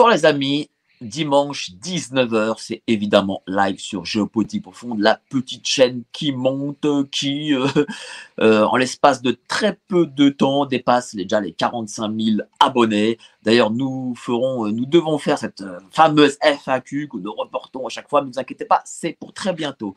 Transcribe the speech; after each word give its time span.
Bonsoir 0.00 0.16
les 0.16 0.24
amis, 0.24 0.70
dimanche 1.02 1.72
19h, 1.72 2.54
c'est 2.56 2.82
évidemment 2.86 3.42
live 3.46 3.78
sur 3.78 4.06
Géopolitique 4.06 4.62
Profonde, 4.62 4.98
la 4.98 5.20
petite 5.28 5.66
chaîne 5.66 6.04
qui 6.10 6.32
monte, 6.32 6.86
qui 7.10 7.52
euh, 7.52 7.66
euh, 8.40 8.64
en 8.64 8.78
l'espace 8.78 9.20
de 9.20 9.38
très 9.46 9.78
peu 9.88 10.06
de 10.06 10.30
temps 10.30 10.64
dépasse 10.64 11.14
déjà 11.14 11.38
les 11.42 11.52
45 11.52 12.18
000 12.18 12.36
abonnés. 12.60 13.18
D'ailleurs, 13.42 13.70
nous 13.70 14.14
ferons, 14.16 14.68
euh, 14.68 14.70
nous 14.70 14.86
devons 14.86 15.18
faire 15.18 15.36
cette 15.36 15.62
fameuse 15.90 16.38
FAQ 16.40 17.06
que 17.08 17.18
nous 17.18 17.34
reportons 17.34 17.84
à 17.86 17.90
chaque 17.90 18.08
fois, 18.08 18.22
ne 18.22 18.28
vous 18.28 18.38
inquiétez 18.38 18.64
pas, 18.64 18.80
c'est 18.86 19.18
pour 19.20 19.34
très 19.34 19.52
bientôt. 19.52 19.94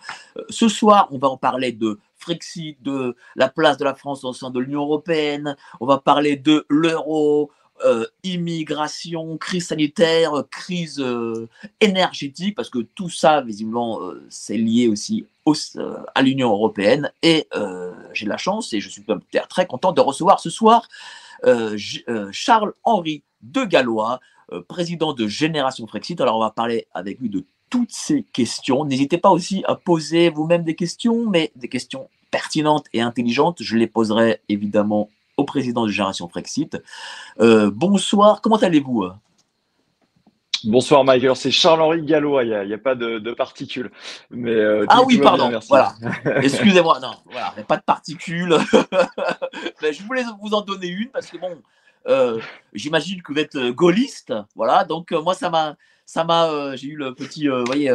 ce 0.50 0.68
soir, 0.68 1.08
on 1.12 1.18
va 1.18 1.30
en 1.30 1.38
parler 1.38 1.72
de 1.72 1.98
Frexit, 2.18 2.82
de 2.84 3.16
la 3.38 3.48
place 3.48 3.78
de 3.78 3.86
la 3.86 3.96
France 3.96 4.26
au 4.26 4.34
sein 4.34 4.50
de 4.50 4.60
l'Union 4.60 4.82
européenne, 4.82 5.56
on 5.80 5.86
va 5.86 5.98
parler 5.98 6.36
de 6.36 6.66
l'euro, 6.70 7.52
euh, 7.86 8.06
immigration, 8.24 9.38
crise 9.38 9.68
sanitaire, 9.68 10.32
crise 10.50 11.00
euh, 11.00 11.50
énergétique, 11.82 12.56
parce 12.56 12.70
que 12.70 12.80
tout 12.80 13.10
ça, 13.10 13.42
visiblement, 13.42 14.02
euh, 14.02 14.26
c'est 14.30 14.58
lié 14.58 14.88
aussi 14.88 15.26
à 16.16 16.22
l'Union 16.22 16.52
européenne. 16.52 17.12
Et 17.22 17.50
j'ai 18.14 18.26
la 18.26 18.38
chance, 18.38 18.72
et 18.72 18.80
je 18.80 18.88
suis 18.88 19.04
très 19.50 19.68
content 19.68 19.92
de 19.92 20.00
recevoir 20.00 20.40
ce 20.40 20.50
soir 20.50 20.88
Charles-Henri 22.32 23.24
de 23.42 23.66
Gallois, 23.66 24.22
président 24.70 25.12
de 25.12 25.28
Génération 25.28 25.86
Frexit. 25.86 26.22
Alors, 26.22 26.38
on 26.38 26.40
va 26.40 26.52
parler 26.52 26.88
avec 26.94 27.20
lui 27.20 27.28
de 27.28 27.44
toutes 27.70 27.92
ces 27.92 28.24
questions. 28.24 28.86
N'hésitez 28.86 29.18
pas 29.18 29.32
aussi 29.32 29.66
à 29.68 29.76
poser 29.76 30.30
vous-même 30.30 30.64
des 30.64 30.76
questions, 30.76 31.30
mais 31.30 31.52
des 31.58 31.68
questions 31.68 32.08
pertinentes 32.32 32.86
et 32.94 33.02
intelligentes. 33.02 33.62
Je 33.62 33.76
les 33.76 33.88
poserai 33.88 34.40
évidemment 34.48 35.10
au 35.38 35.44
président 35.44 35.86
de 35.86 35.92
Génération 35.92 36.28
Frexit. 36.28 36.82
Euh, 37.40 37.72
bonsoir, 37.74 38.42
comment 38.42 38.58
allez-vous 38.58 39.10
Bonsoir 40.66 41.04
Michael, 41.04 41.36
c'est 41.36 41.52
Charles-Henri 41.52 42.04
Gallois, 42.04 42.44
il 42.46 42.68
n'y 42.68 42.74
a, 42.74 42.78
pas 42.78 42.96
de, 42.96 43.34
particules. 43.34 43.92
Mais, 44.30 44.52
euh, 44.52 44.86
ah 44.88 45.02
oui, 45.06 45.18
pardon, 45.18 45.52
voilà. 45.68 45.94
Excusez-moi, 46.42 47.00
non, 47.02 47.16
voilà, 47.26 47.52
il 47.54 47.58
n'y 47.58 47.64
a 47.64 47.66
pas 47.66 47.78
de 47.78 47.84
particules. 47.84 48.56
je 49.82 50.04
voulais 50.04 50.24
vous 50.42 50.54
en 50.54 50.62
donner 50.62 50.88
une 50.88 51.10
parce 51.10 51.28
que 51.28 51.38
bon, 51.38 51.62
euh, 52.08 52.40
j'imagine 52.74 53.22
que 53.22 53.34
vous 53.34 53.40
êtes 53.40 53.58
gaulliste, 53.58 54.34
voilà, 54.56 54.86
donc 54.86 55.12
moi 55.12 55.34
ça 55.34 55.50
m'a, 55.50 55.76
ça 56.06 56.24
m'a, 56.24 56.78
j'ai 56.78 56.88
eu 56.88 56.96
le 56.96 57.14
petit, 57.14 57.50
vous 57.50 57.66
voyez, 57.66 57.94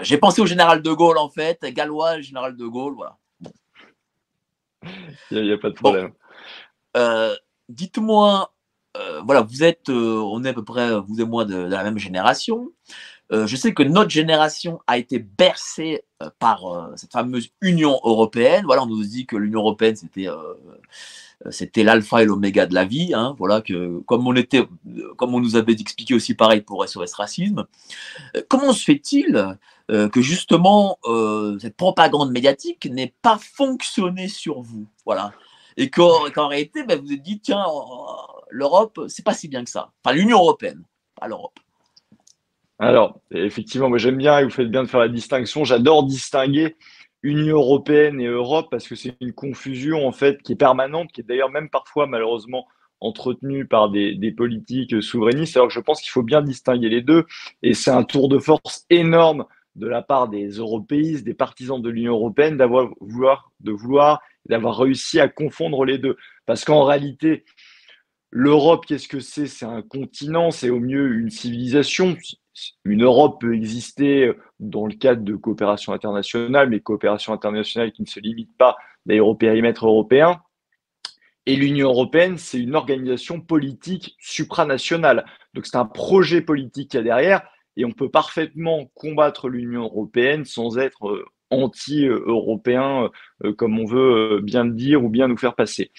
j'ai 0.00 0.16
pensé 0.16 0.40
au 0.40 0.46
général 0.46 0.80
de 0.80 0.92
Gaulle 0.92 1.18
en 1.18 1.28
fait, 1.28 1.62
Gallois, 1.62 2.22
général 2.22 2.56
de 2.56 2.66
Gaulle, 2.66 2.94
voilà. 2.94 3.18
Il 5.30 5.42
n'y 5.42 5.52
a, 5.52 5.58
pas 5.58 5.70
de 5.70 5.74
problème. 5.74 6.12
Euh, 6.96 7.34
dites-moi, 7.68 8.54
euh, 8.96 9.20
voilà, 9.22 9.42
vous 9.42 9.62
êtes, 9.62 9.88
euh, 9.88 10.18
on 10.18 10.44
est 10.44 10.50
à 10.50 10.54
peu 10.54 10.64
près, 10.64 10.98
vous 11.00 11.20
et 11.20 11.24
moi, 11.24 11.44
de, 11.44 11.56
la 11.56 11.82
même 11.82 11.98
génération. 11.98 12.70
je 13.30 13.56
sais 13.56 13.74
que 13.74 13.82
notre 13.82 14.10
génération 14.10 14.80
a 14.86 14.98
été 14.98 15.18
bercée 15.18 16.04
par 16.38 16.90
cette 16.96 17.12
fameuse 17.12 17.50
Union 17.60 17.98
européenne. 18.04 18.64
Voilà, 18.64 18.84
on 18.84 18.86
nous 18.86 19.02
dit 19.02 19.26
que 19.26 19.36
l'Union 19.36 19.60
européenne, 19.60 19.96
c'était 19.96 20.28
c'était 21.50 21.82
l'alpha 21.82 22.22
et 22.22 22.24
l'oméga 22.24 22.66
de 22.66 22.74
la 22.74 22.84
vie. 22.84 23.12
Hein, 23.14 23.34
voilà 23.38 23.60
que 23.60 23.98
comme 24.06 24.26
on 24.26 24.34
était, 24.34 24.66
comme 25.16 25.34
on 25.34 25.40
nous 25.40 25.56
avait 25.56 25.74
expliqué 25.74 26.14
aussi 26.14 26.34
pareil 26.34 26.62
pour 26.62 26.86
SOS 26.88 27.14
racisme. 27.14 27.66
comment 28.48 28.72
se 28.72 28.84
fait-il 28.84 29.56
euh, 29.92 30.08
que 30.08 30.20
justement 30.20 30.98
euh, 31.04 31.56
cette 31.60 31.76
propagande 31.76 32.32
médiatique 32.32 32.86
n'ait 32.90 33.14
pas 33.22 33.38
fonctionné 33.38 34.26
sur 34.26 34.60
vous, 34.60 34.88
voilà, 35.04 35.32
et 35.76 35.90
qu'en 35.90 36.48
réalité, 36.48 36.82
ben, 36.82 37.00
vous 37.00 37.12
êtes 37.12 37.22
dit 37.22 37.38
tiens, 37.38 37.62
euh, 37.62 38.42
l'Europe, 38.50 39.02
c'est 39.06 39.24
pas 39.24 39.32
si 39.32 39.46
bien 39.46 39.62
que 39.62 39.70
ça, 39.70 39.92
enfin 40.02 40.16
l'Union 40.16 40.38
européenne, 40.38 40.82
pas 41.14 41.28
l'Europe. 41.28 41.60
Alors, 42.80 43.20
effectivement, 43.30 43.88
moi 43.88 43.98
j'aime 43.98 44.16
bien 44.16 44.40
et 44.40 44.44
vous 44.44 44.50
faites 44.50 44.70
bien 44.70 44.82
de 44.82 44.88
faire 44.88 45.00
la 45.00 45.08
distinction. 45.08 45.64
J'adore 45.64 46.02
distinguer 46.02 46.76
Union 47.22 47.56
européenne 47.56 48.20
et 48.20 48.26
Europe 48.26 48.68
parce 48.70 48.86
que 48.86 48.94
c'est 48.94 49.16
une 49.20 49.32
confusion 49.32 50.06
en 50.06 50.12
fait 50.12 50.42
qui 50.42 50.52
est 50.52 50.56
permanente, 50.56 51.10
qui 51.12 51.20
est 51.22 51.24
d'ailleurs 51.24 51.50
même 51.50 51.70
parfois 51.70 52.06
malheureusement 52.06 52.66
entretenue 53.00 53.66
par 53.66 53.90
des, 53.90 54.14
des, 54.14 54.32
politiques 54.32 55.02
souverainistes. 55.02 55.56
Alors 55.56 55.70
je 55.70 55.80
pense 55.80 56.00
qu'il 56.00 56.10
faut 56.10 56.22
bien 56.22 56.42
distinguer 56.42 56.88
les 56.88 57.02
deux 57.02 57.26
et 57.62 57.74
c'est 57.74 57.90
un 57.90 58.04
tour 58.04 58.28
de 58.28 58.38
force 58.38 58.86
énorme 58.90 59.44
de 59.76 59.86
la 59.86 60.02
part 60.02 60.28
des 60.28 60.48
européistes, 60.48 61.24
des 61.24 61.34
partisans 61.34 61.80
de 61.80 61.90
l'Union 61.90 62.14
européenne, 62.14 62.56
d'avoir 62.56 62.88
vouloir, 63.00 63.52
de 63.60 63.72
vouloir, 63.72 64.22
d'avoir 64.46 64.78
réussi 64.78 65.20
à 65.20 65.28
confondre 65.28 65.84
les 65.84 65.98
deux. 65.98 66.16
Parce 66.46 66.64
qu'en 66.64 66.84
réalité, 66.84 67.44
l'Europe, 68.30 68.86
qu'est-ce 68.86 69.08
que 69.08 69.20
c'est? 69.20 69.46
C'est 69.46 69.66
un 69.66 69.82
continent, 69.82 70.50
c'est 70.50 70.70
au 70.70 70.80
mieux 70.80 71.14
une 71.14 71.30
civilisation. 71.30 72.16
Une 72.84 73.04
Europe 73.04 73.40
peut 73.40 73.54
exister 73.54 74.32
dans 74.60 74.86
le 74.86 74.94
cadre 74.94 75.22
de 75.22 75.36
coopération 75.36 75.92
internationale, 75.92 76.70
mais 76.70 76.80
coopération 76.80 77.32
internationale 77.32 77.92
qui 77.92 78.02
ne 78.02 78.06
se 78.06 78.20
limite 78.20 78.56
pas 78.56 78.76
d'ailleurs 79.04 79.28
au 79.28 79.34
périmètre 79.34 79.86
européen. 79.86 80.40
Et 81.46 81.54
l'Union 81.54 81.88
européenne, 81.88 82.38
c'est 82.38 82.58
une 82.58 82.74
organisation 82.74 83.40
politique 83.40 84.16
supranationale. 84.18 85.24
Donc 85.54 85.66
c'est 85.66 85.76
un 85.76 85.86
projet 85.86 86.40
politique 86.40 86.90
qu'il 86.90 86.98
y 86.98 87.00
a 87.00 87.04
derrière 87.04 87.42
et 87.76 87.84
on 87.84 87.92
peut 87.92 88.10
parfaitement 88.10 88.90
combattre 88.94 89.48
l'Union 89.48 89.84
européenne 89.84 90.44
sans 90.44 90.78
être 90.78 91.08
euh, 91.08 91.24
anti-européen, 91.50 93.10
euh, 93.44 93.52
comme 93.52 93.78
on 93.78 93.84
veut 93.84 94.38
euh, 94.38 94.40
bien 94.40 94.64
le 94.64 94.72
dire 94.72 95.04
ou 95.04 95.08
bien 95.08 95.28
nous 95.28 95.36
faire 95.36 95.54
passer. 95.54 95.92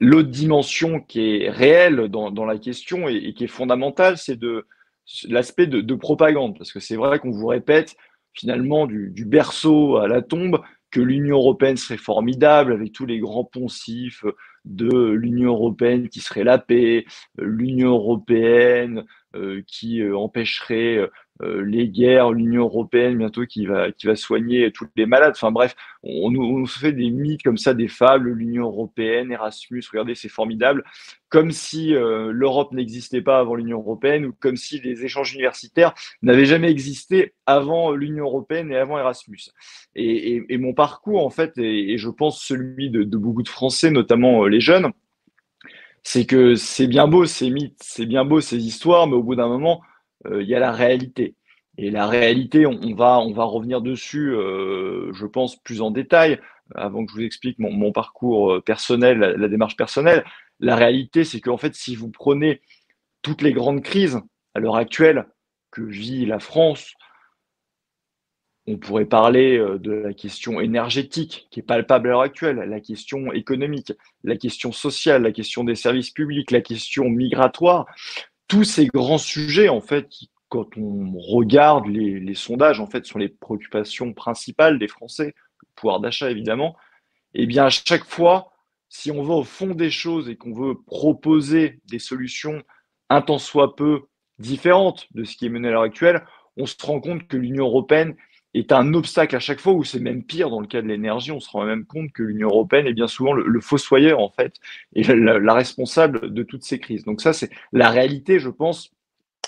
L'autre 0.00 0.28
dimension 0.28 1.00
qui 1.00 1.36
est 1.36 1.50
réelle 1.50 2.08
dans, 2.08 2.44
la 2.44 2.58
question 2.58 3.08
et, 3.08 3.32
qui 3.32 3.44
est 3.44 3.48
fondamentale, 3.48 4.18
c'est 4.18 4.36
de 4.36 4.66
l'aspect 5.28 5.66
de, 5.66 5.94
propagande, 5.94 6.56
parce 6.56 6.72
que 6.72 6.80
c'est 6.80 6.96
vrai 6.96 7.18
qu'on 7.18 7.30
vous 7.30 7.46
répète 7.46 7.96
finalement 8.32 8.86
du, 8.86 9.24
berceau 9.24 9.96
à 9.96 10.08
la 10.08 10.22
tombe 10.22 10.60
que 10.90 11.00
l'Union 11.00 11.36
européenne 11.36 11.76
serait 11.76 11.96
formidable 11.96 12.72
avec 12.72 12.92
tous 12.92 13.06
les 13.06 13.18
grands 13.18 13.44
poncifs 13.44 14.24
de 14.64 15.10
l'Union 15.10 15.52
européenne 15.52 16.08
qui 16.08 16.20
serait 16.20 16.44
la 16.44 16.58
paix, 16.58 17.04
l'Union 17.36 17.90
européenne 17.90 19.04
euh, 19.34 19.62
qui 19.66 20.00
euh, 20.00 20.16
empêcherait 20.16 20.96
euh, 20.96 21.08
les 21.40 21.88
guerres, 21.88 22.30
l'Union 22.32 22.62
européenne 22.62 23.18
bientôt 23.18 23.44
qui 23.44 23.66
va, 23.66 23.90
qui 23.90 24.06
va 24.06 24.14
soigner 24.14 24.70
tous 24.70 24.86
les 24.96 25.06
malades. 25.06 25.32
Enfin 25.34 25.50
bref, 25.50 25.74
on, 26.02 26.30
nous 26.30 26.66
fait 26.66 26.92
des 26.92 27.10
mythes 27.10 27.42
comme 27.42 27.58
ça, 27.58 27.74
des 27.74 27.88
fables, 27.88 28.30
l'Union 28.30 28.66
européenne, 28.66 29.32
Erasmus, 29.32 29.82
regardez, 29.90 30.14
c'est 30.14 30.28
formidable, 30.28 30.84
comme 31.28 31.50
si 31.50 31.90
l'Europe 31.90 32.72
n'existait 32.72 33.20
pas 33.20 33.40
avant 33.40 33.56
l'Union 33.56 33.78
européenne 33.78 34.26
ou 34.26 34.32
comme 34.32 34.56
si 34.56 34.80
les 34.80 35.04
échanges 35.04 35.34
universitaires 35.34 35.94
n'avaient 36.22 36.46
jamais 36.46 36.70
existé 36.70 37.34
avant 37.46 37.92
l'Union 37.92 38.24
européenne 38.24 38.70
et 38.70 38.76
avant 38.76 38.98
Erasmus. 38.98 39.50
Et, 39.96 40.44
et, 40.48 40.58
mon 40.58 40.72
parcours, 40.72 41.26
en 41.26 41.30
fait, 41.30 41.58
et, 41.58 41.98
je 41.98 42.08
pense 42.10 42.40
celui 42.40 42.90
de, 42.90 43.02
de 43.02 43.16
beaucoup 43.16 43.42
de 43.42 43.48
Français, 43.48 43.90
notamment 43.90 44.46
les 44.46 44.60
jeunes, 44.60 44.92
c'est 46.04 46.26
que 46.26 46.54
c'est 46.54 46.86
bien 46.86 47.08
beau 47.08 47.24
ces 47.24 47.50
mythes, 47.50 47.80
c'est 47.82 48.06
bien 48.06 48.24
beau 48.24 48.40
ces 48.40 48.58
histoires, 48.58 49.06
mais 49.06 49.14
au 49.14 49.22
bout 49.22 49.34
d'un 49.34 49.48
moment, 49.48 49.80
euh, 49.82 49.93
il 50.30 50.46
y 50.46 50.54
a 50.54 50.60
la 50.60 50.72
réalité. 50.72 51.34
Et 51.76 51.90
la 51.90 52.06
réalité, 52.06 52.66
on, 52.66 52.94
va, 52.94 53.18
on 53.18 53.32
va 53.32 53.44
revenir 53.44 53.80
dessus, 53.80 54.32
euh, 54.32 55.12
je 55.12 55.26
pense, 55.26 55.56
plus 55.56 55.80
en 55.80 55.90
détail, 55.90 56.40
avant 56.74 57.04
que 57.04 57.12
je 57.12 57.16
vous 57.16 57.24
explique 57.24 57.58
mon, 57.58 57.92
parcours 57.92 58.54
euh, 58.54 58.60
personnel, 58.60 59.18
la, 59.18 59.48
démarche 59.48 59.76
personnelle. 59.76 60.24
La 60.60 60.76
réalité, 60.76 61.24
c'est 61.24 61.40
qu'en 61.40 61.56
fait, 61.56 61.74
si 61.74 61.96
vous 61.96 62.10
prenez 62.10 62.60
toutes 63.22 63.42
les 63.42 63.52
grandes 63.52 63.82
crises 63.82 64.20
à 64.54 64.60
l'heure 64.60 64.76
actuelle 64.76 65.26
que 65.72 65.82
vit 65.82 66.26
la 66.26 66.38
France, 66.38 66.94
on 68.66 68.78
pourrait 68.78 69.04
parler 69.04 69.58
euh, 69.58 69.76
de 69.78 69.92
la 69.92 70.14
question 70.14 70.60
énergétique 70.60 71.48
qui 71.50 71.58
est 71.58 71.64
palpable 71.64 72.08
à 72.08 72.10
l'heure 72.12 72.20
actuelle, 72.20 72.56
la 72.56 72.80
question 72.80 73.32
économique, 73.32 73.92
la 74.22 74.36
question 74.36 74.70
sociale, 74.70 75.22
la 75.22 75.32
question 75.32 75.64
des 75.64 75.74
services 75.74 76.10
publics, 76.10 76.52
la 76.52 76.60
question 76.60 77.10
migratoire. 77.10 77.86
Tous 78.48 78.64
ces 78.64 78.86
grands 78.86 79.18
sujets, 79.18 79.68
en 79.68 79.80
fait, 79.80 80.08
quand 80.48 80.76
on 80.76 81.18
regarde 81.18 81.86
les, 81.86 82.34
sondages, 82.34 82.80
en 82.80 82.86
fait, 82.86 83.06
sont 83.06 83.18
les 83.18 83.28
préoccupations 83.28 84.12
principales 84.12 84.78
des 84.78 84.88
Français, 84.88 85.34
le 85.60 85.68
pouvoir 85.74 86.00
d'achat 86.00 86.30
évidemment, 86.30 86.76
eh 87.34 87.46
bien, 87.46 87.66
à 87.66 87.70
chaque 87.70 88.04
fois, 88.04 88.52
si 88.88 89.10
on 89.10 89.22
va 89.22 89.34
au 89.34 89.44
fond 89.44 89.74
des 89.74 89.90
choses 89.90 90.28
et 90.28 90.36
qu'on 90.36 90.52
veut 90.52 90.74
proposer 90.86 91.80
des 91.86 91.98
solutions 91.98 92.62
un 93.10 93.22
tant 93.22 93.38
soit 93.38 93.74
peu 93.74 94.02
différentes 94.38 95.08
de 95.12 95.24
ce 95.24 95.36
qui 95.36 95.46
est 95.46 95.48
mené 95.48 95.68
à 95.68 95.72
l'heure 95.72 95.82
actuelle, 95.82 96.24
on 96.56 96.66
se 96.66 96.76
rend 96.80 97.00
compte 97.00 97.26
que 97.26 97.36
l'Union 97.36 97.66
européenne 97.66 98.14
est 98.54 98.72
un 98.72 98.94
obstacle 98.94 99.34
à 99.34 99.40
chaque 99.40 99.60
fois, 99.60 99.72
ou 99.72 99.84
c'est 99.84 100.00
même 100.00 100.22
pire 100.22 100.48
dans 100.48 100.60
le 100.60 100.66
cas 100.66 100.80
de 100.80 100.86
l'énergie. 100.86 101.32
On 101.32 101.40
se 101.40 101.50
rend 101.50 101.64
même 101.64 101.84
compte 101.84 102.12
que 102.12 102.22
l'Union 102.22 102.48
européenne 102.48 102.86
est 102.86 102.92
bien 102.92 103.08
souvent 103.08 103.32
le, 103.32 103.60
fossoyeur, 103.60 104.20
en 104.20 104.30
fait, 104.30 104.54
et 104.94 105.02
la, 105.02 105.54
responsable 105.54 106.32
de 106.32 106.42
toutes 106.42 106.64
ces 106.64 106.78
crises. 106.78 107.04
Donc 107.04 107.20
ça, 107.20 107.32
c'est 107.32 107.50
la 107.72 107.90
réalité, 107.90 108.38
je 108.38 108.48
pense, 108.48 108.92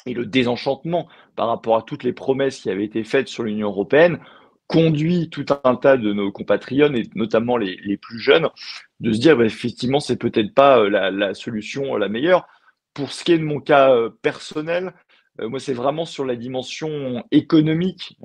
et 0.07 0.15
le 0.15 0.27
désenchantement 0.27 1.09
par 1.37 1.49
rapport 1.49 1.77
à 1.77 1.83
toutes 1.83 2.05
les 2.05 2.13
promesses 2.13 2.61
qui 2.61 2.71
avaient 2.71 2.85
été 2.85 3.05
faites 3.05 3.29
sur 3.29 3.45
l'Union 3.45 3.69
européenne 3.69 4.19
conduit 4.67 5.31
tout 5.31 5.47
un 5.63 5.77
tas 5.77 5.97
de 5.97 6.13
nos 6.13 6.33
compatriotes, 6.33 6.95
et 6.97 7.09
notamment 7.15 7.57
les, 7.57 7.97
plus 7.97 8.19
jeunes, 8.19 8.49
de 8.99 9.13
se 9.13 9.21
dire, 9.21 9.37
bah, 9.37 9.45
effectivement, 9.45 10.01
c'est 10.01 10.17
peut-être 10.17 10.53
pas 10.55 10.81
euh, 10.81 10.89
la, 10.89 11.13
la, 11.13 11.35
solution 11.35 11.97
la 11.97 12.09
meilleure. 12.09 12.49
pour 12.93 13.13
ce 13.13 13.23
qui 13.23 13.33
est 13.33 13.39
de 13.39 13.45
mon 13.45 13.61
cas 13.61 13.95
personnel, 14.23 14.93
moi, 15.41 15.61
c'est 15.61 15.75
vraiment 15.75 16.05
sur 16.05 16.25
la 16.25 16.37
dimension 16.37 17.25
économique 17.31 18.19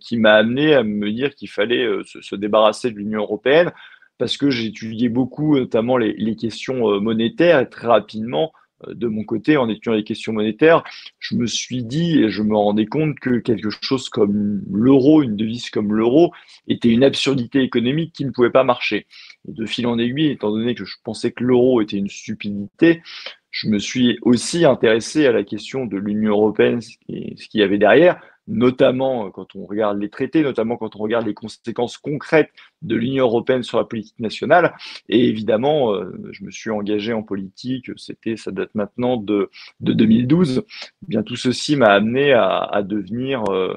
qui 0.00 0.16
m'a 0.16 0.34
amené 0.34 0.74
à 0.74 0.82
me 0.82 1.10
dire 1.10 1.34
qu'il 1.34 1.48
fallait 1.48 1.86
se, 2.04 2.34
débarrasser 2.34 2.90
de 2.90 2.96
l'Union 2.96 3.20
européenne 3.20 3.72
parce 4.18 4.36
que 4.36 4.46
étudié 4.66 5.08
beaucoup, 5.08 5.56
notamment 5.56 5.96
les, 5.96 6.36
questions 6.36 7.00
monétaires, 7.00 7.60
et 7.60 7.68
très 7.68 7.86
rapidement, 7.86 8.52
euh, 8.86 8.94
de 8.94 9.06
mon 9.06 9.24
côté, 9.24 9.56
en 9.56 9.68
étudiant 9.68 9.94
les 9.94 10.04
questions 10.04 10.32
monétaires, 10.32 10.84
je 11.18 11.36
me 11.36 11.46
suis 11.46 11.84
dit 11.84 12.18
et 12.20 12.30
je 12.30 12.42
me 12.42 12.56
rendais 12.56 12.86
compte 12.86 13.18
que 13.18 13.38
quelque 13.38 13.70
chose 13.82 14.08
comme 14.08 14.62
l'euro, 14.70 15.22
une 15.22 15.36
devise 15.36 15.70
comme 15.70 15.94
l'euro, 15.94 16.32
était 16.66 16.88
une 16.88 17.04
absurdité 17.04 17.62
économique 17.62 18.12
qui 18.12 18.24
ne 18.24 18.30
pouvait 18.30 18.50
pas 18.50 18.64
marcher. 18.64 19.06
Et 19.48 19.52
de 19.52 19.66
fil 19.66 19.86
en 19.86 19.98
aiguille, 19.98 20.30
étant 20.30 20.50
donné 20.50 20.74
que 20.74 20.84
je 20.84 20.96
pensais 21.04 21.32
que 21.32 21.44
l'euro 21.44 21.80
était 21.80 21.96
une 21.96 22.10
stupidité, 22.10 23.02
je 23.50 23.68
me 23.68 23.78
suis 23.78 24.18
aussi 24.22 24.64
intéressé 24.64 25.26
à 25.26 25.32
la 25.32 25.42
question 25.42 25.86
de 25.86 25.96
l'Union 25.96 26.32
européenne, 26.32 26.80
ce 26.80 26.96
qu'il 26.98 27.60
y 27.60 27.62
avait 27.62 27.78
derrière, 27.78 28.20
notamment 28.46 29.26
euh, 29.26 29.30
quand 29.30 29.54
on 29.54 29.66
regarde 29.66 29.98
les 29.98 30.08
traités, 30.08 30.42
notamment 30.42 30.76
quand 30.76 30.96
on 30.96 30.98
regarde 30.98 31.26
les 31.26 31.34
conséquences 31.34 31.98
concrètes 31.98 32.50
de 32.82 32.96
l'Union 32.96 33.24
européenne 33.24 33.62
sur 33.62 33.78
la 33.78 33.84
politique 33.84 34.18
nationale. 34.18 34.74
Et 35.08 35.28
évidemment, 35.28 35.92
euh, 35.94 36.12
je 36.32 36.44
me 36.44 36.50
suis 36.50 36.70
engagé 36.70 37.12
en 37.12 37.22
politique, 37.22 37.90
c'était, 37.96 38.36
ça 38.36 38.50
date 38.50 38.74
maintenant 38.74 39.16
de, 39.16 39.50
de 39.80 39.92
2012. 39.92 40.64
Eh 40.68 41.06
bien, 41.06 41.22
tout 41.22 41.36
ceci 41.36 41.76
m'a 41.76 41.92
amené 41.92 42.32
à, 42.32 42.58
à 42.58 42.82
devenir 42.82 43.44
euh, 43.50 43.76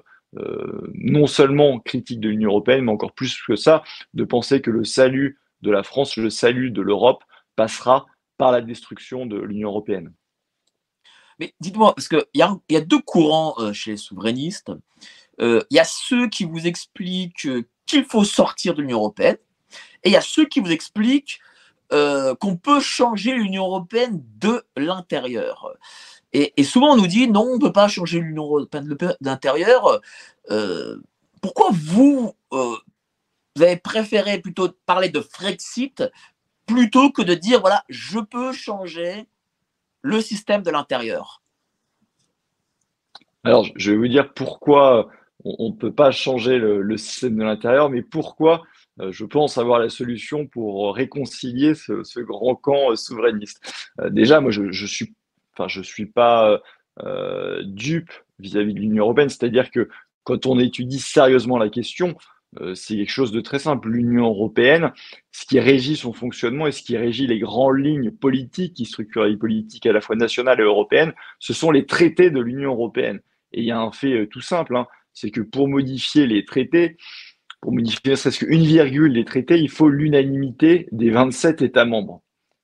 non 0.93 1.27
seulement 1.27 1.79
critique 1.79 2.21
de 2.21 2.29
l'Union 2.29 2.49
européenne, 2.49 2.85
mais 2.85 2.91
encore 2.91 3.13
plus 3.13 3.41
que 3.45 3.55
ça, 3.55 3.83
de 4.13 4.23
penser 4.23 4.61
que 4.61 4.71
le 4.71 4.85
salut 4.85 5.39
de 5.61 5.71
la 5.71 5.83
France, 5.83 6.15
le 6.15 6.29
salut 6.29 6.71
de 6.71 6.81
l'Europe 6.81 7.23
passera 7.55 8.05
par 8.41 8.51
la 8.51 8.61
destruction 8.61 9.27
de 9.27 9.39
l'Union 9.39 9.69
européenne. 9.69 10.11
Mais 11.37 11.53
dites-moi, 11.59 11.93
parce 11.93 12.07
qu'il 12.07 12.25
y 12.33 12.41
y 12.69 12.75
a 12.75 12.81
deux 12.81 12.99
courants 12.99 13.53
euh, 13.59 13.71
chez 13.71 13.91
les 13.91 13.97
souverainistes. 13.97 14.71
Euh, 15.39 15.63
il 15.69 15.77
y 15.77 15.79
a 15.79 15.83
ceux 15.83 16.27
qui 16.27 16.45
vous 16.45 16.65
expliquent 16.65 17.47
qu'il 17.85 18.03
faut 18.03 18.23
sortir 18.23 18.73
de 18.73 18.81
l'Union 18.81 18.97
européenne, 18.97 19.37
et 20.01 20.09
il 20.09 20.11
y 20.11 20.15
a 20.15 20.21
ceux 20.21 20.47
qui 20.47 20.59
vous 20.59 20.71
expliquent 20.71 21.39
euh, 21.93 22.33
qu'on 22.33 22.57
peut 22.57 22.79
changer 22.79 23.35
l'Union 23.35 23.65
européenne 23.67 24.23
de 24.39 24.63
l'intérieur. 24.75 25.75
Et, 26.33 26.63
souvent, 26.63 26.93
on 26.93 26.97
nous 26.97 27.05
dit 27.05 27.27
non, 27.27 27.41
on 27.43 27.55
ne 27.57 27.61
peut 27.61 27.71
pas 27.71 27.89
changer 27.89 28.21
l'Union 28.21 28.45
européenne 28.45 28.87
de 28.87 28.97
l'intérieur. 29.21 30.01
pourquoi 31.41 31.69
vous, 31.71 32.33
vous 32.49 33.61
avez 33.61 33.77
préféré 33.77 34.39
plutôt 34.39 34.69
parler 34.87 35.09
de 35.09 35.21
Frexit 35.21 36.03
plutôt 36.65 37.11
que 37.11 37.21
de 37.21 37.33
dire 37.33 37.61
voilà, 37.61 37.83
je 37.89 38.19
peux 38.19 38.51
changer 38.53 39.27
le 40.01 40.21
système 40.21 40.63
de 40.63 40.71
l'intérieur 40.71 41.41
Alors, 43.43 43.67
je 43.75 43.91
vais 43.91 43.97
vous 43.97 44.07
dire 44.07 44.33
pourquoi 44.33 45.09
on 45.43 45.69
ne 45.69 45.75
peut 45.75 45.93
pas 45.93 46.11
changer 46.11 46.59
le, 46.59 46.97
système 46.97 47.35
de 47.35 47.43
l'intérieur, 47.43 47.89
mais 47.89 48.03
pourquoi 48.03 48.63
euh, 48.99 49.11
je 49.11 49.25
pense 49.25 49.57
avoir 49.57 49.79
la 49.79 49.89
solution 49.89 50.45
pour 50.45 50.95
réconcilier 50.95 51.73
ce, 51.73 52.19
grand 52.19 52.55
camp 52.55 52.91
euh, 52.91 52.95
souverainiste. 52.95 53.59
Euh, 53.99 54.09
déjà, 54.09 54.39
moi, 54.39 54.51
je 54.51 54.61
ne 54.61 54.71
suis, 54.71 55.15
je 55.67 55.81
suis 55.81 56.05
pas 56.05 56.61
dupe 57.63 58.11
vis-à-vis 58.39 58.71
-vis 58.71 58.75
de 58.75 58.79
l'Union 58.79 59.05
européenne, 59.05 59.29
c'est-à-dire 59.29 59.71
que 59.71 59.89
quand 60.23 60.45
on 60.45 60.59
étudie 60.59 60.99
sérieusement 60.99 61.57
la 61.57 61.69
question, 61.69 62.09
euh, 62.09 62.15
c'est 62.73 62.97
quelque 62.97 63.11
chose 63.11 63.31
de 63.31 63.41
très 63.41 63.59
simple. 63.59 63.89
L'Union 63.89 64.27
européenne, 64.27 64.91
ce 65.31 65.45
qui 65.45 65.59
régit 65.59 65.95
son 65.95 66.11
fonctionnement 66.11 66.67
et 66.67 66.71
ce 66.71 66.83
qui 66.83 66.97
régit 66.97 67.27
les 67.27 67.39
grandes 67.39 67.77
lignes 67.77 68.11
politiques 68.11 68.73
qui 68.73 68.85
structurent 68.85 69.25
les 69.25 69.37
politiques 69.37 69.85
à 69.85 69.93
la 69.93 70.01
fois 70.01 70.15
nationales 70.15 70.59
et 70.59 70.63
européennes, 70.63 71.13
ce 71.39 71.53
sont 71.53 71.71
les 71.71 71.85
traités 71.85 72.29
de 72.29 72.41
l'Union 72.41 72.71
européenne. 72.71 73.21
Et 73.53 73.61
il 73.61 73.65
y 73.65 73.71
a 73.71 73.79
un 73.79 73.91
fait 73.91 74.13
euh, 74.13 74.27
tout 74.27 74.41
simple, 74.41 74.75
hein, 74.75 74.87
c'est 75.13 75.31
que 75.31 75.41
pour 75.41 75.67
modifier 75.67 76.27
les 76.27 76.45
traités, 76.45 76.97
pour 77.61 77.71
modifier 77.71 78.11
ne 78.11 78.15
serait-ce 78.15 78.43
qu'une 78.43 78.63
virgule 78.63 79.13
des 79.13 79.25
traités, 79.25 79.59
il 79.59 79.69
faut 79.69 79.89
l'unanimité 79.89 80.87
des 80.91 81.09
27 81.09 81.61
États 81.61 81.85
membres. 81.85 82.21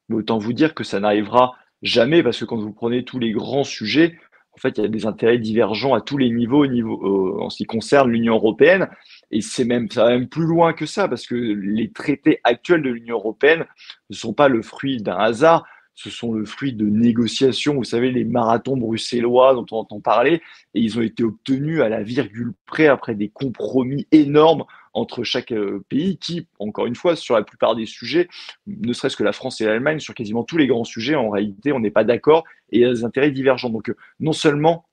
Mais 0.10 0.16
autant 0.16 0.38
vous 0.38 0.54
dire 0.54 0.74
que 0.74 0.84
ça 0.84 1.00
n'arrivera 1.00 1.56
jamais 1.82 2.24
parce 2.24 2.40
que 2.40 2.46
quand 2.46 2.58
vous 2.58 2.74
prenez 2.74 3.04
tous 3.04 3.20
les 3.20 3.32
grands 3.32 3.64
sujets, 3.64 4.18
en 4.54 4.60
fait, 4.60 4.78
il 4.80 4.82
y 4.82 4.86
a 4.86 4.90
des 4.90 5.06
intérêts 5.06 5.38
divergents 5.38 5.94
à 5.94 6.02
tous 6.02 6.18
les 6.18 6.32
niveaux, 6.32 6.66
niveau, 6.66 7.38
euh, 7.38 7.44
en 7.44 7.52
ce 7.52 7.58
qui 7.58 7.66
concerne 7.66 8.10
l'Union 8.10 8.36
européenne. 8.36 8.90
Et 9.32 9.42
c'est 9.42 9.66
même, 9.66 9.90
ça 9.90 10.06
va 10.06 10.10
même 10.12 10.28
plus 10.28 10.46
loin 10.46 10.74
que 10.74 10.86
ça, 10.86 11.08
parce 11.08 11.28
que 11.28 11.36
les 11.36 11.92
traités 11.92 12.40
actuels 12.44 12.82
de 12.82 12.90
l'Union 12.90 13.16
européenne 13.16 13.66
ne 14.10 14.16
sont 14.16 14.34
pas 14.34 14.48
le 14.48 14.62
fruit 14.62 15.02
d'un 15.02 15.18
hasard, 15.18 15.66
ce 15.98 16.12
sont 16.12 16.32
le 16.32 16.46
fruit 16.46 16.74
de 16.74 16.86
négociations. 16.86 17.74
Vous 17.74 17.84
savez, 17.84 18.12
les 18.12 18.24
marathons 18.24 18.78
bruxellois 18.78 19.56
dont 19.56 19.66
on 19.72 19.78
entend 19.78 20.00
parler, 20.00 20.42
et 20.76 20.80
ils 20.80 20.98
ont 21.00 21.02
été 21.02 21.24
obtenus 21.24 21.82
à 21.82 21.90
la 21.90 22.04
virgule 22.04 22.54
près 22.68 22.88
après 22.88 23.16
des 23.16 23.30
compromis 23.30 24.08
énormes 24.12 24.64
entre 24.94 25.24
chaque 25.24 25.52
euh, 25.52 25.84
pays 25.90 26.18
qui, 26.18 26.48
encore 26.60 26.86
une 26.86 26.96
fois, 26.96 27.16
sur 27.16 27.36
la 27.36 27.44
plupart 27.44 27.76
des 27.76 27.86
sujets, 27.86 28.28
ne 28.68 28.94
serait-ce 28.94 29.18
que 29.18 29.24
la 29.24 29.32
France 29.32 29.60
et 29.60 29.66
l'Allemagne, 29.66 30.00
sur 30.00 30.14
quasiment 30.14 30.44
tous 30.44 30.58
les 30.58 30.68
grands 30.68 30.84
sujets, 30.84 31.16
en 31.16 31.30
réalité, 31.30 31.72
on 31.72 31.80
n'est 31.80 31.92
pas 31.92 32.04
d'accord 32.04 32.44
et 32.72 32.78
il 32.78 32.82
y 32.82 32.86
a 32.86 32.94
des 32.94 33.04
intérêts 33.04 33.32
divergents. 33.32 33.70
Donc, 33.70 33.90
euh, 33.90 33.98
non 34.20 34.34
seulement 34.34 34.86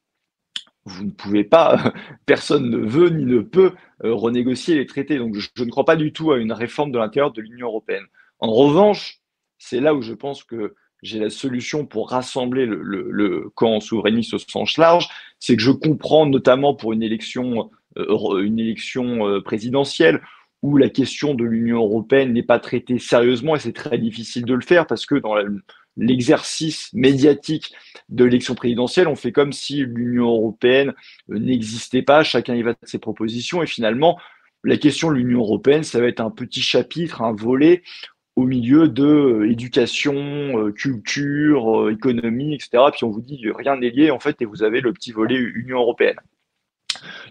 vous 0.84 1.04
ne 1.04 1.10
pouvez 1.10 1.44
pas, 1.44 1.92
personne 2.26 2.70
ne 2.70 2.78
veut 2.78 3.10
ni 3.10 3.24
ne 3.24 3.40
peut 3.40 3.72
euh, 4.04 4.14
renégocier 4.14 4.74
les 4.74 4.86
traités. 4.86 5.18
Donc 5.18 5.34
je, 5.36 5.48
ne 5.62 5.70
crois 5.70 5.84
pas 5.84 5.96
du 5.96 6.12
tout 6.12 6.32
à 6.32 6.38
une 6.38 6.52
réforme 6.52 6.92
de 6.92 6.98
l'intérieur 6.98 7.32
de 7.32 7.40
l'Union 7.40 7.68
européenne. 7.68 8.04
En 8.38 8.52
revanche, 8.52 9.20
c'est 9.58 9.80
là 9.80 9.94
où 9.94 10.02
je 10.02 10.12
pense 10.12 10.44
que 10.44 10.74
j'ai 11.02 11.18
la 11.18 11.30
solution 11.30 11.86
pour 11.86 12.10
rassembler 12.10 12.66
le, 12.66 13.50
camp 13.54 13.80
souverainiste 13.80 14.34
au 14.34 14.38
sens 14.38 14.78
large, 14.78 15.08
c'est 15.38 15.56
que 15.56 15.62
je 15.62 15.70
comprends 15.70 16.26
notamment 16.26 16.74
pour 16.74 16.92
une 16.92 17.02
élection, 17.02 17.70
euh, 17.98 18.42
une 18.42 18.58
élection 18.58 19.28
euh, 19.28 19.40
présidentielle 19.42 20.22
où 20.64 20.78
la 20.78 20.88
question 20.88 21.34
de 21.34 21.44
l'Union 21.44 21.84
européenne 21.84 22.32
n'est 22.32 22.42
pas 22.42 22.58
traitée 22.58 22.98
sérieusement 22.98 23.54
et 23.54 23.58
c'est 23.58 23.74
très 23.74 23.98
difficile 23.98 24.46
de 24.46 24.54
le 24.54 24.62
faire 24.62 24.86
parce 24.86 25.04
que 25.04 25.16
dans 25.16 25.34
l'exercice 25.98 26.90
médiatique 26.94 27.74
de 28.08 28.24
l'élection 28.24 28.54
présidentielle, 28.54 29.06
on 29.06 29.14
fait 29.14 29.30
comme 29.30 29.52
si 29.52 29.84
l'Union 29.84 30.24
européenne 30.24 30.94
euh, 31.30 31.38
n'existait 31.38 32.00
pas, 32.00 32.24
chacun 32.24 32.54
y 32.54 32.62
va 32.62 32.72
de 32.72 32.78
ses 32.84 32.98
propositions, 32.98 33.62
et 33.62 33.66
finalement, 33.66 34.18
la 34.64 34.78
question 34.78 35.10
de 35.10 35.16
l'Union 35.16 35.40
européenne, 35.40 35.84
ça 35.84 36.00
va 36.00 36.06
être 36.06 36.20
un 36.20 36.30
petit 36.30 36.62
chapitre, 36.62 37.20
un 37.20 37.34
volet 37.34 37.82
au 38.34 38.44
milieu 38.44 38.88
de 38.88 39.04
euh, 39.04 39.50
éducation, 39.50 40.14
euh, 40.14 40.72
culture, 40.72 41.90
économie, 41.90 42.54
etc. 42.54 42.84
Puis 42.90 43.04
on 43.04 43.10
vous 43.10 43.20
dit 43.20 43.38
rien 43.54 43.76
n'est 43.76 43.90
lié 43.90 44.10
en 44.10 44.18
fait, 44.18 44.40
et 44.40 44.46
vous 44.46 44.62
avez 44.62 44.80
le 44.80 44.94
petit 44.94 45.12
volet 45.12 45.36
Union 45.36 45.80
européenne. 45.80 46.16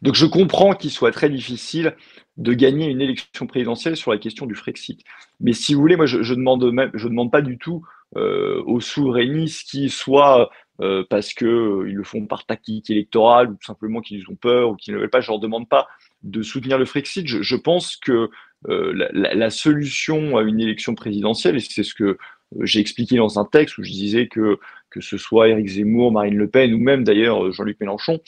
Donc 0.04 0.14
je 0.14 0.28
comprends 0.28 0.74
qu'il 0.76 0.92
soit 0.92 1.12
très 1.12 1.30
difficile 1.30 1.96
de 2.38 2.54
gagner 2.54 2.88
une 2.88 3.02
élection 3.02 3.46
présidentielle 3.46 3.96
sur 3.96 4.12
la 4.12 4.18
question 4.18 4.46
du 4.46 4.56
Frexit. 4.56 5.02
Mais 5.40 5.54
si 5.54 5.74
vous 5.74 5.82
voulez, 5.82 5.96
moi 5.96 6.06
je, 6.06 6.24
je 6.24 6.34
demande 6.34 6.92
je 6.94 7.08
demande 7.08 7.32
pas 7.32 7.42
du 7.42 7.58
tout 7.58 7.86
euh, 8.16 8.62
aux 8.66 8.80
souverainistes 8.80 9.70
qui 9.70 9.90
soit 9.90 10.52
euh, 10.82 11.04
parce 11.10 11.34
qu'ils 11.34 11.48
euh, 11.48 11.84
le 11.84 12.04
font 12.04 12.26
par 12.26 12.46
tactique 12.46 12.90
électorale 12.90 13.50
ou 13.50 13.58
simplement 13.62 14.02
qu'ils 14.02 14.24
ont 14.30 14.36
peur 14.36 14.70
ou 14.70 14.76
qu'ils 14.76 14.94
ne 14.94 15.00
veulent 15.00 15.10
pas, 15.10 15.22
je 15.22 15.30
leur 15.30 15.40
demande 15.40 15.68
pas 15.68 15.88
de 16.24 16.42
soutenir 16.42 16.78
le 16.78 16.86
Frexit. 16.86 17.28
Je, 17.28 17.56
pense 17.56 17.96
que 17.96 18.30
la, 18.68 19.50
solution 19.50 20.38
à 20.38 20.44
une 20.44 20.60
élection 20.60 20.96
présidentielle, 20.96 21.58
et 21.58 21.60
c'est 21.60 21.84
ce 21.84 21.94
que 21.94 22.18
j'ai 22.62 22.80
expliqué 22.80 23.18
dans 23.18 23.40
un 23.40 23.46
texte 23.46 23.78
où 23.78 23.84
je 23.84 23.92
disais 23.92 24.28
que 24.28 24.60
que 24.90 25.02
ce 25.02 25.18
soit 25.18 25.50
Éric 25.50 25.68
Zemmour, 25.68 26.12
Marine 26.12 26.36
Le 26.36 26.48
Pen 26.48 26.72
ou 26.74 26.78
même 26.78 27.04
d'ailleurs 27.04 27.52
Jean-Luc 27.52 27.80
Mélenchon, 27.80 28.20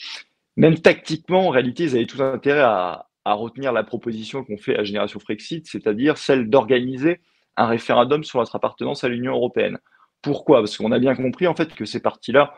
même 0.56 0.78
tactiquement, 0.78 1.46
en 1.46 1.50
réalité, 1.50 1.84
ils 1.84 1.96
avaient 1.96 2.06
tout 2.06 2.22
intérêt 2.22 2.60
à, 2.60 3.06
à 3.26 3.34
retenir 3.34 3.72
la 3.72 3.82
proposition 3.82 4.44
qu'on 4.44 4.56
fait 4.56 4.78
à 4.78 4.84
Génération 4.84 5.18
Frexit, 5.18 5.66
c'est-à-dire 5.66 6.16
celle 6.16 6.48
d'organiser 6.48 7.20
un 7.56 7.66
référendum 7.66 8.22
sur 8.22 8.38
notre 8.38 8.54
appartenance 8.54 9.02
à 9.02 9.08
l'Union 9.08 9.32
européenne. 9.32 9.78
Pourquoi? 10.22 10.60
Parce 10.60 10.76
qu'on 10.76 10.92
a 10.92 11.00
bien 11.00 11.16
compris 11.16 11.48
en 11.48 11.54
fait 11.56 11.74
que 11.74 11.84
ces 11.84 11.98
partis-là, 11.98 12.54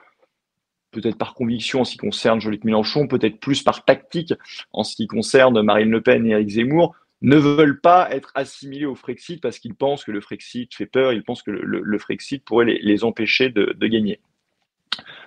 peut-être 0.90 1.16
par 1.16 1.32
conviction 1.32 1.80
en 1.80 1.84
ce 1.84 1.92
qui 1.92 1.96
concerne 1.96 2.38
Jean-Luc 2.38 2.64
Mélenchon, 2.64 3.08
peut-être 3.08 3.40
plus 3.40 3.62
par 3.62 3.86
tactique 3.86 4.34
en 4.72 4.84
ce 4.84 4.94
qui 4.94 5.06
concerne 5.06 5.62
Marine 5.62 5.90
Le 5.90 6.02
Pen 6.02 6.26
et 6.26 6.32
Éric 6.32 6.50
Zemmour, 6.50 6.94
ne 7.22 7.36
veulent 7.36 7.80
pas 7.80 8.10
être 8.10 8.30
assimilés 8.34 8.84
au 8.84 8.94
Frexit 8.94 9.40
parce 9.40 9.58
qu'ils 9.58 9.74
pensent 9.74 10.04
que 10.04 10.12
le 10.12 10.20
Frexit 10.20 10.74
fait 10.74 10.86
peur, 10.86 11.14
ils 11.14 11.24
pensent 11.24 11.42
que 11.42 11.50
le, 11.50 11.98
Frexit 11.98 12.44
pourrait 12.44 12.66
les, 12.66 13.04
empêcher 13.04 13.48
de, 13.48 13.74
de, 13.74 13.86
gagner. 13.86 14.20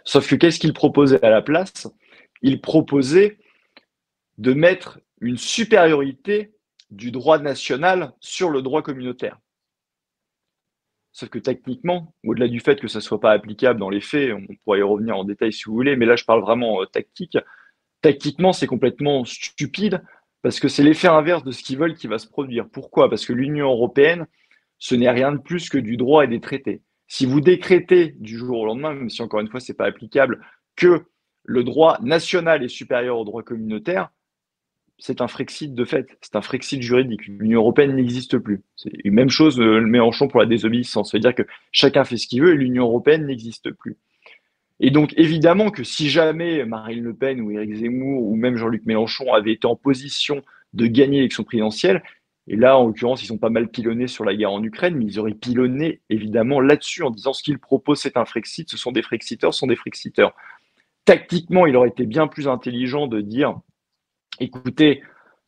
Sauf 0.05 0.29
que 0.29 0.35
qu'est-ce 0.35 0.59
qu'ils 0.59 0.73
proposaient 0.73 1.25
à 1.25 1.31
la 1.31 1.41
place? 1.41 1.91
Ils 2.43 2.61
proposaient 2.61 3.39
de 4.37 4.53
mettre 4.53 4.99
une 5.21 5.37
supériorité 5.37 6.53
du 6.89 7.11
droit 7.11 7.39
national 7.39 8.11
sur 8.19 8.49
le 8.49 8.61
droit 8.61 8.81
communautaire. 8.81 9.39
Sauf 11.13 11.29
que 11.29 11.39
techniquement, 11.39 12.13
au-delà 12.25 12.47
du 12.47 12.59
fait 12.59 12.79
que 12.79 12.87
ça 12.87 12.99
ne 12.99 13.03
soit 13.03 13.19
pas 13.19 13.31
applicable 13.31 13.79
dans 13.79 13.89
les 13.89 14.01
faits, 14.01 14.33
on 14.33 14.45
pourrait 14.63 14.79
y 14.79 14.83
revenir 14.83 15.17
en 15.17 15.23
détail 15.23 15.53
si 15.53 15.65
vous 15.65 15.73
voulez, 15.73 15.95
mais 15.95 16.05
là 16.05 16.15
je 16.15 16.25
parle 16.25 16.41
vraiment 16.41 16.81
euh, 16.81 16.85
tactique. 16.85 17.37
Tactiquement, 18.01 18.53
c'est 18.53 18.67
complètement 18.67 19.23
stupide 19.25 20.01
parce 20.41 20.59
que 20.59 20.67
c'est 20.67 20.83
l'effet 20.83 21.07
inverse 21.07 21.43
de 21.43 21.51
ce 21.51 21.63
qu'ils 21.63 21.77
veulent 21.77 21.95
qui 21.95 22.07
va 22.07 22.17
se 22.17 22.27
produire. 22.27 22.67
Pourquoi? 22.69 23.09
Parce 23.09 23.25
que 23.25 23.33
l'Union 23.33 23.69
européenne, 23.69 24.25
ce 24.79 24.95
n'est 24.95 25.09
rien 25.09 25.31
de 25.31 25.37
plus 25.37 25.69
que 25.69 25.77
du 25.77 25.97
droit 25.97 26.23
et 26.23 26.27
des 26.27 26.39
traités. 26.39 26.81
Si 27.07 27.25
vous 27.25 27.41
décrétez 27.41 28.15
du 28.19 28.37
jour 28.37 28.59
au 28.59 28.65
lendemain, 28.65 28.93
même 28.93 29.09
si 29.09 29.21
encore 29.21 29.41
une 29.41 29.49
fois, 29.49 29.59
ce 29.59 29.71
n'est 29.71 29.75
pas 29.75 29.85
applicable, 29.85 30.43
que 30.75 31.05
le 31.43 31.63
droit 31.63 31.99
national 32.01 32.63
est 32.63 32.69
supérieur 32.69 33.19
au 33.19 33.25
droit 33.25 33.43
communautaire, 33.43 34.09
c'est 35.01 35.19
un 35.19 35.27
Frexit 35.27 35.73
de 35.73 35.83
fait, 35.83 36.15
c'est 36.21 36.35
un 36.35 36.41
Frexit 36.41 36.79
juridique. 36.81 37.25
L'Union 37.25 37.61
européenne 37.61 37.95
n'existe 37.95 38.37
plus. 38.37 38.61
C'est 38.75 38.91
une 39.03 39.15
même 39.15 39.31
chose 39.31 39.59
euh, 39.59 39.79
le 39.79 39.87
Mélenchon 39.87 40.27
pour 40.27 40.39
la 40.39 40.45
désobéissance. 40.45 41.09
C'est-à-dire 41.11 41.33
que 41.33 41.41
chacun 41.71 42.03
fait 42.03 42.17
ce 42.17 42.27
qu'il 42.27 42.43
veut 42.43 42.53
et 42.53 42.57
l'Union 42.57 42.83
européenne 42.83 43.25
n'existe 43.25 43.71
plus. 43.71 43.97
Et 44.79 44.91
donc, 44.91 45.13
évidemment 45.17 45.71
que 45.71 45.83
si 45.83 46.07
jamais 46.09 46.63
Marine 46.65 47.03
Le 47.03 47.15
Pen 47.15 47.41
ou 47.41 47.49
Éric 47.49 47.73
Zemmour 47.77 48.23
ou 48.23 48.35
même 48.35 48.57
Jean-Luc 48.57 48.85
Mélenchon 48.85 49.33
avaient 49.33 49.53
été 49.53 49.65
en 49.65 49.75
position 49.75 50.43
de 50.73 50.85
gagner 50.85 51.17
l'élection 51.17 51.43
présidentielle, 51.43 52.03
et 52.47 52.55
là, 52.55 52.77
en 52.77 52.85
l'occurrence, 52.85 53.23
ils 53.23 53.27
sont 53.27 53.39
pas 53.39 53.49
mal 53.49 53.69
pilonnés 53.69 54.07
sur 54.07 54.23
la 54.23 54.35
guerre 54.35 54.51
en 54.51 54.63
Ukraine, 54.63 54.95
mais 54.95 55.05
ils 55.05 55.19
auraient 55.19 55.33
pilonné 55.33 56.01
évidemment 56.11 56.59
là-dessus 56.59 57.01
en 57.01 57.09
disant 57.09 57.33
ce 57.33 57.41
qu'ils 57.41 57.59
proposent, 57.59 58.01
c'est 58.01 58.17
un 58.17 58.25
Frexit, 58.25 58.69
ce 58.69 58.77
sont 58.77 58.91
des 58.91 59.01
Frexiteurs, 59.01 59.53
ce 59.53 59.59
sont 59.59 59.67
des 59.67 59.75
Frexiteurs. 59.75 60.35
Tactiquement, 61.05 61.65
il 61.65 61.75
aurait 61.75 61.89
été 61.89 62.05
bien 62.05 62.27
plus 62.27 62.47
intelligent 62.47 63.07
de 63.07 63.21
dire 63.21 63.59
écoutez, 64.39 65.03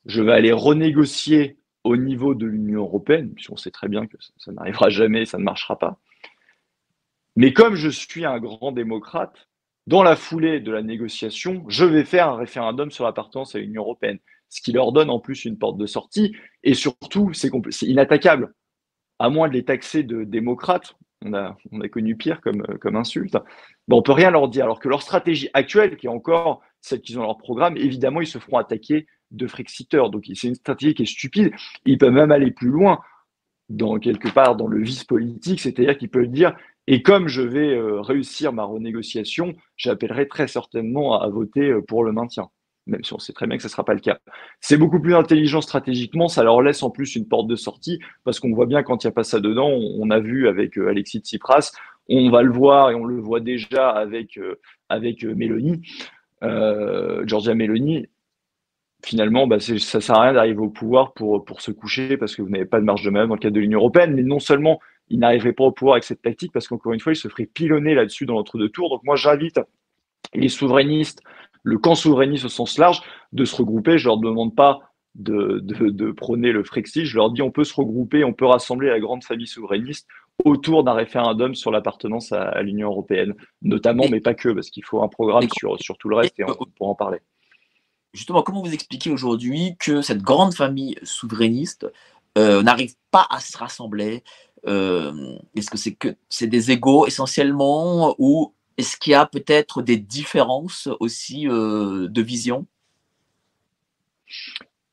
je 0.05 0.21
vais 0.21 0.33
aller 0.33 0.51
renégocier 0.51 1.57
au 1.83 1.97
niveau 1.97 2.33
de 2.33 2.45
l'Union 2.45 2.81
européenne, 2.81 3.33
puisqu'on 3.33 3.57
sait 3.57 3.71
très 3.71 3.87
bien 3.87 4.07
que 4.07 4.17
ça, 4.37 4.51
n'arrivera 4.51 4.89
jamais, 4.89 5.25
ça 5.25 5.37
ne 5.37 5.43
marchera 5.43 5.77
pas. 5.77 5.99
Mais 7.35 7.51
comme 7.51 7.75
je 7.75 7.89
suis 7.89 8.25
un 8.25 8.39
grand 8.39 8.71
démocrate, 8.71 9.49
dans 9.87 10.03
la 10.03 10.15
foulée 10.15 10.61
de 10.61 10.71
la 10.71 10.81
négociation, 10.81 11.65
je 11.67 11.83
vais 11.83 12.05
faire 12.05 12.29
un 12.29 12.37
référendum 12.37 12.89
sur 12.91 13.03
l'appartenance 13.03 13.55
à 13.55 13.59
l'Union 13.59 13.81
européenne, 13.81 14.19
ce 14.49 14.61
qui 14.61 14.71
leur 14.71 14.91
donne 14.91 15.09
en 15.09 15.19
plus 15.19 15.45
une 15.45 15.57
porte 15.57 15.77
de 15.77 15.85
sortie, 15.85 16.35
et 16.63 16.73
surtout, 16.73 17.33
c'est 17.33 17.49
inattaquable. 17.81 18.53
À 19.19 19.29
moins 19.29 19.49
de 19.49 19.53
les 19.53 19.65
taxer 19.65 20.03
de 20.03 20.23
démocrates, 20.23 20.95
on 21.25 21.33
a, 21.33 21.57
on 21.71 21.81
a 21.81 21.89
connu 21.89 22.15
pire 22.15 22.39
comme, 22.41 22.95
insulte, 22.95 23.37
bon, 23.87 23.97
on 23.97 24.01
peut 24.01 24.11
rien 24.11 24.31
leur 24.31 24.47
dire, 24.47 24.65
alors 24.65 24.79
que 24.79 24.89
leur 24.89 25.01
stratégie 25.01 25.49
actuelle, 25.53 25.97
qui 25.97 26.05
est 26.05 26.09
encore 26.09 26.61
celles 26.83 27.01
qu'ils 27.01 27.17
ont 27.17 27.23
leur 27.23 27.37
programme, 27.37 27.77
évidemment, 27.77 28.21
ils 28.21 28.27
se 28.27 28.37
feront 28.37 28.57
attaquer 28.57 29.07
de 29.31 29.47
frexiteurs. 29.47 30.11
Donc, 30.11 30.25
c'est 30.35 30.47
une 30.47 30.55
stratégie 30.55 30.93
qui 30.93 31.03
est 31.03 31.07
stupide. 31.07 31.51
Ils 31.85 31.97
peuvent 31.97 32.13
même 32.13 32.31
aller 32.31 32.51
plus 32.51 32.69
loin, 32.69 32.99
dans 33.69 33.97
quelque 33.97 34.27
part 34.27 34.55
dans 34.55 34.67
le 34.67 34.83
vice 34.83 35.05
politique, 35.05 35.59
c'est-à-dire 35.59 35.97
qu'ils 35.97 36.09
peuvent 36.09 36.27
dire 36.27 36.55
et 36.87 37.01
comme 37.01 37.27
je 37.27 37.41
vais 37.41 37.73
euh, 37.73 38.01
réussir 38.01 38.51
ma 38.51 38.65
renégociation, 38.65 39.55
j'appellerai 39.77 40.27
très 40.27 40.47
certainement 40.47 41.19
à, 41.19 41.29
voter 41.29 41.69
euh, 41.69 41.81
pour 41.81 42.03
le 42.03 42.11
maintien, 42.11 42.49
même 42.87 43.03
si 43.05 43.13
on 43.13 43.19
sait 43.19 43.31
très 43.31 43.47
bien 43.47 43.55
que 43.55 43.63
ce 43.63 43.67
ne 43.67 43.71
sera 43.71 43.85
pas 43.85 43.93
le 43.93 44.01
cas. 44.01 44.19
C'est 44.59 44.75
beaucoup 44.77 44.99
plus 44.99 45.15
intelligent 45.15 45.61
stratégiquement, 45.61 46.27
ça 46.27 46.43
leur 46.43 46.61
laisse 46.61 46.83
en 46.83 46.89
plus 46.89 47.15
une 47.15 47.27
porte 47.27 47.47
de 47.47 47.55
sortie, 47.55 47.99
parce 48.25 48.41
qu'on 48.41 48.53
voit 48.53 48.65
bien 48.65 48.83
quand 48.83 49.03
il 49.03 49.07
n'y 49.07 49.11
a 49.11 49.13
pas 49.13 49.23
ça 49.23 49.39
dedans, 49.39 49.69
on, 49.69 50.09
a 50.09 50.19
vu 50.19 50.49
avec 50.49 50.77
euh, 50.77 50.89
Alexis 50.89 51.19
Tsipras, 51.19 51.71
on 52.09 52.29
va 52.29 52.41
le 52.41 52.51
voir 52.51 52.91
et 52.91 52.95
on 52.95 53.05
le 53.05 53.21
voit 53.21 53.39
déjà 53.39 53.89
avec 53.89 54.37
Mélanie. 55.23 55.81
Euh, 56.43 57.25
Giorgia 57.25 57.55
Meloni, 57.55 58.07
finalement, 59.03 59.47
bah, 59.47 59.59
ça 59.59 60.01
sert 60.01 60.15
à 60.15 60.21
rien 60.21 60.33
d'arriver 60.33 60.59
au 60.59 60.69
pouvoir 60.69 61.13
pour, 61.13 61.43
pour 61.45 61.61
se 61.61 61.71
coucher 61.71 62.17
parce 62.17 62.35
que 62.35 62.41
vous 62.41 62.49
n'avez 62.49 62.65
pas 62.65 62.79
de 62.79 62.85
marge 62.85 63.03
de 63.03 63.09
manœuvre 63.09 63.29
dans 63.29 63.35
le 63.35 63.39
cadre 63.39 63.55
de 63.55 63.59
l'Union 63.59 63.79
européenne. 63.79 64.13
Mais 64.13 64.23
non 64.23 64.39
seulement 64.39 64.79
il 65.09 65.19
n'arriverait 65.19 65.53
pas 65.53 65.65
au 65.65 65.71
pouvoir 65.71 65.95
avec 65.95 66.03
cette 66.03 66.21
tactique, 66.21 66.51
parce 66.51 66.67
qu'encore 66.67 66.93
une 66.93 66.99
fois, 66.99 67.13
il 67.13 67.17
se 67.17 67.27
ferait 67.27 67.45
pilonner 67.45 67.93
là-dessus 67.93 68.25
dans 68.25 68.35
l'entre-deux 68.35 68.69
tours. 68.69 68.89
Donc 68.89 69.03
moi, 69.03 69.15
j'invite 69.15 69.59
les 70.33 70.49
souverainistes, 70.49 71.21
le 71.63 71.77
camp 71.77 71.95
souverainiste 71.95 72.45
au 72.45 72.49
sens 72.49 72.77
large, 72.77 73.01
de 73.31 73.45
se 73.45 73.55
regrouper. 73.55 73.97
Je 73.97 74.07
leur 74.07 74.17
demande 74.17 74.55
pas 74.55 74.79
de, 75.15 75.59
de, 75.61 76.11
prôner 76.11 76.51
le 76.51 76.63
Frexit. 76.63 77.05
Je 77.05 77.15
leur 77.15 77.31
dis 77.31 77.41
on 77.41 77.51
peut 77.51 77.63
se 77.63 77.75
regrouper, 77.75 78.23
on 78.23 78.33
peut 78.33 78.45
rassembler 78.45 78.89
la 78.89 78.99
grande 78.99 79.23
famille 79.23 79.47
souverainiste 79.47 80.07
autour 80.43 80.83
d'un 80.83 80.93
référendum 80.93 81.55
sur 81.55 81.71
l'appartenance 81.71 82.31
à, 82.31 82.61
l'Union 82.61 82.89
européenne, 82.89 83.33
notamment, 83.61 84.05
mais 84.09 84.19
pas 84.19 84.33
que, 84.33 84.49
parce 84.49 84.69
qu'il 84.69 84.83
faut 84.83 85.01
un 85.01 85.07
programme 85.07 85.47
sur, 85.57 85.79
sur 85.81 85.97
tout 85.97 86.09
le 86.09 86.15
reste 86.15 86.39
et 86.39 86.43
on 86.43 86.53
pourra 86.75 86.91
en 86.91 86.95
parler. 86.95 87.19
Justement, 88.13 88.43
comment 88.43 88.61
vous 88.61 88.73
expliquez 88.73 89.09
aujourd'hui 89.09 89.75
que 89.79 90.01
cette 90.01 90.21
grande 90.21 90.53
famille 90.53 90.95
souverainiste 91.01 91.87
euh, 92.37 92.61
n'arrive 92.61 92.93
pas 93.09 93.27
à 93.29 93.39
se 93.39 93.57
rassembler 93.57 94.23
euh, 94.67 95.35
Est-ce 95.55 95.69
que 95.69 95.77
c'est 95.77 95.95
que 95.95 96.15
c'est 96.29 96.47
des 96.47 96.71
égaux 96.71 97.07
essentiellement 97.07 98.15
ou 98.19 98.53
est-ce 98.77 98.97
qu'il 98.97 99.11
y 99.11 99.15
a 99.15 99.25
peut-être 99.25 99.81
des 99.81 99.97
différences 99.97 100.89
aussi 100.99 101.47
euh, 101.47 102.07
de 102.07 102.21
vision? 102.21 102.67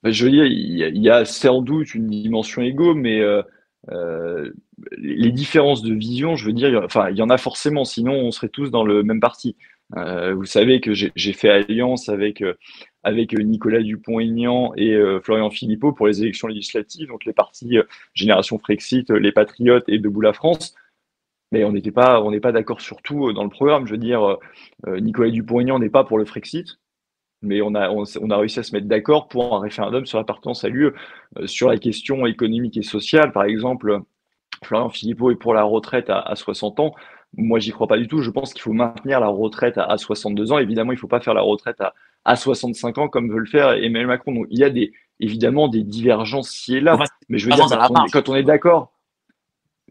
Ben, 0.03 0.13
Je 0.13 0.25
veux 0.25 0.31
dire, 0.31 0.47
il 0.47 1.03
y, 1.03 1.11
a, 1.11 1.25
sans 1.25 1.61
doute 1.61 1.95
une 1.95 2.09
dimension 2.09 2.63
égaux, 2.63 2.95
mais 2.95 3.21
euh, 3.89 4.51
les 4.99 5.33
différences 5.33 5.83
de 5.83 5.95
vision, 5.95 6.37
je 6.37 6.47
veux 6.47 6.53
dire, 6.53 6.83
enfin, 6.85 7.11
il 7.11 7.17
y 7.17 7.23
en 7.23 7.31
a 7.31 7.39
forcément, 7.39 7.85
sinon 7.85 8.13
on 8.13 8.31
serait 8.31 8.49
tous 8.49 8.71
dans 8.71 8.85
le 8.85 9.03
même 9.03 9.21
parti. 9.21 9.57
Euh, 9.97 10.35
vous 10.35 10.45
savez 10.45 10.81
que 10.81 10.93
j'ai 10.93 11.33
fait 11.33 11.49
alliance 11.49 12.09
avec, 12.09 12.43
euh, 12.43 12.55
avec 13.03 13.33
Nicolas 13.33 13.83
Dupont-Aignan 13.83 14.73
et 14.77 14.97
Florian 15.23 15.51
Philippot 15.51 15.93
pour 15.93 16.07
les 16.07 16.23
élections 16.23 16.49
législatives, 16.49 17.09
donc 17.09 17.25
les 17.25 17.33
partis 17.33 17.79
Génération 18.15 18.59
Frexit, 18.59 19.11
les 19.11 19.33
Patriotes 19.33 19.89
et 19.89 19.99
Debout 19.99 20.21
la 20.21 20.33
France. 20.33 20.75
Mais 21.53 21.65
on 21.65 21.73
n'était 21.73 21.91
pas, 21.91 22.23
on 22.23 22.31
n'est 22.31 22.41
pas 22.41 22.53
d'accord 22.53 22.81
sur 22.81 23.03
tout 23.03 23.33
dans 23.33 23.43
le 23.43 23.51
programme. 23.51 23.87
Je 23.87 23.93
veux 23.93 23.99
dire, 23.99 24.37
Nicolas 24.87 25.31
Dupont-Aignan 25.31 25.79
n'est 25.79 25.91
pas 25.91 26.05
pour 26.05 26.19
le 26.19 26.25
Frexit, 26.25 26.79
mais 27.43 27.63
on 27.63 27.75
a, 27.75 27.91
on, 27.91 28.31
a 28.31 28.37
réussi 28.37 28.59
à 28.59 28.63
se 28.63 28.73
mettre 28.75 28.87
d'accord 28.87 29.29
pour 29.29 29.57
un 29.57 29.61
référendum 29.61 30.05
sur 30.07 30.19
l'appartenance 30.19 30.65
à 30.65 30.69
l'UE. 30.69 30.93
Euh, 31.39 31.47
sur 31.47 31.69
la 31.69 31.79
question 31.79 32.27
économique 32.27 32.77
et 32.77 32.83
sociale, 32.83 33.33
par 33.33 33.45
exemple, 33.45 34.01
Florian 34.65 34.91
Philippot 34.91 35.31
est 35.31 35.37
pour 35.37 35.55
la 35.55 35.63
retraite 35.63 36.11
à, 36.11 36.35
60 36.35 36.81
ans. 36.81 36.95
Moi, 37.37 37.59
j'y 37.59 37.71
crois 37.71 37.87
pas 37.87 37.97
du 37.97 38.09
tout. 38.09 38.21
Je 38.21 38.31
pense 38.31 38.53
qu'il 38.53 38.63
faut 38.63 38.73
maintenir 38.73 39.21
la 39.21 39.29
retraite 39.29 39.79
à, 39.79 39.97
62 39.97 40.53
ans. 40.53 40.59
Évidemment, 40.59 40.93
il 40.93 40.99
faut 40.99 41.09
pas 41.09 41.21
faire 41.21 41.35
la 41.35 41.43
retraite 41.43 41.81
à, 41.81 41.95
à 42.25 42.37
65 42.37 42.99
ans 42.99 43.09
comme 43.09 43.31
veut 43.31 43.39
le 43.39 43.47
faire 43.47 43.73
Emmanuel 43.73 44.07
Macron. 44.07 44.33
Donc, 44.33 44.47
il 44.51 44.59
y 44.59 44.65
a 44.65 44.71
des, 44.71 44.93
évidemment 45.21 45.69
des 45.69 45.83
divergences 45.83 46.51
ci 46.51 46.77
et 46.77 46.81
là. 46.81 46.99
mais 47.29 47.39
je 47.39 47.47
veux 47.49 47.55
dire, 47.55 47.67
quand 48.13 48.29
on, 48.29 48.35
est 48.35 48.43
d'accord, 48.43 48.93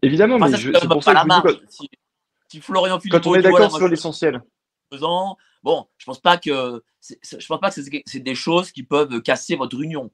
évidemment, 0.02 0.38
mais 0.38 0.56
c'est 0.56 0.88
pour 0.88 1.02
ça 1.02 1.14
que 1.14 1.28
quand, 1.28 1.54
si, 2.48 2.60
Florian 2.60 2.98
quand 3.10 3.26
on 3.26 3.34
est 3.34 3.42
d'accord 3.42 3.74
sur 3.74 3.88
l'essentiel. 3.88 4.42
Bon, 5.62 5.86
je 5.98 6.06
pense 6.06 6.20
pas 6.20 6.38
que 6.38 6.82
je 7.02 7.46
pense 7.46 7.60
pas 7.60 7.70
que 7.70 7.80
c'est 8.06 8.20
des 8.20 8.34
choses 8.34 8.72
qui 8.72 8.82
peuvent 8.82 9.20
casser 9.22 9.56
votre 9.56 9.80
union. 9.80 10.10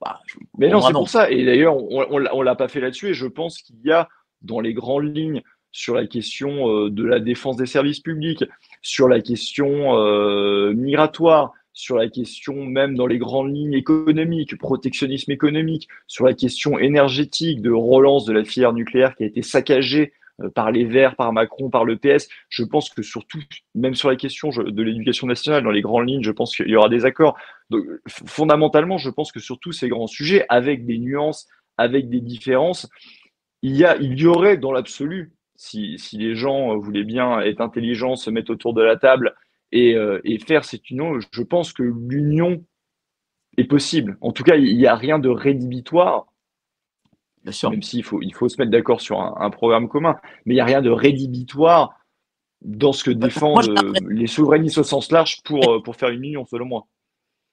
Bah, 0.00 0.20
mais 0.58 0.68
non, 0.68 0.80
c'est 0.80 0.92
pour 0.92 1.08
ça. 1.08 1.30
Et 1.30 1.44
d'ailleurs, 1.44 1.76
on, 1.76 2.06
on, 2.10 2.42
l'a 2.42 2.54
pas 2.54 2.68
fait 2.68 2.80
là-dessus. 2.80 3.08
Et 3.08 3.14
je 3.14 3.26
pense 3.26 3.62
qu'il 3.62 3.76
y 3.84 3.92
a 3.92 4.08
dans 4.42 4.60
les 4.60 4.74
grandes 4.74 5.14
lignes 5.16 5.42
sur 5.72 5.94
la 5.94 6.06
question 6.06 6.70
euh, 6.70 6.90
de 6.90 7.04
la 7.04 7.20
défense 7.20 7.56
des 7.56 7.66
services 7.66 8.00
publics, 8.00 8.44
sur 8.82 9.08
la 9.08 9.20
question 9.20 9.98
euh, 9.98 10.72
migratoire, 10.72 11.52
sur 11.72 11.96
la 11.96 12.08
question 12.08 12.54
même 12.64 12.96
dans 12.96 13.06
les 13.06 13.18
grandes 13.18 13.54
lignes 13.54 13.74
économiques, 13.74 14.56
protectionnisme 14.56 15.30
économique, 15.30 15.88
sur 16.06 16.24
la 16.24 16.32
question 16.32 16.78
énergétique, 16.78 17.60
de 17.60 17.70
relance 17.70 18.24
de 18.24 18.32
la 18.32 18.44
filière 18.44 18.72
nucléaire 18.72 19.14
qui 19.14 19.24
a 19.24 19.26
été 19.26 19.42
saccagée 19.42 20.14
par 20.54 20.70
les 20.70 20.84
Verts, 20.84 21.16
par 21.16 21.32
Macron, 21.32 21.70
par 21.70 21.84
le 21.84 21.96
PS. 21.96 22.28
Je 22.48 22.64
pense 22.64 22.90
que 22.90 23.02
surtout, 23.02 23.40
même 23.74 23.94
sur 23.94 24.08
la 24.08 24.16
question 24.16 24.50
de 24.50 24.82
l'éducation 24.82 25.26
nationale, 25.26 25.62
dans 25.62 25.70
les 25.70 25.80
grandes 25.80 26.08
lignes, 26.08 26.22
je 26.22 26.32
pense 26.32 26.54
qu'il 26.54 26.68
y 26.68 26.76
aura 26.76 26.88
des 26.88 27.04
accords. 27.04 27.36
Donc, 27.70 27.84
fondamentalement, 28.06 28.98
je 28.98 29.10
pense 29.10 29.32
que 29.32 29.40
sur 29.40 29.58
tous 29.58 29.72
ces 29.72 29.88
grands 29.88 30.06
sujets, 30.06 30.44
avec 30.48 30.86
des 30.86 30.98
nuances, 30.98 31.48
avec 31.78 32.08
des 32.08 32.20
différences, 32.20 32.88
il 33.62 33.76
y, 33.76 33.84
a, 33.84 33.96
il 33.96 34.20
y 34.20 34.26
aurait 34.26 34.58
dans 34.58 34.72
l'absolu, 34.72 35.32
si, 35.56 35.98
si, 35.98 36.18
les 36.18 36.34
gens 36.34 36.76
voulaient 36.76 37.04
bien 37.04 37.40
être 37.40 37.60
intelligents, 37.60 38.14
se 38.14 38.30
mettre 38.30 38.50
autour 38.50 38.74
de 38.74 38.82
la 38.82 38.96
table 38.96 39.34
et, 39.72 39.94
euh, 39.94 40.20
et 40.24 40.38
faire 40.38 40.64
cette 40.64 40.90
union, 40.90 41.18
je 41.32 41.42
pense 41.42 41.72
que 41.72 41.82
l'union 41.82 42.62
est 43.56 43.64
possible. 43.64 44.18
En 44.20 44.32
tout 44.32 44.44
cas, 44.44 44.56
il 44.56 44.76
n'y 44.76 44.86
a 44.86 44.94
rien 44.94 45.18
de 45.18 45.30
rédhibitoire 45.30 46.26
même 47.70 47.82
s'il 47.82 48.02
faut, 48.02 48.20
il 48.22 48.34
faut 48.34 48.48
se 48.48 48.56
mettre 48.58 48.70
d'accord 48.70 49.00
sur 49.00 49.20
un, 49.20 49.50
programme 49.50 49.88
commun. 49.88 50.16
Mais 50.44 50.54
il 50.54 50.56
n'y 50.56 50.60
a 50.60 50.64
rien 50.64 50.82
de 50.82 50.90
rédhibitoire 50.90 51.98
dans 52.62 52.92
ce 52.92 53.04
que 53.04 53.10
défendent 53.10 53.68
euh, 53.68 53.92
les 54.08 54.26
souverainistes 54.26 54.78
au 54.78 54.82
sens 54.82 55.12
large 55.12 55.42
pour, 55.42 55.70
euh, 55.70 55.82
pour 55.82 55.96
faire 55.96 56.08
une 56.08 56.24
union, 56.24 56.46
selon 56.46 56.66
moi. 56.66 56.86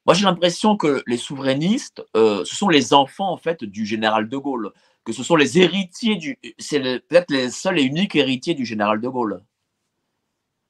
Moi, 0.05 0.15
j'ai 0.15 0.25
l'impression 0.25 0.75
que 0.75 1.01
les 1.07 1.17
souverainistes, 1.17 2.03
euh, 2.15 2.43
ce 2.43 2.55
sont 2.55 2.69
les 2.69 2.93
enfants 2.93 3.31
en 3.31 3.38
fait 3.38 3.63
du 3.63 3.85
général 3.85 4.27
de 4.27 4.38
Gaulle, 4.38 4.71
que 5.05 5.13
ce 5.13 5.23
sont 5.23 5.35
les 5.35 5.59
héritiers 5.59 6.15
du, 6.15 6.38
c'est 6.57 6.79
peut-être 7.07 7.31
les 7.31 7.50
seuls 7.50 7.79
et 7.79 7.83
uniques 7.83 8.15
héritiers 8.15 8.53
du 8.53 8.65
général 8.65 9.00
de 9.00 9.07
Gaulle. 9.07 9.41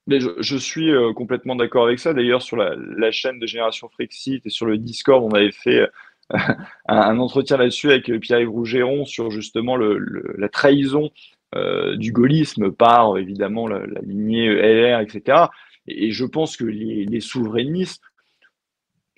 Mais 0.06 0.20
je, 0.20 0.58
suis 0.58 0.92
complètement 1.16 1.56
d'accord 1.56 1.86
avec 1.86 1.98
ça. 1.98 2.14
D'ailleurs, 2.14 2.42
sur 2.42 2.58
la, 2.58 2.76
la, 2.76 3.10
chaîne 3.12 3.40
de 3.40 3.48
Génération 3.48 3.88
Frexit 3.88 4.46
et 4.46 4.50
sur 4.50 4.66
le 4.66 4.78
Discord, 4.78 5.24
on 5.24 5.34
avait 5.34 5.54
fait 5.54 5.88
un, 6.88 7.20
entretien 7.20 7.58
là-dessus 7.58 7.92
avec 7.92 8.12
Pierre-Yves 8.20 8.50
Rougeron 8.50 9.06
sur 9.06 9.32
justement 9.32 9.76
la 9.78 10.50
trahison 10.50 11.12
euh, 11.56 11.96
du 11.98 12.12
gaullisme 12.12 12.72
par 12.72 13.18
évidemment 13.18 13.68
la, 13.68 13.86
lignée 14.02 14.50
LR, 14.50 15.00
etc. 15.00 15.48
Et, 15.88 16.12
je 16.12 16.26
pense 16.26 16.58
que 16.58 16.66
les, 16.66 17.20
souverainistes 17.20 18.04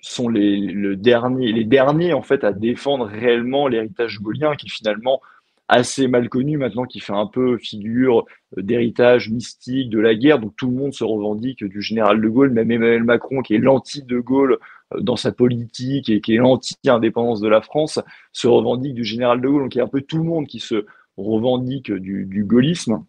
sont 0.00 0.28
les, 0.28 0.58
le 0.58 0.94
les 0.94 1.64
derniers 1.64 2.12
en 2.12 2.22
fait 2.22 2.44
à 2.44 2.52
défendre 2.52 3.06
réellement 3.06 3.68
l'héritage 3.68 4.20
gaullien 4.20 4.54
qui 4.54 4.68
finalement 4.68 5.20
assez 5.68 6.06
mal 6.08 6.28
connu 6.28 6.58
maintenant, 6.58 6.84
qui 6.84 7.00
fait 7.00 7.12
un 7.12 7.26
peu 7.26 7.58
figure 7.58 8.24
d'héritage 8.56 9.30
mystique 9.30 9.90
de 9.90 9.98
la 9.98 10.14
guerre. 10.14 10.38
Donc 10.38 10.54
tout 10.56 10.70
le 10.70 10.76
monde 10.76 10.92
se 10.92 11.04
revendique 11.04 11.64
du 11.64 11.82
général 11.82 12.20
de 12.20 12.28
Gaulle, 12.28 12.50
même 12.50 12.70
Emmanuel 12.70 13.04
Macron, 13.04 13.42
qui 13.42 13.54
est 13.54 13.58
l'anti-de 13.58 14.18
Gaulle 14.20 14.58
dans 15.00 15.16
sa 15.16 15.32
politique 15.32 16.08
et 16.08 16.20
qui 16.20 16.34
est 16.34 16.38
l'anti-indépendance 16.38 17.40
de 17.40 17.48
la 17.48 17.60
France, 17.60 18.00
se 18.32 18.46
revendique 18.46 18.94
du 18.94 19.04
général 19.04 19.40
de 19.40 19.48
Gaulle. 19.48 19.62
Donc 19.62 19.74
il 19.74 19.78
y 19.78 19.80
a 19.80 19.84
un 19.84 19.88
peu 19.88 20.02
tout 20.02 20.18
le 20.18 20.24
monde 20.24 20.46
qui 20.46 20.60
se 20.60 20.86
revendique 21.16 21.90
du, 21.90 22.44
gaullisme 22.44 23.04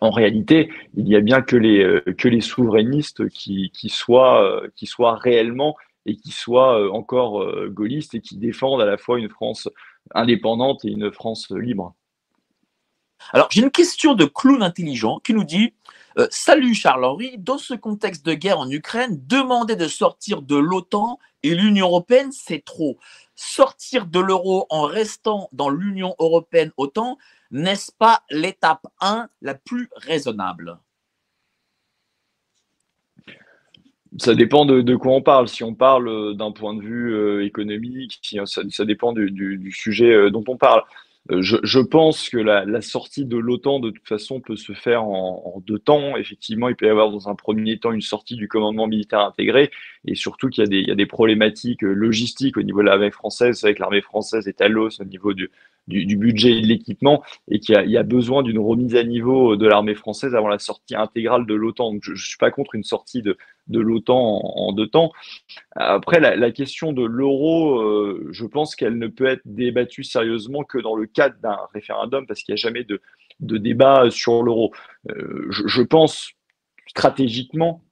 en 0.00 0.10
réalité, 0.10 0.70
il 0.94 1.08
y 1.08 1.16
a 1.16 1.20
bien 1.20 1.40
que 1.40 1.56
les, 1.56 1.82
euh, 1.82 2.02
que 2.18 2.28
les 2.28 2.40
souverainistes 2.42 3.28
qui, 3.28 3.70
qui, 3.72 3.88
soient, 3.88 4.42
euh, 4.42 4.68
qui 4.74 4.86
soient 4.86 5.16
réellement 5.16 5.74
et 6.04 6.16
qui 6.16 6.32
soient 6.32 6.80
euh, 6.80 6.90
encore 6.90 7.44
gaullistes 7.68 8.14
et 8.14 8.20
qui 8.20 8.36
défendent 8.36 8.82
à 8.82 8.86
la 8.86 8.98
fois 8.98 9.18
une 9.18 9.30
France 9.30 9.68
indépendante 10.14 10.84
et 10.84 10.88
une 10.88 11.10
France 11.12 11.50
libre. 11.50 11.94
Alors, 13.32 13.48
j'ai 13.50 13.62
une 13.62 13.70
question 13.70 14.14
de 14.14 14.24
clown 14.24 14.62
intelligent 14.62 15.18
qui 15.20 15.34
nous 15.34 15.44
dit 15.44 15.72
Salut 16.30 16.72
Charles-Henri, 16.72 17.36
dans 17.36 17.58
ce 17.58 17.74
contexte 17.74 18.24
de 18.24 18.32
guerre 18.32 18.58
en 18.58 18.70
Ukraine, 18.70 19.20
demander 19.26 19.76
de 19.76 19.86
sortir 19.86 20.40
de 20.40 20.56
l'OTAN 20.56 21.18
et 21.42 21.54
l'Union 21.54 21.88
européenne, 21.88 22.32
c'est 22.32 22.64
trop. 22.64 22.98
Sortir 23.34 24.06
de 24.06 24.18
l'euro 24.18 24.66
en 24.70 24.82
restant 24.82 25.50
dans 25.52 25.68
l'Union 25.68 26.14
européenne 26.18 26.72
OTAN, 26.78 27.18
n'est-ce 27.50 27.92
pas 27.92 28.22
l'étape 28.30 28.86
1 29.00 29.28
la 29.42 29.54
plus 29.54 29.90
raisonnable? 29.94 30.78
Ça 34.18 34.34
dépend 34.34 34.64
de, 34.64 34.96
quoi 34.96 35.12
on 35.12 35.22
parle. 35.22 35.48
Si 35.48 35.62
on 35.62 35.74
parle 35.74 36.08
euh, 36.08 36.32
d'un 36.32 36.50
point 36.50 36.74
de 36.74 36.80
vue 36.80 37.14
euh, 37.14 37.44
économique, 37.44 38.18
ça, 38.46 38.84
dépend 38.86 39.12
du, 39.12 39.70
sujet 39.72 40.12
euh, 40.12 40.30
dont 40.30 40.44
on 40.48 40.56
parle. 40.56 40.82
Je, 41.30 41.78
pense 41.80 42.28
que 42.28 42.36
la, 42.36 42.80
sortie 42.80 43.24
de 43.24 43.36
l'OTAN, 43.36 43.80
de 43.80 43.90
toute 43.90 44.06
façon, 44.06 44.40
peut 44.40 44.56
se 44.56 44.72
faire 44.72 45.04
en, 45.04 45.60
deux 45.66 45.78
temps. 45.78 46.16
Effectivement, 46.16 46.68
il 46.68 46.76
peut 46.76 46.86
y 46.86 46.88
avoir 46.88 47.10
dans 47.10 47.28
un 47.28 47.34
premier 47.34 47.78
temps 47.78 47.92
une 47.92 48.00
sortie 48.00 48.36
du 48.36 48.48
commandement 48.48 48.86
militaire 48.86 49.20
intégré, 49.20 49.70
et 50.04 50.14
surtout 50.14 50.48
qu'il 50.48 50.72
y, 50.72 50.90
a 50.90 50.94
des 50.94 51.06
problématiques 51.06 51.82
logistiques 51.82 52.56
au 52.56 52.62
niveau 52.62 52.80
de 52.80 52.86
l'armée 52.86 53.10
française. 53.10 53.64
avec 53.64 53.78
l'armée 53.78 54.02
française 54.02 54.46
est 54.46 54.60
à 54.60 54.68
l'os 54.68 55.00
au 55.00 55.04
niveau 55.04 55.32
du, 55.32 55.50
du, 55.88 56.16
budget 56.16 56.52
et 56.52 56.60
de 56.60 56.66
l'équipement 56.66 57.22
et 57.48 57.60
qu'il 57.60 57.74
y, 57.88 57.96
a 57.96 58.02
besoin 58.02 58.42
d'une 58.42 58.58
remise 58.58 58.96
à 58.96 59.04
niveau 59.04 59.56
de 59.56 59.66
l'armée 59.66 59.94
française 59.94 60.34
avant 60.34 60.48
la 60.48 60.58
sortie 60.58 60.96
intégrale 60.96 61.46
de 61.46 61.54
l'OTAN. 61.54 61.92
Donc 61.92 62.02
je 62.04 62.12
ne 62.12 62.16
suis 62.16 62.38
pas 62.38 62.50
contre 62.50 62.74
une 62.74 62.82
sortie 62.82 63.22
de, 63.22 63.36
de 63.68 63.80
l'OTAN 63.80 64.40
en, 64.42 64.72
deux 64.72 64.88
temps. 64.88 65.12
Après, 65.74 66.20
la, 66.20 66.50
question 66.50 66.92
de 66.92 67.04
l'euro, 67.04 67.80
euh, 67.80 68.28
je 68.32 68.44
pense 68.46 68.74
qu'elle 68.74 68.98
ne 68.98 69.06
peut 69.06 69.26
être 69.26 69.42
débattue 69.44 70.04
sérieusement 70.04 70.64
que 70.64 70.78
dans 70.78 70.96
le 70.96 71.06
cadre 71.06 71.36
d'un 71.42 71.58
référendum 71.72 72.26
parce 72.26 72.42
qu'il 72.42 72.52
n'y 72.52 72.60
a 72.60 72.62
jamais 72.62 72.84
de, 72.84 73.00
de 73.40 73.58
débat 73.58 74.10
sur 74.10 74.42
l'euro. 74.42 74.72
Euh, 75.10 75.46
je, 75.50 75.82
pense 75.82 76.32
stratégiquement 76.88 77.82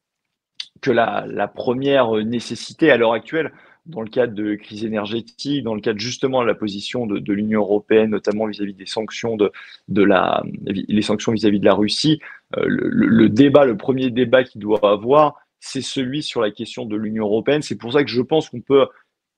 que 0.81 0.91
la, 0.91 1.27
la 1.29 1.49
première 1.49 2.13
nécessité 2.25 2.91
à 2.91 2.97
l'heure 2.97 3.13
actuelle, 3.13 3.53
dans 3.87 4.01
le 4.01 4.09
cadre 4.09 4.35
de 4.35 4.55
crise 4.55 4.85
énergétique, 4.85 5.63
dans 5.63 5.75
le 5.75 5.81
cadre 5.81 5.99
justement 5.99 6.43
de 6.43 6.47
la 6.47 6.55
position 6.55 7.07
de, 7.07 7.33
l'Union 7.33 7.61
européenne, 7.61 8.11
notamment 8.11 8.47
vis-à-vis 8.47 8.75
des 8.75 8.87
sanctions 8.87 9.37
de, 9.37 9.53
de 9.89 10.03
la, 10.03 10.43
les 10.65 11.03
sanctions 11.03 11.33
vis-à-vis 11.33 11.61
de 11.61 11.67
la 11.67 11.75
Russie, 11.75 12.21
euh, 12.57 12.65
le, 12.67 13.29
débat, 13.29 13.65
le 13.65 13.77
premier 13.77 14.11
débat 14.11 14.43
qu'il 14.45 14.61
doit 14.63 14.91
avoir, 14.91 15.35
c'est 15.61 15.83
celui 15.83 16.23
sur 16.23 16.41
la 16.41 16.51
question 16.51 16.87
de 16.87 16.97
l'Union 16.97 17.25
européenne. 17.25 17.63
C'est 17.63 17.77
pour 17.77 17.93
ça 17.93 18.05
que 18.05 18.11
je 18.11 18.23
pense 18.23 18.49
qu'on 18.49 18.61
peut, 18.61 18.87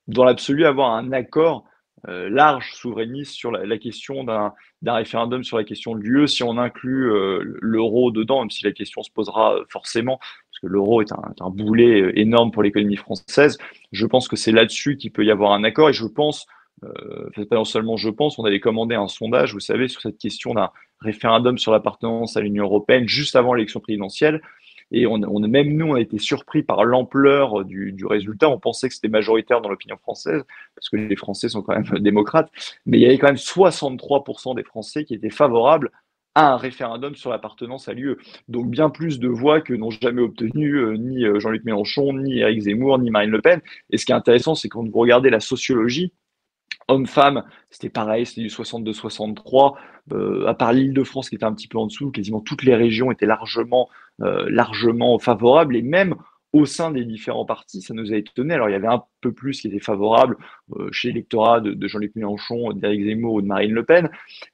dans 0.06 0.24
l'absolu, 0.24 0.64
avoir 0.64 0.92
un 0.92 1.12
accord 1.12 1.64
euh, 2.08 2.28
large 2.28 2.72
souverainiste 2.74 3.32
sur 3.32 3.50
la, 3.50 3.78
question 3.78 4.22
d'un 4.22 4.52
référendum 4.84 5.42
sur 5.42 5.56
la 5.56 5.64
question 5.64 5.94
de 5.94 6.00
l'UE 6.00 6.28
si 6.28 6.42
on 6.42 6.58
inclut 6.58 7.10
euh, 7.10 7.40
l'euro 7.60 8.10
dedans, 8.10 8.40
même 8.40 8.50
si 8.50 8.64
la 8.64 8.72
question 8.72 9.02
se 9.02 9.10
posera 9.10 9.56
forcément 9.68 10.20
parce 10.56 10.70
que 10.70 10.72
l'euro 10.72 11.02
est 11.02 11.12
un, 11.12 11.50
boulet 11.50 12.00
euh, 12.00 12.18
énorme 12.18 12.50
pour 12.50 12.62
l'économie 12.62 12.96
française. 12.96 13.58
Je 13.92 14.06
pense 14.06 14.26
que 14.26 14.36
c'est 14.36 14.52
là-dessus 14.52 14.96
qu'il 14.96 15.12
peut 15.12 15.24
y 15.24 15.30
avoir 15.30 15.52
un 15.52 15.64
accord 15.64 15.90
et 15.90 15.92
je 15.92 16.06
pense, 16.06 16.46
euh, 16.82 17.44
pas 17.50 17.62
seulement 17.64 17.98
je 17.98 18.08
pense, 18.08 18.38
on 18.38 18.44
avait 18.44 18.60
commandé 18.60 18.94
un 18.94 19.08
sondage, 19.08 19.52
vous 19.52 19.60
savez, 19.60 19.88
sur 19.88 20.00
cette 20.00 20.16
question 20.16 20.54
d'un 20.54 20.70
référendum 21.00 21.58
sur 21.58 21.72
l'appartenance 21.72 22.38
à 22.38 22.40
l'Union 22.40 22.64
européenne 22.64 23.06
juste 23.06 23.36
avant 23.36 23.52
l'élection 23.52 23.80
présidentielle. 23.80 24.40
Et 24.92 25.06
on, 25.06 25.14
on, 25.14 25.40
même 25.40 25.76
nous, 25.76 25.86
on 25.86 25.94
a 25.94 26.00
été 26.00 26.18
surpris 26.18 26.62
par 26.62 26.84
l'ampleur 26.84 27.64
du, 27.64 27.94
résultat. 28.04 28.48
On 28.48 28.58
pensait 28.58 28.88
que 28.88 28.94
c'était 28.94 29.08
majoritaire 29.08 29.60
dans 29.60 29.68
l'opinion 29.68 29.96
française, 29.96 30.42
parce 30.74 30.88
que 30.88 30.96
les 30.96 31.16
Français 31.16 31.48
sont 31.48 31.62
quand 31.62 31.74
même 31.74 31.98
démocrates. 32.00 32.50
Mais 32.86 32.98
il 32.98 33.02
y 33.02 33.06
avait 33.06 33.18
quand 33.18 33.26
même 33.26 33.36
63% 33.36 34.54
des 34.54 34.62
Français 34.62 35.04
qui 35.04 35.14
étaient 35.14 35.30
favorables 35.30 35.90
à 36.34 36.52
un 36.52 36.56
référendum 36.56 37.14
sur 37.14 37.30
l'appartenance 37.30 37.88
à 37.88 37.94
l'UE. 37.94 38.16
Donc 38.48 38.68
bien 38.68 38.90
plus 38.90 39.18
de 39.18 39.28
voix 39.28 39.62
que 39.62 39.72
n'ont 39.72 39.90
jamais 39.90 40.20
obtenu 40.20 40.74
euh, 40.74 40.96
ni 40.98 41.24
euh, 41.24 41.40
Jean-Luc 41.40 41.64
Mélenchon, 41.64 42.12
ni 42.12 42.40
Éric 42.40 42.60
Zemmour, 42.60 42.98
ni 42.98 43.10
Marine 43.10 43.30
Le 43.30 43.40
Pen. 43.40 43.62
Et 43.88 43.96
ce 43.96 44.04
qui 44.04 44.12
est 44.12 44.16
intéressant, 44.16 44.54
c'est 44.54 44.68
quand 44.68 44.86
vous 44.86 44.98
regardez 44.98 45.30
la 45.30 45.40
sociologie, 45.40 46.12
Homme-femme, 46.88 47.42
c'était 47.70 47.88
pareil, 47.88 48.26
c'était 48.26 48.42
du 48.42 48.48
62-63. 48.48 49.74
Euh, 50.12 50.46
à 50.46 50.54
part 50.54 50.72
l'Île-de-France 50.72 51.28
qui 51.28 51.34
était 51.34 51.44
un 51.44 51.52
petit 51.52 51.66
peu 51.66 51.78
en 51.78 51.86
dessous, 51.86 52.12
quasiment 52.12 52.40
toutes 52.40 52.62
les 52.62 52.76
régions 52.76 53.10
étaient 53.10 53.26
largement, 53.26 53.88
largement 54.18 55.18
favorables. 55.18 55.76
Et 55.76 55.82
même 55.82 56.16
au 56.56 56.64
sein 56.64 56.90
des 56.90 57.04
différents 57.04 57.44
partis, 57.44 57.82
ça 57.82 57.92
nous 57.94 58.12
a 58.12 58.16
étonné. 58.16 58.54
Alors, 58.54 58.68
il 58.68 58.72
y 58.72 58.76
avait 58.76 58.86
un 58.86 59.02
peu 59.20 59.32
plus 59.32 59.60
qui 59.60 59.68
était 59.68 59.80
favorable 59.80 60.36
euh, 60.76 60.88
chez 60.90 61.08
l'électorat 61.08 61.60
de, 61.60 61.86
Jean-Luc 61.86 62.14
Mélenchon, 62.16 62.72
d'Éric 62.72 63.04
Zemmour 63.04 63.34
ou 63.34 63.42
de 63.42 63.46
Marine 63.46 63.72
Le 63.72 63.84
Pen, 63.84 64.08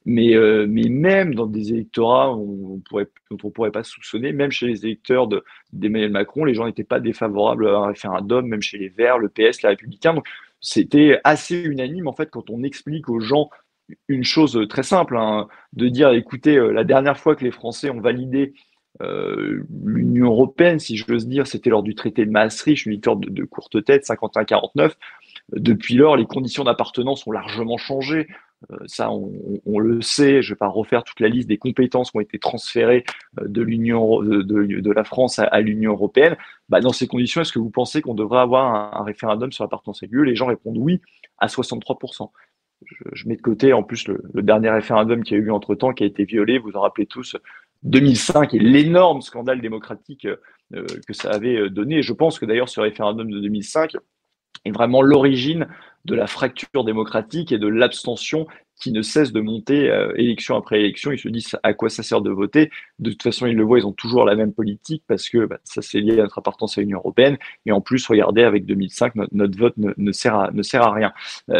mais, 0.04 0.34
euh, 0.34 0.66
mais 0.68 0.88
même 0.88 1.34
dans 1.34 1.46
des 1.46 1.72
électorats 1.72 2.34
on 2.34 2.80
pourrait, 2.88 3.08
dont 3.30 3.38
on 3.44 3.48
ne 3.48 3.52
pourrait 3.52 3.70
pas 3.70 3.84
soupçonner, 3.84 4.32
même 4.32 4.50
chez 4.50 4.66
les 4.66 4.84
électeurs 4.84 5.28
d'Emmanuel 5.72 6.10
Macron, 6.10 6.44
les 6.44 6.54
gens 6.54 6.66
n'étaient 6.66 6.84
pas 6.84 7.00
défavorables 7.00 7.68
à 7.68 7.78
un 7.78 7.86
référendum, 7.88 8.46
même 8.46 8.62
chez 8.62 8.78
les 8.78 8.88
Verts, 8.88 9.18
le 9.18 9.28
PS, 9.28 9.62
les 9.62 9.68
Républicains. 9.68 10.14
Donc, 10.14 10.26
c'était 10.60 11.20
assez 11.24 11.60
unanime, 11.60 12.08
en 12.08 12.12
fait, 12.12 12.30
quand 12.30 12.50
on 12.50 12.62
explique 12.62 13.08
aux 13.08 13.20
gens 13.20 13.50
une 14.08 14.24
chose 14.24 14.58
très 14.68 14.82
simple, 14.82 15.16
hein, 15.16 15.48
de 15.72 15.88
dire, 15.88 16.10
écoutez, 16.12 16.56
euh, 16.56 16.72
la 16.72 16.84
dernière 16.84 17.18
fois 17.18 17.36
que 17.36 17.44
les 17.44 17.50
Français 17.50 17.90
ont 17.90 18.00
validé 18.00 18.54
euh, 19.00 19.64
l'Union 19.84 20.26
européenne, 20.26 20.78
si 20.78 20.96
j'ose 20.96 21.26
dire, 21.26 21.46
c'était 21.46 21.70
lors 21.70 21.82
du 21.82 21.94
traité 21.94 22.26
de 22.26 22.30
Maastricht, 22.30 22.86
une 22.86 22.92
victoire 22.92 23.16
de, 23.16 23.44
courte 23.44 23.82
tête, 23.84 24.04
51-49. 24.04 24.92
Depuis 25.52 25.94
lors, 25.94 26.16
les 26.16 26.26
conditions 26.26 26.64
d'appartenance 26.64 27.26
ont 27.26 27.32
largement 27.32 27.78
changé. 27.78 28.28
Euh, 28.70 28.76
ça, 28.86 29.10
on, 29.10 29.78
le 29.78 30.02
sait. 30.02 30.42
Je 30.42 30.50
ne 30.50 30.54
vais 30.54 30.58
pas 30.58 30.68
refaire 30.68 31.04
toute 31.04 31.20
la 31.20 31.28
liste 31.28 31.48
des 31.48 31.58
compétences 31.58 32.10
qui 32.10 32.18
ont 32.18 32.20
été 32.20 32.38
transférées 32.38 33.04
euh, 33.40 33.48
de 33.48 33.62
l'Union 33.62 34.22
de, 34.22 34.92
la 34.92 35.04
France 35.04 35.38
à, 35.38 35.60
l'Union 35.60 35.92
européenne. 35.92 36.36
Bah, 36.68 36.80
dans 36.80 36.92
ces 36.92 37.08
conditions, 37.08 37.40
est-ce 37.40 37.52
que 37.52 37.58
vous 37.58 37.70
pensez 37.70 38.02
qu'on 38.02 38.14
devrait 38.14 38.40
avoir 38.40 38.96
un, 38.96 39.04
référendum 39.04 39.50
sur 39.52 39.64
l'appartenance 39.64 40.02
à 40.02 40.06
l'UE 40.06 40.24
Les 40.24 40.36
gens 40.36 40.46
répondent 40.46 40.78
oui 40.78 41.00
à 41.38 41.46
63%. 41.46 42.30
Je, 43.12 43.28
mets 43.28 43.36
de 43.36 43.42
côté 43.42 43.72
en 43.72 43.84
plus 43.84 44.08
le, 44.08 44.22
le 44.34 44.42
dernier 44.42 44.68
référendum 44.68 45.22
qui 45.22 45.34
a 45.34 45.36
eu 45.36 45.42
lieu 45.42 45.52
entre 45.52 45.76
temps, 45.76 45.92
qui 45.92 46.02
a 46.02 46.06
été 46.06 46.24
violé, 46.24 46.58
vous 46.58 46.76
en 46.76 46.80
rappelez 46.80 47.06
tous, 47.06 47.36
2005 47.82 48.54
et 48.54 48.58
l'énorme 48.58 49.22
scandale 49.22 49.60
démocratique 49.60 50.26
euh, 50.74 50.86
que 51.06 51.12
ça 51.12 51.30
avait 51.30 51.56
euh, 51.56 51.68
donné. 51.68 52.02
je 52.02 52.12
pense 52.12 52.38
que 52.38 52.46
d'ailleurs 52.46 52.68
ce 52.68 52.80
référendum 52.80 53.30
de 53.30 53.40
2005 53.40 53.96
est 54.64 54.70
vraiment 54.70 55.02
l'origine 55.02 55.66
de 56.04 56.14
la 56.14 56.26
fracture 56.26 56.84
démocratique 56.84 57.52
et 57.52 57.58
de 57.58 57.66
l'abstention 57.66 58.46
qui 58.80 58.90
ne 58.90 59.02
cesse 59.02 59.32
de 59.32 59.40
monter 59.40 59.90
euh, 59.90 60.12
élection 60.16 60.56
après 60.56 60.80
élection. 60.80 61.12
Ils 61.12 61.18
se 61.18 61.28
disent 61.28 61.56
à 61.62 61.74
quoi 61.74 61.88
ça 61.88 62.02
sert 62.02 62.20
de 62.20 62.30
voter? 62.30 62.70
De 62.98 63.10
toute 63.10 63.22
façon, 63.22 63.46
ils 63.46 63.56
le 63.56 63.64
voient, 63.64 63.78
ils 63.78 63.86
ont 63.86 63.92
toujours 63.92 64.24
la 64.24 64.34
même 64.34 64.52
politique 64.52 65.04
parce 65.06 65.28
que 65.28 65.46
bah, 65.46 65.58
ça 65.64 65.82
c'est 65.82 66.00
lié 66.00 66.14
à 66.14 66.22
notre 66.22 66.38
appartenance 66.38 66.78
à 66.78 66.80
l'Union 66.80 66.98
européenne. 66.98 67.38
Et 67.66 67.72
en 67.72 67.80
plus, 67.80 68.06
regardez, 68.06 68.42
avec 68.42 68.64
2005, 68.66 69.14
notre, 69.32 69.58
vote 69.58 69.74
ne, 69.76 70.12
sert 70.12 70.36
à, 70.36 70.50
ne 70.52 70.62
sert 70.62 70.82
à 70.82 70.92
rien. 70.92 71.12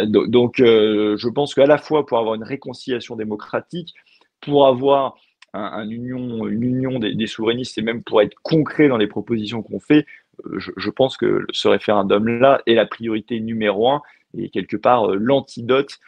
donc, 0.07 0.55
je 0.57 1.29
pense 1.29 1.53
qu'à 1.53 1.65
la 1.65 1.77
fois 1.77 2.05
pour 2.05 2.17
avoir 2.17 2.35
une 2.35 2.43
réconciliation 2.43 3.15
démocratique, 3.15 3.93
pour 4.41 4.67
avoir 4.67 5.15
un, 5.53 5.87
union, 5.89 6.47
une 6.47 6.63
union 6.63 6.99
des, 6.99 7.27
souverainistes 7.27 7.77
et 7.77 7.81
même 7.81 8.03
pour 8.03 8.21
être 8.21 8.35
concret 8.41 8.87
dans 8.87 8.97
les 8.97 9.07
propositions 9.07 9.61
qu'on 9.61 9.79
fait, 9.79 10.05
euh, 10.45 10.59
je, 10.59 10.89
pense 10.89 11.17
que 11.17 11.45
ce 11.51 11.67
référendum-là 11.67 12.61
est 12.65 12.73
la 12.73 12.85
priorité 12.85 13.39
numéro 13.39 13.89
un 13.89 14.01
et 14.35 14.49
quelque 14.49 14.77
part 14.77 15.11
euh, 15.11 15.15
l'antidote 15.15 15.99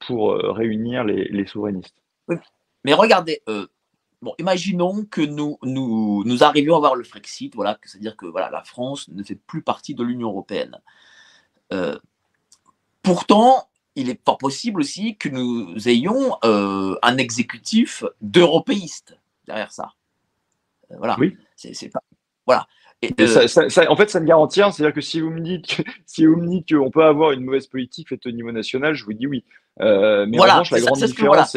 pour 0.00 0.32
euh, 0.32 0.52
réunir 0.52 1.04
les, 1.04 1.46
souverainistes. 1.46 1.96
Mais 2.84 2.94
regardez, 2.94 3.42
bon, 4.22 4.34
imaginons 4.38 5.04
que 5.04 5.20
nous, 5.20 5.58
nous, 5.62 6.22
nous 6.24 6.44
arrivions 6.44 6.74
à 6.74 6.76
avoir 6.78 6.94
le 6.94 7.04
Frexit, 7.04 7.54
voilà, 7.54 7.78
c'est-à-dire 7.82 8.16
que 8.16 8.26
voilà, 8.26 8.50
la 8.50 8.62
France 8.62 9.08
ne 9.08 9.22
fait 9.22 9.34
plus 9.34 9.62
partie 9.62 9.94
de 9.94 10.02
l'Union 10.02 10.28
européenne. 10.28 10.78
pourtant, 13.02 13.68
il 13.96 14.10
est 14.10 14.20
pas 14.20 14.36
possible 14.36 14.80
aussi 14.80 15.16
que 15.16 15.28
nous 15.28 15.88
ayons 15.88 16.36
euh, 16.44 16.96
un 17.02 17.16
exécutif 17.16 18.04
d'européistes 18.20 19.18
derrière 19.46 19.70
ça. 19.70 19.92
Euh, 20.90 20.96
voilà. 20.98 21.16
Oui. 21.18 21.36
C'est 21.56 21.88
pas. 21.88 22.02
Voilà. 22.46 22.66
Euh, 23.20 23.46
ça, 23.46 23.90
en 23.90 23.96
fait, 23.96 24.08
ça 24.08 24.18
me 24.18 24.26
garantit 24.26 24.60
C'est-à-dire 24.60 24.94
que 24.94 25.00
si 25.00 25.20
vous 25.20 25.30
me 25.30 25.40
dites 25.40 25.82
si 26.06 26.26
vous 26.26 26.36
me 26.36 26.48
dites 26.48 26.74
qu'on 26.74 26.90
peut 26.90 27.04
avoir 27.04 27.32
une 27.32 27.44
mauvaise 27.44 27.66
politique 27.66 28.08
faite 28.08 28.26
au 28.26 28.30
niveau 28.30 28.50
national, 28.50 28.94
je 28.94 29.04
vous 29.04 29.12
dis 29.12 29.26
oui. 29.26 29.44
mais 29.78 30.26
voilà, 30.36 30.60
en 30.60 30.62
revanche, 30.62 30.70
la 30.70 30.80
grande 30.80 31.02
différence, 31.02 31.56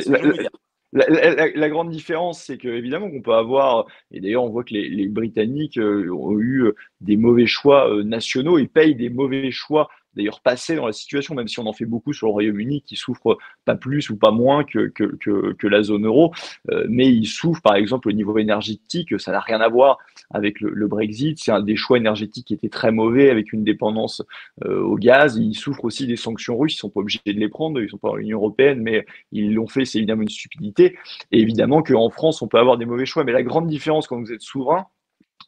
la, 0.93 1.69
grande 1.69 1.89
différence, 1.89 2.43
c'est 2.43 2.57
que 2.57 2.67
évidemment 2.67 3.09
qu'on 3.09 3.21
peut 3.21 3.33
avoir, 3.33 3.87
et 4.11 4.19
d'ailleurs 4.19 4.43
on 4.43 4.49
voit 4.49 4.63
que 4.63 4.73
les, 4.73 5.07
Britanniques 5.07 5.79
ont 5.79 6.37
eu 6.39 6.73
des 7.01 7.17
mauvais 7.17 7.47
choix 7.47 7.89
nationaux 8.03 8.57
et 8.57 8.67
payent 8.67 8.95
des 8.95 9.09
mauvais 9.09 9.51
choix 9.51 9.89
d'ailleurs 10.17 10.41
passé 10.41 10.75
dans 10.75 10.85
la 10.85 10.93
situation, 10.93 11.35
même 11.35 11.47
si 11.47 11.59
on 11.59 11.65
en 11.65 11.73
fait 11.73 11.85
beaucoup 11.85 12.11
sur 12.11 12.27
le 12.27 12.33
Royaume-Uni 12.33 12.81
qui 12.81 12.95
souffre 12.95 13.37
pas 13.65 13.75
plus 13.75 14.09
ou 14.09 14.17
pas 14.17 14.31
moins 14.31 14.63
que, 14.63 14.87
que, 14.87 15.67
la 15.67 15.83
zone 15.83 16.05
euro, 16.05 16.33
euh, 16.71 16.85
mais 16.89 17.07
il 17.07 17.27
souffre 17.27 17.61
par 17.61 17.75
exemple 17.75 18.07
au 18.09 18.11
niveau 18.11 18.37
énergétique, 18.37 19.19
ça 19.19 19.31
n'a 19.31 19.39
rien 19.39 19.61
à 19.61 19.67
voir 19.67 19.97
avec 20.31 20.59
le, 20.59 20.87
Brexit, 20.87 21.37
c'est 21.39 21.51
un 21.51 21.61
des 21.61 21.75
choix 21.75 21.97
énergétiques 21.97 22.47
qui 22.47 22.53
était 22.53 22.69
très 22.69 22.91
mauvais 22.91 23.29
avec 23.29 23.51
une 23.51 23.63
dépendance 23.63 24.23
euh, 24.65 24.81
au 24.81 24.95
gaz, 24.95 25.37
il 25.37 25.53
souffre 25.53 25.83
aussi 25.85 26.07
des 26.07 26.15
sanctions 26.15 26.57
russes, 26.57 26.75
ils 26.75 26.77
sont 26.77 26.89
pas 26.89 27.01
obligés 27.01 27.19
de 27.25 27.31
les 27.33 27.49
prendre, 27.49 27.81
ils 27.81 27.89
sont 27.89 27.97
pas 27.97 28.09
dans 28.09 28.15
l'Union 28.15 28.37
européenne, 28.37 28.81
mais 28.81 29.05
ils 29.31 29.53
l'ont 29.53 29.67
fait, 29.67 29.85
c'est 29.85 29.97
évidemment 29.97 30.21
une 30.21 30.29
stupidité, 30.29 30.97
et 31.31 31.39
évidemment 31.41 31.83
qu'en 31.83 32.09
France 32.09 32.41
on 32.41 32.47
peut 32.47 32.57
avoir 32.57 32.77
des 32.77 32.85
mauvais 32.85 33.05
choix, 33.05 33.23
mais 33.23 33.33
la 33.33 33.43
grande 33.43 33.67
différence 33.67 34.07
quand 34.07 34.19
vous 34.19 34.31
êtes 34.31 34.41
souverain, 34.41 34.85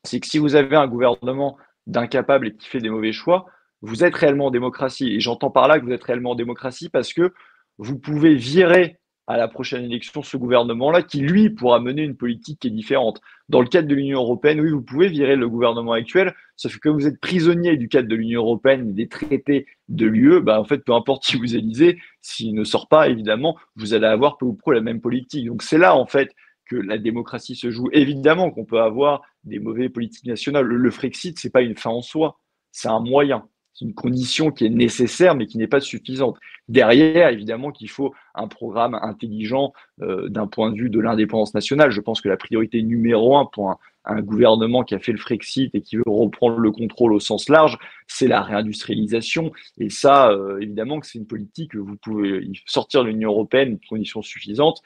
c'est 0.04 0.20
que 0.20 0.28
si 0.28 0.38
vous 0.38 0.56
avez 0.56 0.76
un 0.76 0.88
gouvernement 0.88 1.58
d'incapables 1.88 2.48
et 2.48 2.56
qui 2.56 2.68
fait 2.68 2.80
des 2.80 2.90
mauvais 2.90 3.12
choix, 3.12 3.46
vous 3.82 4.04
êtes 4.04 4.16
réellement 4.16 4.48
en 4.48 4.52
démocratie. 4.52 5.14
Et 5.14 5.20
j'entends 5.20 5.52
par 5.52 5.68
là 5.68 5.80
que 5.80 5.86
vous 5.86 5.92
êtes 5.92 6.04
réellement 6.04 6.32
en 6.32 6.36
démocratie 6.36 6.90
parce 6.90 7.14
que 7.14 7.34
vous 7.78 7.98
pouvez 7.98 8.36
virer 8.36 9.00
à 9.28 9.38
la 9.38 9.48
prochaine 9.48 9.86
élection 9.86 10.24
ce 10.24 10.38
gouvernement-là 10.38 11.04
qui, 11.04 11.20
lui, 11.20 11.52
pourra 11.52 11.80
mener 11.80 12.02
une 12.02 12.18
politique 12.18 12.60
qui 12.60 12.68
est 12.68 12.72
différente. 12.72 13.22
Dans 13.48 13.62
le 13.62 13.68
cadre 13.68 13.88
de 13.88 13.94
l'Union 13.94 14.22
européenne, 14.22 14.60
oui, 14.60 14.72
vous 14.72 14.82
pouvez 14.82 15.08
virer 15.08 15.36
le 15.36 15.48
gouvernement 15.48 15.92
actuel, 15.92 16.34
sauf 16.56 16.80
que 16.80 16.90
vous 16.90 17.06
êtes 17.06 17.22
prisonnier 17.22 17.78
du 17.78 17.90
cadre 17.90 18.08
de 18.08 18.16
l'Union 18.16 18.42
européenne 18.42 18.90
et 18.90 18.94
des 18.94 19.08
traités 19.08 19.68
de 19.88 20.08
l'UE, 20.08 20.42
bah, 20.42 20.60
en 20.60 20.64
fait, 20.64 20.80
peu 20.80 20.94
importe 20.94 21.24
qui 21.24 21.38
vous 21.38 21.56
élisez, 21.56 22.00
s'il 22.22 22.56
ne 22.56 22.64
sort 22.64 22.88
pas, 22.88 23.08
évidemment, 23.08 23.56
vous 23.76 23.94
allez 23.94 24.08
avoir 24.08 24.40
peu 24.40 24.48
ou 24.48 24.54
prou 24.54 24.72
la 24.72 24.82
même 24.82 25.00
politique. 25.00 25.46
Donc 25.46 25.62
c'est 25.62 25.78
là, 25.78 25.96
en 25.96 26.08
fait, 26.08 26.34
que 26.66 26.76
la 26.76 26.98
démocratie 26.98 27.56
se 27.56 27.70
joue. 27.70 27.90
Évidemment 27.92 28.50
qu'on 28.50 28.66
peut 28.66 28.82
avoir 28.82 29.22
des 29.44 29.60
mauvais 29.60 29.90
politiques 29.90 30.26
nationales. 30.26 30.66
Le, 30.66 30.92
Frexit, 30.92 31.38
c'est 31.38 31.52
pas 31.52 31.62
une 31.62 31.76
fin 31.76 31.90
en 31.90 32.02
soi, 32.02 32.40
c'est 32.72 32.88
un 32.88 33.00
moyen. 33.00 33.48
Une 33.82 33.94
condition 33.94 34.52
qui 34.52 34.66
est 34.66 34.70
nécessaire, 34.70 35.36
mais 35.36 35.46
qui 35.46 35.58
n'est 35.58 35.68
pas 35.68 35.80
suffisante. 35.80 36.38
Derrière, 36.68 37.30
évidemment 37.30 37.72
qu'il 37.72 37.90
faut 37.90 38.14
un 38.36 38.48
programme 38.48 38.94
intelligent 39.02 39.74
euh, 40.02 40.28
d'un 40.30 40.48
point 40.48 40.72
de 40.72 40.78
vue 40.78 40.90
de 40.90 41.00
l'indépendance 41.00 41.54
nationale. 41.54 41.92
Je 41.92 42.02
pense 42.02 42.22
que 42.22 42.30
la 42.30 42.38
priorité 42.38 42.82
numéro 42.84 43.38
un 43.38 43.46
pour 43.46 43.72
un, 44.06 44.22
gouvernement 44.22 44.84
qui 44.84 44.96
a 44.96 45.00
fait 45.00 45.12
le 45.12 45.20
Frexit 45.20 45.74
et 45.76 45.82
qui 45.82 45.96
veut 45.96 46.04
reprendre 46.08 46.58
le 46.58 46.72
contrôle 46.72 47.14
au 47.14 47.20
sens 47.20 47.48
large, 47.48 47.78
c'est 48.08 48.28
la 48.28 48.42
réindustrialisation. 48.42 49.52
Et 49.78 49.92
ça, 49.92 50.32
euh, 50.32 50.60
évidemment 50.60 51.00
que 51.00 51.06
c'est 51.06 51.20
une 51.20 51.28
politique 51.28 51.74
que 51.74 51.78
vous 51.78 51.96
pouvez 51.96 52.50
sortir 52.66 53.04
de 53.04 53.10
l'Union 53.10 53.30
européenne, 53.30 53.70
une 53.70 53.80
condition 53.88 54.24
suffisante, 54.24 54.82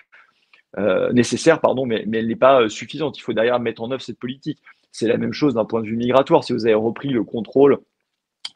euh, 0.78 1.14
nécessaire, 1.14 1.62
pardon, 1.62 1.86
mais, 1.86 2.04
mais 2.06 2.20
elle 2.20 2.28
n'est 2.28 2.36
pas 2.36 2.68
suffisante. 2.68 3.18
Il 3.18 3.22
faut 3.22 3.34
derrière 3.34 3.60
mettre 3.60 3.82
en 3.82 3.92
œuvre 3.92 4.02
cette 4.02 4.20
politique. 4.20 4.60
C'est 4.92 5.08
la 5.08 5.18
même 5.18 5.34
chose 5.34 5.54
d'un 5.54 5.66
point 5.66 5.82
de 5.82 5.88
vue 5.88 5.96
migratoire. 5.96 6.44
Si 6.44 6.54
vous 6.54 6.66
avez 6.66 6.76
repris 6.76 7.10
le 7.10 7.24
contrôle 7.24 7.80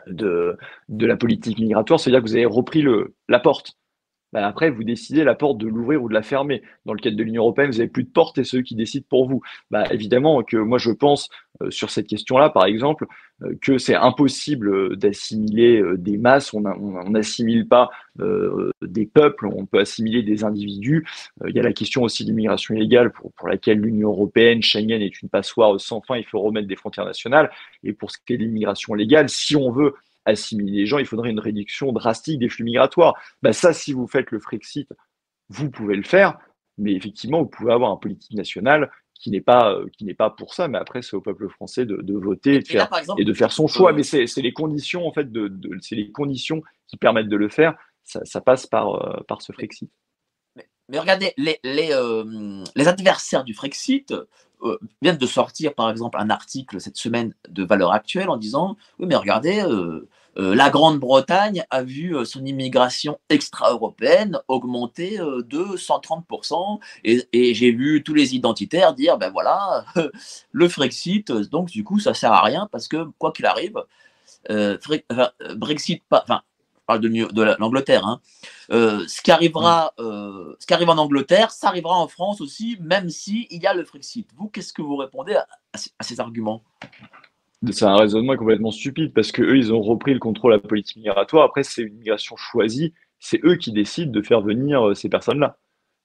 de, 0.09 0.57
la 0.89 1.17
politique 1.17 1.59
migratoire, 1.59 1.99
c'est-à-dire 1.99 2.21
que 2.21 2.27
vous 2.27 2.35
avez 2.35 2.45
repris 2.45 2.81
le, 2.81 3.15
la 3.27 3.39
porte. 3.39 3.73
Ben 4.33 4.43
après, 4.43 4.69
vous 4.69 4.83
décidez 4.83 5.23
la 5.23 5.35
porte 5.35 5.57
de 5.57 5.67
l'ouvrir 5.67 6.03
ou 6.03 6.09
de 6.09 6.13
la 6.13 6.21
fermer. 6.21 6.61
Dans 6.85 6.93
le 6.93 6.99
cadre 6.99 7.15
de 7.15 7.23
l'Union 7.23 7.43
européenne, 7.43 7.71
vous 7.71 7.77
n'avez 7.77 7.89
plus 7.89 8.03
de 8.03 8.09
porte 8.09 8.37
et 8.37 8.43
ceux 8.43 8.61
qui 8.61 8.75
décident 8.75 9.05
pour 9.09 9.27
vous. 9.27 9.41
Ben 9.71 9.83
évidemment 9.89 10.43
que 10.43 10.57
moi, 10.57 10.77
je 10.77 10.91
pense 10.91 11.29
sur 11.69 11.89
cette 11.89 12.07
question-là, 12.07 12.49
par 12.49 12.65
exemple, 12.65 13.05
euh, 13.43 13.53
que 13.61 13.77
c'est 13.77 13.95
impossible 13.95 14.69
euh, 14.69 14.95
d'assimiler 14.95 15.83
des 15.97 16.17
masses. 16.17 16.53
On 16.53 16.61
n'assimile 17.09 17.67
pas 17.67 17.89
des 18.81 19.05
peuples, 19.05 19.45
on 19.45 19.67
peut 19.67 19.77
assimiler 19.77 20.23
des 20.23 20.43
individus. 20.43 21.07
Il 21.47 21.55
y 21.55 21.59
a 21.59 21.63
la 21.63 21.73
question 21.73 22.01
aussi 22.01 22.23
de 22.23 22.29
l'immigration 22.29 22.73
illégale 22.73 23.11
pour, 23.11 23.47
laquelle 23.47 23.79
l'Union 23.79 24.09
européenne, 24.09 24.63
Schengen 24.63 25.01
est 25.01 25.21
une 25.21 25.29
passoire 25.29 25.79
sans 25.79 26.01
fin. 26.01 26.17
Il 26.17 26.25
faut 26.25 26.39
remettre 26.39 26.67
des 26.67 26.75
frontières 26.75 27.05
nationales. 27.05 27.51
Et 27.83 27.93
pour 27.93 28.09
ce 28.09 28.17
qui 28.25 28.33
est 28.33 28.37
de 28.37 28.43
l'immigration 28.43 28.95
légale, 28.95 29.29
si 29.29 29.55
on 29.55 29.71
veut 29.71 29.93
assimiler 30.25 30.71
les 30.71 30.85
gens, 30.85 30.97
il 30.97 31.05
faudrait 31.05 31.29
une 31.29 31.39
réduction 31.39 31.91
drastique 31.91 32.39
des 32.39 32.49
flux 32.49 32.63
migratoires. 32.63 33.15
Bah 33.41 33.53
ça, 33.53 33.73
si 33.73 33.93
vous 33.93 34.07
faites 34.07 34.31
le 34.31 34.39
Frexit, 34.39 34.89
vous 35.49 35.69
pouvez 35.69 35.95
le 35.95 36.03
faire, 36.03 36.37
mais 36.77 36.93
effectivement, 36.93 37.41
vous 37.41 37.49
pouvez 37.49 37.71
avoir 37.71 37.91
un 37.91 37.97
politique 37.97 38.35
nationale 38.35 38.91
qui 39.19 39.32
n'est 39.32 39.41
pas 39.41 39.73
euh, 39.73 39.86
qui 39.97 40.06
n'est 40.06 40.13
pas 40.13 40.30
pour 40.30 40.53
ça, 40.53 40.67
mais 40.67 40.77
après 40.77 41.01
c'est 41.01 41.15
au 41.15 41.21
peuple 41.21 41.49
français 41.49 41.86
de, 41.86 42.13
voter 42.13 42.56
et 42.56 42.60
de, 42.60 42.67
faire, 42.67 42.89
et 43.17 43.25
de 43.25 43.34
faire 43.34 43.51
son 43.51 43.67
choix. 43.67 43.91
Euh, 43.91 43.95
mais 43.95 44.03
c'est 44.03 44.41
les 44.41 44.53
conditions 44.53 45.08
en 45.08 45.12
fait 45.12 45.32
de, 45.32 45.51
c'est 45.82 45.95
les 45.95 46.12
conditions 46.12 46.62
qui 46.88 46.97
permettent 46.97 47.30
de 47.30 47.38
le 47.38 47.49
faire. 47.49 47.75
Ça, 48.03 48.39
passe 48.39 48.65
par 48.65 48.95
euh, 48.95 49.23
par 49.27 49.41
ce 49.41 49.51
Frexit. 49.51 49.91
Mais, 50.89 51.00
regardez, 51.00 51.34
les 51.38 51.60
les, 51.63 52.88
adversaires 52.88 53.43
du 53.43 53.54
Frexit 53.54 54.13
viennent 55.02 55.17
de 55.17 55.28
sortir 55.28 55.76
par 55.76 55.89
exemple 55.91 56.17
un 56.19 56.30
article 56.30 56.82
cette 56.82 56.97
semaine 56.97 57.34
de 57.47 57.63
Valeurs 57.63 57.91
Actuelles 57.91 58.30
en 58.30 58.38
disant 58.38 58.76
oui 58.97 59.06
mais 59.06 59.15
regardez 59.15 59.63
euh, 60.38 60.54
la 60.54 60.69
Grande-Bretagne 60.69 61.65
a 61.71 61.82
vu 61.84 62.15
euh, 62.15 62.23
son 62.23 62.45
immigration 62.45 63.19
extra-européenne 63.30 64.39
augmenter 64.47 65.19
euh, 65.19 65.41
de 65.41 65.76
130%. 65.76 66.80
Et, 67.04 67.54
j'ai 67.56 67.71
vu 67.71 68.04
tous 68.04 68.13
les 68.13 68.36
identitaires 68.36 68.93
dire, 68.93 69.17
ben 69.17 69.32
voilà, 69.32 69.86
le 70.52 70.69
Frexit, 70.69 71.32
donc 71.32 71.69
du 71.69 71.84
coup, 71.84 72.00
ça 72.00 72.13
sert 72.13 72.32
à 72.32 72.43
rien 72.43 72.67
parce 72.71 72.88
que 72.88 73.06
quoi 73.17 73.32
qu'il 73.32 73.45
arrive, 73.45 73.84
Brexit, 75.56 76.04
enfin, 76.12 76.41
je 76.50 76.56
parle 76.88 77.02
de, 77.02 77.10
de 77.10 77.56
l'Angleterre, 77.60 78.06
hein, 78.06 78.19
ce, 78.69 79.21
qui 79.21 79.32
arrivera, 79.32 79.93
ce 79.97 80.65
qui 80.65 80.73
arrive 80.73 80.89
en 80.89 80.97
Angleterre, 80.97 81.52
ça 81.52 81.67
arrivera 81.67 81.95
en 81.95 82.08
France 82.08 82.41
aussi, 82.41 82.78
même 82.82 83.10
s'il 83.10 83.45
y 83.52 83.67
a 83.67 83.73
le 83.73 83.84
Frexit. 83.84 84.28
Vous, 84.36 84.47
qu'est-ce 84.47 84.73
que 84.73 84.82
vous 84.82 84.95
répondez 84.95 85.36
à 85.36 86.04
ces 86.04 86.19
arguments? 86.19 86.63
C'est 87.71 87.86
un 87.86 87.95
raisonnement 87.95 88.36
complètement 88.36 88.71
stupide 88.71 89.13
parce 89.13 89.32
que 89.32 89.41
eux, 89.41 89.58
ils 89.58 89.73
ont 89.73 89.82
repris 89.82 90.13
le 90.13 90.19
contrôle 90.19 90.52
de 90.52 90.58
la 90.58 90.67
politique 90.67 90.97
migratoire. 90.97 91.43
Après, 91.43 91.63
c'est 91.63 91.82
une 91.82 91.95
migration 91.95 92.36
choisie. 92.36 92.93
C'est 93.19 93.43
eux 93.43 93.56
qui 93.56 93.71
décident 93.71 94.12
de 94.12 94.21
faire 94.21 94.41
venir 94.41 94.89
euh, 94.89 94.93
ces 94.93 95.10
personnes-là. 95.10 95.58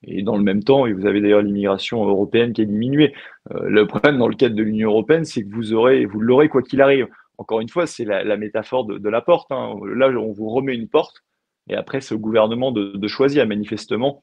Et 0.04 0.22
dans 0.22 0.36
le 0.36 0.42
même 0.42 0.64
temps, 0.64 0.86
et 0.86 0.92
vous 0.94 1.06
avez 1.06 1.20
d'ailleurs 1.20 1.42
l'immigration 1.42 2.04
européenne 2.04 2.54
qui 2.54 2.62
est 2.62 2.66
diminuée. 2.66 3.12
Euh, 3.52 3.68
le 3.68 3.86
problème 3.86 4.16
dans 4.16 4.28
le 4.28 4.34
cadre 4.34 4.56
de 4.56 4.62
l'Union 4.62 4.90
européenne, 4.90 5.24
c'est 5.26 5.44
que 5.44 5.54
vous 5.54 5.74
aurez, 5.74 6.06
vous 6.06 6.20
l'aurez 6.20 6.48
quoi 6.48 6.62
qu'il 6.62 6.80
arrive. 6.80 7.06
Encore 7.42 7.60
une 7.60 7.68
fois, 7.68 7.86
c'est 7.86 8.04
la, 8.04 8.36
métaphore 8.36 8.84
de, 8.84 9.08
la 9.08 9.20
porte. 9.20 9.50
Hein. 9.50 9.74
Là, 9.96 10.08
on 10.08 10.32
vous 10.32 10.48
remet 10.48 10.74
une 10.74 10.88
porte, 10.88 11.24
et 11.68 11.74
après, 11.74 12.00
c'est 12.00 12.14
au 12.14 12.18
gouvernement 12.18 12.70
de, 12.70 12.92
de 12.96 13.08
choisir. 13.08 13.46
Manifestement, 13.46 14.22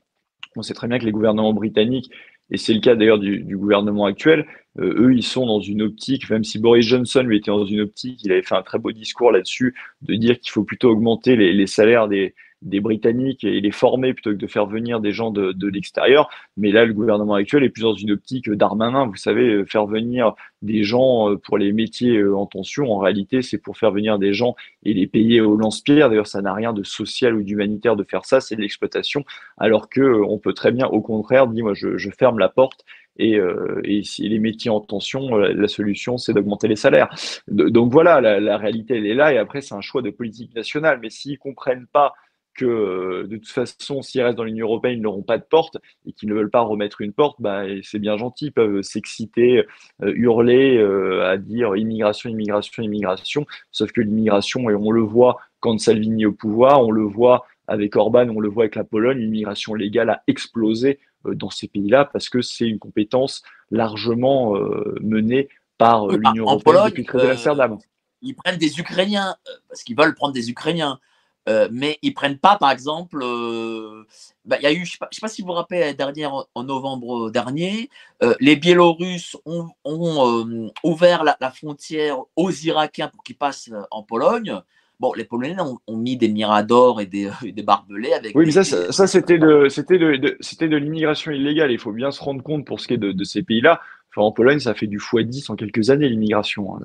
on 0.55 0.62
sait 0.62 0.73
très 0.73 0.88
bien 0.88 0.99
que 0.99 1.05
les 1.05 1.12
gouvernements 1.12 1.53
britanniques 1.53 2.12
et 2.51 2.58
c'est 2.58 2.73
le 2.73 2.79
cas 2.79 2.95
d'ailleurs 2.95 3.19
du, 3.19 3.55
gouvernement 3.58 4.05
actuel, 4.05 4.47
euh, 4.79 5.08
eux, 5.08 5.13
ils 5.13 5.23
sont 5.23 5.45
dans 5.45 5.60
une 5.60 5.82
optique, 5.82 6.29
même 6.29 6.43
si 6.43 6.58
Boris 6.60 6.86
Johnson 6.86 7.21
lui 7.21 7.38
était 7.38 7.51
dans 7.51 7.65
une 7.65 7.82
optique, 7.82 8.23
il 8.23 8.32
avait 8.32 8.41
fait 8.41 8.55
un 8.55 8.63
très 8.63 8.79
beau 8.79 8.91
discours 8.91 9.32
là-dessus, 9.32 9.75
de 10.01 10.15
dire 10.15 10.39
qu'il 10.39 10.51
faut 10.51 10.63
plutôt 10.63 10.89
augmenter 10.89 11.36
les 11.36 11.67
salaires 11.67 12.08
des, 12.08 12.34
des 12.62 12.80
Britanniques 12.82 13.43
et 13.43 13.62
les 13.62 13.72
former 13.72 14.13
plutôt 14.13 14.32
que 14.32 14.36
de 14.36 14.48
faire 14.48 14.65
venir 14.65 15.00
des 15.00 15.12
gens 15.12 15.32
de, 15.32 15.52
de 15.54 15.67
l'extérieur. 15.67 16.30
Mais 16.58 16.72
là, 16.72 16.86
le 16.86 16.93
gouvernement 16.93 17.36
actuel 17.36 17.63
est 17.63 17.69
plus 17.69 17.84
dans 17.84 17.93
une 17.93 18.12
optique 18.12 18.50
d'Armanin. 18.50 19.06
Vous 19.06 19.15
savez, 19.15 19.48
euh, 19.48 19.65
faire 19.65 19.86
venir 19.86 20.34
des 20.62 20.84
gens 20.84 21.32
euh, 21.32 21.38
pour 21.38 21.58
les 21.58 21.72
métiers 21.72 22.17
euh, 22.17 22.36
en 22.36 22.45
tension, 22.45 22.91
en 22.91 22.98
réalité, 22.98 23.41
c'est 23.41 23.58
pour 23.58 23.78
faire 23.78 23.91
venir 23.91 24.19
des 24.19 24.34
gens 24.34 24.56
et 24.84 24.93
les 24.93 25.08
payer 25.08 25.41
au 25.41 25.56
lance-pierre. 25.56 26.10
D'ailleurs, 26.10 26.28
ça 26.28 26.41
n'a 26.41 26.54
rien 26.54 26.74
de 26.74 26.84
social 26.84 27.36
ou 27.36 27.43
d'humanitaire 27.43 27.95
de 27.95 28.04
faire 28.04 28.26
ça, 28.26 28.41
c'est 28.41 28.56
de 28.56 28.62
l'exploitation. 28.62 29.24
Alors 29.58 29.89
que 29.89 30.22
on 30.24 30.38
peut 30.38 30.54
très 30.54 30.72
bien, 30.72 30.88
au 30.88 31.02
contraire, 31.02 31.48
dire 31.48 31.63
moi, 31.63 31.74
je, 31.74 31.98
je 31.98 32.10
ferme 32.10 32.39
la 32.39 32.50
porte 32.50 32.84
et, 33.19 33.36
euh, 33.38 33.82
et, 33.84 34.02
si 34.04 34.28
les 34.28 34.39
métiers 34.39 34.72
en 34.72 34.80
tension, 34.80 35.36
la, 35.36 35.67
solution, 35.67 36.17
c'est 36.17 36.34
d'augmenter 36.34 36.69
les 36.69 36.78
salaires. 36.78 37.10
donc 37.50 37.91
voilà, 37.91 38.22
la, 38.22 38.39
la, 38.39 38.58
réalité, 38.58 38.98
elle 38.98 39.06
est 39.06 39.13
là. 39.13 39.34
Et 39.34 39.38
après, 39.38 39.62
c'est 39.62 39.76
un 39.76 39.82
choix 39.82 40.02
de 40.02 40.10
politique 40.10 40.56
nationale. 40.56 41.00
Mais 41.02 41.10
s'ils 41.10 41.38
comprennent 41.38 41.86
pas 41.91 42.13
que 42.60 42.65
euh, 42.65 43.28
de 43.28 43.38
toute 43.38 43.48
façon, 43.48 44.02
s'ils 44.02 44.22
restent 44.22 44.38
dans 44.38 44.43
l'Union 44.43 44.67
européenne, 44.67 44.98
ils 44.98 45.02
n'auront 45.02 45.24
pas 45.24 45.38
de 45.38 45.43
porte 45.43 45.78
et 46.06 46.12
qu'ils 46.12 46.30
ne 46.30 46.34
veulent 46.34 46.50
pas 46.50 46.62
remettre 46.62 47.02
une 47.02 47.13
porte, 47.13 47.38
bah, 47.39 47.63
c'est 47.84 48.00
bien 48.00 48.17
gentil, 48.17 48.48
ils 48.48 48.52
peuvent 48.52 48.82
s'exciter, 48.82 49.65
euh, 50.04 50.13
hurler, 50.15 50.78
euh, 50.78 51.30
à 51.30 51.38
dire 51.38 51.76
immigration, 51.76 52.30
immigration, 52.30 52.84
immigration. 52.84 53.45
Sauf 53.72 53.91
que 53.91 54.02
l'immigration, 54.02 54.69
et 54.69 54.76
on 54.76 54.91
le 54.91 55.02
voit 55.02 55.39
quand 55.62 55.80
Salvini 55.80 56.24
est 56.24 56.26
au 56.26 56.34
pouvoir, 56.34 56.86
on 56.86 56.91
le 56.91 57.04
voit 57.04 57.45
avec 57.67 57.95
Orban, 57.95 58.28
on 58.30 58.39
le 58.39 58.50
voit 58.50 58.63
avec 58.63 58.76
la 58.76 58.84
Pologne, 58.84 59.19
l'immigration 59.19 59.74
légale 59.74 60.10
a 60.10 60.24
explosé 60.28 61.00
dans 61.26 61.50
ces 61.50 61.67
pays-là 61.67 62.06
parce 62.06 62.30
que 62.30 62.41
c'est 62.41 62.67
une 62.67 62.80
compétence 62.80 63.43
largement 63.72 64.58
menée 65.02 65.50
par 65.78 66.08
l'Union 66.08 66.45
européenne 66.45 66.86
depuis 66.88 67.04
le 67.04 67.78
Ils 68.22 68.36
prennent 68.36 68.58
des 68.58 68.80
Ukrainiens 68.80 69.36
parce 69.67 69.84
qu'ils 69.84 69.98
veulent 69.98 70.15
prendre 70.15 70.34
des 70.34 70.50
Ukrainiens. 70.50 71.00
Euh, 71.49 71.67
mais 71.71 71.97
ils 72.01 72.13
prennent 72.13 72.38
pas, 72.38 72.57
par 72.57 72.71
exemple, 72.71 73.19
euh, 73.23 74.03
bah, 74.45 74.57
il 74.59 74.63
y 74.63 74.67
a 74.67 74.71
eu, 74.71 74.85
je 74.85 74.97
ne 75.01 75.07
sais, 75.12 75.21
pas 75.21 75.27
si 75.27 75.41
vous 75.41 75.47
vous 75.47 75.53
rappelez, 75.53 75.93
dernière, 75.95 76.45
en 76.53 76.63
novembre 76.63 77.31
dernier, 77.31 77.89
euh, 78.23 78.35
les 78.39 78.55
Biélorusses 78.55 79.35
ont, 79.45 79.67
ont 79.83 80.69
ouvert 80.83 81.23
la, 81.23 81.51
frontière 81.51 82.17
aux 82.35 82.51
Irakiens 82.51 83.07
pour 83.07 83.23
qu'ils 83.23 83.38
passent 83.38 83.71
en 83.89 84.03
Pologne. 84.03 84.62
bon, 84.99 85.12
les 85.13 85.25
Polonais 85.25 85.55
ont, 85.59 85.97
mis 85.97 86.17
des 86.17 86.29
miradors 86.29 87.01
et 87.01 87.07
des, 87.07 87.31
des 87.41 87.63
barbelés 87.63 88.13
avec. 88.13 88.35
Oui, 88.35 88.45
mais 88.45 88.51
ça, 88.51 88.63
ça, 88.63 89.07
c'était 89.07 89.39
de, 89.39 89.69
c'était 89.69 89.97
de, 89.97 90.38
c'était 90.41 90.67
de 90.67 90.77
l'immigration 90.77 91.31
illégale. 91.31 91.71
Il 91.71 91.79
faut 91.79 91.93
bien 91.93 92.12
se 92.12 92.21
rendre 92.21 92.43
compte 92.43 92.65
pour 92.65 92.79
ce 92.79 92.88
qui 92.88 92.93
est 92.93 92.97
de, 92.97 93.23
ces 93.23 93.41
pays-là. 93.41 93.81
En 94.15 94.32
Pologne, 94.32 94.60
ça 94.60 94.74
fait 94.74 94.88
du 94.88 94.98
x10 94.98 95.52
en 95.52 95.56
quelques 95.56 95.89
années 95.91 96.10
l'immigration. 96.10 96.76
Hein. 96.76 96.82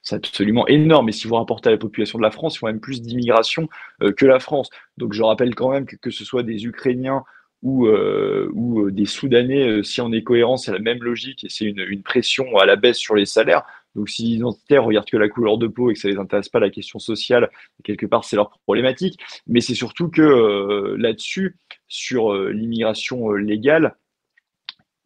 C'est 0.00 0.16
absolument 0.16 0.66
énorme. 0.68 1.08
Et 1.08 1.12
si 1.12 1.26
vous 1.26 1.34
rapportez 1.34 1.68
à 1.68 1.72
la 1.72 1.78
population 1.78 2.18
de 2.18 2.22
la 2.22 2.30
France, 2.30 2.56
il 2.56 2.58
faut 2.60 2.66
même 2.66 2.80
plus 2.80 3.02
d'immigration 3.02 3.68
euh, 4.02 4.12
que 4.12 4.26
la 4.26 4.40
France. 4.40 4.70
Donc 4.96 5.12
je 5.12 5.22
rappelle 5.22 5.54
quand 5.54 5.70
même 5.70 5.86
que 5.86 5.96
que 5.96 6.10
ce 6.10 6.24
soit 6.24 6.42
des 6.42 6.64
Ukrainiens 6.64 7.24
ou, 7.62 7.86
euh, 7.86 8.50
ou 8.54 8.90
des 8.90 9.06
Soudanais, 9.06 9.82
si 9.84 10.00
on 10.00 10.12
est 10.12 10.24
cohérent, 10.24 10.56
c'est 10.56 10.72
la 10.72 10.80
même 10.80 11.02
logique 11.02 11.44
et 11.44 11.48
c'est 11.48 11.64
une, 11.64 11.78
une 11.78 12.02
pression 12.02 12.56
à 12.56 12.66
la 12.66 12.76
baisse 12.76 12.98
sur 12.98 13.14
les 13.14 13.26
salaires. 13.26 13.64
Donc, 13.94 14.08
si 14.08 14.22
les 14.22 14.36
identitaires 14.36 14.84
regardent 14.84 15.08
que 15.08 15.16
la 15.16 15.28
couleur 15.28 15.58
de 15.58 15.66
peau 15.66 15.90
et 15.90 15.94
que 15.94 16.00
ça 16.00 16.08
les 16.08 16.16
intéresse 16.16 16.48
pas 16.48 16.60
la 16.60 16.70
question 16.70 16.98
sociale, 16.98 17.50
quelque 17.84 18.06
part, 18.06 18.24
c'est 18.24 18.36
leur 18.36 18.50
problématique. 18.64 19.20
Mais 19.46 19.60
c'est 19.60 19.74
surtout 19.74 20.08
que 20.08 20.22
euh, 20.22 20.96
là-dessus, 20.98 21.58
sur 21.88 22.32
euh, 22.32 22.50
l'immigration 22.52 23.32
euh, 23.32 23.36
légale, 23.36 23.96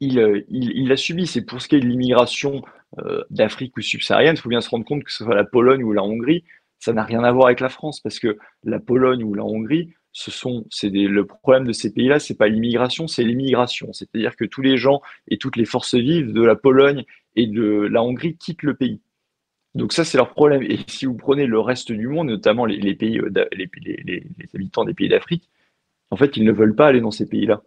il, 0.00 0.44
il, 0.48 0.72
il, 0.76 0.92
a 0.92 0.96
subi. 0.96 1.26
C'est 1.26 1.42
pour 1.42 1.61
ce 1.61 1.68
qui 1.68 1.76
est 1.76 1.80
de 1.80 1.87
l'immigration 1.87 2.62
d'Afrique 3.30 3.76
ou 3.76 3.82
subsaharienne, 3.82 4.37
il 4.37 4.40
faut 4.40 4.48
bien 4.48 4.62
se 4.62 4.70
rendre 4.70 4.87
compte 4.87 5.04
que 5.04 5.12
ce 5.12 5.22
soit 5.24 5.35
la 5.35 5.44
Pologne 5.44 5.82
ou 5.82 5.92
la 5.92 6.02
Hongrie, 6.02 6.44
ça 6.78 6.92
n'a 6.92 7.02
rien 7.04 7.24
à 7.24 7.32
voir 7.32 7.46
avec 7.46 7.61
la 7.61 7.68
France 7.68 8.00
parce 8.00 8.18
que 8.18 8.38
la 8.64 8.80
Pologne 8.80 9.24
ou 9.24 9.35
la 9.35 9.44
Hongrie, 9.44 9.94
ce 10.12 10.30
sont, 10.30 10.64
c'est 10.70 10.88
le 10.88 11.26
problème 11.26 11.66
de 11.66 11.72
ces 11.72 11.92
pays-là, 11.92 12.18
c'est 12.18 12.37
pas 12.37 12.48
l'immigration, 12.48 13.06
c'est 13.06 13.24
l'immigration. 13.24 13.92
C'est-à-dire 13.92 14.37
que 14.37 14.44
tous 14.44 14.62
les 14.62 14.78
gens 14.78 15.02
et 15.28 15.37
toutes 15.37 15.56
les 15.56 15.64
forces 15.64 15.94
vives 15.94 16.32
de 16.32 16.42
la 16.42 16.56
Pologne 16.56 17.04
et 17.35 17.46
de 17.46 17.64
la 17.90 18.02
Hongrie 18.02 18.37
quittent 18.37 18.62
le 18.62 18.74
pays. 18.74 19.00
Donc 19.74 19.92
ça, 19.92 20.04
c'est 20.04 20.16
leur 20.16 20.32
problème. 20.32 20.62
Et 20.62 20.78
si 20.87 21.04
vous 21.04 21.16
prenez 21.16 21.46
le 21.46 21.61
reste 21.61 21.92
du 21.92 22.09
monde, 22.09 22.28
notamment 22.28 22.64
les, 22.64 22.94
pays, 22.94 23.18
euh, 23.18 23.30
les, 23.52 23.68
les, 24.04 24.24
habitants 24.54 24.85
des 24.85 24.94
pays 24.94 25.09
d'Afrique, 25.09 25.50
en 26.11 26.16
fait, 26.16 26.37
ils 26.37 26.44
ne 26.44 26.52
veulent 26.52 26.74
pas 26.74 26.87
aller 26.87 27.02
dans 27.02 27.11
ces 27.11 27.28
pays-là. 27.28 27.62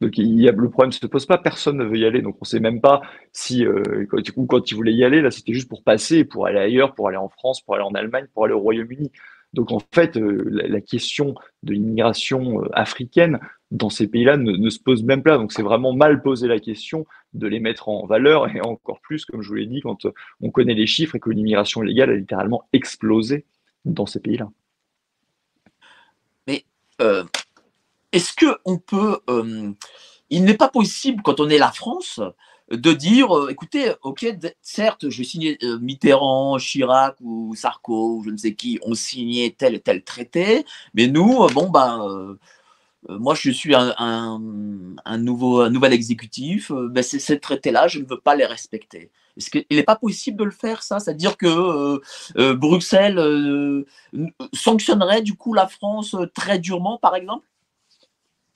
Donc 0.00 0.12
le 0.16 0.68
problème 0.68 0.90
ne 0.90 0.94
se 0.94 1.06
pose 1.06 1.26
pas, 1.26 1.38
personne 1.38 1.76
ne 1.78 1.84
veut 1.84 1.98
y 1.98 2.06
aller. 2.06 2.22
Donc 2.22 2.36
on 2.36 2.42
ne 2.42 2.46
sait 2.46 2.60
même 2.60 2.80
pas 2.80 3.02
si, 3.32 3.64
euh, 3.66 4.06
ou 4.36 4.46
quand 4.46 4.70
ils 4.70 4.74
voulaient 4.74 4.92
y 4.92 5.04
aller, 5.04 5.20
là, 5.20 5.30
c'était 5.30 5.52
juste 5.52 5.68
pour 5.68 5.82
passer, 5.82 6.24
pour 6.24 6.46
aller 6.46 6.58
ailleurs, 6.58 6.94
pour 6.94 7.08
aller 7.08 7.16
en 7.16 7.28
France, 7.28 7.60
pour 7.60 7.74
aller 7.74 7.84
en 7.84 7.94
Allemagne, 7.94 8.26
pour 8.32 8.44
aller 8.44 8.54
au 8.54 8.60
Royaume-Uni. 8.60 9.10
Donc 9.54 9.72
en 9.72 9.80
fait, 9.92 10.16
euh, 10.16 10.44
la, 10.46 10.80
question 10.80 11.34
de 11.62 11.72
l'immigration 11.72 12.62
euh, 12.62 12.68
africaine 12.74 13.40
dans 13.70 13.90
ces 13.90 14.06
pays-là 14.06 14.36
ne, 14.36 14.70
se 14.70 14.78
pose 14.78 15.02
même 15.02 15.22
pas. 15.22 15.36
Donc 15.36 15.52
c'est 15.52 15.62
vraiment 15.62 15.92
mal 15.92 16.22
poser 16.22 16.46
la 16.46 16.60
question 16.60 17.06
de 17.32 17.48
les 17.48 17.58
mettre 17.58 17.88
en 17.88 18.06
valeur 18.06 18.54
et 18.54 18.60
encore 18.60 19.00
plus, 19.00 19.24
comme 19.24 19.42
je 19.42 19.48
vous 19.48 19.54
l'ai 19.54 19.66
dit, 19.66 19.80
quand 19.80 20.06
on 20.40 20.50
connaît 20.50 20.74
les 20.74 20.86
chiffres 20.86 21.16
et 21.16 21.20
que 21.20 21.30
l'immigration 21.30 21.80
légale 21.80 22.10
a 22.10 22.14
littéralement 22.14 22.68
explosé 22.72 23.46
dans 23.84 24.06
ces 24.06 24.20
pays-là. 24.20 24.48
Mais 26.46 26.64
est-ce 28.12 28.32
que 28.32 28.58
on 28.64 28.78
peut 28.78 29.20
il 30.30 30.44
n'est 30.44 30.56
pas 30.56 30.68
possible, 30.68 31.22
quand 31.22 31.40
on 31.40 31.48
est 31.48 31.58
la 31.58 31.72
France, 31.72 32.20
de 32.70 32.92
dire, 32.92 33.34
euh, 33.36 33.48
écoutez, 33.48 33.92
ok, 34.02 34.26
certes, 34.60 35.08
je 35.08 35.22
signer 35.22 35.58
euh, 35.62 35.78
Mitterrand, 35.78 36.58
Chirac 36.58 37.16
ou 37.20 37.54
Sarko 37.54 38.16
ou 38.16 38.24
je 38.24 38.30
ne 38.30 38.36
sais 38.36 38.54
qui 38.54 38.78
ont 38.82 38.94
signé 38.94 39.52
tel 39.54 39.74
et 39.74 39.80
tel 39.80 40.02
traité, 40.04 40.66
mais 40.94 41.06
nous, 41.06 41.42
euh, 41.42 41.48
bon, 41.52 41.70
ben, 41.70 42.36
moi, 43.08 43.34
je 43.34 43.50
suis 43.50 43.74
un, 43.74 44.38
nouveau, 45.18 45.68
nouvel 45.70 45.92
exécutif, 45.92 46.72
ben, 46.72 47.02
ces 47.02 47.40
traités-là, 47.40 47.88
je 47.88 48.00
ne 48.00 48.04
veux 48.06 48.20
pas 48.20 48.34
les 48.36 48.44
respecter. 48.44 49.10
Est-ce 49.36 49.50
qu'il 49.50 49.64
n'est 49.70 49.84
pas 49.84 49.96
possible 49.96 50.36
de 50.36 50.44
le 50.44 50.50
faire, 50.50 50.82
ça? 50.82 50.98
C'est-à-dire 51.00 51.36
que 51.36 52.00
Bruxelles 52.54 53.84
sanctionnerait 54.52 55.22
du 55.22 55.34
coup 55.34 55.54
la 55.54 55.68
France 55.68 56.16
très 56.34 56.58
durement, 56.58 56.98
par 56.98 57.14
exemple? 57.14 57.46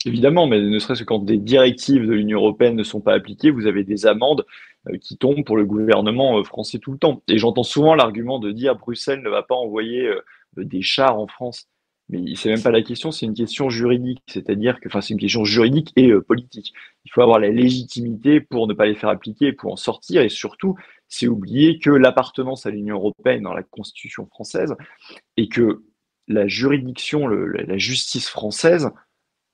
Évidemment, 0.05 0.47
mais 0.47 0.61
ne 0.61 0.79
serait-ce 0.79 1.01
que 1.01 1.05
quand 1.05 1.21
des 1.21 1.39
directives 1.39 2.07
de 2.07 2.13
l'Union 2.13 2.39
européenne 2.39 2.75
ne 2.75 2.83
sont 2.83 3.01
pas 3.01 3.15
appliquées, 3.15 3.51
vous 3.51 3.67
avez 3.67 3.85
des 3.85 4.07
amendes 4.07 4.45
euh, 4.89 4.99
qui 4.99 5.17
tombent 5.17 5.45
pour 5.45 5.57
le 5.57 5.65
gouvernement 5.65 6.39
euh, 6.39 6.45
français 6.45 6.79
tout 6.79 6.93
le 6.93 6.99
temps. 6.99 7.23
Et 7.29 7.39
j'entends 7.39 7.63
souvent 7.63 7.95
l'argument 7.95 8.41
de 8.41 8.51
dire 8.51 8.77
Bruxelles 8.77 9.23
ne 9.23 9.29
va 9.29 9.43
pas 9.43 9.55
envoyer 9.55 10.07
euh, 10.07 10.21
des 10.57 10.83
chars 10.83 11.19
en 11.19 11.29
France. 11.29 11.69
Mais 12.09 12.35
c'est 12.35 12.51
même 12.51 12.63
pas 12.63 12.73
la 12.73 12.83
question, 12.83 13.13
c'est 13.13 13.27
une 13.27 13.35
question 13.35 13.71
juridique. 13.71 14.23
C'est-à-dire 14.27 14.81
que, 14.81 14.89
enfin, 14.89 15.01
c'est 15.01 15.15
une 15.15 15.21
question 15.21 15.45
juridique 15.45 15.93
et 15.97 16.13
politique. 16.27 16.75
Il 17.05 17.13
faut 17.13 17.23
avoir 17.23 17.39
la 17.39 17.49
légitimité 17.49 18.41
pour 18.41 18.67
ne 18.67 18.75
pas 18.75 18.87
les 18.87 18.97
faire 18.97 19.09
appliquer, 19.09 19.53
pour 19.53 19.73
en 19.73 19.77
sortir. 19.77 20.21
Et 20.21 20.29
surtout, 20.29 20.75
c'est 21.09 21.29
oublier 21.29 21.79
que 21.79 21.91
l'appartenance 21.91 22.67
à 22.67 22.71
l'Union 22.71 22.97
européenne 22.97 23.43
dans 23.43 23.55
la 23.55 23.63
Constitution 23.63 24.27
française 24.27 24.75
et 25.37 25.49
que 25.49 25.85
la 26.29 26.49
juridiction, 26.49 27.29
la 27.29 27.79
justice 27.79 28.29
française 28.29 28.91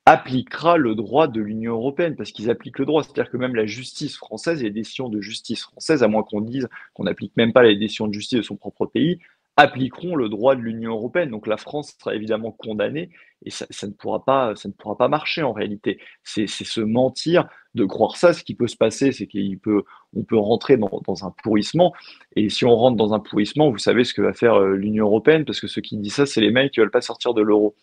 appliquera 0.08 0.78
le 0.78 0.94
droit 0.94 1.28
de 1.28 1.38
l'Union 1.38 1.74
européenne, 1.74 2.16
parce 2.16 2.32
qu'ils 2.32 2.48
appliquent 2.48 2.78
le 2.78 2.86
droit. 2.86 3.02
C'est-à-dire 3.02 3.30
que 3.30 3.36
même 3.36 3.54
la 3.54 3.66
justice 3.66 4.16
française, 4.16 4.62
les 4.62 4.70
décisions 4.70 5.10
de 5.10 5.20
justice 5.20 5.64
française, 5.64 6.02
à 6.02 6.08
moins 6.08 6.22
qu'on 6.22 6.40
dise 6.40 6.66
qu'on 6.94 7.04
n'applique 7.04 7.36
même 7.36 7.52
pas 7.52 7.62
les 7.62 7.76
décisions 7.76 8.06
de 8.06 8.14
justice 8.14 8.38
de 8.38 8.42
son 8.42 8.56
propre 8.56 8.86
pays, 8.86 9.18
appliqueront 9.58 10.16
le 10.16 10.30
droit 10.30 10.56
de 10.56 10.62
l'Union 10.62 10.92
européenne. 10.92 11.30
Donc 11.30 11.46
la 11.46 11.58
France 11.58 11.94
sera 11.98 12.14
évidemment 12.14 12.52
condamnée 12.52 13.10
et 13.44 13.50
ça, 13.50 13.66
ne, 13.82 13.92
pourra 13.92 14.24
pas, 14.24 14.54
ça 14.56 14.68
ne 14.68 14.72
pourra 14.72 14.96
pas 14.96 15.08
marcher 15.08 15.42
en 15.42 15.52
réalité. 15.52 15.98
C'est 16.22 16.46
se 16.46 16.80
mentir 16.80 17.46
de 17.74 17.84
croire 17.84 18.16
ça. 18.16 18.32
Ce 18.32 18.42
qui 18.42 18.54
peut 18.54 18.68
se 18.68 18.76
passer, 18.76 19.12
c'est 19.12 19.26
qu'on 19.26 19.58
peut, 19.60 19.82
peut 20.26 20.38
rentrer 20.38 20.78
dans, 20.78 21.26
un 21.26 21.34
pourrissement. 21.42 21.92
Et 22.34 22.48
si 22.48 22.64
on 22.64 22.74
rentre 22.74 22.96
dans 22.96 23.12
un 23.12 23.20
pourrissement, 23.20 23.70
vous 23.70 23.78
savez 23.78 24.04
ce 24.04 24.14
que 24.14 24.22
va 24.22 24.32
faire 24.32 24.54
euh, 24.54 24.74
l'Union 24.74 25.04
européenne, 25.04 25.44
parce 25.44 25.60
que 25.60 25.66
ceux 25.66 25.82
qui 25.82 25.98
disent 25.98 26.14
ça, 26.14 26.24
c'est 26.24 26.40
les 26.40 26.50
mecs 26.50 26.72
qui 26.72 26.80
ne 26.80 26.84
veulent 26.84 26.92
pas 26.92 27.02
sortir 27.02 27.34
de 27.34 27.42
l'euro. 27.42 27.74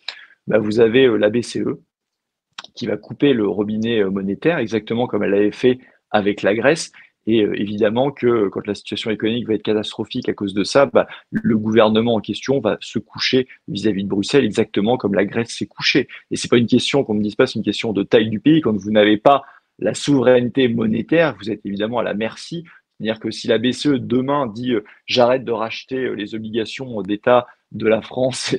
Bah, 0.48 0.58
vous 0.58 0.80
avez 0.80 1.04
euh, 1.04 1.16
la 1.16 1.30
BCE, 1.30 1.78
qui 2.76 2.86
va 2.86 2.96
couper 2.96 3.32
le 3.32 3.48
robinet 3.48 4.00
euh, 4.00 4.10
monétaire, 4.10 4.58
exactement 4.58 5.08
comme 5.08 5.24
elle 5.24 5.34
avait 5.34 5.50
fait 5.50 5.78
avec 6.10 6.42
la 6.42 6.54
Grèce. 6.54 6.92
Et 7.26 7.42
euh, 7.42 7.60
évidemment 7.60 8.12
que 8.12 8.48
quand 8.48 8.64
la 8.66 8.74
situation 8.74 9.10
économique 9.10 9.48
va 9.48 9.54
être 9.54 9.62
catastrophique 9.62 10.28
à 10.28 10.32
cause 10.32 10.54
de 10.54 10.62
ça, 10.62 10.86
bah, 10.86 11.08
le 11.32 11.58
gouvernement 11.58 12.14
en 12.14 12.20
question 12.20 12.60
va 12.60 12.76
se 12.80 13.00
coucher 13.00 13.48
vis-à-vis 13.66 14.04
de 14.04 14.08
Bruxelles 14.08 14.44
exactement 14.44 14.96
comme 14.96 15.14
la 15.14 15.24
Grèce 15.24 15.50
s'est 15.50 15.66
couchée. 15.66 16.06
Et 16.30 16.36
c'est 16.36 16.48
pas 16.48 16.58
une 16.58 16.68
question 16.68 17.02
qu'on 17.02 17.14
ne 17.14 17.22
dise 17.22 17.34
pas, 17.34 17.46
c'est 17.46 17.58
une 17.58 17.64
question 17.64 17.92
de 17.92 18.04
taille 18.04 18.28
du 18.28 18.38
pays. 18.38 18.60
Quand 18.60 18.76
vous 18.76 18.92
n'avez 18.92 19.16
pas 19.16 19.42
la 19.78 19.94
souveraineté 19.94 20.68
monétaire, 20.68 21.36
vous 21.40 21.50
êtes 21.50 21.60
évidemment 21.64 21.98
à 21.98 22.04
la 22.04 22.14
merci. 22.14 22.64
C'est-à-dire 22.98 23.20
que 23.20 23.30
si 23.30 23.48
la 23.48 23.58
BCE 23.58 23.98
demain 23.98 24.46
dit 24.46 24.72
euh, 24.72 24.84
j'arrête 25.06 25.44
de 25.44 25.52
racheter 25.52 26.14
les 26.14 26.34
obligations 26.34 27.02
d'État 27.02 27.46
de 27.72 27.86
la 27.86 28.02
France, 28.02 28.56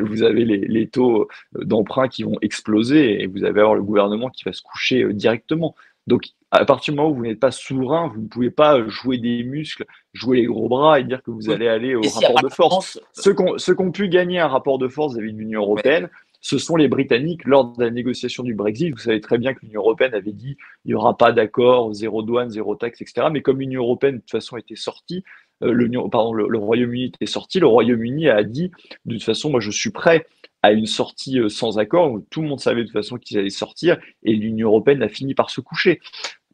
vous 0.00 0.22
avez 0.22 0.44
les, 0.44 0.88
taux 0.88 1.22
euh, 1.22 1.64
d'emprunt 1.64 2.08
qui 2.08 2.22
vont 2.22 2.36
exploser 2.42 3.22
et 3.22 3.26
vous 3.26 3.44
avez 3.44 3.60
alors 3.60 3.74
le 3.74 3.82
gouvernement 3.82 4.28
qui 4.28 4.44
va 4.44 4.52
se 4.52 4.62
coucher 4.62 5.02
euh, 5.02 5.12
directement. 5.12 5.74
Donc, 6.06 6.26
à 6.50 6.64
partir 6.64 6.92
du 6.92 6.98
moment 6.98 7.10
où 7.10 7.14
vous 7.14 7.24
n'êtes 7.24 7.40
pas 7.40 7.50
souverain, 7.50 8.08
vous 8.08 8.22
ne 8.22 8.28
pouvez 8.28 8.50
pas 8.50 8.86
jouer 8.88 9.18
des 9.18 9.42
muscles, 9.42 9.86
jouer 10.12 10.38
les 10.38 10.46
gros 10.46 10.68
bras 10.68 11.00
et 11.00 11.04
dire 11.04 11.22
que 11.22 11.30
vous 11.30 11.50
allez 11.50 11.66
aller 11.66 11.94
au 11.94 12.02
rapport 12.02 12.42
de 12.42 12.48
force. 12.48 13.00
Ceux 13.12 13.34
qui 13.34 13.82
ont 13.82 13.90
pu 13.90 14.08
gagner 14.08 14.38
un 14.38 14.48
rapport 14.48 14.78
de 14.78 14.88
force 14.88 15.14
vis-à-vis 15.14 15.32
de 15.32 15.38
l'Union 15.38 15.62
européenne, 15.62 16.08
ce 16.44 16.58
sont 16.58 16.76
les 16.76 16.88
Britanniques 16.88 17.46
lors 17.46 17.72
de 17.72 17.82
la 17.82 17.90
négociation 17.90 18.42
du 18.42 18.52
Brexit. 18.52 18.92
Vous 18.92 18.98
savez 18.98 19.22
très 19.22 19.38
bien 19.38 19.54
que 19.54 19.60
l'Union 19.62 19.80
européenne 19.80 20.12
avait 20.12 20.32
dit 20.32 20.58
il 20.84 20.88
n'y 20.88 20.94
aura 20.94 21.16
pas 21.16 21.32
d'accord, 21.32 21.94
zéro 21.94 22.22
douane, 22.22 22.50
zéro 22.50 22.76
taxe, 22.76 23.00
etc. 23.00 23.28
Mais 23.32 23.40
comme 23.40 23.60
l'Union 23.60 23.80
européenne, 23.80 24.16
de 24.16 24.20
toute 24.20 24.30
façon, 24.30 24.58
était 24.58 24.76
sortie, 24.76 25.24
euh, 25.62 25.72
le, 25.72 26.58
Royaume-Uni 26.58 27.04
était 27.06 27.26
sorti, 27.26 27.60
le 27.60 27.66
Royaume-Uni 27.66 28.28
a 28.28 28.42
dit 28.42 28.70
de 29.04 29.14
toute 29.14 29.22
façon, 29.22 29.50
moi 29.50 29.60
je 29.60 29.70
suis 29.70 29.90
prêt 29.90 30.26
à 30.62 30.72
une 30.72 30.86
sortie 30.86 31.38
euh, 31.38 31.48
sans 31.48 31.78
accord. 31.78 32.18
Tout 32.30 32.42
le 32.42 32.48
monde 32.48 32.60
savait 32.60 32.82
de 32.82 32.86
toute 32.86 32.92
façon 32.92 33.18
qu'ils 33.18 33.38
allaient 33.38 33.50
sortir 33.50 33.98
et 34.22 34.32
l'Union 34.32 34.68
européenne 34.68 35.02
a 35.02 35.08
fini 35.08 35.34
par 35.34 35.50
se 35.50 35.60
coucher 35.60 36.00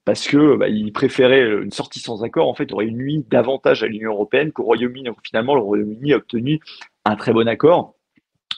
parce 0.05 0.27
que 0.27 0.57
bah, 0.57 0.67
préféraient 0.93 1.63
une 1.63 1.71
sortie 1.71 2.01
sans 2.01 2.25
accord 2.25 2.49
en 2.49 2.55
fait 2.55 2.73
aurait 2.73 2.87
nuit 2.87 3.25
davantage 3.31 3.83
à 3.83 3.87
l'Union 3.87 4.13
européenne 4.13 4.53
qu'au 4.53 4.65
Royaume-Uni. 4.65 5.09
Finalement, 5.25 5.55
le 5.55 5.61
Royaume-Uni 5.61 6.13
a 6.13 6.17
obtenu 6.17 6.61
un 7.05 7.17
très 7.17 7.33
bon 7.33 7.47
accord 7.49 7.95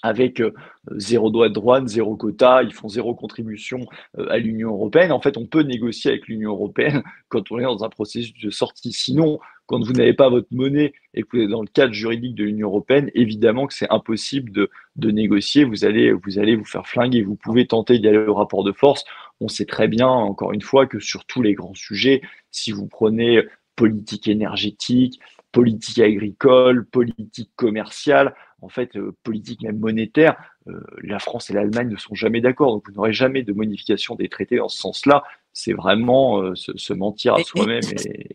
avec 0.03 0.41
euh, 0.41 0.53
zéro 0.97 1.31
droit 1.31 1.49
de 1.49 1.55
douane, 1.55 1.89
zéro 1.89 2.17
quota, 2.17 2.63
ils 2.63 2.75
font 2.75 2.89
zéro 2.89 3.15
contribution 3.15 3.87
euh, 4.19 4.27
à 4.31 4.39
l'Union 4.39 4.71
européenne. 4.71 5.13
En 5.13 5.21
fait, 5.21 5.37
on 5.37 5.47
peut 5.47 5.63
négocier 5.63 6.11
avec 6.11 6.27
l'Union 6.27 6.51
européenne 6.51 7.03
quand 7.29 7.51
on 7.53 7.59
est 7.59 7.63
dans 7.63 7.85
un 7.85 7.89
processus 7.89 8.35
de 8.35 8.51
sortie. 8.51 8.93
Sinon, 8.93 9.39
quand 9.73 9.83
vous 9.83 9.95
n'avez 9.95 10.13
pas 10.13 10.29
votre 10.29 10.49
monnaie 10.51 10.93
et 11.15 11.23
que 11.23 11.29
vous 11.33 11.43
êtes 11.45 11.49
dans 11.49 11.63
le 11.63 11.67
cadre 11.67 11.95
juridique 11.95 12.35
de 12.35 12.45
l'Union 12.45 12.69
européenne, 12.69 13.11
évidemment 13.15 13.67
que 13.67 13.73
c'est 13.73 13.91
impossible 13.91 14.53
de, 14.53 14.69
de, 14.97 15.11
négocier. 15.11 15.65
Vous 15.65 15.87
allez, 15.87 16.13
vous 16.13 16.39
allez 16.39 16.57
vous 16.57 16.67
faire 16.67 16.87
flinguer. 16.87 17.23
Vous 17.23 17.37
pouvez 17.37 17.67
tenter 17.67 17.99
d'y 17.99 18.07
aller 18.07 18.19
au 18.19 18.35
rapport 18.35 18.65
de 18.65 18.73
force. 18.73 19.03
On 19.41 19.49
sait 19.49 19.65
très 19.65 19.89
bien, 19.89 20.09
encore 20.09 20.53
une 20.53 20.61
fois, 20.61 20.87
que 20.87 21.01
sur 21.01 21.25
tous 21.25 21.41
les 21.41 21.55
grands 21.55 21.73
sujets, 21.73 22.21
si 22.51 22.71
vous 22.71 22.87
prenez 22.87 23.41
politique 23.75 24.29
énergétique, 24.29 25.19
politique 25.53 26.01
agricole, 26.01 26.85
politique 26.85 27.51
commerciale, 27.57 28.35
en 28.61 28.69
fait, 28.69 28.95
euh, 28.97 29.17
politique 29.23 29.63
même 29.63 29.79
monétaire, 29.79 30.37
euh, 30.69 30.83
la 31.03 31.19
France 31.19 31.49
et 31.49 31.55
l'Allemagne 31.55 31.89
ne 31.89 31.97
sont 31.97 32.15
jamais 32.15 32.43
d'accord. 32.43 32.75
Donc, 32.75 32.87
vous 32.91 32.95
n'aurez 32.95 33.15
jamais 33.15 33.43
de 33.43 33.55
modification 33.55 34.17
des 34.17 34.29
traités 34.29 34.59
dans 34.59 34.69
ce 34.69 34.77
sens-là. 34.77 35.25
C'est 35.55 35.73
vraiment 35.73 36.43
euh, 36.43 36.55
se, 36.55 36.93
mentir 36.93 37.37
à 37.37 37.43
soi-même. 37.43 37.81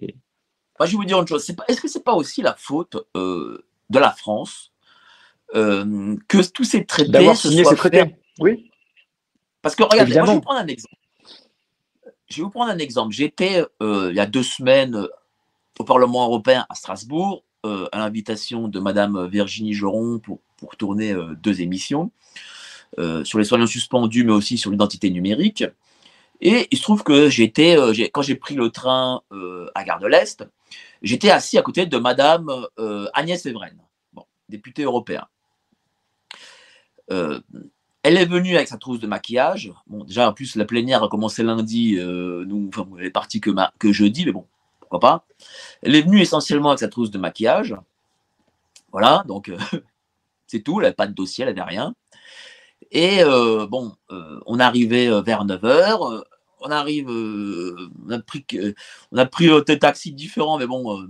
Et... 0.02 0.16
Moi, 0.80 0.86
je 0.86 0.92
vais 0.92 0.98
vous 0.98 1.06
dire 1.06 1.20
une 1.20 1.28
chose. 1.28 1.50
Est-ce 1.68 1.82
que 1.82 1.88
c'est 1.88 2.04
pas 2.04 2.14
aussi 2.14 2.42
la 2.42 2.56
faute 2.56 2.98
de 3.16 3.64
la 3.90 4.12
France 4.12 4.72
que 5.54 6.52
tous 6.52 6.64
ces 6.64 6.86
traités. 6.86 7.10
D'avoir 7.10 7.38
signé 7.38 7.64
ces 7.64 7.76
traités. 7.76 8.16
Oui. 8.40 8.70
Parce 9.62 9.76
que 9.76 9.84
regardez, 9.84 10.14
moi, 10.14 10.26
je 10.26 10.30
vais 10.30 10.36
vous 10.36 10.42
prendre 10.42 10.60
un 10.60 10.68
exemple. 10.68 10.96
Je 12.30 12.38
vais 12.38 12.44
vous 12.44 12.50
prendre 12.50 12.72
un 12.72 12.78
exemple. 12.78 13.14
J'étais 13.14 13.66
il 13.82 14.14
y 14.14 14.20
a 14.20 14.26
deux 14.26 14.44
semaines 14.44 15.08
au 15.80 15.84
Parlement 15.84 16.26
européen 16.26 16.66
à 16.70 16.76
Strasbourg 16.76 17.44
à 17.64 17.98
l'invitation 17.98 18.68
de 18.68 18.80
Madame 18.80 19.28
Virginie 19.28 19.74
Joron 19.74 20.20
pour, 20.20 20.40
pour 20.58 20.76
tourner 20.78 21.16
deux 21.42 21.62
émissions 21.62 22.12
sur 23.24 23.40
les 23.40 23.46
soignants 23.46 23.68
suspendus, 23.68 24.24
mais 24.24 24.34
aussi 24.34 24.58
sur 24.58 24.72
l'identité 24.72 25.10
numérique. 25.10 25.64
Et 26.40 26.68
il 26.70 26.78
se 26.78 26.84
trouve 26.84 27.04
que 27.04 27.30
j'étais, 27.30 27.78
quand 28.14 28.22
j'ai 28.22 28.36
pris 28.36 28.56
le 28.56 28.70
train 28.70 29.22
à 29.76 29.84
Gare 29.84 30.00
de 30.00 30.08
l'Est, 30.08 30.46
j'étais 31.02 31.30
assis 31.30 31.58
à 31.58 31.62
côté 31.62 31.86
de 31.86 31.98
Madame 31.98 32.50
euh, 32.80 33.08
Agnès 33.14 33.46
Evren, 33.46 33.78
bon, 34.14 34.26
députée 34.50 34.84
européenne. 34.84 35.26
Euh, 37.12 37.40
elle 38.04 38.18
est 38.18 38.26
venue 38.26 38.56
avec 38.56 38.68
sa 38.68 38.78
trousse 38.78 39.00
de 39.00 39.08
maquillage. 39.08 39.74
Bon, 39.88 40.04
déjà, 40.04 40.30
en 40.30 40.34
plus, 40.34 40.56
la 40.56 40.66
plénière 40.66 41.04
a 41.04 41.10
commencé 41.10 41.44
lundi. 41.44 41.98
Euh, 41.98 42.46
nous, 42.46 42.70
enfin, 42.70 42.88
elle 43.00 43.06
est 43.06 43.12
partie 43.12 43.42
que, 43.42 43.52
jeudi, 43.92 44.26
mais 44.26 44.32
bon, 44.32 44.46
pourquoi 44.80 45.00
pas. 45.00 45.26
Elle 45.82 45.96
est 45.96 46.02
venue 46.02 46.22
essentiellement 46.22 46.70
avec 46.70 46.80
sa 46.80 46.88
trousse 46.88 47.12
de 47.12 47.18
maquillage. 47.18 47.76
Voilà, 48.92 49.24
donc 49.28 49.52
c'est 50.48 50.62
tout. 50.62 50.80
Elle 50.80 50.84
n'avait 50.84 50.96
pas 50.96 51.08
de 51.08 51.14
dossier, 51.14 51.44
elle 51.44 51.54
n'avait 51.54 51.70
rien. 51.70 51.94
Et 52.92 53.24
bon, 53.70 53.94
on 54.46 54.60
arrivait 54.60 55.10
vers 55.22 55.44
9h 55.46 56.24
on 56.60 56.72
arrive, 56.72 57.10
euh, 57.10 57.90
on 58.06 58.12
a 58.12 58.20
pris, 58.20 58.46
pris 59.32 59.50
euh, 59.50 59.62
des 59.62 59.80
taxis 59.80 60.12
différents, 60.12 60.58
mais 60.58 60.68
bon, 60.68 61.00
euh, 61.00 61.08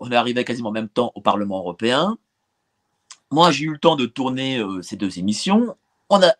on 0.00 0.10
est 0.10 0.16
arrivé 0.16 0.44
quasiment 0.44 0.70
en 0.70 0.72
même 0.72 0.88
temps 0.88 1.12
au 1.14 1.20
Parlement 1.20 1.58
européen. 1.58 2.18
Moi, 3.30 3.50
j'ai 3.50 3.64
eu 3.64 3.72
le 3.72 3.78
temps 3.78 3.96
de 3.96 4.06
tourner 4.06 4.62
ces 4.82 4.96
deux 4.96 5.18
émissions. 5.18 5.74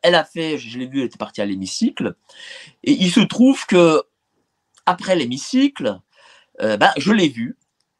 Elle 0.03 0.15
a 0.15 0.25
fait, 0.25 0.59
je 0.59 0.79
l'ai 0.79 0.87
vu, 0.87 1.01
elle 1.01 1.07
était 1.07 1.17
partie 1.17 1.41
à 1.41 1.47
l'hémicycle. 1.47 2.17
Et 2.85 2.93
il 2.93 3.11
se 3.11 3.21
trouve 3.21 3.65
que 3.65 4.03
après 4.85 5.17
l'hémicycle, 5.17 5.99
ben, 6.59 6.91
je 6.99 7.13
l'ai 7.13 7.29
vue. 7.29 7.57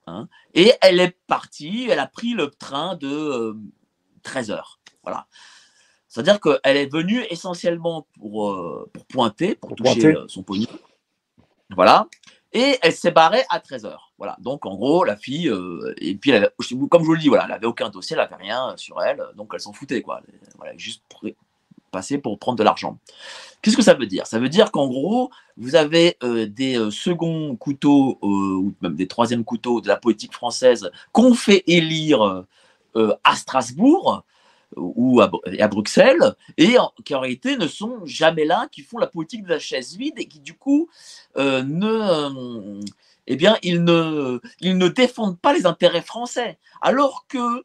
Hein, 0.07 0.29
et 0.53 0.73
elle 0.83 1.01
est 1.01 1.17
partie, 1.27 1.89
elle 1.89 2.01
a 2.01 2.07
pris 2.07 2.35
le 2.35 2.51
train 2.51 2.97
de 2.97 3.57
13 4.25 4.51
heures. 4.51 4.79
Voilà. 5.05 5.27
C'est-à-dire 6.13 6.41
qu'elle 6.41 6.77
est 6.77 6.93
venue 6.93 7.25
essentiellement 7.31 8.07
pour, 8.21 8.51
euh, 8.51 8.91
pour 8.93 9.07
pointer, 9.07 9.55
pour, 9.55 9.75
toucher 9.75 10.15
euh, 10.15 10.27
son 10.29 10.43
pognon. 10.43 10.69
Voilà. 11.71 12.07
Et 12.53 12.77
elle 12.83 12.93
s'est 12.93 13.13
barrée 13.13 13.45
à 13.49 13.61
13h. 13.61 13.97
Voilà. 14.19 14.37
Donc, 14.39 14.67
en 14.67 14.77
gros, 14.77 15.05
la 15.05 15.17
fille, 15.17 15.49
euh, 15.49 15.95
et 15.97 16.15
puis, 16.15 16.33
comme 16.91 17.01
je 17.01 17.07
vous 17.07 17.15
le 17.15 17.19
dis, 17.19 17.29
voilà, 17.29 17.45
elle 17.45 17.53
n'avait 17.53 17.67
aucun 17.67 17.89
dossier, 17.89 18.15
elle 18.15 18.23
n'avait 18.23 18.43
rien 18.43 18.75
sur 18.77 19.01
elle, 19.01 19.23
donc 19.37 19.53
elle 19.55 19.61
s'en 19.61 19.73
foutait, 19.73 20.03
quoi. 20.03 20.21
Voilà, 20.59 20.77
juste 20.77 21.03
passer 21.91 22.19
pour 22.19 22.39
prendre 22.39 22.59
de 22.59 22.63
l'argent. 22.63 22.99
Qu'est-ce 23.63 23.79
que 23.79 23.83
ça 23.83 23.95
veut 23.95 24.05
dire? 24.05 24.27
Ça 24.27 24.39
veut 24.39 24.51
dire 24.51 24.71
qu'en 24.71 24.89
gros, 24.89 25.31
vous 25.57 25.77
avez 25.77 26.19
des 26.21 26.91
seconds 26.91 27.57
couteaux, 27.57 28.19
ou 28.21 28.75
même 28.83 28.97
des 28.97 29.09
troisièmes 29.09 29.45
couteaux 29.45 29.81
de 29.81 29.89
la 29.89 29.97
politique 29.97 30.35
française 30.35 30.91
qu'on 31.13 31.33
fait 31.33 31.65
élire 31.67 32.45
à 32.95 33.37
Strasbourg, 33.37 34.25
ou 34.77 35.21
à, 35.21 35.69
Bruxelles, 35.69 36.35
et 36.57 36.77
qui 37.05 37.15
en 37.15 37.21
réalité 37.21 37.57
ne 37.57 37.67
sont 37.67 38.05
jamais 38.05 38.45
là, 38.45 38.69
qui 38.71 38.83
font 38.83 38.99
la 38.99 39.07
politique 39.07 39.45
de 39.45 39.49
la 39.49 39.59
chaise 39.59 39.97
vide 39.97 40.15
et 40.17 40.27
qui 40.27 40.41
du 40.41 40.55
coup 40.55 40.89
euh, 41.37 41.63
ne, 41.63 41.87
euh, 41.87 42.81
eh 43.27 43.37
bien, 43.37 43.59
ils 43.63 43.85
ne, 43.85 44.41
ils 44.61 44.79
ne 44.79 44.89
défendent 44.89 45.39
pas 45.39 45.53
les 45.53 45.67
intérêts 45.67 46.03
français, 46.03 46.59
alors 46.81 47.27
que 47.29 47.65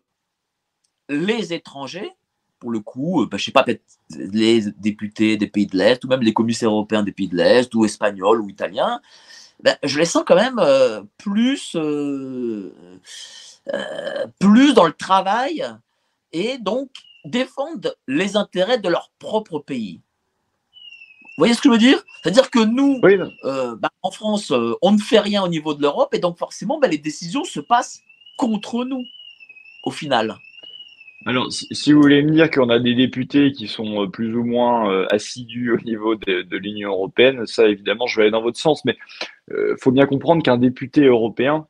les 1.09 1.53
étrangers, 1.53 2.11
pour 2.59 2.71
le 2.71 2.79
coup, 2.79 3.25
bah, 3.29 3.37
je 3.37 3.45
sais 3.45 3.51
pas, 3.51 3.63
peut-être 3.63 3.83
les 4.15 4.71
députés 4.77 5.37
des 5.37 5.47
pays 5.47 5.67
de 5.67 5.77
l'Est, 5.77 6.03
ou 6.03 6.07
même 6.07 6.21
les 6.21 6.33
commissaires 6.33 6.71
européens 6.71 7.03
des 7.03 7.11
pays 7.11 7.27
de 7.27 7.37
l'Est, 7.37 7.73
ou 7.75 7.85
espagnols, 7.85 8.41
ou 8.41 8.49
italiens, 8.49 9.01
bah, 9.63 9.77
je 9.83 9.97
les 9.99 10.05
sens 10.05 10.23
quand 10.25 10.35
même 10.35 10.59
plus, 11.17 11.77
plus 14.39 14.73
dans 14.73 14.85
le 14.85 14.93
travail 14.93 15.65
et 16.37 16.57
donc 16.59 16.89
défendent 17.25 17.95
les 18.07 18.37
intérêts 18.37 18.77
de 18.77 18.89
leur 18.89 19.11
propre 19.19 19.59
pays. 19.59 20.01
Vous 21.37 21.41
voyez 21.41 21.53
ce 21.53 21.61
que 21.61 21.69
je 21.69 21.73
veux 21.73 21.79
dire? 21.79 22.03
C'est-à-dire 22.21 22.49
que 22.49 22.63
nous, 22.63 22.99
euh, 23.43 23.75
bah, 23.75 23.91
en 24.01 24.11
France, 24.11 24.51
euh, 24.51 24.73
on 24.81 24.91
ne 24.91 24.97
fait 24.97 25.19
rien 25.19 25.43
au 25.43 25.47
niveau 25.47 25.73
de 25.73 25.81
l'Europe 25.81 26.13
et 26.13 26.19
donc 26.19 26.37
forcément, 26.37 26.79
bah, 26.79 26.87
les 26.87 26.97
décisions 26.97 27.43
se 27.43 27.59
passent 27.59 28.01
contre 28.37 28.85
nous, 28.85 29.03
au 29.83 29.91
final. 29.91 30.35
Alors, 31.25 31.51
si, 31.51 31.91
vous 31.91 32.01
voulez 32.01 32.23
me 32.23 32.31
dire 32.31 32.49
qu'on 32.49 32.69
a 32.69 32.79
des 32.79 32.95
députés 32.95 33.51
qui 33.51 33.67
sont 33.67 34.03
euh, 34.03 34.07
plus 34.07 34.35
ou 34.35 34.43
moins 34.43 35.05
assidus 35.09 35.71
au 35.71 35.79
niveau 35.81 36.15
de, 36.15 36.57
l'Union 36.57 36.91
européenne, 36.91 37.45
ça, 37.45 37.67
évidemment, 37.67 38.07
je 38.07 38.17
vais 38.17 38.23
aller 38.23 38.31
dans 38.31 38.41
votre 38.41 38.59
sens, 38.59 38.85
mais 38.85 38.97
il 39.51 39.75
faut 39.79 39.91
bien 39.91 40.05
comprendre 40.05 40.43
qu'un 40.43 40.57
député 40.57 41.05
européen, 41.05 41.67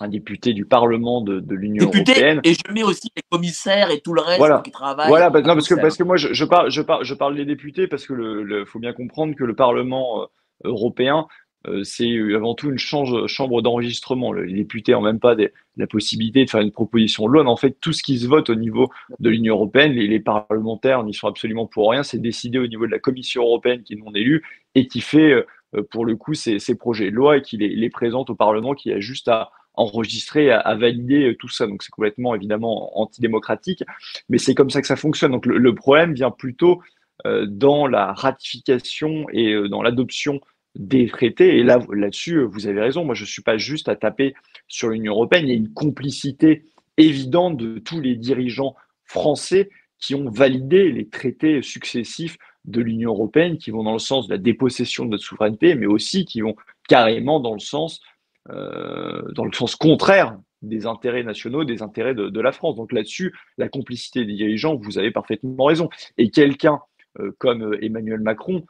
un 0.00 0.08
député 0.08 0.52
du 0.52 0.64
Parlement 0.64 1.20
de, 1.20 1.42
l'Union 1.54 1.84
européenne. 1.84 2.40
Et 2.44 2.54
je 2.54 2.72
mets 2.72 2.82
aussi 2.82 3.10
les 3.16 3.22
commissaires 3.30 3.90
et 3.90 4.00
tout 4.00 4.12
le 4.12 4.20
reste 4.20 4.38
voilà. 4.38 4.60
qui 4.64 4.70
travaillent. 4.70 5.08
Voilà, 5.08 5.30
bah, 5.30 5.40
non, 5.40 5.54
parce 5.54 5.68
que, 5.68 5.74
parce 5.74 5.96
que 5.96 6.02
moi, 6.02 6.16
je, 6.16 6.44
parle, 6.44 6.70
je, 6.70 6.82
parle, 6.82 7.04
je 7.04 7.14
parle 7.14 7.36
des 7.36 7.44
députés 7.44 7.86
parce 7.86 8.06
que 8.06 8.12
le, 8.12 8.64
faut 8.64 8.78
bien 8.78 8.92
comprendre 8.92 9.34
que 9.34 9.44
le 9.44 9.54
Parlement 9.54 10.22
euh, 10.22 10.26
européen, 10.64 11.26
euh, 11.66 11.82
c'est 11.82 12.10
avant 12.34 12.54
tout 12.54 12.70
une 12.70 12.78
chambre, 12.78 13.62
d'enregistrement. 13.62 14.32
Les 14.32 14.52
députés 14.52 14.92
n'ont 14.92 15.00
même 15.00 15.18
pas 15.18 15.34
la 15.76 15.86
possibilité 15.86 16.44
de 16.44 16.50
faire 16.50 16.60
une 16.60 16.70
proposition 16.70 17.26
de 17.26 17.32
loi. 17.32 17.44
En 17.46 17.56
fait, 17.56 17.78
tout 17.80 17.92
ce 17.92 18.02
qui 18.02 18.18
se 18.18 18.26
vote 18.26 18.50
au 18.50 18.54
niveau 18.54 18.90
de 19.18 19.30
l'Union 19.30 19.54
européenne, 19.54 19.92
les, 19.92 20.06
les 20.06 20.20
parlementaires 20.20 21.02
n'y 21.02 21.14
sont 21.14 21.28
absolument 21.28 21.66
pour 21.66 21.90
rien. 21.90 22.02
C'est 22.02 22.18
décidé 22.18 22.58
au 22.58 22.66
niveau 22.66 22.86
de 22.86 22.92
la 22.92 22.98
Commission 22.98 23.42
européenne 23.42 23.82
qui 23.82 23.94
est 23.94 23.96
non 23.96 24.12
élue 24.14 24.44
et 24.74 24.86
qui 24.86 25.00
fait, 25.00 25.32
euh, 25.32 25.82
pour 25.90 26.04
le 26.04 26.16
coup, 26.16 26.34
ces, 26.34 26.58
projets 26.78 27.10
de 27.10 27.16
loi 27.16 27.38
et 27.38 27.42
qui 27.42 27.56
les, 27.56 27.74
les 27.74 27.90
présente 27.90 28.30
au 28.30 28.34
Parlement, 28.34 28.74
qui 28.74 28.92
a 28.92 29.00
juste 29.00 29.28
à 29.28 29.50
enregistrer, 29.76 30.50
à, 30.50 30.74
valider 30.74 31.30
euh, 31.30 31.36
tout 31.36 31.48
ça. 31.48 31.66
Donc 31.66 31.82
c'est 31.82 31.90
complètement 31.90 32.34
évidemment 32.34 32.98
antidémocratique, 32.98 33.84
mais 34.28 34.38
c'est 34.38 34.54
comme 34.54 34.70
ça 34.70 34.80
que 34.80 34.86
ça 34.86 34.96
fonctionne. 34.96 35.32
Donc 35.32 35.46
le, 35.46 35.74
problème 35.74 36.14
vient 36.14 36.30
plutôt 36.30 36.82
euh, 37.26 37.46
dans 37.46 37.86
la 37.86 38.12
ratification 38.12 39.26
et 39.32 39.52
euh, 39.52 39.68
dans 39.68 39.82
l'adoption 39.82 40.40
des 40.74 41.06
traités. 41.08 41.58
Et 41.58 41.62
là, 41.62 41.78
là-dessus, 41.92 42.42
vous 42.42 42.66
avez 42.66 42.80
raison. 42.80 43.04
Moi, 43.04 43.14
je 43.14 43.22
ne 43.22 43.28
suis 43.28 43.42
pas 43.42 43.56
juste 43.56 43.88
à 43.88 43.96
taper 43.96 44.34
sur 44.68 44.88
l'Union 44.88 45.12
européenne. 45.12 45.44
Il 45.44 45.50
y 45.50 45.52
a 45.52 45.56
une 45.56 45.72
complicité 45.72 46.64
évidente 46.96 47.56
de 47.56 47.78
tous 47.78 48.00
les 48.00 48.16
dirigeants 48.16 48.74
français 49.04 49.70
qui 49.98 50.14
ont 50.14 50.28
validé 50.28 50.90
les 50.90 51.08
traités 51.08 51.62
successifs 51.62 52.36
de 52.66 52.80
l'Union 52.80 53.10
européenne, 53.10 53.58
qui 53.58 53.70
vont 53.70 53.84
dans 53.84 53.92
le 53.92 53.98
sens 53.98 54.26
de 54.26 54.32
la 54.32 54.38
dépossession 54.38 55.04
de 55.04 55.10
notre 55.10 55.24
souveraineté, 55.24 55.74
mais 55.74 55.86
aussi 55.86 56.24
qui 56.24 56.40
vont 56.40 56.56
carrément 56.88 57.40
dans 57.40 57.54
le 57.54 57.60
sens 57.60 58.00
dans 58.48 59.44
le 59.44 59.52
sens 59.52 59.76
contraire 59.76 60.38
des 60.62 60.86
intérêts 60.86 61.22
nationaux, 61.22 61.64
des 61.64 61.82
intérêts 61.82 62.14
de, 62.14 62.40
la 62.40 62.52
France. 62.52 62.76
Donc 62.76 62.92
là-dessus, 62.92 63.34
la 63.58 63.68
complicité 63.68 64.24
des 64.24 64.34
dirigeants, 64.34 64.76
vous 64.76 64.98
avez 64.98 65.10
parfaitement 65.10 65.64
raison. 65.64 65.88
Et 66.18 66.30
quelqu'un 66.30 66.80
euh, 67.20 67.32
comme 67.38 67.62
euh, 67.62 67.84
Emmanuel 67.84 68.20
Macron, 68.20 68.64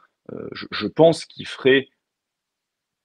je, 0.51 0.87
pense 0.87 1.25
qu'il 1.25 1.47
ferait 1.47 1.87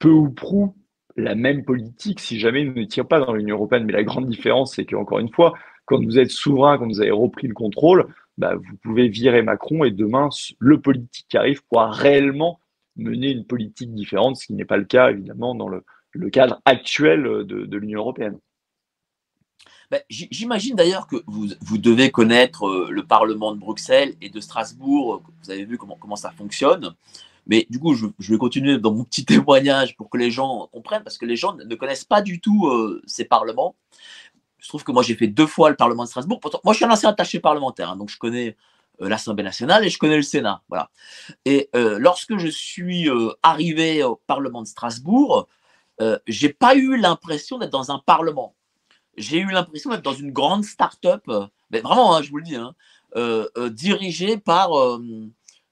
peu 0.00 0.10
ou 0.10 0.28
prou 0.28 0.74
la 1.14 1.36
même 1.36 1.64
politique 1.64 2.18
si 2.18 2.40
jamais 2.40 2.62
il 2.62 2.72
ne 2.72 2.84
tire 2.84 3.06
pas 3.06 3.20
dans 3.20 3.32
l'Union 3.32 3.54
européenne. 3.54 3.84
Mais 3.84 3.92
la 3.92 4.02
grande 4.02 4.28
différence, 4.28 4.74
c'est 4.74 4.84
qu'encore 4.84 5.20
une 5.20 5.32
fois, 5.32 5.54
quand 5.84 6.02
vous 6.02 6.18
êtes 6.18 6.32
souverain, 6.32 6.78
quand 6.78 6.88
vous 6.88 7.00
avez 7.00 7.12
repris 7.12 7.46
le 7.46 7.54
contrôle, 7.54 8.12
bah, 8.38 8.56
vous 8.56 8.76
pouvez 8.82 9.06
virer 9.06 9.42
Macron 9.42 9.84
et 9.84 9.92
demain, 9.92 10.30
le 10.58 10.80
politique 10.80 11.26
qui 11.28 11.36
arrive 11.36 11.62
pourra 11.66 11.92
réellement 11.92 12.58
mener 12.96 13.30
une 13.30 13.46
politique 13.46 13.94
différente, 13.94 14.36
ce 14.36 14.46
qui 14.46 14.54
n'est 14.54 14.64
pas 14.64 14.76
le 14.76 14.84
cas 14.84 15.10
évidemment 15.10 15.54
dans 15.54 15.68
le, 15.68 15.84
le 16.12 16.30
cadre 16.30 16.60
actuel 16.64 17.22
de, 17.44 17.76
l'Union 17.76 18.00
européenne. 18.00 18.38
Ben, 19.90 20.00
j'imagine 20.08 20.74
d'ailleurs 20.74 21.06
que 21.06 21.16
vous, 21.26 21.48
vous, 21.60 21.76
devez 21.76 22.10
connaître 22.10 22.66
euh, 22.66 22.88
le 22.90 23.04
Parlement 23.04 23.54
de 23.54 23.60
Bruxelles 23.60 24.14
et 24.22 24.30
de 24.30 24.40
Strasbourg. 24.40 25.22
Vous 25.42 25.50
avez 25.50 25.66
vu 25.66 25.76
comment, 25.76 25.98
comment 26.00 26.16
ça 26.16 26.30
fonctionne. 26.30 26.94
Mais 27.46 27.66
du 27.68 27.78
coup, 27.78 27.94
je, 27.94 28.06
vais 28.32 28.38
continuer 28.38 28.78
dans 28.78 28.92
mon 28.92 29.04
petit 29.04 29.24
témoignage 29.26 29.94
pour 29.96 30.08
que 30.08 30.16
les 30.16 30.30
gens 30.30 30.70
comprennent, 30.72 31.02
parce 31.02 31.18
que 31.18 31.26
les 31.26 31.36
gens 31.36 31.54
ne 31.54 31.74
connaissent 31.74 32.04
pas 32.04 32.22
du 32.22 32.40
tout 32.40 32.68
euh, 32.68 33.02
ces 33.06 33.26
parlements. 33.26 33.74
Je 34.58 34.68
trouve 34.68 34.82
que 34.82 34.92
moi, 34.92 35.02
j'ai 35.02 35.14
fait 35.14 35.26
deux 35.26 35.46
fois 35.46 35.68
le 35.68 35.76
Parlement 35.76 36.04
de 36.04 36.08
Strasbourg. 36.08 36.40
Moi, 36.64 36.72
je 36.72 36.76
suis 36.76 36.86
un 36.86 36.90
ancien 36.90 37.10
attaché 37.10 37.38
parlementaire, 37.40 37.90
hein, 37.90 37.96
donc 37.96 38.08
je 38.08 38.16
connais 38.16 38.56
euh, 39.02 39.10
l'Assemblée 39.10 39.44
nationale 39.44 39.84
et 39.84 39.90
je 39.90 39.98
connais 39.98 40.16
le 40.16 40.22
Sénat. 40.22 40.62
Voilà. 40.70 40.88
Et 41.44 41.68
lorsque 41.74 42.38
je 42.38 42.48
suis 42.48 43.10
arrivé 43.42 44.04
au 44.04 44.16
Parlement 44.26 44.62
de 44.62 44.68
Strasbourg, 44.68 45.48
euh, 46.02 46.18
j'ai 46.26 46.48
pas 46.48 46.74
eu 46.74 46.96
l'impression 46.96 47.58
d'être 47.58 47.70
dans 47.70 47.92
un 47.92 48.00
parlement. 48.00 48.56
J'ai 49.16 49.38
eu 49.38 49.50
l'impression 49.50 49.90
d'être 49.90 50.02
dans 50.02 50.14
une 50.14 50.32
grande 50.32 50.64
start-up, 50.64 51.22
euh, 51.28 51.46
mais 51.70 51.80
vraiment, 51.80 52.16
hein, 52.16 52.22
je 52.22 52.30
vous 52.30 52.38
le 52.38 52.42
dis, 52.42 52.56
hein, 52.56 52.74
euh, 53.14 53.48
dirigée 53.70 54.36
par 54.36 54.70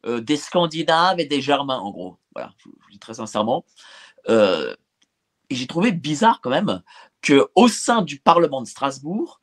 des 0.07 0.37
Scandinaves 0.37 1.19
et 1.19 1.27
des 1.27 1.41
Germains, 1.41 1.79
en 1.79 1.91
gros. 1.91 2.17
Voilà, 2.35 2.53
je, 2.59 2.69
vous 2.69 2.91
dis 2.91 2.99
très 2.99 3.15
sincèrement. 3.15 3.65
et 4.29 4.77
j'ai 5.51 5.67
trouvé 5.67 5.91
bizarre 5.91 6.41
quand 6.41 6.51
même 6.51 6.83
qu'au 7.27 7.69
sein 7.69 8.03
du 8.03 8.21
Parlement 8.21 8.63
de 8.63 8.69
Strasbourg, 8.69 9.41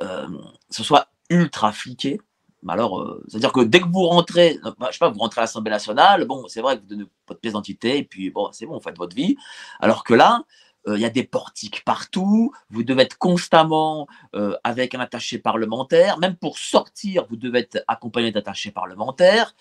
ce 0.00 0.82
soit 0.82 1.08
ultra 1.30 1.72
fliqué. 1.72 2.20
Alors, 2.66 3.00
euh, 3.00 3.24
c'est-à-dire 3.28 3.52
que 3.52 3.60
dès 3.60 3.80
que 3.80 3.86
vous 3.86 4.06
rentrez, 4.06 4.58
bah, 4.78 4.88
je 4.88 4.92
sais 4.92 4.98
pas, 4.98 5.10
vous 5.10 5.20
rentrez 5.20 5.40
à 5.40 5.44
l'Assemblée 5.44 5.70
nationale, 5.70 6.24
bon, 6.24 6.46
c'est 6.48 6.60
vrai 6.60 6.76
que 6.76 6.82
vous 6.82 6.88
donnez 6.88 7.04
votre 7.26 7.40
pièce 7.40 7.52
d'identité, 7.52 7.98
et 7.98 8.04
puis 8.04 8.30
bon, 8.30 8.50
c'est 8.52 8.66
bon, 8.66 8.74
vous 8.74 8.80
faites 8.80 8.98
votre 8.98 9.14
vie. 9.14 9.36
Alors 9.80 10.02
que 10.02 10.14
là, 10.14 10.42
euh, 10.88 10.96
il 10.96 11.00
y 11.00 11.04
a 11.04 11.10
des 11.10 11.24
portiques 11.24 11.84
partout, 11.84 12.52
vous 12.70 12.82
devez 12.82 13.02
être 13.02 13.18
constamment 13.18 14.08
euh, 14.34 14.56
avec 14.64 14.94
un 14.94 15.00
attaché 15.00 15.38
parlementaire, 15.38 16.18
même 16.18 16.36
pour 16.36 16.58
sortir, 16.58 17.26
vous 17.28 17.36
devez 17.36 17.60
être 17.60 17.84
accompagné 17.86 18.32
d'attachés 18.32 18.70
parlementaires, 18.70 19.54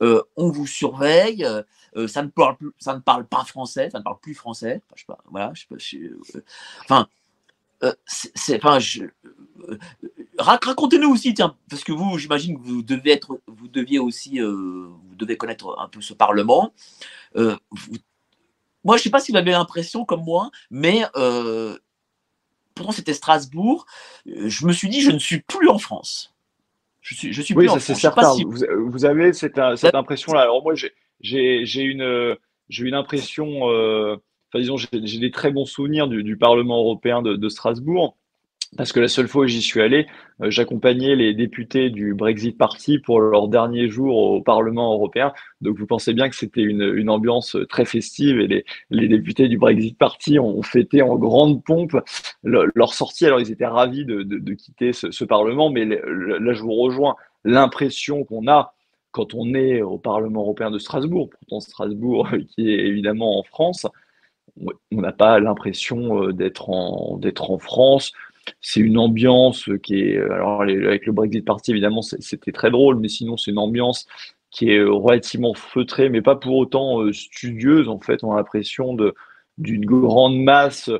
on 0.00 0.50
vous 0.50 0.66
surveille, 0.66 1.46
ça, 2.08 2.22
ne 2.22 2.28
parle 2.28 2.56
ça 2.78 2.94
ne 2.94 2.98
parle 2.98 3.26
pas 3.26 3.44
français, 3.44 3.90
ça 3.90 4.00
ne 4.00 4.04
parle 4.04 4.18
plus 4.20 4.34
français, 4.34 4.82
je 4.96 5.02
sais 5.02 5.06
pas, 5.06 5.18
voilà, 5.30 5.52
je 5.54 5.62
sais 5.62 5.68
pas, 5.68 6.40
enfin, 6.82 7.08
c'est, 8.06 8.56
enfin, 8.56 8.78
je, 8.78 9.04
racontez-nous 10.38 11.10
aussi, 11.10 11.34
tiens, 11.34 11.56
parce 11.68 11.84
que 11.84 11.92
vous, 11.92 12.18
j'imagine 12.18 12.58
que 12.58 12.62
vous 12.66 12.82
devez 12.82 13.12
être, 13.12 13.40
vous 13.46 13.68
deviez 13.68 13.98
aussi, 13.98 14.40
euh, 14.40 14.88
vous 14.88 15.14
devez 15.16 15.36
connaître 15.36 15.76
un 15.78 15.88
peu 15.88 16.00
ce 16.00 16.14
Parlement. 16.14 16.72
Euh, 17.36 17.56
moi, 18.84 18.96
je 18.96 19.00
ne 19.00 19.04
sais 19.04 19.10
pas 19.10 19.20
si 19.20 19.32
vous 19.32 19.38
avez 19.38 19.52
l'impression 19.52 20.04
comme 20.04 20.24
moi, 20.24 20.50
mais 20.70 21.04
euh, 21.16 21.78
pourtant 22.74 22.92
c'était 22.92 23.14
Strasbourg. 23.14 23.86
Je 24.26 24.66
me 24.66 24.72
suis 24.72 24.88
dit, 24.88 25.00
je 25.00 25.10
ne 25.10 25.18
suis 25.18 25.40
plus 25.40 25.68
en 25.68 25.78
France. 25.78 26.34
Je 27.00 27.14
suis, 27.14 27.32
je 27.32 27.42
suis 27.42 27.54
oui, 27.54 27.66
plus 27.66 27.74
ça 27.74 27.80
c'est 27.80 27.94
certain. 27.94 28.32
vous, 28.34 29.04
avez 29.04 29.32
cette, 29.34 29.60
cette 29.76 29.94
impression-là. 29.94 30.40
Alors 30.40 30.62
moi, 30.62 30.74
j'ai 31.20 31.82
une, 31.82 32.36
j'ai 32.68 32.84
une 32.84 32.94
impression. 32.94 33.68
Enfin, 34.54 34.60
disons, 34.60 34.76
j'ai 34.76 35.18
des 35.18 35.32
très 35.32 35.50
bons 35.50 35.64
souvenirs 35.64 36.06
du, 36.06 36.36
Parlement 36.36 36.78
européen 36.78 37.22
de, 37.22 37.48
Strasbourg 37.48 38.16
parce 38.76 38.92
que 38.92 39.00
la 39.00 39.08
seule 39.08 39.28
fois 39.28 39.44
où 39.44 39.46
j'y 39.46 39.62
suis 39.62 39.80
allé, 39.80 40.06
euh, 40.40 40.50
j'accompagnais 40.50 41.14
les 41.14 41.32
députés 41.32 41.90
du 41.90 42.12
Brexit 42.12 42.58
Party 42.58 42.98
pour 42.98 43.20
leur 43.20 43.46
dernier 43.46 43.88
jour 43.88 44.16
au 44.16 44.42
Parlement 44.42 44.92
européen. 44.92 45.32
Donc 45.60 45.78
vous 45.78 45.86
pensez 45.86 46.12
bien 46.12 46.28
que 46.28 46.34
c'était 46.34 46.62
une, 46.62 47.08
ambiance 47.08 47.56
très 47.68 47.84
festive 47.84 48.40
et 48.40 48.64
les, 48.90 49.08
députés 49.08 49.46
du 49.46 49.58
Brexit 49.58 49.96
Party 49.96 50.40
ont, 50.40 50.62
fêté 50.62 51.02
en 51.02 51.16
grande 51.16 51.62
pompe 51.64 51.96
leur 52.42 52.94
sortie. 52.94 53.26
Alors 53.26 53.40
ils 53.40 53.52
étaient 53.52 53.66
ravis 53.66 54.04
de, 54.04 54.54
quitter 54.54 54.92
ce, 54.92 55.24
Parlement, 55.24 55.70
mais 55.70 55.84
là 55.84 56.52
je 56.52 56.62
vous 56.62 56.74
rejoins. 56.74 57.16
L'impression 57.44 58.24
qu'on 58.24 58.48
a 58.48 58.74
quand 59.12 59.34
on 59.34 59.54
est 59.54 59.82
au 59.82 59.98
Parlement 59.98 60.40
européen 60.40 60.72
de 60.72 60.78
Strasbourg, 60.78 61.30
pourtant 61.30 61.60
Strasbourg 61.60 62.28
qui 62.54 62.72
est 62.72 62.86
évidemment 62.86 63.38
en 63.38 63.44
France, 63.44 63.86
on 64.60 65.00
n'a 65.00 65.12
pas 65.12 65.40
l'impression 65.40 66.22
euh, 66.22 66.32
d'être 66.32 66.70
en, 66.70 67.16
d'être 67.18 67.50
en 67.50 67.58
France. 67.58 68.12
C'est 68.60 68.80
une 68.80 68.98
ambiance 68.98 69.70
qui 69.82 70.00
est 70.00 70.18
alors 70.18 70.62
avec 70.62 71.06
le 71.06 71.12
Brexit 71.12 71.44
Party 71.44 71.70
évidemment 71.70 72.02
c'était 72.02 72.52
très 72.52 72.70
drôle 72.70 72.98
mais 73.00 73.08
sinon 73.08 73.38
c'est 73.38 73.52
une 73.52 73.58
ambiance 73.58 74.06
qui 74.50 74.70
est 74.70 74.82
relativement 74.82 75.54
feutrée 75.54 76.10
mais 76.10 76.20
pas 76.20 76.36
pour 76.36 76.56
autant 76.56 77.00
euh, 77.00 77.12
studieuse 77.12 77.88
en 77.88 78.00
fait. 78.00 78.22
On 78.22 78.32
a 78.32 78.36
l'impression 78.36 78.94
de 78.94 79.14
d'une 79.56 79.86
grande 79.86 80.36
masse 80.36 80.90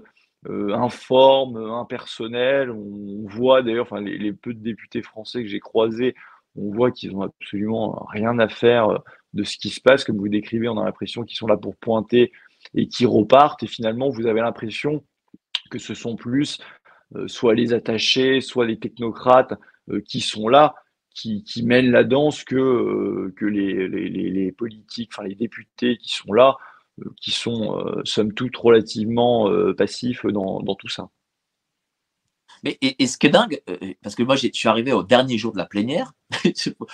euh, 0.49 0.75
informe 0.75 1.57
impersonnelle. 1.57 2.71
On 2.71 3.27
voit 3.29 3.63
d'ailleurs 3.63 3.87
enfin 3.91 4.01
les, 4.01 4.33
peu 4.33 4.55
de 4.55 4.61
députés 4.61 5.03
français 5.03 5.43
que 5.43 5.49
j'ai 5.49 5.61
croisés 5.61 6.15
on 6.57 6.73
voit 6.73 6.91
qu'ils 6.91 7.15
ont 7.15 7.23
absolument 7.23 8.07
rien 8.11 8.39
à 8.39 8.49
faire 8.49 8.89
euh, 8.89 8.99
de 9.33 9.45
ce 9.45 9.57
qui 9.59 9.71
se 9.71 9.81
passe. 9.81 10.05
Comme 10.05 10.19
vous 10.19 10.29
décrivez 10.29 10.69
on 10.69 10.79
a 10.79 10.85
l'impression 10.85 11.25
qu'ils 11.25 11.37
sont 11.37 11.47
là 11.47 11.57
pour 11.57 11.77
pointer 11.77 12.33
et 12.75 12.89
qui 12.89 13.07
repartent 13.07 13.63
et 13.63 13.67
finalement 13.67 14.11
vous 14.11 14.27
avez 14.27 14.41
l'impression 14.41 15.05
que 15.71 15.79
ce 15.79 15.95
sont 15.95 16.17
plus 16.17 16.61
euh, 17.17 17.29
soit 17.29 17.55
les 17.55 17.73
attachés, 17.73 18.41
soit 18.41 18.67
les 18.67 18.79
technocrates 18.79 19.55
euh, 19.91 20.01
qui 20.01 20.21
sont 20.21 20.49
là, 20.49 20.75
qui, 21.15 21.45
qui, 21.45 21.63
mènent 21.63 21.91
la 21.91 22.03
danse 22.03 22.43
que, 22.45 22.57
euh, 22.57 23.35
que 23.37 23.45
les, 23.45 23.89
les, 23.89 24.09
les, 24.09 24.53
politiques, 24.53 25.11
enfin 25.15 25.23
les 25.27 25.37
députés 25.37 25.97
qui 25.97 26.13
sont 26.13 26.33
là, 26.33 26.57
qui 27.21 27.31
sont 27.31 27.77
somme 28.05 28.33
toute 28.35 28.57
relativement 28.57 29.51
passifs 29.77 30.25
dans, 30.27 30.61
dans, 30.61 30.77
tout 30.77 30.89
ça. 30.89 31.09
Mais 32.63 32.79
et, 32.81 33.07
ce 33.07 33.19
qui 33.19 33.27
est 33.27 33.31
dingue, 33.31 33.61
parce 34.01 34.15
que 34.15 34.23
moi 34.23 34.37
je 34.37 34.49
suis 34.53 34.69
arrivé 34.69 34.93
au 34.93 35.03
dernier 35.03 35.37
jour 35.37 35.53
de 35.53 35.59
la 35.59 35.67
plénière, 35.67 36.13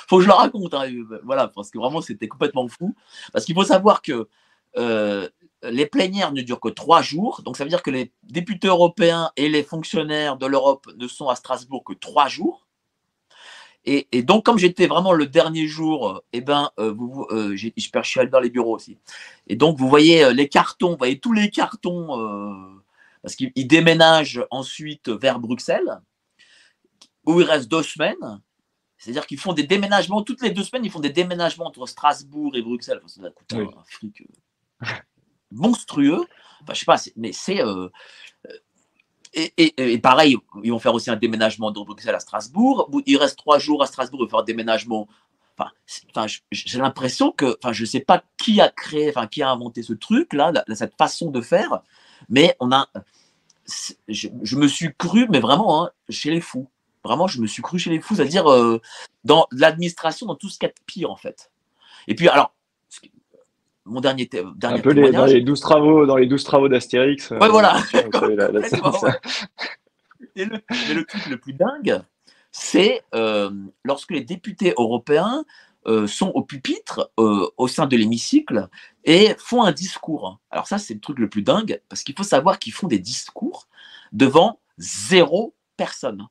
faut 0.09 0.19
que 0.19 0.23
je 0.23 0.29
le 0.29 0.33
raconte, 0.33 0.73
hein, 0.73 0.89
voilà, 1.23 1.49
parce 1.49 1.71
que 1.71 1.79
vraiment 1.79 2.01
c'était 2.01 2.29
complètement 2.29 2.67
fou. 2.67 2.95
Parce 3.33 3.45
qu'il 3.45 3.55
faut 3.55 3.65
savoir 3.65 4.01
que 4.01 4.27
les 5.63 5.87
plénières 5.87 6.33
ne 6.33 6.43
durent 6.43 6.61
que 6.61 6.69
trois 6.69 7.03
jours, 7.03 7.43
donc 7.43 7.57
ça 7.57 7.65
veut 7.65 7.71
dire 7.71 7.83
que 7.83 7.91
les 7.91 8.13
députés 8.23 8.69
européens 8.69 9.31
et 9.37 9.49
les 9.49 9.63
fonctionnaires 9.63 10.37
de 10.37 10.47
l'Europe 10.47 10.87
ne 10.97 11.07
sont 11.07 11.29
à 11.29 11.35
Strasbourg 11.35 11.85
que 11.85 11.93
trois 11.93 12.29
jours. 12.29 12.67
Et, 13.87 14.23
donc, 14.23 14.45
comme 14.45 14.59
j'étais 14.59 14.87
vraiment 14.87 15.13
le 15.13 15.27
dernier 15.27 15.67
jour, 15.67 16.23
eh 16.35 16.43
ben, 16.43 16.71
euh, 16.79 16.93
vous, 16.93 17.27
euh, 17.31 17.57
je 17.57 17.71
suis 18.03 18.21
allé 18.21 18.29
dans 18.29 18.41
les 18.41 18.51
bureaux 18.51 18.77
aussi. 18.77 18.99
Et 19.47 19.57
donc, 19.57 19.79
vous 19.79 19.89
voyez 19.89 20.23
euh, 20.23 20.33
les 20.33 20.49
cartons, 20.49 20.91
vous 20.91 20.99
voyez 20.99 21.19
tous 21.19 21.33
les 21.33 21.51
cartons, 21.51 22.09
parce 23.23 23.37
qu'ils 23.37 23.67
déménagent 23.67 24.45
ensuite 24.51 25.09
vers 25.09 25.41
Bruxelles, 25.41 26.01
où 27.25 27.41
ils 27.41 27.47
restent 27.47 27.71
deux 27.71 27.83
semaines. 27.83 28.41
C'est-à-dire 28.99 29.27
qu'ils 29.27 29.41
font 29.41 29.55
des 29.55 29.63
déménagements, 29.63 30.23
toutes 30.23 30.43
les 30.43 30.51
deux 30.51 30.63
semaines, 30.63 30.85
ils 30.85 30.91
font 30.91 31.01
des 31.01 31.09
déménagements 31.11 31.67
entre 31.67 31.87
Strasbourg 31.87 32.55
et 32.55 32.61
Bruxelles. 32.61 33.01
Enfin, 33.03 33.23
ça 33.23 33.31
coûter 33.31 33.57
un 33.57 33.85
fric 33.87 34.23
monstrueux. 35.51 36.25
Enfin, 36.63 36.75
je 36.75 36.79
sais 36.81 36.85
pas, 36.85 37.01
mais 37.17 37.33
c'est. 37.33 37.63
Euh, 37.63 37.89
et, 39.33 39.53
et, 39.77 39.99
pareil, 39.99 40.37
ils 40.65 40.73
vont 40.73 40.81
faire 40.81 40.95
aussi 40.95 41.09
un 41.09 41.17
déménagement 41.17 41.71
de 41.71 41.81
Bruxelles 41.81 42.17
à 42.17 42.21
Strasbourg. 42.21 42.91
Il 43.07 43.17
reste 43.17 43.39
trois 43.39 43.61
jours 43.61 43.83
à 43.83 43.87
Strasbourg, 43.87 44.21
ils 44.25 44.29
faire 44.29 44.41
un 44.41 44.45
déménagement. 44.45 45.07
Enfin, 45.57 46.27
j'ai 46.51 46.79
l'impression 46.79 47.33
que, 47.33 47.57
enfin, 47.63 47.73
je 47.73 47.85
sais 47.85 48.01
pas 48.01 48.25
qui 48.39 48.61
a 48.61 48.71
créé, 48.71 49.11
enfin, 49.11 49.27
qui 49.27 49.43
a 49.43 49.51
inventé 49.51 49.83
ce 49.83 49.93
truc-là, 49.93 50.53
cette 50.75 50.97
façon 50.97 51.31
de 51.31 51.41
faire, 51.41 51.83
mais 52.29 52.57
on 52.61 52.73
a. 52.73 52.89
Je, 54.09 54.57
me 54.57 54.67
suis 54.67 54.93
cru, 54.97 55.29
mais 55.31 55.39
vraiment, 55.39 55.85
hein, 55.85 55.91
chez 56.09 56.31
les 56.31 56.41
fous. 56.41 56.69
Vraiment, 57.05 57.29
je 57.29 57.41
me 57.41 57.47
suis 57.47 57.63
cru 57.63 57.79
chez 57.79 57.91
les 57.91 58.01
fous, 58.01 58.17
c'est-à-dire 58.17 58.51
euh, 58.51 58.81
dans 59.25 59.47
l'administration, 59.53 60.27
dans 60.27 60.35
tout 60.35 60.49
ce 60.49 60.59
qu'il 60.59 60.67
y 60.67 60.71
a 60.71 60.75
de 60.75 60.85
pire, 60.87 61.11
en 61.11 61.17
fait. 61.17 61.53
Et 62.09 62.17
puis, 62.17 62.29
alors, 62.29 62.53
mon 63.91 64.01
dernier, 64.01 64.31
dernier 64.57 64.79
un 64.79 64.83
peu 64.83 64.93
les, 64.93 65.11
dans 65.11 65.27
les 65.27 65.41
12 65.41 65.61
travaux 65.61 66.07
dans 66.07 66.17
les 66.17 66.27
12 66.27 66.45
travaux 66.45 66.69
d'Astérix. 66.69 67.33
Euh, 67.33 67.39
ouais, 67.39 67.49
voilà. 67.49 67.77
Et 70.37 70.45
le, 70.45 70.61
le, 70.95 71.05
truc 71.05 71.27
le 71.27 71.39
plus 71.39 71.55
dingue, 71.55 72.01
c'est 72.53 73.03
euh, 73.15 73.51
lorsque 73.85 74.13
les 74.13 74.21
députés 74.21 74.75
européens 74.77 75.45
euh, 75.87 76.07
sont 76.07 76.29
au 76.29 76.43
pupitre 76.43 77.11
au 77.17 77.67
sein 77.67 77.87
de 77.87 77.97
l'hémicycle 77.97 78.69
et 79.05 79.35
font 79.39 79.63
un 79.65 79.73
discours. 79.73 80.39
Alors 80.51 80.69
ça, 80.69 80.79
c'est 80.79 80.95
le 80.95 81.01
truc 81.01 81.19
le 81.19 81.29
plus 81.29 81.43
dingue 81.43 81.81
parce 81.89 82.05
qu'il 82.05 82.15
faut 82.15 82.23
savoir 82.23 82.61
qu'ils 82.61 82.73
font 82.73 82.87
des 82.87 83.01
discours 83.01 83.67
devant 84.13 84.61
zéro 84.79 85.55
personne. 85.77 86.29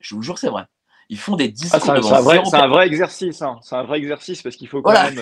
Je 0.00 0.14
vous 0.14 0.22
jure, 0.22 0.38
c'est 0.38 0.48
vrai. 0.48 0.64
Ils 1.10 1.18
font 1.18 1.36
des 1.36 1.48
discours. 1.48 1.78
Ah, 1.82 1.84
c'est 1.84 1.90
un, 1.90 2.20
vrai, 2.20 2.40
un 2.52 2.68
vrai 2.68 2.86
exercice. 2.86 3.42
Hein. 3.42 3.58
C'est 3.62 3.76
un 3.76 3.84
vrai 3.84 3.98
exercice 3.98 4.40
parce 4.40 4.56
qu'il 4.56 4.68
faut 4.68 4.80
quand 4.80 4.92
même 4.92 5.20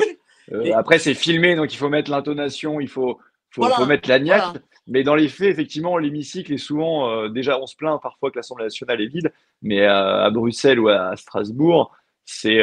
euh, 0.53 0.73
après, 0.75 0.99
c'est 0.99 1.15
filmé, 1.15 1.55
donc 1.55 1.73
il 1.73 1.77
faut 1.77 1.89
mettre 1.89 2.11
l'intonation, 2.11 2.81
il 2.81 2.89
faut, 2.89 3.19
faut, 3.51 3.87
mettre 3.87 4.09
la 4.09 4.19
niaque. 4.19 4.57
Mais 4.87 5.03
dans 5.05 5.15
les 5.15 5.29
faits, 5.29 5.49
effectivement, 5.49 5.99
l'hémicycle 5.99 6.53
est 6.53 6.59
souvent, 6.59 7.09
euh, 7.11 7.29
déjà, 7.29 7.59
on 7.61 7.67
se 7.67 7.77
plaint 7.77 8.01
parfois 8.01 8.31
que 8.31 8.37
l'Assemblée 8.37 8.65
nationale 8.65 9.01
est 9.01 9.07
vide, 9.07 9.33
mais 9.63 9.85
à, 9.85 10.29
Bruxelles 10.31 10.81
ou 10.81 10.89
à, 10.89 11.17
Strasbourg, 11.17 11.95
c'est 12.25 12.61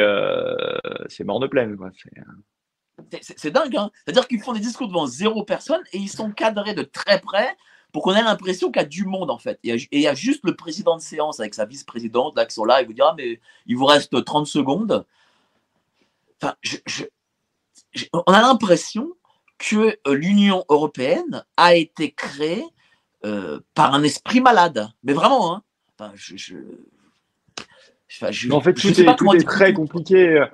c'est 1.08 1.24
mort 1.24 1.40
de 1.40 1.46
plaine. 1.46 1.76
C'est 3.20 3.50
dingue, 3.50 3.76
hein 3.76 3.90
C'est-à-dire 4.04 4.26
qu'ils 4.26 4.40
font 4.40 4.52
des 4.52 4.60
discours 4.60 4.88
devant 4.88 5.06
zéro 5.06 5.44
personne 5.44 5.82
et 5.92 5.98
ils 5.98 6.08
sont 6.08 6.30
cadrés 6.30 6.74
de 6.74 6.82
très 6.82 7.20
près 7.20 7.56
pour 7.92 8.02
qu'on 8.02 8.14
ait 8.14 8.22
l'impression 8.22 8.70
qu'il 8.70 8.82
y 8.82 8.84
a 8.84 8.88
du 8.88 9.04
monde 9.04 9.30
en 9.30 9.38
fait. 9.38 9.58
Et 9.62 9.76
il 9.92 10.00
y 10.00 10.08
a 10.08 10.14
juste 10.14 10.40
le 10.44 10.54
président 10.56 10.96
de 10.96 11.02
séance 11.02 11.40
avec 11.40 11.54
sa 11.54 11.64
vice-présidente 11.64 12.36
là 12.36 12.44
qui 12.44 12.54
sont 12.54 12.64
là 12.64 12.82
et 12.82 12.84
vous 12.84 12.92
dira 12.92 13.14
mais 13.16 13.40
il 13.66 13.76
vous 13.76 13.86
reste 13.86 14.24
30 14.24 14.46
secondes. 14.46 15.06
Enfin, 16.40 16.54
je, 16.62 17.04
on 18.12 18.32
a 18.32 18.40
l'impression 18.40 19.12
que 19.58 19.96
euh, 20.06 20.14
l'Union 20.14 20.64
européenne 20.68 21.44
a 21.56 21.74
été 21.74 22.12
créée 22.12 22.64
euh, 23.24 23.60
par 23.74 23.94
un 23.94 24.02
esprit 24.02 24.40
malade. 24.40 24.88
Mais 25.02 25.12
vraiment, 25.12 25.56
hein. 25.56 25.62
en 25.98 26.16
fait, 28.60 28.74
tout, 28.74 28.88
est, 29.34 29.44
très 29.44 29.72
compliqué. 29.72 30.44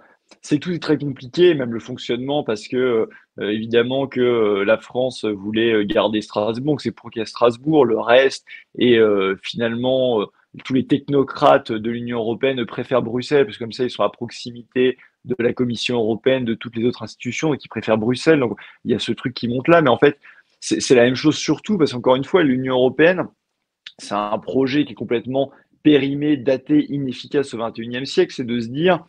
C'est 0.40 0.58
tout 0.58 0.72
est 0.72 0.78
très 0.78 0.98
compliqué, 0.98 1.54
même 1.54 1.72
le 1.72 1.80
fonctionnement, 1.80 2.42
parce 2.42 2.66
que 2.66 3.08
euh, 3.38 3.50
évidemment 3.50 4.06
que 4.06 4.62
la 4.66 4.78
France 4.78 5.24
voulait 5.24 5.84
garder 5.84 6.22
Strasbourg, 6.22 6.80
c'est 6.80 6.92
pour 6.92 7.10
qu'il 7.10 7.20
y 7.20 7.22
ait 7.22 7.26
Strasbourg, 7.26 7.84
le 7.84 8.00
reste, 8.00 8.46
et 8.78 8.98
finalement 9.42 10.26
tous 10.64 10.72
les 10.72 10.86
technocrates 10.86 11.72
de 11.72 11.90
l'Union 11.90 12.18
européenne 12.18 12.64
préfèrent 12.64 13.02
Bruxelles, 13.02 13.44
parce 13.44 13.58
que 13.58 13.64
comme 13.64 13.72
ça, 13.72 13.84
ils 13.84 13.90
sont 13.90 14.02
à 14.02 14.10
proximité 14.10 14.96
de 15.24 15.36
la 15.38 15.52
Commission 15.52 15.96
européenne, 15.96 16.44
de 16.44 16.54
toutes 16.54 16.76
les 16.76 16.84
autres 16.84 17.02
institutions, 17.02 17.54
et 17.54 17.58
qui 17.58 17.68
préfèrent 17.68 17.98
Bruxelles. 17.98 18.40
Donc, 18.40 18.58
il 18.84 18.92
y 18.92 18.94
a 18.94 18.98
ce 18.98 19.12
truc 19.12 19.34
qui 19.34 19.48
monte 19.48 19.68
là. 19.68 19.82
Mais 19.82 19.90
en 19.90 19.98
fait, 19.98 20.18
c'est 20.60 20.94
la 20.94 21.04
même 21.04 21.14
chose 21.14 21.36
surtout, 21.36 21.78
parce 21.78 21.92
qu'encore 21.92 22.16
une 22.16 22.24
fois, 22.24 22.42
l'Union 22.42 22.74
européenne, 22.74 23.26
c'est 23.98 24.14
un 24.14 24.38
projet 24.38 24.84
qui 24.84 24.92
est 24.92 24.96
complètement 24.96 25.50
périmé, 25.82 26.36
daté, 26.36 26.86
inefficace 26.90 27.54
au 27.54 27.58
XXIe 27.58 28.06
siècle, 28.06 28.34
c'est 28.34 28.46
de 28.46 28.58
se 28.58 28.68
dire, 28.68 29.04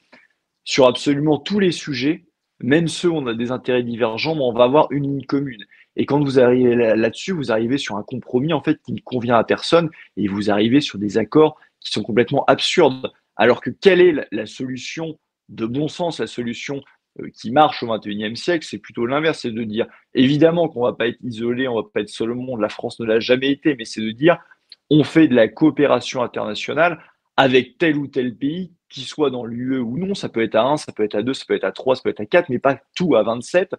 sur 0.66 0.88
absolument 0.88 1.38
tous 1.38 1.60
les 1.60 1.72
sujets, 1.72 2.26
même 2.60 2.88
ceux 2.88 3.10
où 3.10 3.16
on 3.16 3.28
a 3.28 3.34
des 3.34 3.52
intérêts 3.52 3.84
divergents, 3.84 4.38
on 4.38 4.54
va 4.54 4.66
avoir 4.66 4.92
une 4.92 5.04
ligne 5.04 5.26
commune. 5.26 5.66
Et 5.96 6.06
quand 6.06 6.22
vous 6.22 6.40
arrivez 6.40 6.76
là-dessus, 6.76 7.32
vous 7.32 7.52
arrivez 7.52 7.78
sur 7.78 7.96
un 7.96 8.04
compromis 8.04 8.54
en 8.54 8.62
fait 8.62 8.82
qui 8.86 8.92
ne 8.92 9.00
convient 9.00 9.38
à 9.38 9.44
personne 9.44 9.90
et 10.18 10.28
vous 10.28 10.52
arrivez 10.52 10.82
sur 10.82 11.00
des 11.00 11.18
accords 11.18 11.58
qui 11.80 11.92
sont 11.92 12.04
complètement 12.04 12.44
absurdes. 12.46 13.12
Alors 13.38 13.62
que 13.62 13.70
quelle 13.70 14.02
est 14.02 14.28
la, 14.32 14.46
solution 14.46 15.18
de 15.50 15.66
bon 15.66 15.88
sens, 15.88 16.20
la 16.20 16.28
solution 16.28 16.82
euh, 17.20 17.30
qui 17.34 17.52
marche 17.52 17.84
au 17.84 17.88
XXIe 17.88 18.36
siècle, 18.36 18.66
c'est 18.70 18.78
plutôt 18.78 19.06
l'inverse, 19.06 19.40
c'est 19.40 19.52
de 19.52 19.64
dire 19.64 19.88
évidemment 20.14 20.68
qu'on 20.68 20.86
ne 20.86 20.92
va 20.92 20.94
pas 20.94 21.08
être 21.08 21.20
isolé, 21.24 21.68
on 21.68 21.78
ne 21.78 21.82
va 21.82 21.88
pas 21.94 22.02
être 22.02 22.10
seul 22.10 22.32
au 22.32 22.36
monde, 22.36 22.62
la 22.62 22.70
France 22.70 23.00
ne 23.00 23.06
l'a 23.06 23.20
jamais 23.20 23.52
été, 23.52 23.76
mais 23.76 23.86
c'est 23.86 24.02
de 24.02 24.12
dire 24.12 24.38
on 24.90 25.04
fait 25.04 25.28
de 25.28 25.36
la 25.36 25.48
coopération 25.48 26.22
internationale 26.22 27.00
avec 27.38 27.78
tel 27.78 27.98
ou 27.98 28.08
tel 28.08 28.36
pays, 28.36 28.72
qui 28.90 29.02
soit 29.02 29.30
dans 29.30 29.46
l'UE 29.46 29.80
ou 29.80 29.98
non, 29.98 30.16
ça 30.16 30.30
peut 30.30 30.42
être 30.42 30.56
à 30.56 30.64
1, 30.64 30.78
ça 30.78 30.92
peut 30.92 31.04
être 31.04 31.16
à 31.16 31.24
2, 31.24 31.34
ça 31.34 31.46
peut 31.48 31.56
être 31.56 31.66
à 31.66 31.72
3, 31.72 31.96
ça 31.96 32.04
peut 32.04 32.10
être 32.10 32.22
à 32.22 32.26
4, 32.26 32.50
mais 32.50 32.60
pas 32.60 32.80
tout 32.96 33.16
à 33.16 33.24
27, 33.24 33.76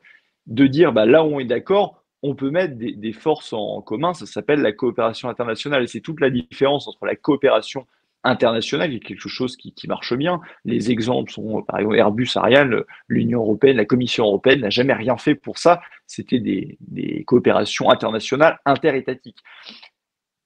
de 0.47 0.67
dire 0.67 0.93
bah, 0.93 1.07
là 1.07 1.25
où 1.25 1.29
on 1.29 1.41
est 1.41 1.45
d'accord, 1.45 2.03
on 2.23 2.35
peut 2.35 2.51
mettre 2.51 2.75
des, 2.77 3.13
forces 3.13 3.53
en, 3.53 3.81
commun, 3.83 4.13
ça 4.15 4.27
s'appelle 4.27 4.61
la 4.61 4.73
coopération 4.73 5.29
internationale. 5.29 5.85
Et 5.85 5.87
c'est 5.87 6.01
toute 6.01 6.21
la 6.21 6.31
différence 6.31 6.89
entre 6.89 7.07
la 7.07 7.15
coopération 7.15 7.87
internationale, 8.27 8.91
qui 8.91 8.97
est 8.97 9.01
quelque 9.01 9.29
chose 9.29 9.57
qui, 9.57 9.73
marche 9.89 10.15
bien. 10.15 10.41
Les 10.65 10.91
exemples 10.91 11.31
sont, 11.31 11.63
par 11.63 11.79
exemple, 11.79 11.97
Airbus, 11.97 12.31
Ariane, 12.37 12.83
l'Union 13.09 13.41
européenne, 13.41 13.77
la 13.77 13.85
Commission 13.85 14.25
européenne 14.25 14.61
n'a 14.61 14.71
jamais 14.71 14.93
rien 14.93 15.17
fait 15.17 15.35
pour 15.35 15.59
ça. 15.59 15.81
C'était 16.07 16.41
des, 16.41 17.25
coopérations 17.27 17.91
internationales 17.91 18.59
interétatiques. 18.65 19.39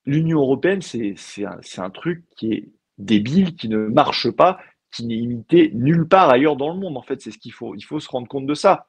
L'Union 0.06 0.40
européenne, 0.40 0.82
c'est 0.82 1.14
un 1.78 1.90
truc 1.90 2.24
qui 2.36 2.52
est 2.52 2.68
débile, 2.98 3.56
qui 3.56 3.68
ne 3.68 3.86
marche 3.86 4.30
pas, 4.30 4.58
qui 4.92 5.06
n'est 5.06 5.16
imité 5.16 5.70
nulle 5.74 6.06
part 6.06 6.30
ailleurs 6.30 6.56
dans 6.56 6.72
le 6.72 6.78
monde. 6.78 6.96
En 6.96 7.02
fait, 7.02 7.20
c'est 7.20 7.30
ce 7.30 7.38
qu'il 7.38 7.52
faut. 7.52 7.74
Il 7.74 7.82
faut 7.82 8.00
se 8.00 8.08
rendre 8.08 8.28
compte 8.28 8.46
de 8.46 8.54
ça. 8.54 8.88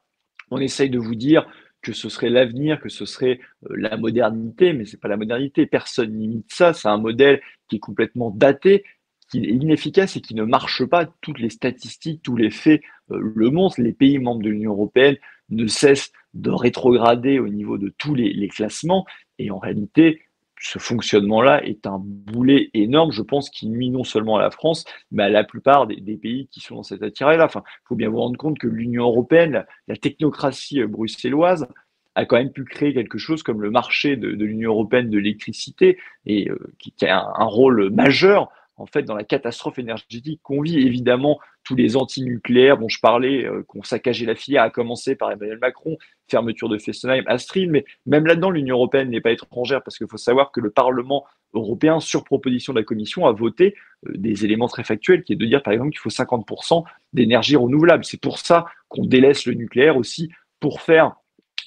On 0.50 0.58
essaye 0.58 0.90
de 0.90 0.98
vous 0.98 1.14
dire 1.14 1.46
que 1.82 1.92
ce 1.92 2.08
serait 2.08 2.30
l'avenir, 2.30 2.80
que 2.80 2.88
ce 2.88 3.04
serait 3.04 3.40
euh, 3.68 3.74
la 3.76 3.96
modernité, 3.96 4.72
mais 4.72 4.84
c'est 4.84 5.00
pas 5.00 5.08
la 5.08 5.16
modernité. 5.16 5.66
Personne 5.66 6.12
n'imite 6.12 6.52
ça. 6.52 6.72
C'est 6.72 6.88
un 6.88 6.98
modèle 6.98 7.40
qui 7.68 7.76
est 7.76 7.80
complètement 7.80 8.30
daté, 8.30 8.84
qui 9.28 9.38
est 9.38 9.48
inefficace 9.48 10.16
et 10.16 10.20
qui 10.20 10.34
ne 10.34 10.44
marche 10.44 10.84
pas. 10.84 11.06
Toutes 11.20 11.40
les 11.40 11.50
statistiques, 11.50 12.22
tous 12.22 12.36
les 12.36 12.50
faits 12.50 12.80
euh, 13.10 13.20
le 13.34 13.50
montrent. 13.50 13.80
Les 13.80 13.92
pays 13.92 14.18
membres 14.18 14.42
de 14.42 14.50
l'Union 14.50 14.72
européenne 14.72 15.16
ne 15.50 15.66
cessent 15.66 16.12
de 16.34 16.50
rétrograder 16.50 17.38
au 17.38 17.48
niveau 17.48 17.76
de 17.76 17.92
tous 17.98 18.14
les 18.14 18.48
classements. 18.48 19.04
Et 19.38 19.50
en 19.50 19.58
réalité, 19.58 20.22
ce 20.62 20.78
fonctionnement-là 20.78 21.64
est 21.64 21.86
un 21.86 21.98
boulet 22.00 22.70
énorme, 22.72 23.10
je 23.10 23.22
pense, 23.22 23.50
qui 23.50 23.68
nuit 23.68 23.90
non 23.90 24.04
seulement 24.04 24.36
à 24.36 24.42
la 24.42 24.52
France, 24.52 24.84
mais 25.10 25.24
à 25.24 25.28
la 25.28 25.42
plupart 25.42 25.88
des, 25.88 26.16
pays 26.16 26.46
qui 26.52 26.60
sont 26.60 26.76
dans 26.76 26.82
cette 26.84 27.02
attirail-là. 27.02 27.46
Enfin, 27.46 27.64
il 27.66 27.88
faut 27.88 27.96
bien 27.96 28.08
vous 28.08 28.20
rendre 28.20 28.38
compte 28.38 28.58
que 28.58 28.68
l'Union 28.68 29.02
européenne, 29.02 29.64
la, 29.88 29.96
technocratie 29.96 30.84
bruxelloise, 30.84 31.66
a 32.14 32.26
quand 32.26 32.36
même 32.36 32.52
pu 32.52 32.64
créer 32.64 32.94
quelque 32.94 33.18
chose 33.18 33.42
comme 33.42 33.60
le 33.60 33.70
marché 33.70 34.16
de, 34.16 34.28
l'Union 34.28 34.70
européenne 34.70 35.10
de 35.10 35.18
l'électricité, 35.18 35.98
et 36.26 36.48
euh, 36.48 36.58
qui, 36.78 36.94
a 37.06 37.32
un, 37.36 37.44
rôle 37.44 37.90
majeur 37.90 38.48
en 38.82 38.86
fait, 38.86 39.04
dans 39.04 39.14
la 39.14 39.22
catastrophe 39.22 39.78
énergétique 39.78 40.40
qu'on 40.42 40.60
vit, 40.60 40.80
évidemment, 40.80 41.38
tous 41.62 41.76
les 41.76 41.96
anti-nucléaires 41.96 42.78
dont 42.78 42.88
je 42.88 42.98
parlais, 43.00 43.44
euh, 43.44 43.62
qu'on 43.62 43.84
saccagé 43.84 44.26
la 44.26 44.34
filière, 44.34 44.64
à 44.64 44.70
commencer 44.70 45.14
par 45.14 45.30
Emmanuel 45.30 45.58
Macron, 45.60 45.96
fermeture 46.28 46.68
de 46.68 46.78
Fessenheim, 46.78 47.22
Astrid, 47.28 47.70
mais 47.70 47.84
même 48.06 48.26
là-dedans, 48.26 48.50
l'Union 48.50 48.74
européenne 48.74 49.08
n'est 49.10 49.20
pas 49.20 49.30
étrangère 49.30 49.84
parce 49.84 49.96
qu'il 49.96 50.08
faut 50.08 50.16
savoir 50.16 50.50
que 50.50 50.60
le 50.60 50.70
Parlement 50.70 51.24
européen, 51.54 52.00
sur 52.00 52.24
proposition 52.24 52.72
de 52.72 52.80
la 52.80 52.84
Commission, 52.84 53.24
a 53.26 53.32
voté 53.32 53.76
euh, 54.08 54.12
des 54.16 54.44
éléments 54.44 54.68
très 54.68 54.82
factuels, 54.82 55.22
qui 55.22 55.34
est 55.34 55.36
de 55.36 55.46
dire, 55.46 55.62
par 55.62 55.72
exemple, 55.72 55.90
qu'il 55.90 56.00
faut 56.00 56.10
50% 56.10 56.82
d'énergie 57.12 57.54
renouvelable. 57.54 58.04
C'est 58.04 58.20
pour 58.20 58.38
ça 58.38 58.66
qu'on 58.88 59.04
délaisse 59.04 59.46
le 59.46 59.54
nucléaire 59.54 59.96
aussi, 59.96 60.32
pour 60.58 60.80
faire 60.80 61.14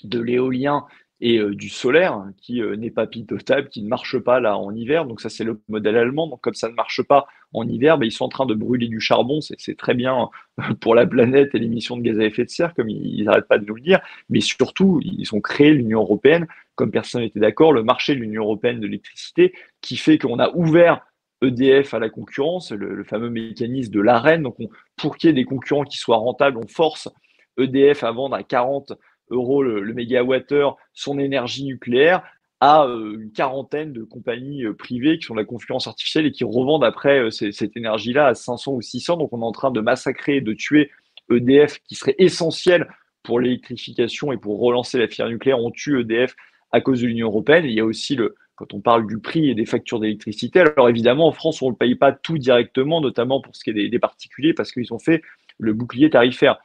de 0.03 0.19
l'éolien 0.19 0.85
et 1.25 1.39
euh, 1.39 1.55
du 1.55 1.69
solaire 1.69 2.13
hein, 2.13 2.33
qui 2.37 2.61
euh, 2.61 2.75
n'est 2.75 2.91
pas 2.91 3.07
pilotable, 3.07 3.69
qui 3.69 3.81
ne 3.81 3.87
marche 3.87 4.19
pas 4.19 4.39
là 4.39 4.59
en 4.59 4.75
hiver. 4.75 5.05
Donc 5.05 5.21
ça 5.21 5.29
c'est 5.29 5.43
le 5.43 5.59
modèle 5.67 5.97
allemand. 5.97 6.27
Donc 6.27 6.41
comme 6.41 6.53
ça 6.53 6.69
ne 6.69 6.75
marche 6.75 7.01
pas 7.01 7.25
en 7.51 7.67
hiver, 7.67 7.97
ben, 7.97 8.05
ils 8.05 8.11
sont 8.11 8.25
en 8.25 8.29
train 8.29 8.45
de 8.45 8.53
brûler 8.53 8.87
du 8.87 8.99
charbon. 8.99 9.39
C'est 9.41 9.75
très 9.75 9.95
bien 9.95 10.29
euh, 10.59 10.73
pour 10.79 10.93
la 10.93 11.07
planète 11.07 11.55
et 11.55 11.59
l'émission 11.59 11.97
de 11.97 12.03
gaz 12.03 12.19
à 12.19 12.25
effet 12.25 12.45
de 12.45 12.51
serre, 12.51 12.75
comme 12.75 12.89
ils 12.89 13.23
n'arrêtent 13.23 13.47
pas 13.47 13.57
de 13.57 13.65
nous 13.65 13.73
le 13.73 13.81
dire. 13.81 14.01
Mais 14.29 14.39
surtout, 14.39 15.01
ils 15.03 15.33
ont 15.33 15.41
créé 15.41 15.73
l'Union 15.73 16.01
européenne, 16.01 16.45
comme 16.75 16.91
personne 16.91 17.21
n'était 17.21 17.39
d'accord, 17.39 17.73
le 17.73 17.81
marché 17.81 18.13
de 18.13 18.19
l'Union 18.19 18.43
européenne 18.43 18.79
de 18.79 18.85
l'électricité, 18.85 19.55
qui 19.81 19.97
fait 19.97 20.19
qu'on 20.19 20.37
a 20.37 20.51
ouvert 20.51 21.07
EDF 21.41 21.95
à 21.95 21.99
la 21.99 22.09
concurrence, 22.11 22.71
le, 22.71 23.03
fameux 23.03 23.31
mécanisme 23.31 23.91
de 23.91 23.99
l'arène. 23.99 24.43
Donc 24.43 24.57
pour 24.95 25.17
qu'il 25.17 25.29
y 25.29 25.31
ait 25.31 25.33
des 25.33 25.45
concurrents 25.45 25.85
qui 25.85 25.97
soient 25.97 26.17
rentables, 26.17 26.59
on 26.59 26.67
force 26.67 27.09
EDF 27.57 28.03
à 28.03 28.11
vendre 28.11 28.35
à 28.35 28.43
40 28.43 28.93
euros 29.29 29.63
le, 29.63 29.81
le 29.81 29.93
mégawattheure 29.93 30.77
son 30.93 31.19
énergie 31.19 31.65
nucléaire 31.65 32.23
à 32.61 32.85
euh, 32.85 33.19
une 33.21 33.31
quarantaine 33.31 33.91
de 33.91 34.03
compagnies 34.03 34.65
euh, 34.65 34.73
privées 34.73 35.17
qui 35.17 35.25
sont 35.25 35.33
de 35.33 35.39
la 35.39 35.45
confluence 35.45 35.87
artificielle 35.87 36.25
et 36.25 36.31
qui 36.31 36.43
revendent 36.43 36.83
après 36.83 37.19
euh, 37.19 37.29
cette 37.29 37.75
énergie-là 37.75 38.27
à 38.27 38.33
500 38.33 38.73
ou 38.73 38.81
600. 38.81 39.17
Donc 39.17 39.33
on 39.33 39.41
est 39.41 39.45
en 39.45 39.51
train 39.51 39.71
de 39.71 39.81
massacrer, 39.81 40.41
de 40.41 40.53
tuer 40.53 40.89
EDF 41.29 41.79
qui 41.87 41.95
serait 41.95 42.15
essentiel 42.17 42.87
pour 43.23 43.39
l'électrification 43.39 44.31
et 44.31 44.37
pour 44.37 44.59
relancer 44.59 44.97
la 44.97 45.07
filière 45.07 45.29
nucléaire. 45.29 45.59
On 45.59 45.71
tue 45.71 45.99
EDF 45.99 46.35
à 46.71 46.81
cause 46.81 47.01
de 47.01 47.07
l'Union 47.07 47.27
européenne. 47.27 47.65
il 47.65 47.71
y 47.71 47.79
a 47.79 47.85
aussi 47.85 48.15
le, 48.15 48.35
quand 48.55 48.73
on 48.73 48.79
parle 48.79 49.05
du 49.05 49.19
prix 49.19 49.49
et 49.49 49.55
des 49.55 49.65
factures 49.65 49.99
d'électricité. 49.99 50.61
Alors 50.61 50.89
évidemment, 50.89 51.27
en 51.27 51.31
France, 51.31 51.61
on 51.61 51.71
ne 51.71 51.75
paye 51.75 51.95
pas 51.95 52.13
tout 52.13 52.37
directement, 52.37 53.01
notamment 53.01 53.41
pour 53.41 53.55
ce 53.55 53.63
qui 53.63 53.71
est 53.71 53.89
des 53.89 53.99
particuliers, 53.99 54.53
parce 54.53 54.71
qu'ils 54.71 54.93
ont 54.93 54.99
fait 54.99 55.21
le 55.57 55.73
bouclier 55.73 56.09
tarifaire. 56.09 56.57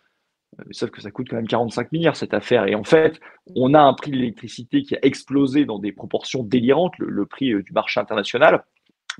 Euh, 0.60 0.64
sauf 0.70 0.90
que 0.90 1.00
ça 1.00 1.10
coûte 1.10 1.28
quand 1.30 1.36
même 1.36 1.48
45 1.48 1.92
milliards 1.92 2.16
cette 2.16 2.34
affaire. 2.34 2.66
Et 2.66 2.74
en 2.74 2.84
fait, 2.84 3.20
on 3.54 3.74
a 3.74 3.80
un 3.80 3.94
prix 3.94 4.10
de 4.10 4.16
l'électricité 4.16 4.82
qui 4.82 4.94
a 4.94 4.98
explosé 5.02 5.64
dans 5.64 5.78
des 5.78 5.92
proportions 5.92 6.42
délirantes, 6.42 6.94
le, 6.98 7.26
prix 7.26 7.52
euh, 7.52 7.62
du 7.62 7.72
marché 7.72 8.00
international, 8.00 8.64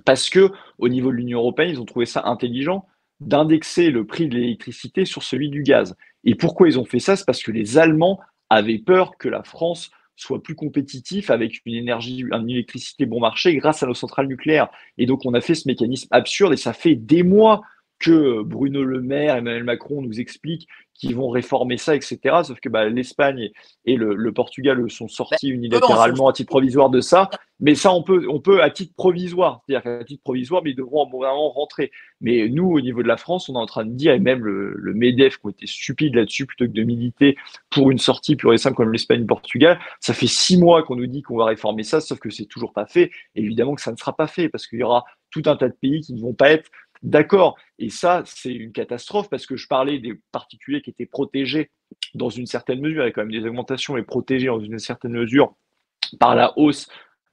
parce 0.05 0.31
que 0.31 0.51
au 0.79 0.89
niveau 0.89 1.11
de 1.11 1.17
l'Union 1.17 1.41
européenne, 1.41 1.71
ils 1.71 1.81
ont 1.81 1.85
trouvé 1.85 2.07
ça 2.07 2.23
intelligent 2.25 2.87
d'indexer 3.21 3.91
le 3.91 4.07
prix 4.07 4.29
de 4.29 4.35
l'électricité 4.35 5.05
sur 5.05 5.23
celui 5.23 5.51
du 5.51 5.63
gaz. 5.63 5.95
Et 6.25 6.35
pourquoi 6.35 6.69
ils 6.69 6.79
ont 6.79 6.85
fait 6.85 7.01
ça? 7.01 7.17
C'est 7.17 7.27
parce 7.27 7.43
que 7.43 7.53
les 7.53 7.77
Allemands 7.77 8.19
avaient 8.49 8.79
peur 8.79 9.19
que 9.19 9.29
la 9.29 9.43
France 9.43 9.91
soit 10.17 10.43
plus 10.43 10.55
compétitif 10.55 11.31
avec 11.31 11.61
une 11.65 11.75
énergie, 11.75 12.25
une 12.31 12.51
électricité 12.51 13.07
bon 13.07 13.21
marché 13.21 13.55
grâce 13.57 13.83
à 13.83 13.87
nos 13.87 13.95
centrales 13.95 14.27
nucléaires. 14.27 14.69
Et 14.99 15.07
donc 15.07 15.25
on 15.25 15.35
a 15.35 15.41
fait 15.41 15.55
ce 15.55 15.67
mécanisme 15.67 16.09
absurde 16.11 16.53
et 16.53 16.59
ça 16.59 16.73
fait 16.73 16.95
des 16.95 17.23
mois 17.23 17.63
que 18.01 18.43
Bruno 18.43 18.83
Le 18.83 19.01
Maire, 19.01 19.37
Emmanuel 19.37 19.65
Macron 19.65 20.03
nous 20.03 20.21
expliquent 20.21 20.67
qu'ils 20.95 21.17
vont 21.17 21.31
réformer 21.31 21.79
ça, 21.79 21.95
etc. 21.95 22.19
Sauf 22.45 22.61
que 22.61 22.69
bah, 22.69 22.89
l'Espagne 22.89 23.51
et 23.87 23.97
le, 23.97 24.33
Portugal 24.33 24.91
sont 24.91 25.09
sortis 25.09 25.49
ben, 25.49 25.57
unilatéralement 25.57 26.29
à 26.29 26.33
titre 26.33 26.51
provisoire 26.51 26.91
de 26.91 27.01
ça. 27.01 27.31
Mais 27.59 27.75
ça, 27.75 27.93
on 27.93 28.03
peut, 28.03 28.27
on 28.29 28.41
peut 28.41 28.63
à 28.63 28.71
titre 28.71 28.95
provisoire, 28.97 29.63
c'est-à-dire 29.67 29.83
qu'à 29.83 30.05
titre 30.05 30.23
provisoire, 30.23 30.63
mais 30.63 30.71
ils 30.71 30.77
devront 30.77 31.09
vraiment 31.09 31.51
rentrer. 31.51 31.91
Mais 32.21 32.49
nous, 32.49 32.71
au 32.71 32.81
niveau 32.81 33.03
de 33.03 33.09
la 33.09 33.17
France, 33.17 33.49
on 33.49 33.55
est 33.55 33.59
en 33.59 33.67
train 33.67 33.85
de 33.85 33.93
dire, 33.93 34.13
et 34.13 34.19
même 34.19 34.45
le, 34.45 34.75
le 34.77 34.95
MEDEF 34.95 35.39
qui 35.39 35.47
ont 35.47 35.51
été 35.51 35.67
stupides 35.67 36.15
là-dessus, 36.15 36.47
plutôt 36.47 36.67
que 36.67 36.73
de 36.73 36.83
militer 36.83 37.37
pour 37.71 37.91
une 37.91 37.99
sortie 37.99 38.37
plus 38.37 38.49
récente 38.49 38.75
comme 38.75 38.93
l'Espagne 38.93 39.19
et 39.19 39.21
le 39.21 39.27
Portugal, 39.27 39.79
ça 40.01 40.15
fait 40.15 40.27
six 40.27 40.59
mois 40.59 40.83
qu'on 40.83 40.97
nous 40.97 41.07
dit 41.07 41.23
qu'on 41.23 41.37
va 41.37 41.47
réformer 41.47 41.83
ça, 41.83 42.01
sauf 42.01 42.19
que 42.19 42.31
c'est 42.31 42.47
toujours 42.47 42.73
pas 42.73 42.87
fait. 42.87 43.11
évidemment 43.35 43.75
que 43.75 43.83
ça 43.83 43.93
ne 43.93 43.97
sera 43.97 44.15
pas 44.15 44.27
fait 44.27 44.49
parce 44.49 44.67
qu'il 44.67 44.79
y 44.79 44.83
aura 44.83 45.05
tout 45.31 45.43
un 45.47 45.57
tas 45.57 45.69
de 45.69 45.77
pays 45.81 46.01
qui 46.01 46.15
ne 46.15 46.21
vont 46.21 46.35
pas 46.35 46.51
être 46.51 46.71
D'accord. 47.03 47.57
Et 47.79 47.89
ça, 47.89 48.23
c'est 48.27 48.53
une 48.53 48.73
catastrophe 48.73 49.31
parce 49.31 49.47
que 49.47 49.57
je 49.57 49.67
parlais 49.67 49.99
des 49.99 50.21
particuliers 50.33 50.83
qui 50.83 50.91
étaient 50.91 51.07
protégés 51.07 51.71
dans 52.15 52.29
une 52.29 52.47
certaine 52.47 52.81
mesure, 52.81 53.03
il 53.03 53.07
y 53.07 53.09
a 53.09 53.13
quand 53.13 53.23
même 53.23 53.33
des 53.33 53.47
augmentations, 53.47 53.97
et 53.97 54.03
protégés 54.03 54.47
dans 54.47 54.61
une 54.61 54.79
certaine 54.79 55.13
mesure 55.13 55.55
par 56.19 56.35
la 56.35 56.57
hausse 56.59 56.89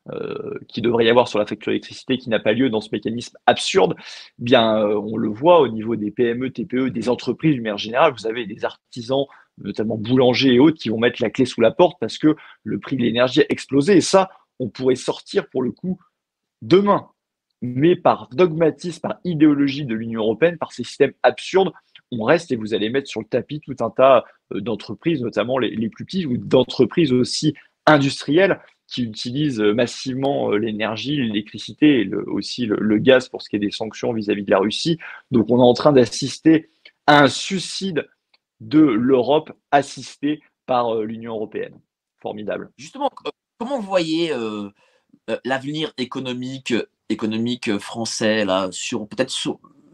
euh, 0.10 0.58
qui 0.70 0.82
devrait 0.82 1.06
y 1.06 1.10
avoir 1.10 1.28
sur 1.28 1.38
la 1.38 1.46
facture 1.46 1.72
d'électricité 1.72 2.18
qui 2.18 2.30
n'a 2.30 2.40
pas 2.40 2.54
lieu 2.54 2.70
dans 2.70 2.80
ce 2.80 2.90
mécanisme 2.94 3.38
absurde, 3.46 3.96
bien 4.38 4.80
euh, 4.80 4.96
on 4.96 5.18
le 5.18 5.28
voit 5.28 5.60
au 5.60 5.68
niveau 5.68 5.98
des 5.98 6.12
PME, 6.12 6.52
TPE, 6.52 6.90
des 6.90 7.10
entreprises 7.10 7.56
du 7.56 7.62
manière 7.62 7.78
générale, 7.78 8.14
vous 8.18 8.26
avez 8.26 8.46
des 8.46 8.64
artisans, 8.64 9.26
notamment 9.58 9.98
boulangers 9.98 10.54
et 10.54 10.60
autres, 10.60 10.78
qui 10.78 10.90
vont 10.90 10.98
mettre 10.98 11.22
la 11.22 11.30
clé 11.30 11.46
sous 11.46 11.60
la 11.60 11.72
porte 11.72 11.98
parce 12.00 12.18
que 12.18 12.36
le 12.64 12.80
prix 12.80 12.96
de 12.96 13.02
l'énergie 13.02 13.42
a 13.42 13.46
explosé. 13.50 13.98
Et 13.98 14.02
ça, 14.02 14.30
on 14.60 14.70
pourrait 14.70 14.96
sortir 14.96 15.50
pour 15.50 15.62
le 15.62 15.72
coup 15.72 16.00
demain 16.62 17.10
mais 17.62 17.96
par 17.96 18.30
dogmatisme, 18.32 19.02
par 19.02 19.20
idéologie 19.24 19.86
de 19.86 19.96
l'Union 19.96 20.22
européenne, 20.22 20.58
par 20.58 20.72
ces 20.72 20.84
systèmes 20.84 21.14
absurdes, 21.24 21.72
on 22.12 22.24
reste 22.24 22.52
et 22.52 22.56
vous 22.56 22.74
allez 22.74 22.90
mettre 22.90 23.10
sur 23.10 23.22
le 23.22 23.28
tapis 23.28 23.60
tout 23.60 23.76
un 23.80 23.90
tas 23.90 24.26
euh, 24.54 24.62
d'entreprises, 24.62 25.22
notamment 25.22 25.58
les, 25.58 25.90
plus 25.90 26.06
petites, 26.06 26.26
ou 26.26 26.38
d'entreprises 26.38 27.12
aussi 27.12 27.54
industrielles 27.86 28.60
qui 28.88 29.04
utilisent 29.04 29.60
euh, 29.60 29.74
massivement 29.74 30.52
euh, 30.52 30.58
l'énergie, 30.58 31.18
l'électricité 31.18 32.02
et 32.02 32.14
aussi 32.14 32.66
le, 32.66 32.98
gaz 33.00 33.28
pour 33.30 33.42
ce 33.42 33.50
qui 33.50 33.58
est 33.58 33.60
des 33.60 33.72
sanctions 33.72 34.14
vis-à-vis 34.14 34.44
de 34.44 34.52
la 34.52 34.60
Russie. 34.60 34.98
Donc 35.32 35.50
on 35.50 35.60
est 35.60 35.64
en 35.64 35.74
train 35.74 35.92
d'assister 35.92 36.70
à 37.08 37.24
un 37.24 37.28
suicide 37.28 38.08
de 38.60 38.80
l'Europe 38.80 39.52
assisté 39.72 40.42
par 40.66 40.96
l'Union 41.02 41.34
européenne. 41.34 41.80
Formidable. 42.20 42.72
Justement, 42.78 43.10
comment 43.60 43.80
vous 43.80 43.88
voyez 43.88 44.34
l'avenir 45.46 45.94
économique 45.98 46.74
économique 47.10 47.78
français, 47.78 48.46
là, 48.46 48.70
sur 48.72 49.08
peut-être 49.08 49.34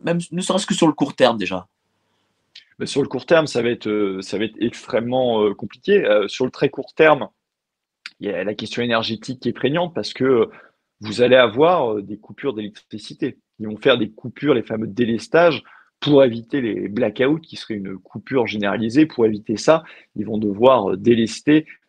même 0.03 0.20
ne 0.32 0.41
serait-ce 0.41 0.66
que 0.66 0.74
sur 0.74 0.88
le 0.88 0.93
court 0.93 1.16
terme 1.16 1.38
déjà 1.38 1.68
bah, 2.80 2.86
Sur 2.86 3.01
le 3.01 3.07
court 3.07 3.26
terme, 3.26 3.47
ça 3.47 3.61
va 3.61 3.70
être, 3.70 4.20
ça 4.22 4.38
va 4.38 4.45
être 4.45 4.57
extrêmement 4.59 5.53
compliqué. 5.53 6.03
sur 6.28 6.45
le 6.45 6.51
très 6.51 6.70
court 6.70 6.93
terme, 6.93 7.30
il 8.20 8.30
y 8.30 8.34
a 8.34 8.43
la 8.43 8.53
question 8.53 8.82
énergétique 8.82 9.39
qui 9.41 9.49
est 9.49 9.53
prégnante 9.53 9.93
parce 9.93 10.14
que 10.14 10.49
vous 11.01 11.22
allez 11.22 11.36
avoir 11.36 12.01
des 12.01 12.18
coupures 12.18 12.53
d'électricité. 12.53 13.38
Ils 13.59 13.68
vont 13.68 13.78
faire 13.78 13.97
des 13.97 14.09
coupures, 14.09 14.53
les 14.53 14.64
fameux 14.64 14.88
délestages, 14.88 15.64
pour 15.99 16.24
éviter 16.24 16.61
les 16.61 16.89
blackouts, 16.89 17.39
qui 17.39 17.55
serait 17.55 17.76
une 17.76 17.97
coupure 17.97 18.45
généralisée. 18.45 19.05
Pour 19.05 19.26
éviter 19.26 19.57
ça, 19.57 19.84
ils 20.16 20.26
vont 20.26 20.38
devoir 20.38 20.97
délester 20.97 21.66
euh, 21.66 21.82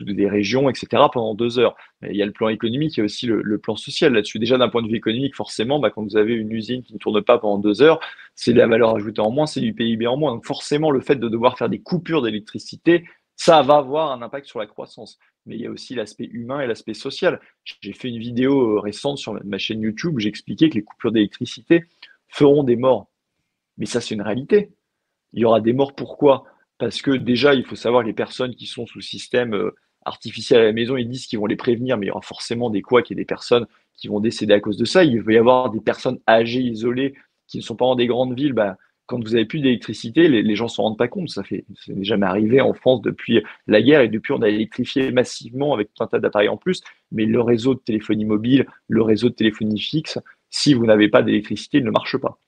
des 0.00 0.28
régions, 0.28 0.70
etc., 0.70 1.02
pendant 1.12 1.34
deux 1.34 1.58
heures. 1.58 1.76
il 2.02 2.16
y 2.16 2.22
a 2.22 2.26
le 2.26 2.32
plan 2.32 2.48
économique, 2.48 2.96
il 2.96 3.00
y 3.00 3.02
a 3.02 3.04
aussi 3.04 3.26
le, 3.26 3.58
plan 3.58 3.76
social 3.76 4.12
là-dessus. 4.12 4.38
Déjà, 4.38 4.56
d'un 4.56 4.68
point 4.68 4.82
de 4.82 4.88
vue 4.88 4.96
économique, 4.96 5.34
forcément, 5.34 5.78
bah, 5.78 5.90
quand 5.90 6.02
vous 6.02 6.16
avez 6.16 6.34
une 6.34 6.52
usine 6.52 6.82
qui 6.82 6.94
ne 6.94 6.98
tourne 6.98 7.22
pas 7.22 7.38
pendant 7.38 7.58
deux 7.58 7.82
heures, 7.82 8.00
c'est 8.34 8.52
de 8.52 8.58
la 8.58 8.66
valeur 8.66 8.94
ajoutée 8.94 9.20
en 9.20 9.30
moins, 9.30 9.46
c'est 9.46 9.60
du 9.60 9.74
PIB 9.74 10.06
en 10.06 10.16
moins. 10.16 10.32
Donc 10.32 10.46
forcément, 10.46 10.90
le 10.90 11.00
fait 11.00 11.16
de 11.16 11.28
devoir 11.28 11.58
faire 11.58 11.68
des 11.68 11.80
coupures 11.80 12.22
d'électricité, 12.22 13.04
ça 13.36 13.62
va 13.62 13.76
avoir 13.76 14.12
un 14.12 14.22
impact 14.22 14.46
sur 14.46 14.58
la 14.58 14.66
croissance. 14.66 15.18
Mais 15.46 15.56
il 15.56 15.62
y 15.62 15.66
a 15.66 15.70
aussi 15.70 15.94
l'aspect 15.94 16.28
humain 16.32 16.60
et 16.60 16.66
l'aspect 16.66 16.94
social. 16.94 17.40
J'ai 17.64 17.92
fait 17.92 18.08
une 18.08 18.18
vidéo 18.18 18.76
euh, 18.76 18.80
récente 18.80 19.18
sur 19.18 19.38
ma 19.44 19.58
chaîne 19.58 19.80
YouTube 19.80 20.14
où 20.14 20.18
j'expliquais 20.18 20.68
que 20.68 20.74
les 20.74 20.82
coupures 20.82 21.12
d'électricité 21.12 21.84
feront 22.28 22.64
des 22.64 22.76
morts. 22.76 23.08
Mais 23.78 23.86
ça, 23.86 24.00
c'est 24.00 24.14
une 24.14 24.22
réalité. 24.22 24.72
Il 25.32 25.40
y 25.40 25.44
aura 25.44 25.60
des 25.60 25.72
morts. 25.72 25.94
Pourquoi? 25.94 26.44
Parce 26.78 27.02
que 27.02 27.10
déjà, 27.10 27.54
il 27.54 27.64
faut 27.64 27.76
savoir 27.76 28.02
les 28.02 28.12
personnes 28.12 28.54
qui 28.54 28.66
sont 28.66 28.86
sous 28.86 29.00
système 29.00 29.54
euh, 29.54 29.74
artificiel 30.04 30.60
à 30.60 30.64
la 30.64 30.72
maison, 30.72 30.96
ils 30.96 31.08
disent 31.08 31.26
qu'ils 31.26 31.38
vont 31.38 31.46
les 31.46 31.56
prévenir, 31.56 31.98
mais 31.98 32.06
il 32.06 32.08
y 32.08 32.12
aura 32.12 32.22
forcément 32.22 32.70
des 32.70 32.82
quoi, 32.82 33.02
qu'il 33.02 33.16
y 33.16 33.20
ait 33.20 33.22
des 33.22 33.26
personnes 33.26 33.66
qui 33.96 34.08
vont 34.08 34.20
décéder 34.20 34.54
à 34.54 34.60
cause 34.60 34.76
de 34.76 34.84
ça. 34.84 35.04
Il 35.04 35.20
va 35.22 35.32
y 35.32 35.36
avoir 35.36 35.70
des 35.70 35.80
personnes 35.80 36.20
âgées, 36.28 36.60
isolées, 36.60 37.14
qui 37.48 37.58
ne 37.58 37.62
sont 37.62 37.76
pas 37.76 37.84
dans 37.84 37.96
des 37.96 38.06
grandes 38.06 38.36
villes. 38.36 38.52
Bah, 38.52 38.76
quand 39.06 39.18
vous 39.18 39.34
avez 39.34 39.46
plus 39.46 39.60
d'électricité, 39.60 40.28
les, 40.28 40.54
gens 40.54 40.66
ne 40.66 40.70
s'en 40.70 40.82
rendent 40.84 40.98
pas 40.98 41.08
compte. 41.08 41.30
Ça 41.30 41.42
fait, 41.42 41.64
ça 41.74 41.92
n'est 41.94 42.04
jamais 42.04 42.26
arrivé 42.26 42.60
en 42.60 42.74
France 42.74 43.00
depuis 43.00 43.42
la 43.66 43.82
guerre 43.82 44.02
et 44.02 44.08
depuis 44.08 44.32
on 44.32 44.42
a 44.42 44.48
électrifié 44.48 45.10
massivement 45.10 45.74
avec 45.74 45.92
tout 45.94 46.04
un 46.04 46.06
tas 46.06 46.20
d'appareils 46.20 46.48
en 46.48 46.58
plus. 46.58 46.82
Mais 47.10 47.24
le 47.24 47.40
réseau 47.40 47.74
de 47.74 47.80
téléphonie 47.80 48.26
mobile, 48.26 48.66
le 48.86 49.02
réseau 49.02 49.30
de 49.30 49.34
téléphonie 49.34 49.80
fixe, 49.80 50.18
si 50.50 50.74
vous 50.74 50.86
n'avez 50.86 51.08
pas 51.08 51.22
d'électricité, 51.22 51.78
il 51.78 51.84
ne 51.84 51.90
marche 51.90 52.18
pas. 52.18 52.38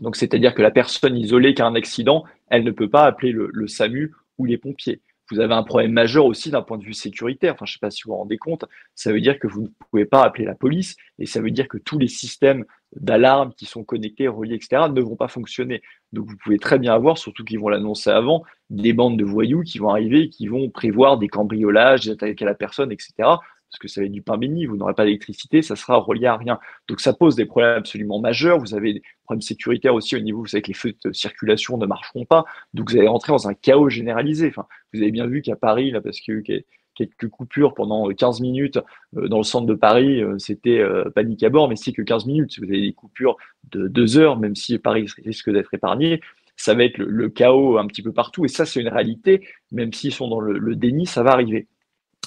Donc, 0.00 0.16
c'est-à-dire 0.16 0.54
que 0.54 0.62
la 0.62 0.70
personne 0.70 1.16
isolée 1.16 1.54
qui 1.54 1.62
a 1.62 1.66
un 1.66 1.74
accident, 1.74 2.24
elle 2.48 2.64
ne 2.64 2.70
peut 2.70 2.88
pas 2.88 3.04
appeler 3.04 3.32
le, 3.32 3.66
SAMU 3.66 4.12
ou 4.38 4.44
les 4.44 4.58
pompiers. 4.58 5.00
Vous 5.30 5.38
avez 5.38 5.54
un 5.54 5.62
problème 5.62 5.92
majeur 5.92 6.24
aussi 6.24 6.50
d'un 6.50 6.62
point 6.62 6.78
de 6.78 6.84
vue 6.84 6.94
sécuritaire. 6.94 7.54
Enfin, 7.54 7.64
je 7.64 7.72
ne 7.72 7.74
sais 7.74 7.80
pas 7.80 7.90
si 7.90 8.02
vous 8.04 8.10
vous 8.10 8.16
rendez 8.16 8.36
compte. 8.36 8.64
Ça 8.96 9.12
veut 9.12 9.20
dire 9.20 9.38
que 9.38 9.46
vous 9.46 9.62
ne 9.62 9.68
pouvez 9.90 10.04
pas 10.04 10.24
appeler 10.24 10.44
la 10.44 10.56
police 10.56 10.96
et 11.20 11.26
ça 11.26 11.40
veut 11.40 11.52
dire 11.52 11.68
que 11.68 11.78
tous 11.78 11.98
les 11.98 12.08
systèmes 12.08 12.64
d'alarme 12.96 13.52
qui 13.54 13.66
sont 13.66 13.84
connectés, 13.84 14.26
reliés, 14.26 14.56
etc., 14.56 14.86
ne 14.90 15.00
vont 15.00 15.14
pas 15.14 15.28
fonctionner. 15.28 15.82
Donc, 16.12 16.26
vous 16.26 16.36
pouvez 16.36 16.58
très 16.58 16.80
bien 16.80 16.92
avoir, 16.92 17.16
surtout 17.16 17.44
qu'ils 17.44 17.60
vont 17.60 17.68
l'annoncer 17.68 18.10
avant, 18.10 18.42
des 18.70 18.92
bandes 18.92 19.16
de 19.16 19.24
voyous 19.24 19.62
qui 19.62 19.78
vont 19.78 19.90
arriver, 19.90 20.28
qui 20.28 20.48
vont 20.48 20.68
prévoir 20.68 21.18
des 21.18 21.28
cambriolages, 21.28 22.00
des 22.00 22.10
attaques 22.10 22.42
à 22.42 22.46
la 22.46 22.54
personne, 22.54 22.90
etc 22.90 23.36
parce 23.70 23.78
que 23.78 23.88
ça 23.88 24.00
va 24.00 24.06
être 24.06 24.12
du 24.12 24.22
pain 24.22 24.36
béni, 24.36 24.66
vous 24.66 24.76
n'aurez 24.76 24.94
pas 24.94 25.04
d'électricité, 25.04 25.62
ça 25.62 25.76
sera 25.76 25.96
relié 25.96 26.26
à 26.26 26.36
rien. 26.36 26.58
Donc 26.88 27.00
ça 27.00 27.12
pose 27.12 27.36
des 27.36 27.46
problèmes 27.46 27.78
absolument 27.78 28.18
majeurs. 28.18 28.58
Vous 28.58 28.74
avez 28.74 28.94
des 28.94 29.02
problèmes 29.24 29.42
sécuritaires 29.42 29.94
aussi 29.94 30.16
au 30.16 30.20
niveau, 30.20 30.40
vous 30.40 30.46
savez 30.46 30.62
que 30.62 30.68
les 30.68 30.74
feux 30.74 30.92
de 31.04 31.12
circulation 31.12 31.78
ne 31.78 31.86
marcheront 31.86 32.24
pas, 32.24 32.44
donc 32.74 32.90
vous 32.90 32.96
allez 32.96 33.06
rentrer 33.06 33.32
dans 33.32 33.48
un 33.48 33.54
chaos 33.54 33.88
généralisé. 33.88 34.48
Enfin, 34.48 34.66
vous 34.92 35.00
avez 35.00 35.12
bien 35.12 35.26
vu 35.26 35.40
qu'à 35.40 35.54
Paris, 35.54 35.92
là, 35.92 36.00
parce 36.00 36.18
qu'il 36.18 36.34
y 36.34 36.36
a 36.36 36.40
eu 36.40 36.64
quelques 36.96 37.28
coupures 37.28 37.74
pendant 37.74 38.08
15 38.08 38.40
minutes 38.40 38.78
euh, 39.16 39.28
dans 39.28 39.38
le 39.38 39.44
centre 39.44 39.66
de 39.66 39.74
Paris, 39.74 40.20
euh, 40.20 40.36
c'était 40.38 40.80
euh, 40.80 41.08
panique 41.10 41.42
à 41.44 41.48
bord, 41.48 41.68
mais 41.68 41.76
c'est 41.76 41.92
que 41.92 42.02
15 42.02 42.26
minutes. 42.26 42.52
Si 42.52 42.60
vous 42.60 42.66
avez 42.66 42.80
des 42.80 42.92
coupures 42.92 43.36
de 43.70 43.86
2 43.86 44.18
heures, 44.18 44.36
même 44.36 44.56
si 44.56 44.76
Paris 44.78 45.06
risque 45.24 45.50
d'être 45.50 45.72
épargné, 45.72 46.20
ça 46.56 46.74
va 46.74 46.84
être 46.84 46.98
le, 46.98 47.28
chaos 47.28 47.78
un 47.78 47.86
petit 47.86 48.02
peu 48.02 48.12
partout. 48.12 48.44
Et 48.44 48.48
ça, 48.48 48.66
c'est 48.66 48.80
une 48.80 48.88
réalité. 48.88 49.46
Même 49.70 49.92
s'ils 49.92 50.12
sont 50.12 50.28
dans 50.28 50.40
le 50.40 50.76
déni, 50.76 51.06
ça 51.06 51.22
va 51.22 51.30
arriver. 51.30 51.68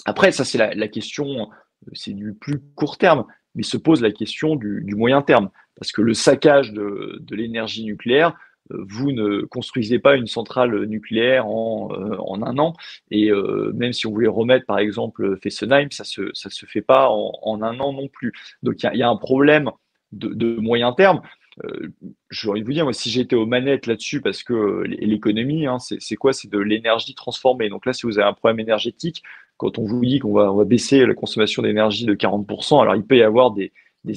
Après, 0.06 0.32
ça, 0.32 0.43
c'est 0.43 0.58
la, 0.58 0.88
question, 0.88 1.41
euh, 1.41 1.91
c'est 1.93 2.14
du 2.14 2.34
plus 2.34 2.60
court 2.76 2.97
terme, 2.97 3.26
mais 3.56 3.64
se 3.64 3.78
pose 3.78 4.01
la 4.01 4.12
question 4.12 4.56
du, 4.56 4.95
moyen 4.95 5.22
terme. 5.22 5.49
Parce 5.76 5.91
que 5.91 6.01
le 6.01 6.14
saccage 6.14 6.74
de, 6.74 7.22
l'énergie 7.32 7.84
nucléaire, 7.84 8.36
euh, 8.72 8.84
vous 8.88 9.12
ne 9.12 9.41
construisez 9.41 9.99
pas 9.99 10.16
une 10.16 10.28
centrale 10.28 10.86
nucléaire 10.86 11.47
en, 11.47 11.89
euh, 11.91 12.45
un 12.45 12.58
an. 12.58 12.74
Et 13.12 13.32
même 13.74 13.93
si 13.93 14.08
on 14.08 14.12
voulait 14.12 14.28
remettre, 14.28 14.66
par 14.66 14.80
exemple, 14.80 15.38
Fessenheim, 15.41 15.89
ça 15.91 16.04
ne 16.04 16.32
se, 16.34 16.66
fait 16.66 16.82
pas 16.82 17.10
en, 17.10 17.62
un 17.62 17.80
an 17.80 17.93
non 17.93 18.08
plus. 18.08 18.34
Donc, 18.62 18.84
il 18.84 18.97
y, 18.97 19.04
a 19.04 19.10
un 19.10 19.18
problème 19.18 19.72
de 20.12 20.56
moyen 20.60 20.93
terme. 20.93 21.22
Euh, 21.64 21.89
j'ai 22.32 22.49
envie 22.49 22.62
de 22.62 22.66
vous 22.66 22.74
dire, 22.74 22.84
moi, 22.84 22.93
si 22.93 23.10
j'étais 23.10 23.36
aux 23.36 23.45
manettes 23.45 23.88
là-dessus, 23.88 24.22
parce 24.22 24.43
que 24.43 24.84
l'économie, 24.86 25.68
hein, 25.68 25.78
c'est 25.80 26.16
quoi? 26.16 26.34
C'est 26.34 26.49
de 26.49 26.58
l'énergie 26.58 27.16
transformée. 27.16 27.70
Donc 27.70 27.86
là, 27.86 27.93
si 27.93 28.06
vous 28.06 28.18
avez 28.20 28.28
un 28.28 28.34
problème 28.34 28.60
énergétique, 28.60 29.24
quand 29.58 29.78
on 29.80 29.86
vous 29.86 30.04
dit 30.04 30.20
qu'on 30.20 30.34
va, 30.34 30.64
baisser 30.66 31.06
la 31.06 31.14
consommation 31.14 31.62
d'énergie 31.62 32.06
de 32.06 32.14
40%, 32.14 32.82
alors 32.82 32.95
il 32.95 33.04
peut 33.04 33.18
y 33.18 33.24
avoir 33.24 33.51
des, 33.51 33.72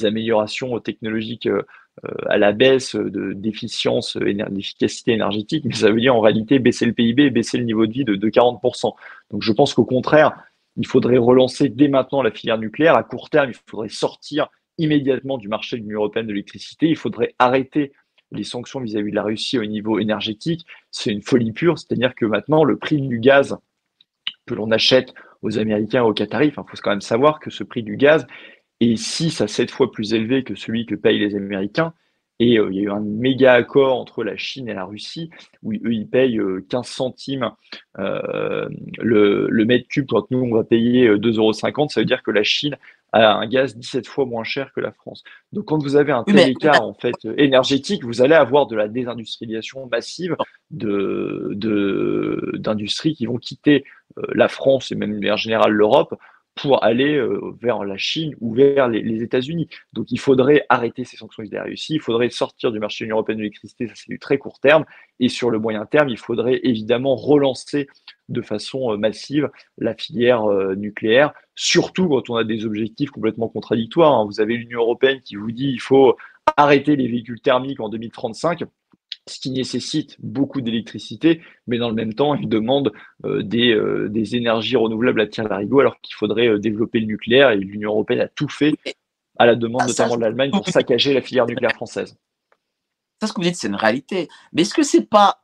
améliorations 0.05 0.79
technologiques 0.81 1.47
euh, 1.47 1.63
à 2.27 2.39
la 2.39 2.53
baisse 2.53 2.97
de 2.97 3.33
d'efficience, 3.33 4.17
d'efficacité 4.17 5.13
énergétique, 5.13 5.65
mais 5.65 5.75
ça 5.75 5.91
veut 5.91 6.01
dire 6.01 6.15
en 6.15 6.21
réalité 6.21 6.59
baisser 6.59 6.87
le 6.87 6.93
PIB, 6.93 7.31
baisser 7.31 7.57
le 7.57 7.65
niveau 7.65 7.87
de 7.87 7.93
vie 7.93 8.05
de 8.05 8.29
40%. 8.29 8.93
Donc 9.31 9.43
je 9.43 9.53
pense 9.53 9.75
qu'au 9.75 9.85
contraire, 9.85 10.33
il 10.77 10.87
faudrait 10.87 11.19
relancer 11.19 11.69
dès 11.69 11.89
maintenant 11.89 12.23
la 12.23 12.31
filière 12.31 12.59
nucléaire. 12.59 12.97
À 12.97 13.03
court 13.03 13.31
terme, 13.31 13.51
il 13.51 13.57
faudrait 13.67 13.89
sortir 13.89 14.49
immédiatement 14.79 15.39
du 15.39 15.49
marché 15.49 15.77
de 15.77 15.83
l'Union 15.83 16.01
européenne 16.01 16.27
de 16.27 16.33
l'électricité. 16.33 16.89
Il 16.89 16.97
faudrait 16.97 17.35
arrêter 17.39 17.93
les 18.33 18.45
sanctions 18.45 18.81
vis-à-vis 18.81 19.11
de 19.11 19.17
la 19.17 19.23
Russie 19.23 19.59
au 19.59 19.65
niveau 19.65 19.99
énergétique. 19.99 20.67
C'est 20.91 21.13
une 21.13 21.23
folie 21.23 21.53
pure, 21.53 21.79
c'est-à-dire 21.79 22.15
que 22.15 22.27
maintenant, 22.27 22.65
le 22.65 22.77
prix 22.77 23.01
du 23.01 23.19
gaz 23.19 23.57
que 24.47 24.55
l'on 24.55 24.71
achète 24.71 25.13
aux 25.43 25.59
Américains 25.59 26.03
aux 26.03 26.15
Qataris, 26.15 26.49
il 26.49 26.53
faut 26.53 26.65
quand 26.83 26.91
même 26.91 27.01
savoir 27.01 27.41
que 27.41 27.51
ce 27.51 27.65
prix 27.65 27.83
du 27.83 27.97
gaz 27.97 28.27
est 28.81 28.97
6 28.97 29.41
à 29.41 29.49
7 29.49 29.71
fois 29.71 29.91
plus 29.91 30.15
élevé 30.15 30.45
que 30.45 30.55
celui 30.55 30.87
que 30.87 30.95
payent 30.95 31.19
les 31.19 31.35
Américains. 31.35 31.93
Et 32.39 32.59
euh, 32.59 32.69
il 32.71 32.77
y 32.77 32.81
a 32.81 32.83
eu 32.85 32.91
un 32.91 33.01
méga 33.01 33.55
accord 33.55 33.99
entre 33.99 34.23
la 34.23 34.37
Chine 34.37 34.69
et 34.69 34.75
la 34.75 34.85
Russie, 34.85 35.31
où 35.63 35.73
eux, 35.73 35.93
ils 35.93 36.07
payent 36.07 36.39
15 36.69 36.81
euh, 36.81 36.83
centimes 36.83 37.51
euh, 37.99 38.69
le, 38.99 39.49
le, 39.49 39.65
mètre 39.65 39.89
cube, 39.89 40.07
quand 40.07 40.31
nous, 40.31 40.41
on 40.41 40.55
va 40.55 40.63
payer 40.63 41.09
2,50 41.09 41.39
euros. 41.39 41.53
Ça 41.89 42.01
veut 42.01 42.05
dire 42.05 42.23
que 42.23 42.31
la 42.31 42.43
Chine 42.43 42.77
un 43.25 43.47
gaz 43.47 43.77
17 43.77 44.07
fois 44.07 44.27
moins 44.27 44.45
cher 44.45 44.73
que 44.75 44.81
la 44.81 44.93
France. 44.93 45.23
Donc, 45.53 45.67
quand 45.67 45.79
vous 45.79 45.97
avez 45.97 46.13
un 46.13 46.25
tel 46.25 46.51
écart 46.51 46.83
en 46.83 46.95
fait, 46.95 47.15
énergétique, 47.37 48.05
vous 48.05 48.23
allez 48.23 48.35
avoir 48.35 48.67
de 48.67 48.77
la 48.77 48.89
désindustrialisation 48.89 49.87
massive 49.87 50.37
de, 50.71 51.53
d'industries 52.59 53.15
qui 53.15 53.27
vont 53.27 53.39
quitter 53.39 53.85
la 54.33 54.49
France 54.49 54.93
et 54.93 54.95
même 54.95 55.21
en 55.31 55.37
général 55.37 55.73
l'Europe 55.73 56.15
pour 56.57 56.83
aller 56.83 57.17
euh, 57.17 57.55
vers 57.61 57.85
la 57.85 57.99
Chine 57.99 58.35
ou 58.41 58.55
vers 58.55 58.89
les, 58.89 59.23
États-Unis. 59.23 59.69
Donc 59.93 60.11
il 60.11 60.19
faudrait 60.19 60.65
arrêter 60.69 61.05
ces 61.05 61.17
sanctions 61.17 61.43
vis 61.43 61.55
à 61.55 61.67
il 61.69 62.01
faudrait 62.01 62.31
sortir 62.31 62.73
du 62.73 62.81
marché 62.81 63.05
de 63.05 63.07
l'Union 63.07 63.17
européenne 63.17 63.39
de 63.39 63.43
l'électricité, 63.43 63.87
ça 63.87 63.93
c'est 63.95 64.09
du 64.09 64.19
très 64.19 64.39
court 64.39 64.59
terme, 64.59 64.85
et 65.21 65.29
sur 65.29 65.51
le 65.51 65.59
moyen 65.59 65.85
terme, 65.85 66.09
il 66.09 66.19
faudrait 66.19 66.61
évidemment 66.65 67.15
relancer 67.15 67.89
de 68.31 68.41
façon 68.41 68.93
euh, 68.93 68.97
massive 68.97 69.51
la 69.79 69.95
filière 69.95 70.45
euh, 70.45 70.75
nucléaire, 70.75 71.33
surtout 71.55 72.09
quand 72.09 72.31
on 72.31 72.37
a 72.37 72.45
des 72.45 72.65
objectifs 72.65 73.11
complètement 73.11 73.49
contradictoires. 73.49 74.15
Hein. 74.15 74.25
Vous 74.25 74.41
avez 74.41 74.57
l'Union 74.57 74.81
européenne 74.81 75.21
qui 75.21 75.37
vous 75.37 75.53
dit 75.53 75.69
il 75.69 75.81
faut 75.81 76.17
arrêter 76.57 76.97
les 76.97 77.07
véhicules 77.07 77.41
thermiques 77.41 77.81
en 77.81 77.91
2035 77.91 78.65
ce 79.29 79.41
qui 79.41 79.51
nécessite 79.51 80.17
beaucoup 80.21 80.61
d'électricité, 80.61 81.43
mais 81.67 81.79
dans 81.79 81.89
le 81.89 81.95
même 81.95 82.15
temps, 82.15 82.35
il 82.35 82.49
demande 82.49 82.93
euh, 83.25 83.43
des, 83.43 83.73
euh, 83.73 84.09
des, 84.09 84.37
énergies 84.37 84.77
renouvelables 84.77 85.21
à 85.21 85.27
tir 85.27 85.49
larigot, 85.49 85.81
alors 85.81 86.01
qu'il 86.01 86.15
faudrait 86.15 86.47
euh, 86.47 86.59
développer 86.59 87.01
le 87.01 87.07
nucléaire, 87.07 87.51
et 87.51 87.57
l'Union 87.57 87.91
européenne 87.91 88.21
a 88.21 88.29
tout 88.29 88.49
fait 88.49 88.75
à 89.39 89.47
la 89.47 89.57
demande 89.57 89.83
ah, 89.85 89.89
notamment 89.89 90.17
de 90.17 90.21
l'Allemagne 90.21 90.51
pour 90.51 90.69
saccager 90.69 91.13
la 91.13 91.23
filière 91.23 91.47
nucléaire 91.47 91.75
française. 91.75 92.17
Ça, 93.21 93.27
ce 93.27 93.33
que 93.33 93.41
vous 93.41 93.45
dites, 93.45 93.57
c'est 93.57 93.67
une 93.67 93.75
réalité. 93.75 94.29
Mais 94.53 94.63
est-ce 94.63 94.75
que 94.75 94.83
c'est 94.83 95.09
pas 95.09 95.43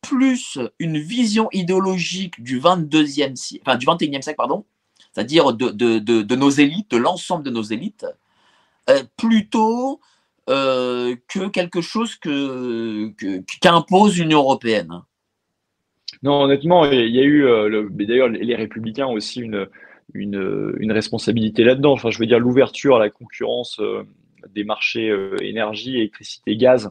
plus 0.00 0.58
une 0.78 0.98
vision 0.98 1.48
idéologique 1.52 2.42
du 2.42 2.58
22e 2.58 3.60
enfin 3.60 3.76
du 3.76 3.86
21e 3.86 4.22
siècle, 4.22 4.36
pardon, 4.36 4.64
c'est-à-dire 5.12 5.52
de, 5.52 5.68
de, 5.68 5.98
de, 5.98 6.22
de, 6.22 6.36
nos 6.36 6.48
élites, 6.48 6.90
de 6.90 6.96
l'ensemble 6.96 7.44
de 7.44 7.50
nos 7.50 7.62
élites, 7.62 8.06
plutôt 9.18 10.00
euh, 10.50 11.14
que 11.28 11.48
quelque 11.48 11.80
chose 11.80 12.16
que, 12.16 13.12
qu'impose 13.60 14.18
l'Union 14.18 14.40
européenne. 14.40 14.90
Non, 16.24 16.42
honnêtement, 16.42 16.86
il 16.86 17.14
y 17.14 17.20
a 17.20 17.22
eu, 17.22 17.44
euh, 17.46 17.88
d'ailleurs, 17.90 18.28
les 18.28 18.56
républicains 18.56 19.06
ont 19.06 19.12
aussi 19.12 19.40
une, 19.40 19.68
une, 20.12 20.90
responsabilité 20.90 21.62
là-dedans. 21.62 21.92
Enfin, 21.92 22.10
je 22.10 22.18
veux 22.18 22.26
dire, 22.26 22.40
l'ouverture 22.40 22.96
à 22.96 22.98
la 22.98 23.10
concurrence 23.10 23.78
euh, 23.78 24.02
des 24.52 24.64
marchés 24.64 25.14
énergie, 25.40 25.98
électricité, 25.98 26.56
gaz, 26.56 26.90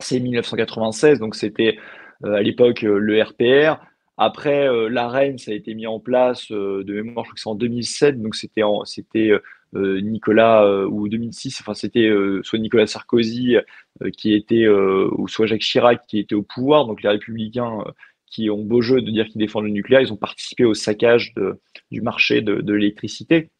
c'est 0.00 0.20
1996, 0.20 1.18
donc 1.18 1.34
c'était 1.34 1.78
à 2.24 2.42
l'époque 2.42 2.82
le 2.82 3.22
RPR. 3.22 3.80
Après, 4.18 4.68
l'arène, 4.90 5.38
ça 5.38 5.52
a 5.52 5.54
été 5.54 5.74
mis 5.74 5.86
en 5.86 6.00
place 6.00 6.50
de 6.50 6.84
mémoire, 6.92 7.24
je 7.24 7.30
crois 7.30 7.34
que 7.34 7.40
c'est 7.40 7.48
en 7.48 7.54
2007, 7.54 8.20
donc 8.20 8.34
c'était 8.34 8.62
Nicolas 9.74 10.86
ou 10.86 11.08
2006, 11.08 11.60
enfin 11.60 11.74
c'était 11.74 12.10
soit 12.42 12.58
Nicolas 12.58 12.86
Sarkozy 12.86 13.56
qui 14.16 14.34
était 14.34 14.68
ou 14.68 15.28
soit 15.28 15.46
Jacques 15.46 15.62
Chirac 15.62 16.06
qui 16.06 16.18
était 16.18 16.34
au 16.34 16.42
pouvoir, 16.42 16.86
donc 16.86 17.02
les 17.02 17.08
républicains 17.08 17.84
qui 18.26 18.50
ont 18.50 18.62
beau 18.62 18.80
jeu 18.80 19.00
de 19.02 19.10
dire 19.10 19.26
qu'ils 19.26 19.40
défendent 19.40 19.64
le 19.64 19.70
nucléaire, 19.70 20.00
ils 20.00 20.12
ont 20.12 20.16
participé 20.16 20.64
au 20.64 20.74
saccage 20.74 21.34
du 21.90 22.00
marché 22.00 22.40
de, 22.40 22.72
l'électricité. 22.72 23.50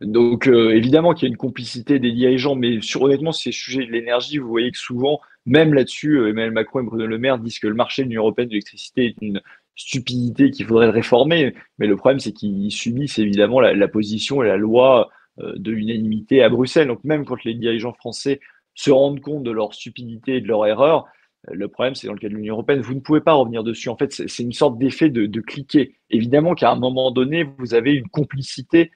Donc 0.00 0.46
évidemment 0.46 1.14
qu'il 1.14 1.28
y 1.28 1.30
a 1.30 1.32
une 1.32 1.36
complicité 1.36 1.98
des 1.98 2.12
dirigeants, 2.12 2.56
mais 2.56 2.80
sur 2.80 3.02
honnêtement 3.02 3.32
ces 3.32 3.52
sujets 3.52 3.86
de 3.86 3.92
l'énergie, 3.92 4.38
vous 4.38 4.48
voyez 4.48 4.70
que 4.70 4.78
souvent, 4.78 5.20
même 5.46 5.74
là-dessus, 5.74 6.28
Emmanuel 6.28 6.52
Macron 6.52 6.80
et 6.80 6.84
Bruno 6.84 7.06
Le 7.06 7.18
Maire 7.18 7.38
disent 7.38 7.58
que 7.58 7.66
le 7.66 7.74
marché 7.74 8.02
de 8.02 8.08
l'Union 8.08 8.22
européenne 8.22 8.48
de 8.48 8.52
l'électricité 8.52 9.06
est 9.06 9.16
une 9.20 9.40
stupidité 9.76 10.50
qu'il 10.50 10.66
faudrait 10.66 10.90
réformer. 10.90 11.54
Mais 11.78 11.86
le 11.86 11.96
problème, 11.96 12.20
c'est 12.20 12.32
qu'ils 12.32 12.70
subissent 12.70 13.18
évidemment 13.18 13.60
la, 13.60 13.88
position 13.88 14.42
et 14.42 14.46
la 14.46 14.56
loi 14.56 15.10
de 15.38 15.70
l'unanimité 15.70 16.42
à 16.42 16.48
Bruxelles. 16.48 16.88
Donc 16.88 17.02
même 17.04 17.24
quand 17.24 17.42
les 17.44 17.54
dirigeants 17.54 17.92
français 17.92 18.40
se 18.74 18.90
rendent 18.90 19.20
compte 19.20 19.42
de 19.42 19.50
leur 19.50 19.74
stupidité 19.74 20.36
et 20.36 20.40
de 20.40 20.48
leur 20.48 20.66
erreur, 20.66 21.06
le 21.50 21.68
problème, 21.68 21.94
c'est 21.94 22.06
dans 22.06 22.12
le 22.14 22.18
cas 22.18 22.28
de 22.28 22.34
l'Union 22.34 22.54
européenne, 22.54 22.80
vous 22.80 22.94
ne 22.94 23.00
pouvez 23.00 23.20
pas 23.20 23.34
revenir 23.34 23.64
dessus. 23.64 23.88
En 23.88 23.96
fait, 23.96 24.12
c'est 24.12 24.42
une 24.42 24.52
sorte 24.52 24.78
d'effet 24.78 25.10
de, 25.10 25.40
cliquer. 25.40 25.96
Évidemment 26.10 26.54
qu'à 26.54 26.70
un 26.70 26.76
moment 26.76 27.10
donné, 27.10 27.44
vous 27.58 27.74
avez 27.74 27.92
une 27.92 28.08
complicité 28.08 28.90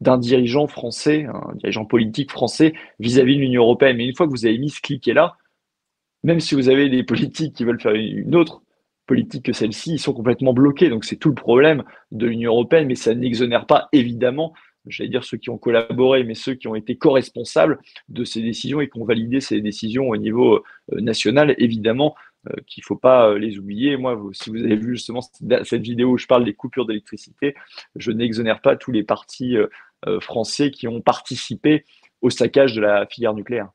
d'un 0.00 0.18
dirigeant 0.18 0.66
français, 0.66 1.24
un 1.24 1.54
dirigeant 1.54 1.84
politique 1.84 2.32
français 2.32 2.74
vis-à-vis 2.98 3.36
de 3.36 3.40
l'Union 3.40 3.62
européenne. 3.62 3.96
Mais 3.96 4.06
une 4.06 4.14
fois 4.14 4.26
que 4.26 4.32
vous 4.32 4.44
avez 4.44 4.58
mis 4.58 4.70
ce 4.70 4.80
cliquet-là, 4.80 5.36
même 6.24 6.40
si 6.40 6.54
vous 6.54 6.68
avez 6.68 6.88
des 6.88 7.04
politiques 7.04 7.54
qui 7.54 7.64
veulent 7.64 7.80
faire 7.80 7.94
une 7.94 8.34
autre 8.34 8.62
politique 9.06 9.44
que 9.46 9.52
celle-ci, 9.52 9.94
ils 9.94 9.98
sont 9.98 10.12
complètement 10.12 10.52
bloqués. 10.52 10.88
Donc 10.88 11.04
c'est 11.04 11.16
tout 11.16 11.28
le 11.28 11.34
problème 11.34 11.82
de 12.12 12.26
l'Union 12.26 12.52
européenne, 12.52 12.86
mais 12.86 12.94
ça 12.94 13.14
n'exonère 13.14 13.66
pas 13.66 13.88
évidemment 13.92 14.54
j'allais 14.86 15.10
dire 15.10 15.24
ceux 15.24 15.36
qui 15.36 15.50
ont 15.50 15.58
collaboré, 15.58 16.24
mais 16.24 16.34
ceux 16.34 16.54
qui 16.54 16.68
ont 16.68 16.74
été 16.74 16.96
co-responsables 16.96 17.78
de 18.08 18.24
ces 18.24 18.42
décisions 18.42 18.80
et 18.80 18.88
qui 18.88 18.98
ont 18.98 19.04
validé 19.04 19.40
ces 19.40 19.60
décisions 19.60 20.08
au 20.08 20.16
niveau 20.16 20.56
euh, 20.92 21.00
national, 21.00 21.54
évidemment 21.58 22.14
euh, 22.48 22.54
qu'il 22.66 22.82
ne 22.82 22.86
faut 22.86 22.96
pas 22.96 23.30
euh, 23.30 23.38
les 23.38 23.58
oublier. 23.58 23.96
Moi, 23.96 24.20
si 24.32 24.50
vous 24.50 24.56
avez 24.56 24.76
vu 24.76 24.96
justement 24.96 25.20
cette 25.22 25.82
vidéo 25.82 26.12
où 26.12 26.18
je 26.18 26.26
parle 26.26 26.44
des 26.44 26.54
coupures 26.54 26.86
d'électricité, 26.86 27.54
je 27.96 28.12
n'exonère 28.12 28.60
pas 28.60 28.76
tous 28.76 28.92
les 28.92 29.02
partis 29.02 29.56
français 30.20 30.70
qui 30.70 30.86
ont 30.86 31.00
participé 31.00 31.86
au 32.20 32.28
saccage 32.28 32.74
de 32.74 32.82
la 32.82 33.06
filière 33.06 33.32
nucléaire. 33.32 33.70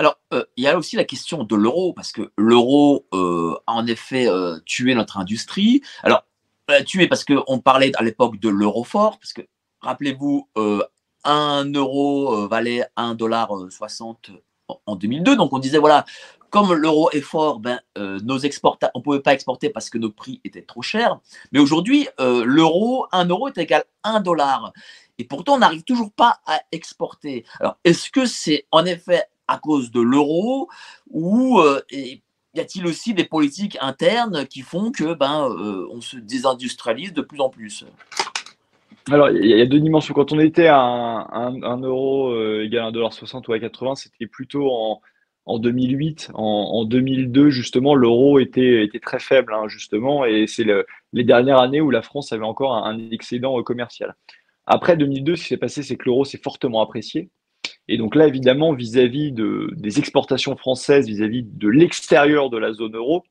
Alors, 0.00 0.18
il 0.56 0.64
y 0.64 0.66
a 0.66 0.78
aussi 0.78 0.96
la 0.96 1.04
question 1.04 1.44
de 1.44 1.54
l'euro, 1.54 1.92
parce 1.92 2.10
que 2.10 2.32
l'euro 2.36 3.06
a 3.12 3.72
en 3.72 3.86
effet 3.86 4.26
tué 4.64 4.94
notre 4.94 5.18
industrie. 5.18 5.82
Alors, 6.02 6.24
tué 6.86 7.06
parce 7.06 7.24
qu'on 7.24 7.58
parlait 7.58 7.92
à 7.96 8.02
l'époque 8.02 8.40
de 8.40 8.48
l'euro 8.48 8.82
fort, 8.82 9.18
parce 9.18 9.32
que 9.32 9.42
Rappelez-vous, 9.80 10.48
1 10.56 10.60
euh, 10.60 11.72
euro 11.74 12.34
euh, 12.34 12.48
valait 12.48 12.84
1,60 12.96 13.16
dollar 13.16 13.50
euh, 13.54 14.34
en 14.86 14.96
2002. 14.96 15.36
Donc 15.36 15.52
on 15.52 15.58
disait, 15.58 15.78
voilà, 15.78 16.04
comme 16.50 16.74
l'euro 16.74 17.10
est 17.12 17.20
fort, 17.20 17.60
ben, 17.60 17.80
nos 17.96 18.38
on 18.38 18.98
ne 18.98 19.02
pouvait 19.02 19.20
pas 19.20 19.32
exporter 19.32 19.70
parce 19.70 19.88
que 19.88 19.98
nos 19.98 20.10
prix 20.10 20.40
étaient 20.44 20.62
trop 20.62 20.82
chers. 20.82 21.18
Mais 21.52 21.60
aujourd'hui, 21.60 22.08
l'euro, 22.18 23.06
1 23.12 23.26
euro 23.26 23.48
est 23.48 23.58
égal 23.58 23.84
à 24.02 24.16
1 24.16 24.20
dollar. 24.20 24.72
Et 25.18 25.24
pourtant, 25.24 25.54
on 25.54 25.58
n'arrive 25.58 25.84
toujours 25.84 26.12
pas 26.12 26.40
à 26.46 26.60
exporter. 26.72 27.44
Alors, 27.60 27.76
est-ce 27.84 28.10
que 28.10 28.26
c'est 28.26 28.66
en 28.70 28.84
effet 28.84 29.22
à 29.50 29.58
cause 29.58 29.90
de 29.90 30.00
l'euro 30.00 30.68
ou 31.10 31.60
y 31.92 32.60
a-t-il 32.60 32.86
aussi 32.86 33.14
des 33.14 33.24
politiques 33.24 33.76
internes 33.80 34.46
qui 34.46 34.62
font 34.62 34.90
que 34.90 35.14
ben, 35.14 35.48
on 35.92 36.00
se 36.00 36.16
désindustrialise 36.16 37.12
de 37.12 37.22
plus 37.22 37.40
en 37.40 37.48
plus? 37.48 37.84
Alors, 39.10 39.30
il 39.30 39.46
y, 39.46 39.60
a 39.60 39.66
deux 39.66 39.80
dimensions. 39.80 40.14
Quand 40.14 40.32
on 40.32 40.38
était 40.38 40.68
à 40.68 40.78
un, 40.78 41.80
euro 41.80 42.32
euh, 42.32 42.64
égal 42.64 42.84
à 42.84 42.90
1,60$ 42.90 43.48
ou 43.48 43.52
à 43.52 43.58
80, 43.58 43.94
c'était 43.96 44.26
plutôt 44.26 44.70
en, 44.70 45.00
en 45.46 45.58
2008. 45.58 46.30
En, 46.34 46.84
2002, 46.84 47.50
justement, 47.50 47.94
l'euro 47.94 48.38
était, 48.38 48.84
était 48.84 49.00
très 49.00 49.18
faible, 49.18 49.54
hein, 49.54 49.68
justement, 49.68 50.24
et 50.24 50.46
c'est 50.46 50.66
les 51.12 51.24
dernières 51.24 51.60
années 51.60 51.80
où 51.80 51.90
la 51.90 52.02
France 52.02 52.32
avait 52.32 52.44
encore 52.44 52.74
un, 52.74 53.10
excédent 53.10 53.58
euh, 53.58 53.62
commercial. 53.62 54.14
Après 54.66 54.96
2002, 54.96 55.36
ce 55.36 55.42
qui 55.42 55.48
s'est 55.48 55.56
passé, 55.56 55.82
c'est 55.82 55.96
que 55.96 56.04
l'euro 56.04 56.24
s'est 56.24 56.40
fortement 56.42 56.82
apprécié. 56.82 57.30
Et 57.92 57.98
donc 57.98 58.14
là, 58.14 58.28
évidemment, 58.28 58.72
vis-à-vis 58.72 59.32
de, 59.32 59.68
des 59.76 59.98
exportations 59.98 60.56
françaises, 60.56 61.08
vis 61.08 61.22
à 61.22 61.26
-vis 61.26 61.44
de 61.44 61.68
l'extérieur 61.68 62.48
de 62.48 62.56
la 62.56 62.72
zone 62.72 62.94
euro, 62.94 63.24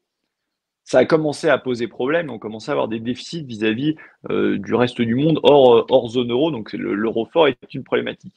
ça 0.83 0.99
a 0.99 1.05
commencé 1.05 1.47
à 1.47 1.57
poser 1.57 1.87
problème. 1.87 2.29
On 2.29 2.39
commençait 2.39 2.71
à 2.71 2.73
avoir 2.73 2.89
des 2.89 2.99
déficits 2.99 3.43
vis-à-vis 3.43 3.95
euh, 4.29 4.57
du 4.57 4.73
reste 4.75 5.01
du 5.01 5.15
monde 5.15 5.39
hors, 5.43 5.77
euh, 5.77 5.85
hors 5.87 6.09
zone 6.09 6.31
euro. 6.31 6.51
Donc 6.51 6.73
l'euro 6.73 7.25
fort 7.31 7.47
est 7.47 7.73
une 7.73 7.85
problématique. 7.85 8.33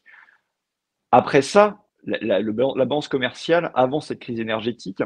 Après 1.11 1.43
ça, 1.43 1.79
la, 2.05 2.41
balance 2.43 3.09
commerciale, 3.09 3.73
avant 3.75 4.01
cette 4.01 4.21
crise 4.21 4.39
énergétique, 4.39 5.03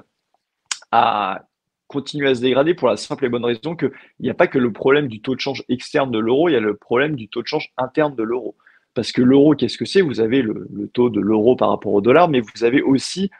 a 0.92 1.46
continué 1.86 2.28
à 2.28 2.34
se 2.34 2.42
dégrader 2.42 2.74
pour 2.74 2.88
la 2.88 2.96
simple 2.98 3.24
et 3.24 3.28
bonne 3.30 3.44
raison 3.44 3.74
qu'il 3.74 3.92
n'y 4.20 4.30
a 4.30 4.34
pas 4.34 4.48
que 4.48 4.58
le 4.58 4.72
problème 4.72 5.08
du 5.08 5.22
taux 5.22 5.34
de 5.34 5.40
change 5.40 5.64
externe 5.70 6.10
de 6.10 6.18
l'euro, 6.18 6.48
il 6.50 6.52
y 6.52 6.56
a 6.56 6.60
le 6.60 6.76
problème 6.76 7.16
du 7.16 7.28
taux 7.28 7.42
de 7.42 7.46
change 7.46 7.72
interne 7.78 8.14
de 8.16 8.22
l'euro. 8.22 8.54
Parce 8.96 9.12
que 9.12 9.20
l'euro, 9.20 9.54
qu'est-ce 9.54 9.76
que 9.76 9.84
c'est? 9.84 10.00
Vous 10.00 10.20
avez 10.20 10.40
le, 10.40 10.66
taux 10.94 11.10
de 11.10 11.20
l'euro 11.20 11.54
par 11.54 11.68
rapport 11.68 11.92
au 11.92 12.00
dollar, 12.00 12.30
mais 12.30 12.40
vous 12.40 12.64
avez 12.64 12.80
aussi 12.80 13.30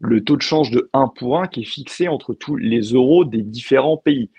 le 0.00 0.24
taux 0.24 0.36
de 0.36 0.42
change 0.42 0.72
de 0.72 0.90
1 0.92 1.06
pour 1.16 1.38
1 1.38 1.46
qui 1.46 1.60
est 1.60 1.64
fixé 1.64 2.08
entre 2.08 2.34
tous 2.34 2.56
les 2.56 2.80
euros 2.80 3.24
des 3.24 3.42
différents 3.42 3.96
pays. 3.96 4.32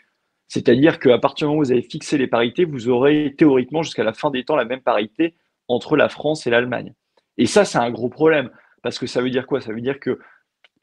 C'est-à-dire 0.50 1.00
qu'à 1.00 1.18
partir 1.18 1.48
du 1.48 1.52
moment 1.52 1.62
où 1.62 1.64
vous 1.64 1.72
avez 1.72 1.82
fixé 1.82 2.18
les 2.18 2.28
parités, 2.28 2.66
vous 2.66 2.90
aurez 2.90 3.34
théoriquement 3.38 3.84
jusqu'à 3.84 4.04
la 4.04 4.12
fin 4.12 4.32
des 4.32 4.44
temps 4.44 4.58
la 4.58 4.66
même 4.66 4.82
parité 4.82 5.36
entre 5.70 5.96
la 5.96 6.10
France 6.10 6.46
et 6.46 6.50
l'Allemagne. 6.50 6.94
Et 7.38 7.46
ça, 7.46 7.64
c'est 7.64 7.78
un 7.78 7.90
gros 7.90 8.10
problème. 8.10 8.50
Parce 8.82 9.00
que 9.00 9.08
ça 9.08 9.22
veut 9.22 9.30
dire 9.30 9.48
quoi? 9.48 9.62
Ça 9.62 9.72
veut 9.72 9.80
dire 9.80 10.02
que 10.02 10.20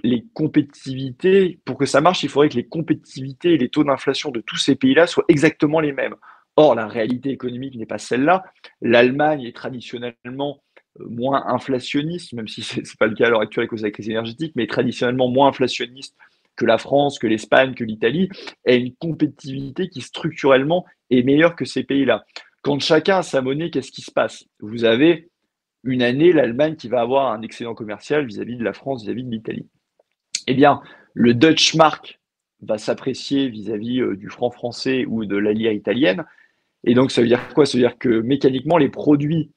les 0.02 0.24
compétitivités, 0.32 1.60
pour 1.66 1.76
que 1.76 1.84
ça 1.84 2.00
marche, 2.00 2.22
il 2.22 2.30
faudrait 2.30 2.48
que 2.48 2.56
les 2.56 2.66
compétitivités 2.66 3.52
et 3.52 3.58
les 3.58 3.68
taux 3.68 3.84
d'inflation 3.84 4.30
de 4.30 4.40
tous 4.40 4.56
ces 4.56 4.74
pays-là 4.74 5.06
soient 5.06 5.26
exactement 5.28 5.80
les 5.80 5.92
mêmes. 5.92 6.14
Or, 6.56 6.74
la 6.74 6.86
réalité 6.86 7.30
économique 7.30 7.76
n'est 7.76 7.86
pas 7.86 7.98
celle-là. 7.98 8.44
L'Allemagne 8.80 9.42
est 9.42 9.56
traditionnellement 9.56 10.62
moins 10.98 11.46
inflationniste, 11.46 12.32
même 12.34 12.48
si 12.48 12.62
ce 12.62 12.76
n'est 12.76 12.82
pas 12.98 13.06
le 13.06 13.14
cas 13.14 13.26
à 13.26 13.30
l'heure 13.30 13.40
actuelle 13.40 13.64
à 13.64 13.68
cause 13.68 13.80
de 13.80 13.86
la 13.86 13.90
crise 13.90 14.08
énergétique, 14.10 14.52
mais 14.56 14.66
traditionnellement 14.66 15.28
moins 15.28 15.48
inflationniste 15.48 16.16
que 16.56 16.66
la 16.66 16.78
France, 16.78 17.18
que 17.18 17.26
l'Espagne, 17.26 17.74
que 17.74 17.84
l'Italie, 17.84 18.28
a 18.66 18.74
une 18.74 18.94
compétitivité 18.96 19.88
qui 19.88 20.02
structurellement 20.02 20.84
est 21.10 21.22
meilleure 21.22 21.56
que 21.56 21.64
ces 21.64 21.82
pays-là. 21.82 22.24
Quand 22.60 22.78
chacun 22.80 23.18
a 23.18 23.22
sa 23.22 23.40
monnaie, 23.40 23.70
qu'est-ce 23.70 23.90
qui 23.90 24.02
se 24.02 24.10
passe? 24.10 24.44
Vous 24.60 24.84
avez 24.84 25.30
une 25.82 26.02
année 26.02 26.32
l'Allemagne 26.32 26.76
qui 26.76 26.88
va 26.88 27.00
avoir 27.00 27.32
un 27.32 27.42
excédent 27.42 27.74
commercial 27.74 28.26
vis-à-vis 28.26 28.56
de 28.56 28.64
la 28.64 28.72
France, 28.72 29.02
vis-à-vis 29.02 29.24
de 29.24 29.30
l'Italie. 29.30 29.66
Eh 30.46 30.54
bien, 30.54 30.80
le 31.14 31.34
Dutch 31.34 31.74
mark 31.74 32.20
va 32.60 32.78
s'apprécier 32.78 33.48
vis-à-vis 33.48 34.00
euh, 34.00 34.16
du 34.16 34.28
franc 34.28 34.50
français 34.50 35.04
ou 35.06 35.24
de 35.24 35.36
la 35.36 35.52
italienne. 35.52 36.24
Et 36.84 36.94
donc, 36.94 37.10
ça 37.10 37.20
veut 37.20 37.28
dire 37.28 37.48
quoi? 37.54 37.66
Ça 37.66 37.78
veut 37.78 37.84
dire 37.84 37.98
que 37.98 38.08
mécaniquement, 38.08 38.78
les 38.78 38.88
produits 38.88 39.52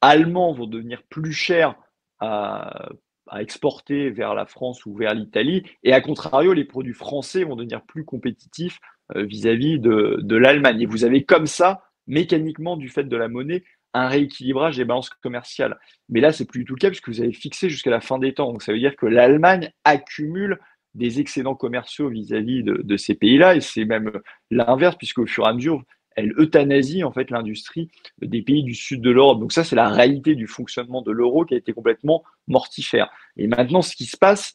allemands 0.00 0.52
vont 0.52 0.66
devenir 0.66 1.02
plus 1.08 1.32
chers 1.32 1.74
à, 2.20 2.90
exporter 3.38 4.10
vers 4.10 4.34
la 4.34 4.44
France 4.44 4.84
ou 4.84 4.94
vers 4.94 5.14
l'Italie, 5.14 5.62
et 5.84 5.94
à 5.94 6.02
contrario, 6.02 6.52
les 6.52 6.66
produits 6.66 6.92
français 6.92 7.44
vont 7.44 7.56
devenir 7.56 7.82
plus 7.82 8.04
compétitifs 8.04 8.78
euh, 9.16 9.24
vis-à-vis 9.24 9.78
de, 9.78 10.36
l'Allemagne. 10.36 10.82
Et 10.82 10.86
vous 10.86 11.04
avez 11.04 11.24
comme 11.24 11.46
ça, 11.46 11.82
mécaniquement, 12.06 12.76
du 12.76 12.90
fait 12.90 13.04
de 13.04 13.16
la 13.16 13.28
monnaie, 13.28 13.64
un 13.94 14.06
rééquilibrage 14.06 14.76
des 14.76 14.84
balances 14.84 15.08
commerciales. 15.08 15.78
Mais 16.10 16.20
là, 16.20 16.32
c'est 16.32 16.44
plus 16.44 16.60
du 16.60 16.64
tout 16.66 16.74
le 16.74 16.80
cas 16.80 16.88
puisque 16.88 17.08
vous 17.08 17.20
avez 17.22 17.32
fixé 17.32 17.70
jusqu'à 17.70 17.90
la 17.90 18.00
fin 18.00 18.18
des 18.18 18.34
temps. 18.34 18.52
Donc, 18.52 18.62
ça 18.62 18.72
veut 18.72 18.78
dire 18.78 18.96
que 18.96 19.06
l'Allemagne 19.06 19.70
accumule 19.84 20.58
des 20.94 21.20
excédents 21.20 21.54
commerciaux 21.54 22.10
vis-à-vis 22.10 22.62
de, 22.62 22.82
de, 22.82 22.96
ces 22.98 23.14
pays-là, 23.14 23.56
et 23.56 23.62
c'est 23.62 23.86
même 23.86 24.12
l'inverse, 24.50 24.96
puisque 24.96 25.20
au 25.20 25.26
fur 25.26 25.46
et 25.46 25.48
à 25.48 25.54
mesure, 25.54 25.82
elle 26.16 26.32
euthanasie 26.38 27.04
en 27.04 27.12
fait 27.12 27.30
l'industrie 27.30 27.90
des 28.20 28.42
pays 28.42 28.62
du 28.62 28.74
sud 28.74 29.00
de 29.00 29.10
l'Europe. 29.10 29.40
Donc 29.40 29.52
ça, 29.52 29.64
c'est 29.64 29.76
la 29.76 29.88
réalité 29.88 30.34
du 30.34 30.46
fonctionnement 30.46 31.02
de 31.02 31.10
l'euro 31.10 31.44
qui 31.44 31.54
a 31.54 31.56
été 31.56 31.72
complètement 31.72 32.22
mortifère. 32.48 33.10
Et 33.36 33.46
maintenant, 33.46 33.82
ce 33.82 33.96
qui 33.96 34.06
se 34.06 34.16
passe, 34.16 34.54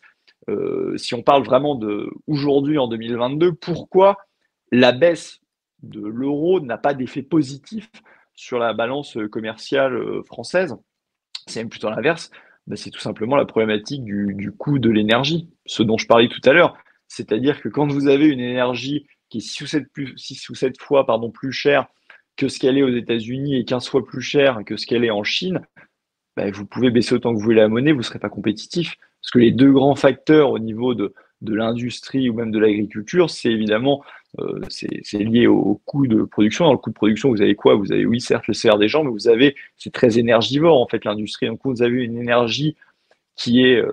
euh, 0.50 0.96
si 0.98 1.14
on 1.14 1.24
parle 1.24 1.44
vraiment 1.44 1.76
de 1.76 2.10
aujourd'hui 2.28 2.78
en 2.78 2.88
2022, 2.88 3.54
pourquoi 3.54 4.18
la 4.72 4.92
baisse 4.92 5.40
de 5.84 6.02
l'euro 6.02 6.60
n'a 6.60 6.78
pas 6.78 6.94
d'effet 6.94 7.24
positif 7.24 7.90
sur 8.36 8.60
la 8.60 8.74
balance 8.74 9.18
commerciale 9.32 9.96
euh, 9.96 10.24
française? 10.24 10.76
C'est 11.48 11.60
même 11.60 11.70
plutôt 11.70 11.90
l'inverse. 11.90 12.32
Ben, 12.68 12.76
c'est 12.76 12.90
tout 12.90 13.00
simplement 13.00 13.38
la 13.38 13.46
problématique 13.46 14.04
du, 14.04 14.34
du 14.36 14.52
coût 14.52 14.80
de 14.80 14.90
l'énergie, 14.90 15.50
ce 15.66 15.84
dont 15.84 15.98
je 15.98 16.06
parlais 16.06 16.28
tout 16.28 16.42
à 16.44 16.52
l'heure. 16.52 16.78
C'est-à-dire 17.08 17.62
que 17.62 17.70
quand 17.70 17.88
vous 17.88 18.08
avez 18.08 18.28
une 18.28 18.42
énergie 18.42 19.08
qui 19.30 19.40
est 19.40 19.42
6 19.42 19.62
ou 19.62 19.68
7, 19.68 19.84
plus, 19.92 20.50
ou 20.50 20.56
7 20.56 20.80
fois 20.80 21.06
plus 21.34 21.52
chère 21.52 21.88
que 22.36 22.48
ce 22.48 22.60
qu'elle 22.60 22.78
est 22.78 22.84
aux 22.84 22.96
États-Unis 22.96 23.58
et 23.58 23.66
15 23.66 23.88
fois 23.88 24.06
plus 24.06 24.22
chère 24.22 24.64
que 24.66 24.78
ce 24.78 24.86
qu'elle 24.86 25.04
est 25.04 25.12
en 25.12 25.24
Chine, 25.24 25.62
bah, 26.38 26.50
vous 26.52 26.66
pouvez 26.66 26.92
baisser 26.92 27.16
autant 27.16 27.34
que 27.34 27.38
vous 27.38 27.44
voulez 27.44 27.58
la 27.58 27.68
monnaie, 27.68 27.92
vous 27.92 28.00
ne 28.00 28.04
serez 28.04 28.20
pas 28.20 28.30
compétitif. 28.30 28.96
Parce 29.22 29.32
que 29.32 29.40
les 29.40 29.52
deux 29.52 29.72
grands 29.72 29.96
facteurs 29.96 30.52
au 30.52 30.60
niveau 30.60 30.94
de, 30.94 31.14
l'industrie 31.42 32.30
ou 32.30 32.34
même 32.34 32.52
de 32.52 32.60
l'agriculture, 32.60 33.30
c'est 33.30 33.52
évidemment 33.52 34.04
c'est 34.70 35.18
lié 35.18 35.48
au 35.48 35.82
coût 35.86 36.06
de 36.06 36.24
production. 36.24 36.66
Dans 36.66 36.74
le 36.74 36.78
coût 36.78 36.92
de 36.92 36.96
production, 36.96 37.30
vous 37.30 37.42
avez 37.42 37.56
quoi? 37.56 37.74
Vous 37.74 37.92
avez, 37.92 38.06
oui, 38.06 38.22
certes, 38.22 38.48
le 38.48 38.54
salaire 38.54 38.78
des 38.78 38.88
gens, 38.88 39.04
mais 39.04 39.10
vous 39.10 39.28
avez, 39.28 39.56
c'est 39.78 39.92
très 39.92 40.20
énergivore 40.20 40.80
en 40.80 40.88
fait 40.88 41.06
l'industrie. 41.06 41.48
Donc, 41.48 41.60
vous 41.64 41.82
avez 41.82 42.04
une 42.04 42.18
énergie 42.20 42.76
qui 43.36 43.64
est 43.64 43.84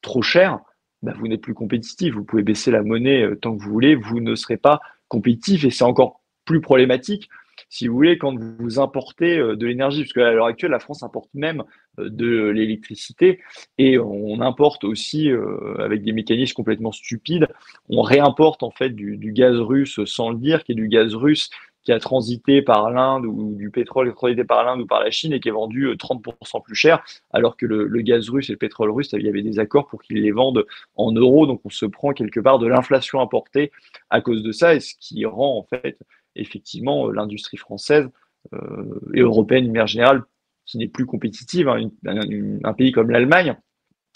trop 0.00 0.22
chère, 0.22 0.60
bah, 1.02 1.14
vous 1.18 1.28
n'êtes 1.28 1.40
plus 1.40 1.54
compétitif. 1.54 2.14
Vous 2.14 2.24
pouvez 2.24 2.42
baisser 2.42 2.70
la 2.70 2.82
monnaie 2.82 3.26
tant 3.40 3.56
que 3.56 3.62
vous 3.62 3.70
voulez, 3.70 3.94
vous 3.94 4.20
ne 4.20 4.34
serez 4.34 4.56
pas 4.56 4.80
compétitif 5.08 5.64
et 5.64 5.70
c'est 5.70 5.84
encore 5.84 6.22
plus 6.44 6.60
problématique 6.60 7.28
si 7.68 7.88
vous 7.88 7.94
voulez, 7.94 8.18
quand 8.18 8.36
vous 8.38 8.78
importez 8.78 9.38
euh, 9.38 9.56
de 9.56 9.66
l'énergie, 9.66 10.02
parce 10.02 10.12
qu'à 10.12 10.32
l'heure 10.32 10.46
actuelle, 10.46 10.70
la 10.70 10.78
France 10.78 11.02
importe 11.02 11.30
même 11.34 11.64
euh, 11.98 12.08
de 12.10 12.48
l'électricité 12.48 13.40
et 13.78 13.98
on 13.98 14.40
importe 14.40 14.84
aussi 14.84 15.30
euh, 15.30 15.74
avec 15.78 16.02
des 16.02 16.12
mécanismes 16.12 16.54
complètement 16.54 16.92
stupides, 16.92 17.48
on 17.88 18.02
réimporte 18.02 18.62
en 18.62 18.70
fait 18.70 18.90
du, 18.90 19.32
gaz 19.32 19.56
russe 19.56 20.00
sans 20.04 20.30
le 20.30 20.36
dire, 20.36 20.64
qui 20.64 20.72
est 20.72 20.74
du 20.74 20.88
gaz 20.88 21.14
russe 21.14 21.50
qui 21.82 21.92
a 21.92 21.98
transité 21.98 22.62
par 22.62 22.90
l'Inde 22.90 23.26
ou 23.26 23.54
du 23.56 23.70
pétrole 23.70 24.06
qui 24.06 24.12
a 24.12 24.14
transité 24.14 24.44
par 24.44 24.64
l'Inde 24.64 24.82
ou 24.82 24.86
par 24.86 25.02
la 25.02 25.10
Chine 25.10 25.32
et 25.32 25.40
qui 25.40 25.48
est 25.48 25.52
vendu 25.52 25.88
30% 25.88 26.62
plus 26.62 26.74
cher, 26.74 27.02
alors 27.32 27.56
que 27.56 27.66
le, 27.66 27.88
gaz 28.02 28.28
russe 28.30 28.48
et 28.50 28.52
le 28.52 28.58
pétrole 28.58 28.90
russe, 28.90 29.12
il 29.12 29.22
y 29.22 29.28
avait 29.28 29.42
des 29.42 29.58
accords 29.58 29.86
pour 29.88 30.02
qu'ils 30.02 30.22
les 30.22 30.32
vendent 30.32 30.64
en 30.96 31.12
euros, 31.12 31.46
donc 31.46 31.60
on 31.64 31.70
se 31.70 31.86
prend 31.86 32.12
quelque 32.12 32.40
part 32.40 32.58
de 32.58 32.66
l'inflation 32.66 33.20
importée 33.20 33.72
à 34.10 34.20
cause 34.20 34.42
de 34.42 34.52
ça, 34.52 34.74
et 34.74 34.80
ce 34.80 34.94
qui 34.98 35.24
rend 35.24 35.58
en 35.58 35.64
fait 35.64 35.98
effectivement 36.36 37.08
euh, 37.08 37.12
l'industrie 37.12 37.56
française 37.56 38.08
euh, 38.54 39.00
et 39.14 39.20
européenne, 39.20 39.64
de 39.64 39.70
manière 39.70 39.86
générale, 39.86 40.24
qui 40.64 40.78
n'est 40.78 40.88
plus 40.88 41.06
compétitive. 41.06 41.68
Hein, 41.68 41.90
un, 42.06 42.72
pays 42.72 42.92
comme 42.92 43.10
l'Allemagne, 43.10 43.56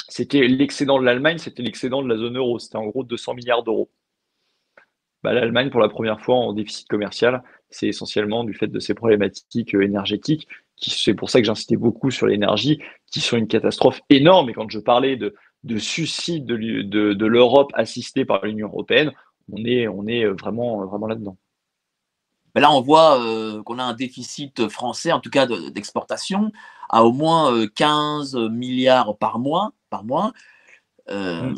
c'était 0.09 0.47
l'excédent 0.47 0.99
de 0.99 1.05
l'Allemagne, 1.05 1.39
c'était 1.39 1.62
l'excédent 1.62 2.03
de 2.03 2.09
la 2.09 2.17
zone 2.17 2.37
euro. 2.37 2.59
C'était 2.59 2.77
en 2.77 2.87
gros 2.87 3.05
200 3.05 3.35
milliards 3.35 3.62
d'euros. 3.62 3.91
Bah, 5.27 5.33
L'Allemagne, 5.33 5.70
pour 5.70 5.81
la 5.81 5.89
première 5.89 6.20
fois 6.20 6.37
en 6.37 6.53
déficit 6.53 6.87
commercial, 6.87 7.43
c'est 7.68 7.89
essentiellement 7.89 8.45
du 8.45 8.55
fait 8.55 8.68
de 8.68 8.79
ces 8.79 8.95
problématiques 8.95 9.74
euh, 9.74 9.83
énergétiques. 9.83 10.47
C'est 10.77 11.14
pour 11.14 11.31
ça 11.31 11.41
que 11.41 11.47
j'insistais 11.47 11.74
beaucoup 11.74 12.12
sur 12.12 12.29
l'énergie, 12.29 12.81
qui 13.11 13.20
sont 13.20 13.37
une 13.37 13.49
catastrophe 13.49 14.01
énorme. 14.09 14.51
Et 14.51 14.53
quand 14.53 14.70
je 14.70 14.79
parlais 14.79 15.16
de, 15.16 15.35
de 15.64 15.79
suicide 15.79 16.47
de, 16.47 16.57
de, 16.83 17.12
de 17.12 17.27
l'Europe 17.27 17.72
assistée 17.74 18.24
par 18.24 18.45
l'Union 18.45 18.68
européenne, 18.68 19.11
on 19.53 19.64
est, 19.64 19.89
on 19.89 20.07
est 20.07 20.27
vraiment, 20.27 20.87
vraiment 20.87 21.09
là-dedans. 21.09 21.37
Mais 22.55 22.61
là, 22.61 22.70
on 22.70 22.81
voit 22.81 23.20
euh, 23.20 23.64
qu'on 23.64 23.81
a 23.81 23.83
un 23.83 23.95
déficit 23.95 24.68
français, 24.68 25.11
en 25.11 25.18
tout 25.18 25.31
cas 25.31 25.47
d'exportation, 25.47 26.53
à 26.89 27.05
au 27.05 27.11
moins 27.11 27.66
15 27.74 28.37
euh, 28.37 28.49
milliards 28.49 29.18
par 29.18 29.41
mois. 29.41 29.72
Par 29.91 30.05
mois. 30.05 30.33
Euh, 31.11 31.51
mm. 31.51 31.57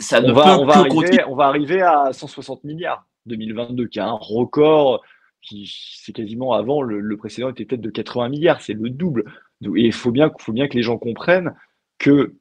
Ça 0.00 0.20
on, 0.22 0.32
va, 0.32 0.58
on, 0.58 0.66
va 0.66 0.78
arriver, 0.78 1.24
on 1.28 1.34
va 1.34 1.46
arriver 1.46 1.82
à 1.82 2.12
160 2.12 2.64
milliards 2.64 3.06
2022, 3.26 3.86
qui 3.86 3.98
est 3.98 4.02
un 4.02 4.12
record. 4.12 5.02
Qui, 5.42 5.72
c'est 5.96 6.12
quasiment 6.12 6.52
avant, 6.52 6.82
le, 6.82 7.16
précédent 7.16 7.48
était 7.48 7.64
peut-être 7.64 7.80
de 7.80 7.90
80 7.90 8.28
milliards, 8.28 8.60
c'est 8.60 8.74
le 8.74 8.90
double. 8.90 9.24
Et 9.62 9.86
il 9.86 9.92
faut 9.92 10.10
bien, 10.10 10.30
faut 10.38 10.52
bien 10.52 10.68
que 10.68 10.76
les 10.76 10.82
gens 10.82 10.98
comprennent 10.98 11.54
que 11.98 12.34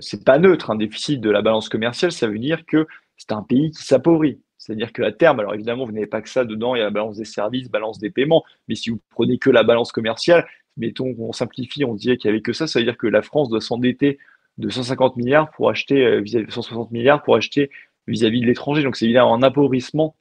c'est 0.00 0.24
pas 0.24 0.38
neutre 0.38 0.70
un 0.70 0.76
déficit 0.76 1.20
de 1.20 1.30
la 1.30 1.42
balance 1.42 1.68
commerciale, 1.68 2.12
ça 2.12 2.26
veut 2.26 2.38
dire 2.38 2.64
que 2.66 2.86
c'est 3.16 3.32
un 3.32 3.42
pays 3.42 3.70
qui 3.70 3.82
s'appauvrit. 3.82 4.40
C'est-à-dire 4.56 4.92
qu'à 4.92 5.12
terme, 5.12 5.40
alors 5.40 5.54
évidemment, 5.54 5.84
vous 5.84 5.92
n'avez 5.92 6.06
pas 6.06 6.20
que 6.20 6.28
ça 6.28 6.44
dedans, 6.44 6.74
il 6.74 6.78
y 6.78 6.82
a 6.82 6.84
la 6.84 6.90
balance 6.90 7.16
des 7.16 7.24
services, 7.24 7.70
balance 7.70 7.98
des 7.98 8.10
paiements, 8.10 8.44
mais 8.66 8.74
si 8.74 8.90
vous 8.90 9.00
prenez 9.10 9.38
que 9.38 9.50
la 9.50 9.62
balance 9.62 9.92
commerciale, 9.92 10.46
mettons 10.76 11.14
qu'on 11.14 11.32
simplifie, 11.32 11.84
on 11.84 11.94
disait 11.94 12.16
qu'il 12.16 12.30
n'y 12.30 12.36
avait 12.36 12.42
que 12.42 12.52
ça, 12.52 12.66
ça 12.66 12.78
veut 12.78 12.84
dire 12.84 12.96
que 12.96 13.06
la 13.06 13.22
France 13.22 13.48
doit 13.48 13.60
s'endetter 13.60 14.18
de 14.58 14.68
150 14.68 15.16
milliards 15.16 15.50
pour 15.52 15.70
acheter, 15.70 16.04
euh, 16.04 16.20
vis-à-vis 16.20 16.50
160 16.50 16.90
milliards 16.90 17.22
pour 17.22 17.36
acheter 17.36 17.70
vis-à-vis 18.06 18.40
de 18.40 18.46
l'étranger. 18.46 18.82
Donc 18.82 18.96
c'est 18.96 19.04
évidemment 19.04 19.34
un 19.34 19.42
appauvrissement 19.42 20.16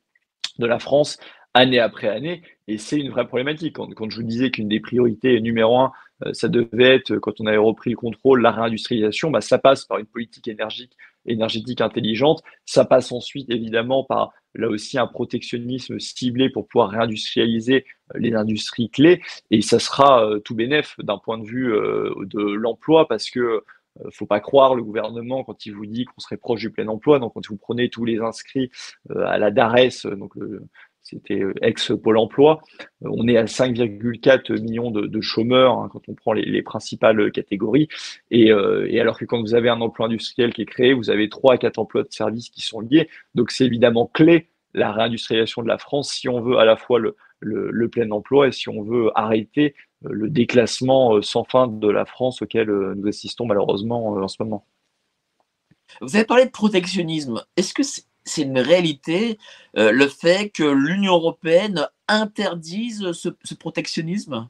de 0.60 0.66
la 0.66 0.80
France 0.80 1.18
année 1.54 1.80
après 1.80 2.08
année, 2.08 2.44
et 2.68 2.78
c'est 2.78 3.00
une 3.00 3.10
vraie 3.10 3.28
problématique. 3.28 3.76
Quand, 3.76 4.10
je 4.10 4.16
vous 4.16 4.24
disais 4.24 4.52
qu'une 4.52 4.68
des 4.68 4.80
priorités 4.80 5.42
numéro 5.42 5.80
un, 5.80 5.92
euh, 6.26 6.34
ça 6.34 6.50
devait 6.50 6.96
être, 6.96 7.18
quand 7.18 7.40
on 7.42 7.48
avait 7.48 7.58
repris 7.58 7.92
le 7.92 7.96
contrôle, 7.96 8.42
la 8.42 8.52
réindustrialisation, 8.52 9.32
bah, 9.32 9.42
ça 9.42 9.58
passe 9.58 9.86
par 9.86 9.98
une 9.98 10.06
politique 10.06 10.48
énergique 10.48 10.92
énergétique 11.28 11.82
intelligente. 11.82 12.42
Ça 12.66 12.86
passe 12.86 13.12
ensuite 13.12 13.50
évidemment 13.50 14.04
par 14.04 14.34
là 14.56 14.70
aussi 14.70 14.98
un 14.98 15.08
protectionnisme 15.08 16.00
ciblé 16.00 16.50
pour 16.50 16.68
pouvoir 16.68 16.90
réindustrialiser 16.90 17.86
euh, 18.16 18.20
les 18.20 18.34
industries 18.34 18.90
clés 18.90 19.22
et 19.52 19.62
ça 19.62 19.78
sera 19.78 20.26
euh, 20.26 20.40
tout 20.40 20.56
bénéf 20.56 20.96
d'un 21.00 21.18
point 21.18 21.38
de 21.38 21.46
vue 21.46 21.74
euh, 21.74 22.14
de 22.26 22.42
l'emploi 22.42 23.08
parce 23.08 23.30
que 23.30 23.64
faut 24.12 24.26
pas 24.26 24.40
croire 24.40 24.76
le 24.76 24.84
gouvernement 24.84 25.44
quand 25.44 25.66
il 25.66 25.74
vous 25.74 25.86
dit 25.86 26.06
qu'on 26.06 26.20
serait 26.20 26.38
proche 26.38 26.62
du 26.62 26.72
plein 26.72 26.88
emploi. 26.88 27.20
Donc, 27.20 27.34
quand 27.34 27.48
vous 27.48 27.58
prenez 27.58 27.90
tous 27.90 28.06
les 28.06 28.20
inscrits 28.20 28.70
à 29.16 29.38
la 29.38 29.52
DARES, 29.52 30.06
donc 30.18 30.34
c'était 31.10 31.42
euh, 31.42 31.54
ex-Pôle 31.62 32.18
emploi. 32.18 32.62
Euh, 33.04 33.10
on 33.12 33.28
est 33.28 33.38
à 33.38 33.46
5,4 33.46 34.62
millions 34.62 34.92
de, 34.92 35.22
chômeurs 35.22 35.80
hein, 35.80 35.90
quand 35.92 36.02
on 36.10 36.14
prend 36.14 36.34
les, 36.34 36.62
principales 36.62 37.32
catégories. 37.32 37.88
Euh, 38.34 38.88
et, 38.90 39.00
alors 39.00 39.18
que 39.18 39.26
quand 39.26 39.42
vous 39.42 39.56
avez 39.56 39.70
un 39.70 39.82
emploi 39.82 40.08
industriel 40.08 40.54
qui 40.54 40.64
est 40.64 40.66
créé, 40.66 40.94
vous 40.94 41.10
avez 41.10 41.30
3 41.30 41.56
à 41.56 41.58
4 41.58 41.80
emplois 41.80 42.04
de 42.04 42.12
services 42.12 42.50
qui 42.50 42.62
sont 42.62 42.82
liés. 42.82 43.10
Donc 43.36 43.52
c'est 43.52 43.66
évidemment 43.66 44.06
clé 44.06 44.50
la 44.74 44.92
réindustrialisation 44.92 45.64
de 45.64 45.68
la 45.68 45.78
France 45.78 46.12
si 46.12 46.30
on 46.30 46.42
veut 46.42 46.58
à 46.58 46.66
la 46.66 46.76
fois 46.76 47.00
le, 47.00 47.16
le, 47.40 47.90
plein 47.90 48.10
emploi 48.12 48.48
et 48.48 48.52
si 48.52 48.70
on 48.70 48.84
veut 48.84 49.10
arrêter 49.16 49.76
le 50.04 50.30
déclassement 50.30 51.22
sans 51.22 51.44
fin 51.44 51.68
de 51.68 51.90
la 51.90 52.06
France 52.06 52.42
auquel 52.42 52.70
nous 52.70 53.08
assistons 53.08 53.46
malheureusement 53.46 54.08
en 54.10 54.28
ce 54.28 54.42
moment. 54.42 54.66
Vous 56.02 56.16
avez 56.16 56.26
parlé 56.26 56.46
de 56.46 56.52
protectionnisme. 56.52 57.44
Est-ce 57.56 57.74
que 57.74 57.84
c'est 57.84 58.42
une 58.42 58.60
réalité, 58.60 59.38
euh, 59.78 59.92
le 59.92 60.08
fait 60.08 60.50
que 60.50 60.64
l'Union 60.64 61.14
européenne 61.14 61.88
interdise 62.08 63.12
ce, 63.14 63.30
protectionnisme? 63.56 64.48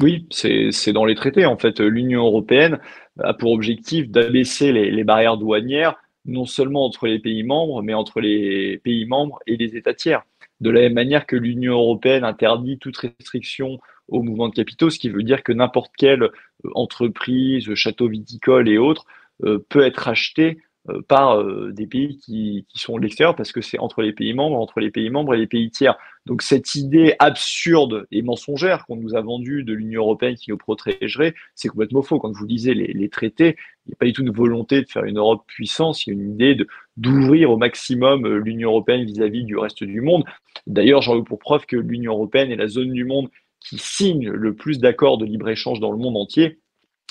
Oui, 0.00 0.26
c'est 0.30 0.92
dans 0.92 1.04
les 1.04 1.16
traités. 1.16 1.44
En 1.44 1.58
fait, 1.58 1.80
l'Union 1.80 2.24
européenne 2.24 2.78
a 3.20 3.34
pour 3.34 3.50
objectif 3.50 4.08
d'abaisser 4.08 4.70
les, 4.72 5.04
barrières 5.04 5.36
douanières, 5.36 5.96
non 6.24 6.44
seulement 6.44 6.84
entre 6.84 7.08
les 7.08 7.18
pays 7.18 7.42
membres, 7.42 7.82
mais 7.82 7.94
entre 7.94 8.20
les 8.20 8.78
pays 8.78 9.06
membres 9.06 9.40
et 9.48 9.56
les 9.56 9.76
États 9.76 9.94
tiers. 9.94 10.22
De 10.60 10.70
la 10.70 10.82
même 10.82 10.94
manière 10.94 11.26
que 11.26 11.34
l'Union 11.34 11.72
européenne 11.72 12.22
interdit 12.22 12.78
toute 12.78 12.96
restriction 12.96 13.80
au 14.08 14.22
mouvement 14.22 14.48
de 14.48 14.54
capitaux, 14.54 14.90
ce 14.90 14.98
qui 14.98 15.08
veut 15.08 15.22
dire 15.22 15.42
que 15.42 15.52
n'importe 15.52 15.92
quelle 15.96 16.30
entreprise, 16.74 17.72
château 17.74 18.08
viticole 18.08 18.68
et 18.68 18.78
autres 18.78 19.04
euh, 19.44 19.64
peut 19.68 19.82
être 19.82 20.08
achetée 20.08 20.58
euh, 20.90 21.02
par 21.06 21.40
euh, 21.40 21.72
des 21.72 21.86
pays 21.86 22.18
qui, 22.18 22.64
qui 22.68 22.78
sont 22.78 22.96
de 22.96 23.02
l'extérieur 23.02 23.36
parce 23.36 23.52
que 23.52 23.60
c'est 23.60 23.78
entre 23.78 24.02
les 24.02 24.12
pays 24.12 24.32
membres, 24.32 24.58
entre 24.58 24.80
les 24.80 24.90
pays 24.90 25.10
membres 25.10 25.34
et 25.34 25.38
les 25.38 25.46
pays 25.46 25.70
tiers. 25.70 25.96
Donc 26.24 26.42
cette 26.42 26.74
idée 26.74 27.14
absurde 27.18 28.06
et 28.10 28.22
mensongère 28.22 28.86
qu'on 28.86 28.96
nous 28.96 29.14
a 29.14 29.20
vendue 29.20 29.64
de 29.64 29.72
l'Union 29.72 30.02
européenne 30.02 30.36
qui 30.36 30.50
nous 30.50 30.56
protégerait, 30.56 31.34
c'est 31.54 31.68
complètement 31.68 32.02
faux. 32.02 32.18
Quand 32.18 32.30
vous 32.30 32.46
lisez 32.46 32.74
les, 32.74 33.08
traités, 33.08 33.56
il 33.86 33.90
n'y 33.90 33.94
a 33.94 33.96
pas 33.96 34.06
du 34.06 34.12
tout 34.12 34.22
une 34.22 34.30
volonté 34.30 34.80
de 34.80 34.86
faire 34.86 35.04
une 35.04 35.18
Europe 35.18 35.44
puissance, 35.46 36.06
il 36.06 36.10
y 36.10 36.12
a 36.12 36.22
une 36.22 36.32
idée 36.32 36.54
de 36.54 36.66
d'ouvrir 36.96 37.50
au 37.50 37.56
maximum 37.56 38.26
euh, 38.26 38.38
l'Union 38.38 38.70
européenne 38.70 39.04
vis-à-vis 39.04 39.44
du 39.44 39.56
reste 39.56 39.84
du 39.84 40.00
monde. 40.00 40.24
D'ailleurs, 40.66 41.02
j'en 41.02 41.16
veux 41.16 41.24
pour 41.24 41.38
preuve 41.38 41.66
que 41.66 41.76
l'Union 41.76 42.12
européenne 42.12 42.50
est 42.50 42.56
la 42.56 42.68
zone 42.68 42.92
du 42.92 43.04
monde 43.04 43.28
qui 43.68 43.78
signe 43.78 44.30
le 44.30 44.54
plus 44.54 44.78
d'accords 44.78 45.18
de 45.18 45.26
libre-échange 45.26 45.80
dans 45.80 45.92
le 45.92 45.98
monde 45.98 46.16
entier 46.16 46.58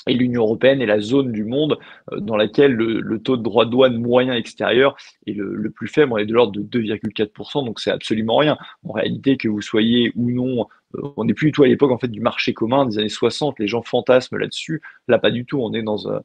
et 0.08 0.14
l'Union 0.14 0.42
européenne 0.42 0.80
est 0.80 0.86
la 0.86 1.00
zone 1.00 1.32
du 1.32 1.44
monde 1.44 1.78
euh, 2.12 2.20
dans 2.20 2.36
laquelle 2.36 2.72
le, 2.72 3.18
taux 3.18 3.36
de 3.36 3.42
droit 3.42 3.64
de 3.64 3.70
douane 3.70 3.98
moyen 3.98 4.34
extérieur 4.34 4.96
est 5.26 5.32
le, 5.32 5.70
plus 5.70 5.88
faible, 5.88 6.12
on 6.12 6.16
est 6.16 6.26
de 6.26 6.32
l'ordre 6.32 6.52
de 6.52 6.62
2,4%, 6.62 7.64
donc 7.64 7.80
c'est 7.80 7.90
absolument 7.90 8.36
rien. 8.36 8.56
En 8.84 8.92
réalité, 8.92 9.36
que 9.36 9.48
vous 9.48 9.60
soyez 9.60 10.12
ou 10.16 10.30
non, 10.30 10.66
euh, 10.96 11.12
on 11.16 11.24
n'est 11.24 11.34
plus 11.34 11.48
du 11.48 11.52
tout 11.52 11.62
à 11.62 11.68
l'époque 11.68 11.92
en 11.92 11.98
fait 11.98 12.08
du 12.08 12.20
marché 12.20 12.54
commun 12.54 12.86
des 12.86 12.98
années 12.98 13.08
60, 13.08 13.58
les 13.58 13.68
gens 13.68 13.82
fantasment 13.82 14.38
là-dessus, 14.38 14.80
là 15.08 15.18
pas 15.18 15.30
du 15.30 15.44
tout, 15.44 15.60
on 15.60 15.72
est 15.74 15.82
dans, 15.82 16.06
euh, 16.06 16.20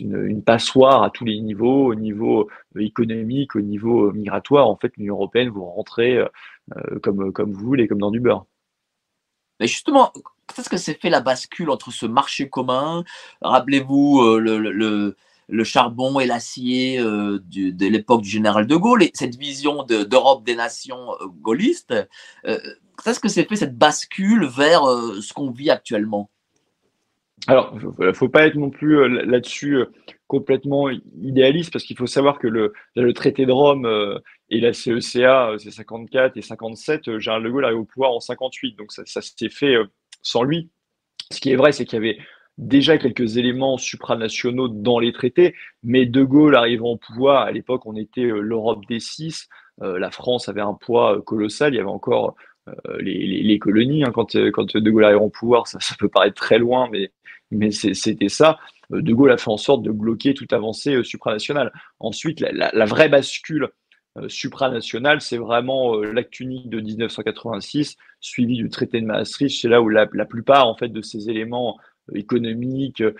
une, 0.00 0.42
passoire 0.42 1.02
à 1.02 1.10
tous 1.10 1.24
les 1.24 1.38
niveaux, 1.40 1.92
au 1.92 1.94
niveau 1.94 2.48
économique, 2.78 3.54
au 3.54 3.60
niveau 3.60 4.12
migratoire, 4.12 4.68
en 4.68 4.76
fait 4.76 4.92
l'Union 4.96 5.14
européenne, 5.14 5.48
vous 5.48 5.64
rentrez 5.64 6.18
comme, 7.02 7.32
comme 7.32 7.52
vous 7.52 7.64
voulez, 7.64 7.86
comme 7.86 8.00
dans 8.00 8.10
du 8.10 8.20
beurre. 8.20 8.46
Mais 9.60 9.66
justement, 9.66 10.12
qu'est-ce 10.48 10.70
que 10.70 10.78
c'est 10.78 11.00
fait 11.00 11.10
la 11.10 11.20
bascule 11.20 11.70
entre 11.70 11.92
ce 11.92 12.06
marché 12.06 12.48
commun 12.48 13.04
Rappelez-vous 13.42 14.22
euh, 14.22 15.14
le, 15.48 15.64
charbon 15.64 16.18
et 16.18 16.26
l'acier 16.26 16.98
euh, 16.98 17.38
de 17.44 17.86
l'époque 17.86 18.22
du 18.22 18.30
général 18.30 18.66
de 18.66 18.74
Gaulle 18.74 19.02
et 19.02 19.10
cette 19.14 19.36
vision 19.36 19.84
d'Europe 19.84 20.44
des 20.44 20.56
nations 20.56 21.12
euh, 21.20 21.26
gaullistes. 21.26 21.94
qu'est-ce 22.44 23.20
que 23.20 23.28
c'est 23.28 23.44
fait 23.44 23.56
cette 23.56 23.76
bascule 23.76 24.46
vers 24.46 24.82
ce 25.20 25.32
qu'on 25.32 25.50
vit 25.50 25.70
actuellement? 25.70 26.30
Alors, 27.46 27.74
il 27.98 28.06
ne 28.06 28.12
faut 28.12 28.28
pas 28.28 28.46
être 28.46 28.56
non 28.56 28.70
plus 28.70 29.08
là-dessus 29.24 29.84
complètement 30.26 30.90
idéaliste 31.20 31.72
parce 31.72 31.84
qu'il 31.84 31.96
faut 31.96 32.06
savoir 32.06 32.38
que 32.38 32.46
le, 32.46 32.72
traité 33.14 33.46
de 33.46 33.52
Rome 33.52 33.88
et 34.50 34.60
la 34.60 34.72
CECA, 34.72 35.54
c'est 35.58 35.70
54 35.70 36.36
et 36.36 36.42
57, 36.42 37.18
Général 37.18 37.42
de 37.42 37.48
Gaulle 37.48 37.64
arrive 37.64 37.78
au 37.78 37.84
pouvoir 37.84 38.12
en 38.12 38.20
58. 38.20 38.76
Donc 38.76 38.92
ça, 38.92 39.02
ça 39.06 39.22
s'est 39.22 39.48
fait 39.48 39.76
sans 40.22 40.42
lui. 40.42 40.70
Ce 41.30 41.40
qui 41.40 41.50
est 41.50 41.56
vrai, 41.56 41.72
c'est 41.72 41.84
qu'il 41.84 41.94
y 41.94 42.02
avait 42.02 42.18
déjà 42.58 42.98
quelques 42.98 43.38
éléments 43.38 43.78
supranationaux 43.78 44.68
dans 44.68 44.98
les 44.98 45.12
traités, 45.12 45.54
mais 45.82 46.04
De 46.04 46.22
Gaulle 46.22 46.56
arrivant 46.56 46.90
au 46.90 46.96
pouvoir, 46.98 47.42
à 47.42 47.52
l'époque 47.52 47.86
on 47.86 47.96
était 47.96 48.26
euh, 48.26 48.40
l'Europe 48.40 48.84
des 48.86 49.00
six, 49.00 49.48
la 49.82 50.10
France 50.10 50.50
avait 50.50 50.60
un 50.60 50.74
poids 50.74 51.22
colossal. 51.22 51.72
Il 51.72 51.78
y 51.78 51.80
avait 51.80 51.88
encore 51.88 52.36
les, 53.00 53.58
colonies. 53.58 54.04
Hein, 54.04 54.12
quand, 54.12 54.36
quand 54.52 54.76
De 54.76 54.90
Gaulle 54.90 55.04
arrive 55.04 55.22
au 55.22 55.30
pouvoir, 55.30 55.66
ça, 55.66 55.78
peut 55.98 56.08
paraître 56.08 56.36
très 56.36 56.58
loin, 56.58 56.90
mais, 57.50 57.70
c'était 57.70 58.28
ça. 58.28 58.58
De 58.90 59.12
Gaulle 59.12 59.32
a 59.32 59.36
fait 59.36 59.50
en 59.50 59.56
sorte 59.56 59.82
de 59.82 59.90
bloquer 59.90 60.34
toute 60.34 60.52
avancée 60.52 61.02
supranationale. 61.04 61.72
Ensuite, 61.98 62.40
la, 62.40 62.84
vraie 62.84 63.08
bascule 63.08 63.68
supranationale, 64.28 65.20
c'est 65.20 65.38
vraiment 65.38 65.96
l'acte 65.96 66.40
unique 66.40 66.68
de 66.68 66.80
1986, 66.80 67.96
suivi 68.20 68.56
du 68.56 68.68
traité 68.68 69.00
de 69.00 69.06
Maastricht. 69.06 69.60
C'est 69.60 69.68
là 69.68 69.80
où 69.80 69.88
la, 69.88 70.06
plupart 70.06 70.68
en 70.68 70.76
fait 70.76 70.88
de 70.88 71.02
ces 71.02 71.30
éléments 71.30 71.78
économiques 72.14 73.02
euh, 73.02 73.12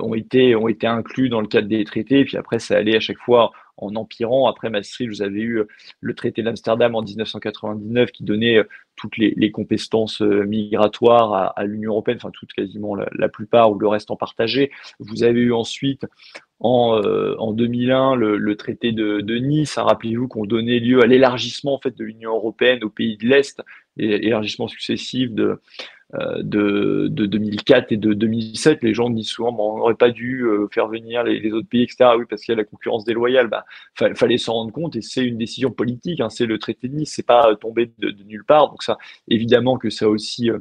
ont, 0.00 0.14
été, 0.14 0.54
inclus 0.84 1.28
dans 1.28 1.40
le 1.40 1.46
cadre 1.46 1.68
des 1.68 1.84
traités. 1.84 2.24
Puis 2.24 2.36
après, 2.36 2.58
ça 2.58 2.76
allait 2.76 2.96
à 2.96 3.00
chaque 3.00 3.18
fois 3.18 3.52
en 3.76 3.94
empirant. 3.96 4.48
Après 4.48 4.70
Maastricht, 4.70 5.08
vous 5.08 5.22
avez 5.22 5.40
eu 5.40 5.62
le 6.00 6.14
traité 6.14 6.42
d'Amsterdam 6.42 6.94
en 6.94 7.02
1999 7.02 8.10
qui 8.12 8.24
donnait 8.24 8.58
euh, 8.58 8.64
toutes 8.96 9.16
les, 9.16 9.50
compétences 9.50 10.22
euh, 10.22 10.44
migratoires 10.44 11.52
à, 11.56 11.64
l'Union 11.64 11.92
européenne, 11.92 12.18
enfin 12.18 12.30
toutes 12.32 12.52
quasiment 12.52 12.94
la, 12.94 13.28
plupart 13.28 13.72
ou 13.72 13.78
le 13.78 13.88
reste 13.88 14.10
en 14.10 14.16
partagé. 14.16 14.70
Vous 15.00 15.24
avez 15.24 15.40
eu 15.40 15.52
ensuite 15.52 16.06
en, 16.60 17.00
en 17.38 17.52
2001 17.52 18.14
le, 18.14 18.56
traité 18.56 18.92
de, 18.92 19.20
Nice. 19.38 19.78
Hein, 19.78 19.82
rappelez-vous 19.82 20.28
qu'on 20.28 20.44
donnait 20.44 20.78
lieu 20.78 21.02
à 21.02 21.06
l'élargissement 21.06 21.74
en 21.74 21.80
fait 21.80 21.96
de 21.96 22.04
l'Union 22.04 22.34
européenne 22.34 22.84
aux 22.84 22.90
pays 22.90 23.16
de 23.16 23.26
l'Est, 23.26 23.60
et 23.96 24.26
élargissement 24.26 24.68
successif 24.68 25.30
de, 25.30 25.60
euh, 26.14 26.42
de, 26.42 27.08
de, 27.10 27.26
2004 27.26 27.90
et 27.90 27.96
de 27.96 28.12
2007, 28.12 28.82
les 28.82 28.94
gens 28.94 29.10
disent 29.10 29.28
souvent 29.28 29.52
bon, 29.52 29.74
on 29.74 29.78
n'aurait 29.78 29.94
pas 29.94 30.10
dû 30.10 30.42
euh, 30.42 30.68
faire 30.70 30.86
venir 30.86 31.24
les, 31.24 31.50
autres 31.52 31.68
pays, 31.68 31.82
etc. 31.82 32.10
Oui, 32.16 32.24
parce 32.28 32.42
qu'il 32.42 32.52
y 32.52 32.56
a 32.56 32.58
la 32.58 32.64
concurrence 32.64 33.04
déloyale. 33.04 33.48
Bah, 33.48 33.64
fallait 34.14 34.38
s'en 34.38 34.52
rendre 34.54 34.72
compte 34.72 34.94
et 34.96 35.02
c'est 35.02 35.24
une 35.24 35.38
décision 35.38 35.70
politique. 35.70 36.20
Hein, 36.20 36.28
c'est 36.28 36.46
le 36.46 36.58
traité 36.58 36.88
de 36.88 36.94
Nice, 36.94 37.12
c'est 37.16 37.26
pas 37.26 37.56
tombé 37.56 37.90
de, 37.98 38.14
nulle 38.26 38.44
part. 38.44 38.70
Donc 38.70 38.82
ça, 38.82 38.98
évidemment 39.28 39.76
que 39.76 39.90
ça 39.90 40.04
a 40.04 40.08
aussi 40.08 40.50
euh, 40.50 40.58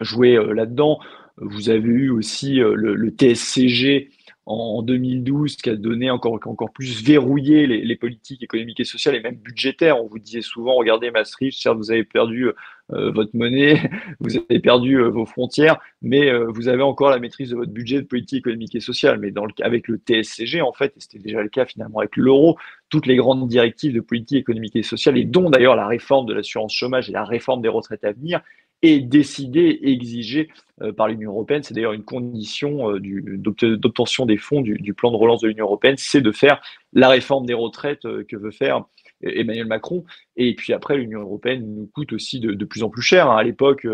joué 0.00 0.38
là-dedans. 0.54 0.98
Vous 1.36 1.70
avez 1.70 1.88
eu 1.88 2.10
aussi 2.10 2.56
le 2.56 3.10
TSCG 3.10 4.10
en 4.46 4.82
2012 4.82 5.56
qui 5.56 5.70
a 5.70 5.76
donné 5.76 6.10
encore, 6.10 6.38
encore 6.44 6.70
plus 6.70 7.02
verrouillé 7.02 7.66
les, 7.66 7.96
politiques 7.96 8.42
économiques 8.42 8.80
et 8.80 8.84
sociales 8.84 9.14
et 9.14 9.20
même 9.20 9.36
budgétaires. 9.36 10.02
On 10.02 10.06
vous 10.06 10.18
disait 10.18 10.42
souvent, 10.42 10.74
regardez 10.74 11.10
Maastricht, 11.10 11.58
certes 11.58 11.78
vous 11.78 11.90
avez 11.90 12.04
perdu 12.04 12.50
euh, 12.92 13.10
votre 13.12 13.34
monnaie, 13.34 13.90
vous 14.20 14.36
avez 14.36 14.60
perdu 14.60 14.96
euh, 14.96 15.08
vos 15.08 15.24
frontières, 15.24 15.80
mais 16.02 16.30
euh, 16.30 16.46
vous 16.50 16.68
avez 16.68 16.82
encore 16.82 17.08
la 17.08 17.18
maîtrise 17.18 17.50
de 17.50 17.56
votre 17.56 17.72
budget 17.72 18.02
de 18.02 18.06
politique 18.06 18.40
économique 18.40 18.74
et 18.74 18.80
sociale. 18.80 19.18
Mais 19.18 19.30
dans 19.30 19.46
le, 19.46 19.52
avec 19.62 19.88
le 19.88 19.96
TSCG, 19.96 20.60
en 20.60 20.72
fait, 20.72 20.94
et 20.96 21.00
c'était 21.00 21.18
déjà 21.18 21.42
le 21.42 21.48
cas 21.48 21.64
finalement 21.64 22.00
avec 22.00 22.16
l'euro, 22.16 22.58
toutes 22.90 23.06
les 23.06 23.16
grandes 23.16 23.48
directives 23.48 23.94
de 23.94 24.00
politique 24.00 24.38
économique 24.38 24.76
et 24.76 24.82
sociale, 24.82 25.16
et 25.16 25.24
dont 25.24 25.48
d'ailleurs 25.48 25.76
la 25.76 25.86
réforme 25.86 26.26
de 26.26 26.34
l'assurance 26.34 26.74
chômage 26.74 27.08
et 27.08 27.12
la 27.12 27.24
réforme 27.24 27.62
des 27.62 27.68
retraites 27.68 28.04
à 28.04 28.12
venir, 28.12 28.42
est 28.82 29.00
décidée, 29.00 29.78
exigée 29.82 30.48
par 30.96 31.08
l'Union 31.08 31.30
européenne. 31.30 31.62
C'est 31.62 31.74
d'ailleurs 31.74 31.92
une 31.92 32.04
condition 32.04 32.92
d'obtention 32.98 34.26
des 34.26 34.36
fonds 34.36 34.60
du, 34.60 34.94
plan 34.94 35.10
de 35.10 35.16
relance 35.16 35.40
de 35.40 35.48
l'Union 35.48 35.64
européenne, 35.64 35.94
c'est 35.96 36.20
de 36.20 36.32
faire 36.32 36.60
la 36.92 37.08
réforme 37.08 37.46
des 37.46 37.54
retraites 37.54 38.02
que 38.02 38.36
veut 38.36 38.50
faire 38.50 38.84
Emmanuel 39.22 39.66
Macron. 39.66 40.04
Et 40.36 40.54
puis 40.54 40.72
après, 40.72 40.96
l'Union 40.96 41.20
européenne 41.20 41.74
nous 41.74 41.86
coûte 41.86 42.12
aussi 42.12 42.40
de, 42.40 42.64
plus 42.64 42.82
en 42.82 42.90
plus 42.90 43.02
cher. 43.02 43.30
Hein. 43.30 43.36
À 43.36 43.42
l'époque, 43.42 43.86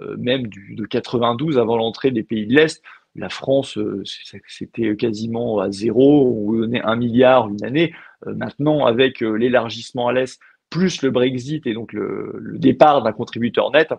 euh, 0.00 0.16
même 0.18 0.46
de 0.46 0.84
92, 0.84 1.58
avant 1.58 1.76
l'entrée 1.76 2.10
des 2.10 2.22
pays 2.22 2.46
de 2.46 2.54
l'Est, 2.54 2.82
la 3.14 3.28
France, 3.28 3.78
euh, 3.78 4.02
c'était 4.46 4.94
quasiment 4.96 5.58
à 5.58 5.70
zéro, 5.70 6.46
on 6.48 6.52
donnait 6.52 6.82
un 6.82 6.96
milliard 6.96 7.48
une 7.48 7.64
année. 7.64 7.94
Euh, 8.26 8.34
maintenant, 8.34 8.84
avec 8.84 9.20
l'élargissement 9.20 10.08
à 10.08 10.12
l'Est, 10.12 10.40
plus 10.68 11.02
le 11.02 11.10
Brexit 11.10 11.66
et 11.66 11.74
donc 11.74 11.92
le 11.92 12.56
départ 12.58 13.02
d'un 13.02 13.12
contributeur 13.12 13.70
net, 13.70 13.94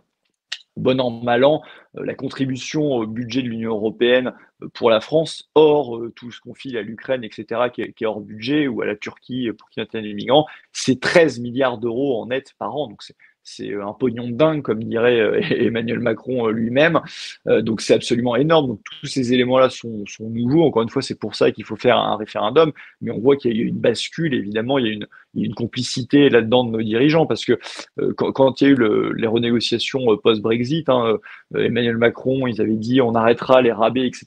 bon 0.77 0.99
an, 1.01 1.11
mal 1.11 1.43
an, 1.43 1.61
euh, 1.97 2.05
la 2.05 2.13
contribution 2.13 2.83
au 2.83 3.07
budget 3.07 3.41
de 3.41 3.47
l'Union 3.47 3.71
européenne 3.71 4.33
euh, 4.63 4.67
pour 4.73 4.89
la 4.89 5.01
France, 5.01 5.49
hors 5.55 5.97
euh, 5.97 6.13
tout 6.15 6.31
ce 6.31 6.39
qu'on 6.39 6.53
file 6.53 6.77
à 6.77 6.81
l'Ukraine, 6.81 7.23
etc., 7.23 7.61
qui 7.73 7.81
est, 7.81 8.05
hors 8.05 8.21
budget, 8.21 8.67
ou 8.67 8.81
à 8.81 8.85
la 8.85 8.95
Turquie 8.95 9.49
pour 9.57 9.69
qui 9.69 9.81
intègre 9.81 10.07
les 10.07 10.13
migrants, 10.13 10.45
c'est 10.71 10.99
13 10.99 11.39
milliards 11.39 11.77
d'euros 11.77 12.21
en 12.21 12.27
net 12.27 12.53
par 12.59 12.75
an. 12.75 12.87
Donc 12.87 13.01
c'est 13.43 13.73
un 13.73 13.93
pognon 13.93 14.27
de 14.27 14.33
dingue, 14.33 14.61
comme 14.61 14.83
dirait 14.83 15.41
Emmanuel 15.65 15.99
Macron 15.99 16.47
lui-même. 16.47 16.99
donc 17.45 17.79
c'est 17.79 17.93
absolument 17.93 18.35
énorme. 18.35 18.67
Donc 18.67 18.81
tous 18.83 19.07
ces 19.07 19.33
éléments-là 19.33 19.69
sont, 19.69 20.05
sont, 20.05 20.29
nouveaux. 20.29 20.65
Encore 20.65 20.83
une 20.83 20.89
fois, 20.89 21.01
c'est 21.01 21.17
pour 21.17 21.35
ça 21.35 21.51
qu'il 21.51 21.63
faut 21.63 21.77
faire 21.77 21.97
un 21.97 22.17
référendum. 22.17 22.73
Mais 22.99 23.11
on 23.11 23.19
voit 23.19 23.37
qu'il 23.37 23.55
y 23.55 23.59
a 23.59 23.63
eu 23.63 23.67
une 23.67 23.79
bascule, 23.79 24.33
évidemment, 24.33 24.79
il 24.79 24.85
y 24.85 24.89
a 24.89 24.93
une, 24.93 25.07
une 25.43 25.53
complicité 25.53 26.29
là-dedans 26.29 26.63
de 26.63 26.71
nos 26.71 26.81
dirigeants 26.81 27.25
parce 27.25 27.45
que 27.45 27.59
euh, 27.99 28.13
quand, 28.13 28.61
il 28.61 28.63
y 28.63 28.67
a 28.67 28.69
eu 28.71 28.75
le, 28.75 29.13
les 29.13 29.27
renégociations 29.27 30.11
euh, 30.11 30.17
post-Brexit, 30.17 30.89
hein, 30.89 31.17
euh, 31.55 31.65
Emmanuel 31.65 31.97
Macron, 31.97 32.47
ils 32.47 32.61
avaient 32.61 32.75
dit 32.75 33.01
on 33.01 33.15
arrêtera 33.15 33.61
les 33.61 33.71
rabais, 33.71 34.07
etc. 34.07 34.25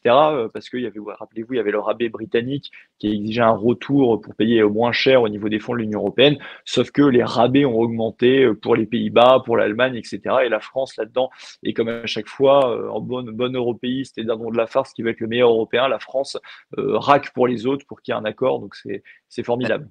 parce 0.53 0.69
qu'il 0.69 0.81
y 0.81 0.87
avait, 0.87 1.01
rappelez-vous, 1.19 1.55
il 1.55 1.57
y 1.57 1.61
avait 1.61 1.71
le 1.71 1.81
rabais 1.81 2.09
britannique 2.09 2.71
qui 2.99 3.09
exigeait 3.09 3.43
un 3.43 3.51
retour 3.51 4.21
pour 4.21 4.35
payer 4.35 4.63
moins 4.63 4.93
cher 4.93 5.23
au 5.23 5.29
niveau 5.29 5.49
des 5.49 5.59
fonds 5.59 5.73
de 5.73 5.79
l'Union 5.79 6.01
européenne, 6.01 6.39
sauf 6.65 6.91
que 6.91 7.03
les 7.03 7.23
rabais 7.23 7.65
ont 7.65 7.79
augmenté 7.79 8.51
pour 8.63 8.77
les 8.77 8.87
Pays-Bas, 8.87 9.43
pour 9.45 9.57
l'Allemagne, 9.57 9.97
etc. 9.97 10.21
Et 10.45 10.49
la 10.49 10.61
France 10.61 10.97
là-dedans, 10.97 11.31
et 11.63 11.75
comme 11.75 11.89
à 11.89 12.07
chaque 12.07 12.29
fois, 12.29 12.93
en 12.93 13.01
bonne, 13.01 13.31
bonne 13.31 13.57
européiste 13.57 14.19
et 14.19 14.25
d'un 14.25 14.37
de 14.37 14.57
la 14.57 14.67
farce 14.67 14.93
qui 14.93 15.03
va 15.03 15.11
être 15.11 15.21
le 15.21 15.29
meilleur 15.29 15.51
européen, 15.51 15.89
la 15.89 15.99
France 15.99 16.39
raque 16.77 17.33
pour 17.33 17.47
les 17.47 17.67
autres 17.67 17.87
pour 17.87 18.01
qu'il 18.01 18.13
y 18.13 18.17
ait 18.17 18.21
un 18.21 18.25
accord, 18.25 18.61
donc 18.61 18.75
c'est 18.75 19.43
formidable 19.43 19.89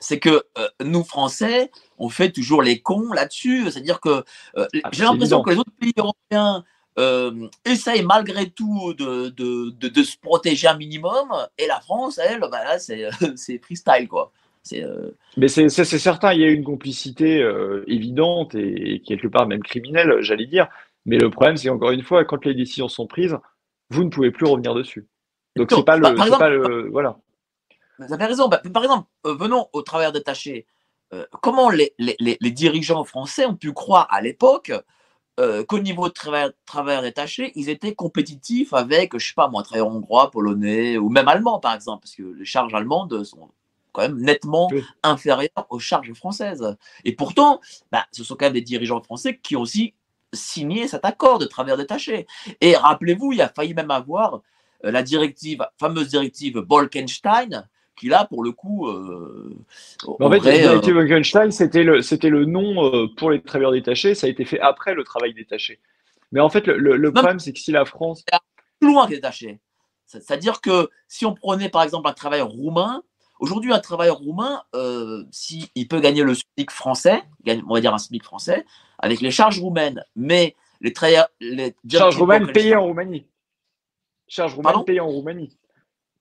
c'est 0.00 0.18
que 0.18 0.42
euh, 0.58 0.68
nous, 0.84 1.04
Français, 1.04 1.70
on 1.98 2.08
fait 2.08 2.30
toujours 2.30 2.62
les 2.62 2.80
cons 2.80 3.12
là-dessus. 3.12 3.70
C'est-à-dire 3.70 4.00
que 4.00 4.24
euh, 4.56 4.66
j'ai 4.92 5.04
l'impression 5.04 5.42
que 5.42 5.50
les 5.50 5.58
autres 5.58 5.72
pays 5.78 5.92
européens 5.96 6.64
euh, 6.98 7.48
essayent 7.64 8.04
malgré 8.04 8.48
tout 8.50 8.94
de, 8.94 9.28
de, 9.28 10.02
se 10.02 10.16
protéger 10.18 10.68
un 10.68 10.76
minimum. 10.76 11.28
Et 11.58 11.66
la 11.66 11.80
France, 11.80 12.18
elle, 12.18 12.40
bah 12.40 12.78
c'est 12.78 13.58
freestyle, 13.62 14.08
quoi. 14.08 14.32
Mais 15.36 15.48
c'est 15.48 15.68
certain, 15.68 16.32
il 16.32 16.40
y 16.40 16.44
a 16.44 16.48
une 16.48 16.64
complicité 16.64 17.48
évidente 17.86 18.54
et, 18.54 19.02
quelque 19.06 19.28
part 19.28 19.46
même 19.46 19.62
criminelle, 19.62 20.16
j'allais 20.20 20.46
dire. 20.46 20.68
Mais 21.04 21.18
le 21.18 21.30
problème, 21.30 21.56
c'est 21.56 21.68
encore 21.68 21.92
une 21.92 22.02
fois, 22.02 22.24
quand 22.24 22.44
les 22.44 22.54
décisions 22.54 22.88
sont 22.88 23.06
prises, 23.06 23.36
vous 23.90 24.02
ne 24.02 24.08
pouvez 24.08 24.32
plus 24.32 24.46
revenir 24.46 24.74
dessus. 24.74 25.06
Donc 25.54 25.70
c'est 25.70 25.84
pas, 25.84 25.96
le, 25.96 26.14
pas 26.38 26.48
le, 26.48 26.88
voilà. 26.90 27.16
Vous 27.98 28.12
avez 28.12 28.26
raison. 28.26 28.48
Bah, 28.48 28.60
par 28.72 28.82
exemple, 28.82 29.08
euh, 29.26 29.34
venons 29.34 29.68
au 29.72 29.82
travail 29.82 30.12
détaché. 30.12 30.66
Euh, 31.12 31.24
comment 31.42 31.70
les, 31.70 31.94
dirigeants 32.50 33.04
français 33.04 33.46
ont 33.46 33.54
pu 33.54 33.72
croire 33.72 34.08
à 34.10 34.20
l'époque 34.20 34.72
euh, 35.38 35.64
qu'au 35.64 35.78
niveau 35.78 36.08
de 36.08 36.14
travailleurs 36.64 37.02
détachés, 37.02 37.52
ils 37.54 37.68
étaient 37.68 37.94
compétitifs 37.94 38.72
avec, 38.72 39.16
je 39.16 39.28
sais 39.28 39.34
pas 39.34 39.48
moi, 39.48 39.62
travailleurs 39.62 39.88
hongrois, 39.88 40.30
polonais 40.30 40.98
ou 40.98 41.08
même 41.08 41.28
allemands, 41.28 41.60
par 41.60 41.74
exemple, 41.74 42.02
parce 42.02 42.14
que 42.14 42.22
les 42.22 42.44
charges 42.44 42.74
allemandes 42.74 43.22
sont 43.22 43.50
quand 43.92 44.02
même 44.02 44.18
nettement 44.18 44.68
inférieures 45.02 45.66
aux 45.70 45.78
charges 45.78 46.12
françaises. 46.14 46.76
Et 47.04 47.14
pourtant, 47.14 47.60
bah, 47.92 48.06
ce 48.12 48.24
sont 48.24 48.34
quand 48.34 48.46
même 48.46 48.54
des 48.54 48.62
dirigeants 48.62 49.02
français 49.02 49.38
qui 49.38 49.56
ont 49.56 49.60
aussi 49.60 49.94
signé 50.32 50.88
cet 50.88 51.04
accord 51.04 51.38
de 51.38 51.46
travailleurs 51.46 51.78
détachés. 51.78 52.26
Et 52.60 52.76
rappelez-vous, 52.76 53.32
il 53.32 53.40
a 53.40 53.48
failli 53.48 53.74
même 53.74 53.90
avoir 53.90 54.40
la 54.82 55.02
directive, 55.02 55.66
fameuse 55.78 56.08
directive 56.08 56.58
Bolkenstein, 56.58 57.66
qui 57.96 58.08
là, 58.08 58.26
pour 58.26 58.44
le 58.44 58.52
coup. 58.52 58.88
Euh, 58.88 59.56
en 60.06 60.30
fait, 60.30 60.46
euh, 60.46 61.50
c'était 61.50 61.82
le, 61.82 62.02
c'était 62.02 62.28
le 62.28 62.44
nom 62.44 62.84
euh, 62.84 63.08
pour 63.16 63.30
les 63.30 63.42
travailleurs 63.42 63.72
détachés. 63.72 64.14
Ça 64.14 64.26
a 64.26 64.30
été 64.30 64.44
fait 64.44 64.60
après 64.60 64.94
le 64.94 65.02
travail 65.02 65.34
détaché. 65.34 65.80
Mais 66.32 66.40
en 66.40 66.48
fait, 66.48 66.66
le, 66.66 67.12
problème, 67.12 67.38
c'est 67.38 67.52
que 67.52 67.58
si 67.58 67.72
la 67.72 67.84
France. 67.84 68.24
Plus 68.78 68.92
loin 68.92 69.06
que 69.06 69.12
détaché. 69.12 69.60
C'est-à-dire 70.06 70.60
que 70.60 70.90
si 71.08 71.24
on 71.26 71.34
prenait 71.34 71.68
par 71.68 71.82
exemple 71.82 72.08
un 72.08 72.12
travailleur 72.12 72.48
roumain, 72.48 73.02
aujourd'hui, 73.40 73.72
un 73.72 73.80
travailleur 73.80 74.18
roumain, 74.18 74.62
euh, 74.74 75.24
s'il 75.30 75.88
peut 75.88 76.00
gagner 76.00 76.22
le 76.22 76.34
SMIC 76.34 76.70
français, 76.70 77.22
on 77.46 77.74
va 77.74 77.80
dire 77.80 77.94
un 77.94 77.98
SMIC 77.98 78.22
français, 78.22 78.64
avec 78.98 79.20
les 79.20 79.30
charges 79.30 79.60
roumaines, 79.60 80.04
mais 80.14 80.54
les 80.80 80.92
travailleurs. 80.92 81.28
Les 81.40 81.74
charges 81.90 82.18
roumaines 82.18 82.52
payées 82.52 82.76
en 82.76 82.84
Roumanie. 82.84 83.26
Charges 84.28 84.54
roumaines 84.54 84.84
payées 84.84 85.00
en 85.00 85.08
Roumanie 85.08 85.56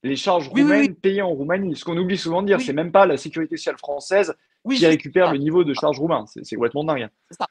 les 0.05 0.15
charges 0.15 0.49
roumaines 0.49 0.95
payées 0.95 1.23
en 1.23 1.29
Roumanie. 1.29 1.75
Ce 1.75 1.83
qu'on 1.83 1.97
oublie 1.97 2.17
souvent 2.17 2.41
de 2.41 2.47
dire, 2.47 2.61
c'est 2.61 2.73
même 2.73 2.91
pas 2.91 3.05
la 3.05 3.17
sécurité 3.17 3.57
sociale 3.57 3.77
française 3.77 4.33
qui 4.69 4.85
récupère 4.85 5.31
le 5.31 5.39
niveau 5.39 5.63
de 5.63 5.73
charges 5.73 5.99
roumain. 5.99 6.25
C'est 6.27 6.55
complètement 6.55 6.83
dingue. 6.83 7.09
Ça. 7.31 7.47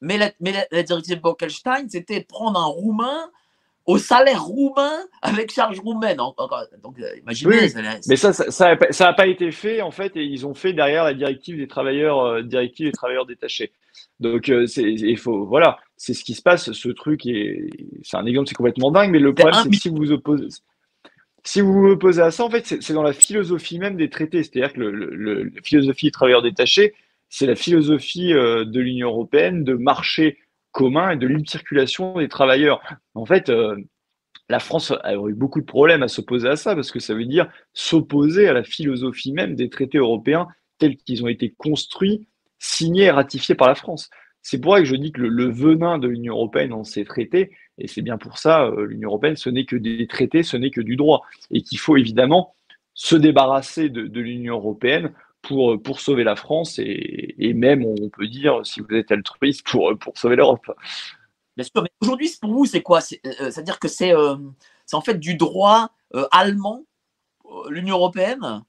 Mais, 0.00 0.18
la, 0.18 0.30
mais 0.40 0.52
la, 0.70 0.82
directive 0.82 1.20
Bolkestein, 1.20 1.88
c'était 1.88 2.20
prendre 2.20 2.60
un 2.60 2.66
Roumain 2.66 3.30
au 3.86 3.98
salaire 3.98 4.44
roumain 4.44 4.98
avec 5.22 5.52
charge 5.52 5.80
roumaine. 5.80 6.18
Donc, 6.18 6.98
euh, 6.98 7.16
imaginez. 7.22 7.68
mais 8.08 8.16
ça, 8.16 8.32
ça 8.32 8.76
n'a 8.76 9.12
pas 9.12 9.26
été 9.26 9.50
fait, 9.52 9.80
en 9.80 9.90
fait, 9.90 10.16
et 10.16 10.24
ils 10.24 10.46
ont 10.46 10.54
fait 10.54 10.72
derrière 10.72 11.04
la 11.04 11.14
directive 11.14 11.56
des 11.56 11.68
travailleurs, 11.68 12.20
euh, 12.20 12.42
directive 12.42 12.86
des 12.86 12.92
travailleurs 12.92 13.26
détachés. 13.26 13.72
Donc, 14.20 14.48
euh, 14.48 14.66
il 14.76 15.18
faut, 15.18 15.46
voilà, 15.46 15.78
c'est 15.96 16.14
ce 16.14 16.24
qui 16.24 16.34
se 16.34 16.42
passe. 16.42 16.72
Ce 16.72 16.88
truc, 16.90 17.22
c'est 17.22 18.16
un 18.16 18.26
exemple, 18.26 18.48
c'est 18.48 18.54
complètement 18.54 18.90
dingue, 18.90 19.10
mais 19.10 19.18
le 19.18 19.34
problème, 19.34 19.62
c'est 19.62 19.70
que 19.70 19.76
si 19.76 19.88
vous 19.88 19.96
vous 19.96 20.12
opposez 20.12 20.48
si 21.46 21.60
vous 21.60 21.72
vous 21.72 21.88
opposez 21.90 22.22
à 22.22 22.30
ça, 22.30 22.44
en 22.44 22.50
fait, 22.50 22.66
c'est 22.80 22.92
dans 22.92 23.02
la 23.02 23.12
philosophie 23.12 23.78
même 23.78 23.96
des 23.96 24.10
traités. 24.10 24.42
C'est-à-dire 24.42 24.72
que 24.72 24.80
la 24.80 25.62
philosophie 25.62 26.06
des 26.06 26.12
travailleurs 26.12 26.42
détachés, 26.42 26.94
c'est 27.28 27.46
la 27.46 27.54
philosophie 27.54 28.32
euh, 28.32 28.64
de 28.64 28.80
l'Union 28.80 29.08
européenne 29.08 29.62
de 29.64 29.74
marché 29.74 30.38
commun 30.72 31.10
et 31.10 31.16
de 31.16 31.26
libre 31.26 31.48
circulation 31.48 32.18
des 32.18 32.28
travailleurs. 32.28 32.80
En 33.14 33.26
fait, 33.26 33.48
euh, 33.48 33.76
la 34.48 34.58
France 34.58 34.92
a 35.02 35.14
eu 35.14 35.34
beaucoup 35.34 35.60
de 35.60 35.66
problèmes 35.66 36.02
à 36.02 36.08
s'opposer 36.08 36.48
à 36.48 36.56
ça 36.56 36.74
parce 36.74 36.90
que 36.90 37.00
ça 37.00 37.14
veut 37.14 37.24
dire 37.24 37.48
s'opposer 37.72 38.48
à 38.48 38.52
la 38.52 38.64
philosophie 38.64 39.32
même 39.32 39.54
des 39.54 39.70
traités 39.70 39.98
européens 39.98 40.48
tels 40.78 40.96
qu'ils 40.96 41.24
ont 41.24 41.28
été 41.28 41.54
construits, 41.56 42.28
signés 42.58 43.04
et 43.04 43.10
ratifiés 43.10 43.54
par 43.54 43.68
la 43.68 43.74
France. 43.74 44.10
C'est 44.42 44.60
pour 44.60 44.74
ça 44.74 44.80
que 44.80 44.86
je 44.86 44.96
dis 44.96 45.12
que 45.12 45.20
le, 45.20 45.50
venin 45.50 45.98
de 45.98 46.08
l'Union 46.08 46.34
européenne 46.34 46.70
dans 46.70 46.84
ces 46.84 47.04
traités, 47.04 47.50
et 47.78 47.88
c'est 47.88 48.02
bien 48.02 48.18
pour 48.18 48.38
ça, 48.38 48.64
euh, 48.64 48.86
l'Union 48.86 49.10
européenne, 49.10 49.36
ce 49.36 49.50
n'est 49.50 49.64
que 49.64 49.76
des 49.76 50.06
traités, 50.06 50.42
ce 50.42 50.56
n'est 50.56 50.70
que 50.70 50.80
du 50.80 50.96
droit, 50.96 51.22
et 51.50 51.62
qu'il 51.62 51.78
faut 51.78 51.96
évidemment 51.96 52.54
se 52.94 53.16
débarrasser 53.16 53.90
de, 53.90 54.20
l'Union 54.20 54.56
européenne 54.56 55.12
pour, 55.42 55.80
pour 55.82 56.00
sauver 56.00 56.24
la 56.24 56.36
France, 56.36 56.78
et, 56.78 57.52
même, 57.54 57.84
on 57.84 58.08
peut 58.08 58.26
dire, 58.26 58.64
si 58.64 58.80
vous 58.80 58.94
êtes 58.94 59.12
altruiste, 59.12 59.66
pour, 59.66 59.92
pour 59.98 60.16
sauver 60.16 60.36
l'Europe. 60.36 60.72
Bien 61.56 61.64
sûr, 61.64 61.82
mais 61.82 61.90
aujourd'hui, 62.00 62.30
pour 62.40 62.52
vous, 62.52 62.66
c'est 62.66 62.82
quoi? 62.82 63.00
Euh, 63.00 63.50
C'est-à-dire 63.50 63.78
que 63.78 63.88
c'est 63.88 64.14
en 64.14 65.00
fait 65.02 65.18
du 65.18 65.34
droit 65.34 65.90
euh, 66.14 66.26
allemand, 66.30 66.84
l'Union 67.68 67.96
européenne? 67.96 68.62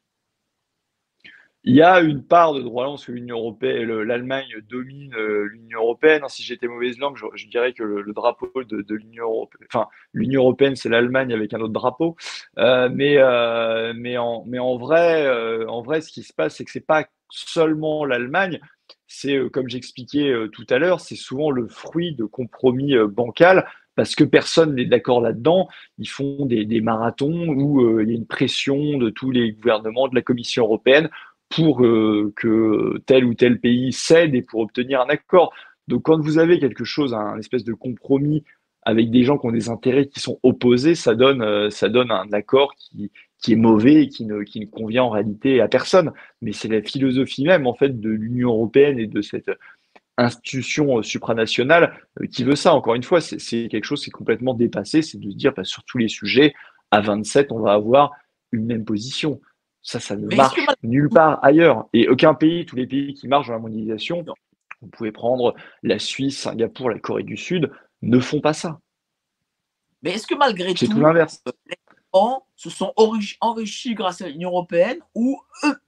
Il 1.67 1.75
y 1.75 1.81
a 1.81 1.99
une 1.99 2.23
part 2.23 2.53
de 2.53 2.61
droit 2.61 2.85
parce 2.85 3.05
que 3.05 3.11
l'Union 3.11 3.39
européenne, 3.39 4.01
l'Allemagne 4.03 4.47
domine 4.69 5.13
euh, 5.15 5.49
l'Union 5.51 5.79
européenne. 5.81 6.21
Si 6.29 6.41
j'étais 6.41 6.65
mauvaise 6.65 6.97
langue, 6.97 7.17
je, 7.35 7.47
dirais 7.49 7.73
que 7.73 7.83
le, 7.83 8.13
drapeau 8.13 8.49
de, 8.63 8.95
l'Union 8.95 9.25
européenne, 9.25 9.67
enfin 9.69 9.87
l'Union 10.13 10.43
européenne, 10.43 10.77
c'est 10.77 10.87
l'Allemagne 10.87 11.33
avec 11.33 11.53
un 11.53 11.59
autre 11.59 11.73
drapeau. 11.73 12.15
Euh, 12.57 12.87
mais 12.89 13.17
euh, 13.17 13.91
mais 13.93 14.17
en 14.17 14.77
vrai, 14.77 15.29
en 15.67 15.81
vrai, 15.81 15.99
ce 15.99 16.09
qui 16.09 16.23
se 16.23 16.31
passe, 16.31 16.55
c'est 16.55 16.63
que 16.63 16.71
c'est 16.71 16.79
pas 16.79 17.05
seulement 17.29 18.05
l'Allemagne. 18.05 18.61
C'est 19.07 19.37
comme 19.51 19.67
j'expliquais 19.67 20.33
tout 20.53 20.65
à 20.69 20.77
l'heure, 20.77 21.01
c'est 21.01 21.17
souvent 21.17 21.51
le 21.51 21.67
fruit 21.67 22.15
de 22.15 22.23
compromis 22.23 22.95
bancal 23.09 23.67
parce 23.95 24.15
que 24.15 24.23
personne 24.23 24.75
n'est 24.75 24.85
d'accord 24.85 25.19
là-dedans. 25.19 25.67
Ils 25.97 26.07
font 26.07 26.45
des 26.45 26.81
marathons 26.81 27.49
où 27.49 27.99
il 27.99 28.07
y 28.07 28.13
a 28.13 28.15
une 28.15 28.27
pression 28.27 28.97
de 28.97 29.09
tous 29.09 29.31
les 29.31 29.51
gouvernements, 29.51 30.07
de 30.07 30.15
la 30.15 30.21
Commission 30.21 30.63
européenne 30.63 31.09
pour 31.49 31.83
euh, 31.83 32.33
que 32.35 33.01
tel 33.05 33.25
ou 33.25 33.33
tel 33.33 33.59
pays 33.59 33.93
cède 33.93 34.35
et 34.35 34.41
pour 34.41 34.61
obtenir 34.61 35.01
un 35.01 35.09
accord. 35.09 35.53
Donc 35.87 36.03
quand 36.03 36.19
vous 36.19 36.37
avez 36.37 36.59
quelque 36.59 36.83
chose, 36.83 37.13
un 37.13 37.37
espèce 37.37 37.63
de 37.63 37.73
compromis 37.73 38.43
avec 38.83 39.11
des 39.11 39.23
gens 39.23 39.37
qui 39.37 39.47
ont 39.47 39.51
des 39.51 39.69
intérêts 39.69 40.07
qui 40.07 40.19
sont 40.19 40.39
opposés, 40.43 40.95
ça 40.95 41.15
donne, 41.15 41.41
euh, 41.41 41.69
ça 41.69 41.89
donne 41.89 42.11
un 42.11 42.31
accord 42.31 42.73
qui, 42.75 43.11
est 43.49 43.55
mauvais 43.55 44.03
et 44.03 44.07
qui 44.07 44.25
ne, 44.25 44.43
convient 44.65 45.03
en 45.03 45.09
réalité 45.09 45.61
à 45.61 45.67
personne. 45.67 46.11
Mais 46.41 46.53
c'est 46.53 46.67
la 46.67 46.81
philosophie 46.81 47.43
même 47.43 47.67
en 47.67 47.73
fait 47.73 47.99
de 47.99 48.09
l'Union 48.09 48.49
européenne 48.49 48.99
et 48.99 49.07
de 49.07 49.21
cette 49.21 49.51
institution 50.17 51.01
supranationale 51.03 51.93
euh, 52.21 52.27
qui 52.27 52.43
veut 52.43 52.55
ça. 52.55 52.73
Encore 52.73 52.95
une 52.95 53.03
fois, 53.03 53.21
c'est 53.21 53.67
quelque 53.67 53.83
chose 53.83 54.03
qui 54.03 54.09
est 54.09 54.11
complètement 54.11 54.53
dépassé, 54.53 55.01
c'est 55.01 55.19
de 55.19 55.29
se 55.29 55.35
dire 55.35 55.53
bah, 55.53 55.63
sur 55.63 55.83
tous 55.83 55.97
les 55.97 56.07
sujets, 56.07 56.53
à 56.91 57.01
27, 57.01 57.51
on 57.51 57.59
va 57.59 57.73
avoir 57.73 58.11
une 58.51 58.65
même 58.65 58.85
position. 58.85 59.41
Ça, 59.87 60.01
ça 60.01 60.17
ne 60.17 60.35
marche 60.35 60.59
nulle 60.83 61.07
part 61.07 61.39
ailleurs. 61.41 61.87
Et 61.93 62.09
aucun 62.09 62.33
pays, 62.33 62.65
tous 62.65 62.75
les 62.75 62.85
pays 62.85 63.13
qui 63.13 63.29
marchent 63.29 63.47
dans 63.47 63.53
la 63.53 63.59
mondialisation, 63.59 64.25
vous 64.81 64.89
pouvez 64.89 65.13
prendre 65.13 65.55
la 65.81 65.97
Suisse, 65.97 66.39
Singapour, 66.39 66.89
la 66.89 66.99
Corée 66.99 67.23
du 67.23 67.37
Sud, 67.37 67.71
ne 68.01 68.19
font 68.19 68.41
pas 68.41 68.51
ça. 68.51 68.81
Mais 70.01 70.11
est-ce 70.11 70.27
que 70.27 70.35
malgré 70.35 70.73
tout, 70.73 70.87
tout 70.87 70.99
l'inverse. 70.99 71.41
les 71.67 71.77
gens 72.13 72.43
se 72.57 72.69
sont 72.69 72.91
enrichis 73.39 73.95
grâce 73.95 74.21
à 74.21 74.27
l'Union 74.27 74.49
européenne 74.49 74.99
ou 75.15 75.39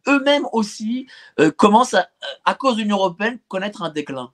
eux-mêmes 0.07 0.47
aussi 0.53 1.05
euh, 1.41 1.51
commencent 1.51 1.97
à 2.45 2.53
cause 2.53 2.77
de 2.77 2.83
l'Union 2.83 2.95
européenne, 2.95 3.39
connaître 3.49 3.81
un 3.81 3.89
déclin? 3.89 4.31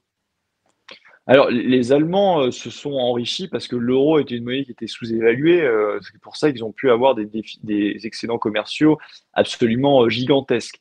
Alors, 1.28 1.50
les 1.50 1.92
Allemands 1.92 2.42
euh, 2.42 2.52
se 2.52 2.70
sont 2.70 2.94
enrichis 2.94 3.48
parce 3.48 3.68
que 3.68 3.76
l'euro 3.76 4.20
était 4.20 4.36
une 4.36 4.44
monnaie 4.44 4.64
qui 4.64 4.72
était 4.72 4.88
sous-évaluée. 4.88 5.62
Euh, 5.62 6.00
c'est 6.02 6.20
pour 6.22 6.38
ça 6.38 6.52
qu'ils 6.52 6.64
ont 6.64 6.72
pu 6.72 6.92
avoir 6.92 7.16
des, 7.16 8.06
excédents 8.06 8.38
commerciaux 8.38 9.00
absolument 9.34 10.04
euh, 10.04 10.10
gigantesques. 10.10 10.80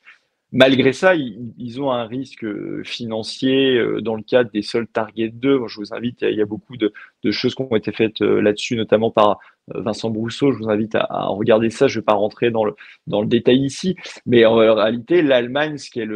Malgré 0.51 0.93
ça, 0.93 1.15
ils, 1.15 1.81
ont 1.81 1.91
un 1.91 2.05
risque 2.05 2.45
financier 2.83 3.77
dans 4.01 4.15
le 4.15 4.21
cadre 4.23 4.49
des 4.51 4.61
seuls 4.61 4.87
Target 4.87 5.29
2. 5.29 5.67
je 5.67 5.79
vous 5.79 5.93
invite, 5.93 6.21
il 6.21 6.35
y 6.35 6.41
a, 6.41 6.45
beaucoup 6.45 6.77
de, 6.77 6.93
choses 7.31 7.55
qui 7.55 7.63
ont 7.63 7.75
été 7.75 7.91
faites 7.91 8.21
là-dessus, 8.21 8.77
notamment 8.77 9.11
par 9.11 9.39
Vincent 9.67 10.09
Brousseau. 10.11 10.53
Je 10.53 10.59
vous 10.59 10.69
invite 10.69 10.95
à, 10.95 11.25
regarder 11.25 11.69
ça. 11.69 11.87
Je 11.87 11.97
ne 11.97 12.01
vais 12.01 12.05
pas 12.05 12.13
rentrer 12.13 12.51
dans 12.51 12.63
le, 12.63 13.25
détail 13.25 13.65
ici. 13.65 13.97
Mais 14.25 14.45
en 14.45 14.55
réalité, 14.55 15.21
l'Allemagne, 15.23 15.77
ce 15.77 15.89
qu'elle 15.89 16.15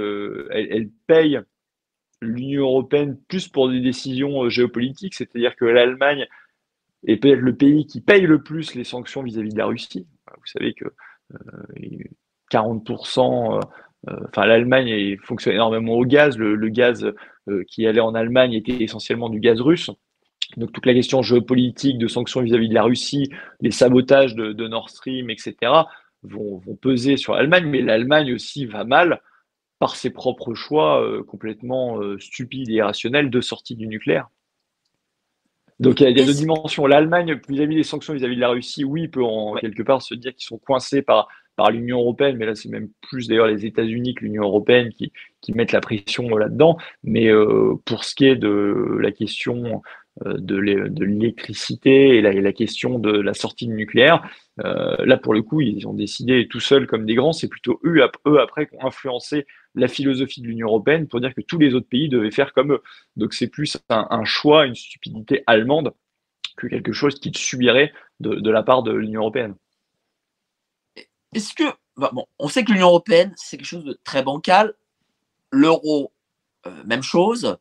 elle, 0.52 0.68
elle 0.72 0.90
paye 1.08 1.42
l'Union 2.22 2.64
européenne 2.64 3.18
plus 3.28 3.48
pour 3.48 3.70
des 3.70 3.80
décisions 3.80 4.44
euh, 4.44 4.50
géopolitiques, 4.50 5.16
c'est-à-dire 5.16 5.56
que 5.56 5.66
l'Allemagne 5.66 6.28
est 7.06 7.18
peut-être 7.18 7.40
le 7.40 7.56
pays 7.56 7.86
qui 7.86 8.02
paye 8.02 8.22
le 8.22 8.41
plus 8.41 8.76
les 8.76 8.84
sanctions 8.84 9.24
vis-à-vis 9.24 9.54
de 9.54 9.58
la 9.58 9.66
Russie. 9.66 10.06
Vous 10.28 10.46
savez 10.46 10.74
que 10.74 10.86
40%, 12.52 13.56
euh, 13.56 13.60
euh, 14.10 14.20
enfin 14.28 14.46
l'Allemagne 14.46 15.18
fonctionne 15.24 15.54
énormément 15.54 15.94
au 15.94 16.06
gaz. 16.06 16.38
Le, 16.38 16.70
gaz 16.70 17.12
qui 17.68 17.88
allait 17.88 18.02
en 18.02 18.14
Allemagne 18.14 18.54
était 18.54 18.84
essentiellement 18.84 19.30
du 19.30 19.40
gaz 19.40 19.62
russe. 19.62 19.90
Donc 20.58 20.72
toute 20.72 20.86
la 20.86 20.94
question 20.94 21.22
géopolitique 21.22 21.98
de 21.98 22.08
sanctions 22.08 22.41
vis-à-vis 22.41 22.70
de 22.70 22.74
la 22.74 22.84
Russie, 22.84 23.32
les 23.62 23.72
sabotages 23.72 24.36
de, 24.36 24.68
Nord 24.68 24.90
Stream, 24.90 25.30
etc., 25.30 25.56
vont 26.24 26.62
peser 26.82 27.16
sur 27.16 27.34
l'Allemagne, 27.34 27.66
mais 27.66 27.82
l'Allemagne 27.82 28.34
aussi 28.34 28.66
va 28.66 28.84
mal 28.84 29.22
par 29.80 29.95
ses 29.95 30.10
propres 30.10 30.53
choix 30.53 31.01
euh, 31.01 31.23
complètement 31.23 31.99
euh, 31.99 32.19
stupides 32.19 32.69
et 32.69 32.73
irrationnels 32.73 33.30
de 33.30 33.41
sortie 33.41 33.76
du 33.76 33.88
nucléaire. 33.88 34.27
Donc 35.80 36.01
il 36.01 36.10
y 36.10 36.22
a, 36.22 36.26
deux 36.26 36.34
dimensions. 36.34 36.85
L'Allemagne, 36.85 37.39
vis-à-vis 37.47 37.77
des 37.77 37.84
sanctions 37.84 38.14
vis-à-vis 38.14 38.35
de 38.35 38.41
la 38.41 38.49
Russie, 38.49 38.84
oui, 38.84 39.07
peut 39.07 39.23
en 39.23 39.56
quelque 39.56 39.81
part 39.81 40.01
se 40.01 40.14
dire 40.14 40.35
qu'ils 40.35 40.45
sont 40.45 40.57
coincés 40.57 41.01
par, 41.01 41.30
par 41.56 41.72
l'Union 41.72 41.99
européenne, 42.01 42.35
mais 42.35 42.45
là 42.45 42.53
c'est 42.53 42.68
même 42.68 42.89
plus 42.99 43.30
d'ailleurs 43.30 43.47
les 43.47 43.65
États-Unis 43.65 44.14
que 44.14 44.26
l'Union 44.26 44.43
européenne 44.43 44.89
qui, 44.89 45.14
qui 45.39 45.53
mettent 45.53 45.72
la 45.72 45.80
pression 45.80 46.35
là-dedans. 46.35 46.77
Mais 47.03 47.31
euh, 47.31 47.76
pour 47.85 48.03
ce 48.03 48.14
qui 48.14 48.26
est 48.26 48.35
de 48.35 48.97
la 49.01 49.14
question 49.14 49.81
de 50.26 50.57
l'électricité 50.57 52.18
et 52.18 52.22
la, 52.22 52.51
question 52.51 52.99
de 52.99 53.10
la 53.10 53.34
sortie 53.34 53.68
du 53.68 53.73
nucléaire, 53.73 54.22
là 54.57 55.15
pour 55.15 55.34
le 55.34 55.41
coup 55.41 55.61
ils 55.61 55.88
ont 55.88 55.93
décidé 55.93 56.45
tout 56.49 56.60
seuls 56.60 56.88
comme 56.88 57.06
des 57.06 57.15
grands. 57.15 57.31
C'est 57.31 57.47
plutôt 57.47 57.80
eux, 57.85 58.01
eux 58.27 58.41
après 58.41 58.68
qui 58.68 58.76
ont 58.76 58.85
influencé 58.85 59.45
la 59.76 59.88
philosophie 59.88 60.41
de 60.41 60.48
l'Union 60.48 60.68
européenne 60.68 61.08
pour 61.08 61.22
dire 61.22 61.34
que 61.34 61.41
tous 61.41 61.58
les 61.58 61.74
autres 61.74 61.88
pays 61.88 62.10
devaient 62.10 62.32
faire 62.32 62.54
comme 62.54 62.74
eux. 62.74 62.84
Donc 63.16 63.34
c'est 63.34 63.48
plus 63.48 63.78
un, 63.90 64.26
choix, 64.26 64.66
une 64.66 64.76
stupidité 64.76 65.44
allemande 65.48 65.94
que 66.58 66.68
quelque 66.68 66.91
chose 66.91 67.20
qui 67.20 67.32
subirait 67.34 67.94
de, 68.20 68.50
la 68.50 68.64
part 68.64 68.84
de 68.84 68.91
l'Union 68.91 69.22
européenne. 69.22 69.56
Est-ce 71.34 71.54
que, 71.54 71.64
bah, 71.96 72.12
on 72.40 72.48
sait 72.48 72.64
que 72.64 72.72
l'Union 72.72 72.88
européenne, 72.88 73.34
c'est 73.38 73.58
quelque 73.58 73.66
chose 73.66 73.86
de 73.86 74.00
très 74.04 74.24
bancal. 74.24 74.74
L'euro, 75.52 76.12
euh, 76.66 76.84
même 76.86 77.04
chose. 77.04 77.58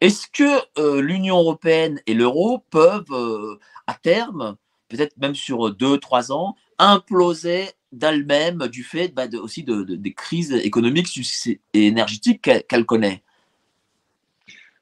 Est-ce 0.00 0.26
que 0.28 0.60
euh, 0.78 1.00
l'Union 1.00 1.38
européenne 1.38 2.00
et 2.06 2.14
l'euro 2.14 2.58
peuvent, 2.70 3.10
euh, 3.12 3.58
à 3.86 3.94
terme, 3.94 4.56
peut-être 4.88 5.16
même 5.16 5.34
sur 5.34 5.74
deux, 5.74 5.98
trois 5.98 6.32
ans, 6.32 6.54
imploser 6.78 7.70
d'elle-même 7.92 8.68
du 8.68 8.82
fait 8.82 9.08
bah, 9.14 9.26
aussi 9.40 9.62
de, 9.62 9.82
des 9.82 10.12
crises 10.12 10.52
économiques 10.52 11.08
et 11.74 11.86
énergétiques 11.86 12.50
qu'elle 12.68 12.84
connaît 12.84 13.22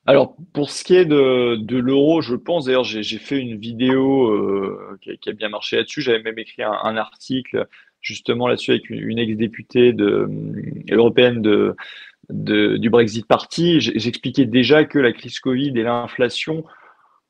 alors, 0.07 0.37
pour 0.53 0.71
ce 0.71 0.85
qui 0.85 0.97
est 0.97 1.07
de, 1.07 1.77
l'euro, 1.77 2.21
je 2.21 2.35
pense, 2.35 2.67
d'ailleurs, 2.67 2.85
j'ai 2.85 3.19
fait 3.19 3.39
une 3.39 3.57
vidéo 3.57 4.29
euh, 4.29 4.99
qui, 5.01 5.31
a, 5.31 5.33
bien 5.33 5.49
marché 5.49 5.77
là-dessus. 5.77 6.03
J'avais 6.03 6.23
même 6.23 6.39
écrit 6.39 6.63
un, 6.63 6.97
article 6.97 7.67
justement 8.03 8.47
là-dessus 8.47 8.73
avec 8.73 8.91
une, 8.91 9.19
ex-députée 9.19 9.95
de, 9.95 10.29
européenne 10.91 11.41
du 12.29 12.91
Brexit 12.91 13.27
Party. 13.27 13.81
J'expliquais 13.81 14.45
déjà 14.45 14.85
que 14.85 14.99
la 14.99 15.13
crise 15.13 15.39
Covid 15.41 15.73
et 15.75 15.83
l'inflation 15.83 16.65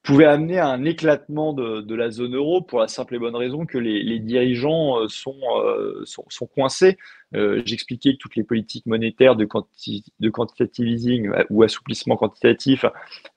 pouvait 0.05 0.27
amener 0.27 0.59
à 0.59 0.69
un 0.69 0.85
éclatement 0.85 1.55
de, 1.55 1.81
de, 1.81 1.95
la 1.95 2.11
zone 2.11 2.37
euro 2.37 2.61
pour 2.61 2.79
la 2.79 2.89
simple 2.89 3.15
et 3.15 3.19
bonne 3.19 3.35
raison 3.35 3.65
que 3.65 3.79
les, 3.79 4.03
les 4.03 4.19
dirigeants 4.19 5.01
euh, 5.01 5.09
sont, 5.09 5.39
euh, 5.57 6.03
sont, 6.05 6.27
sont, 6.29 6.47
coincés. 6.47 6.99
Euh, 7.35 7.63
J'expliquais 7.65 8.13
que 8.13 8.19
toutes 8.19 8.37
les 8.37 8.45
politiques 8.45 8.85
monétaires 8.85 9.35
de, 9.35 9.47
quanti, 9.47 10.05
de 10.21 10.29
quantitative 10.29 10.87
easing 10.87 11.29
euh, 11.31 11.43
ou 11.49 11.63
assouplissement 11.63 12.17
quantitatif, 12.17 12.85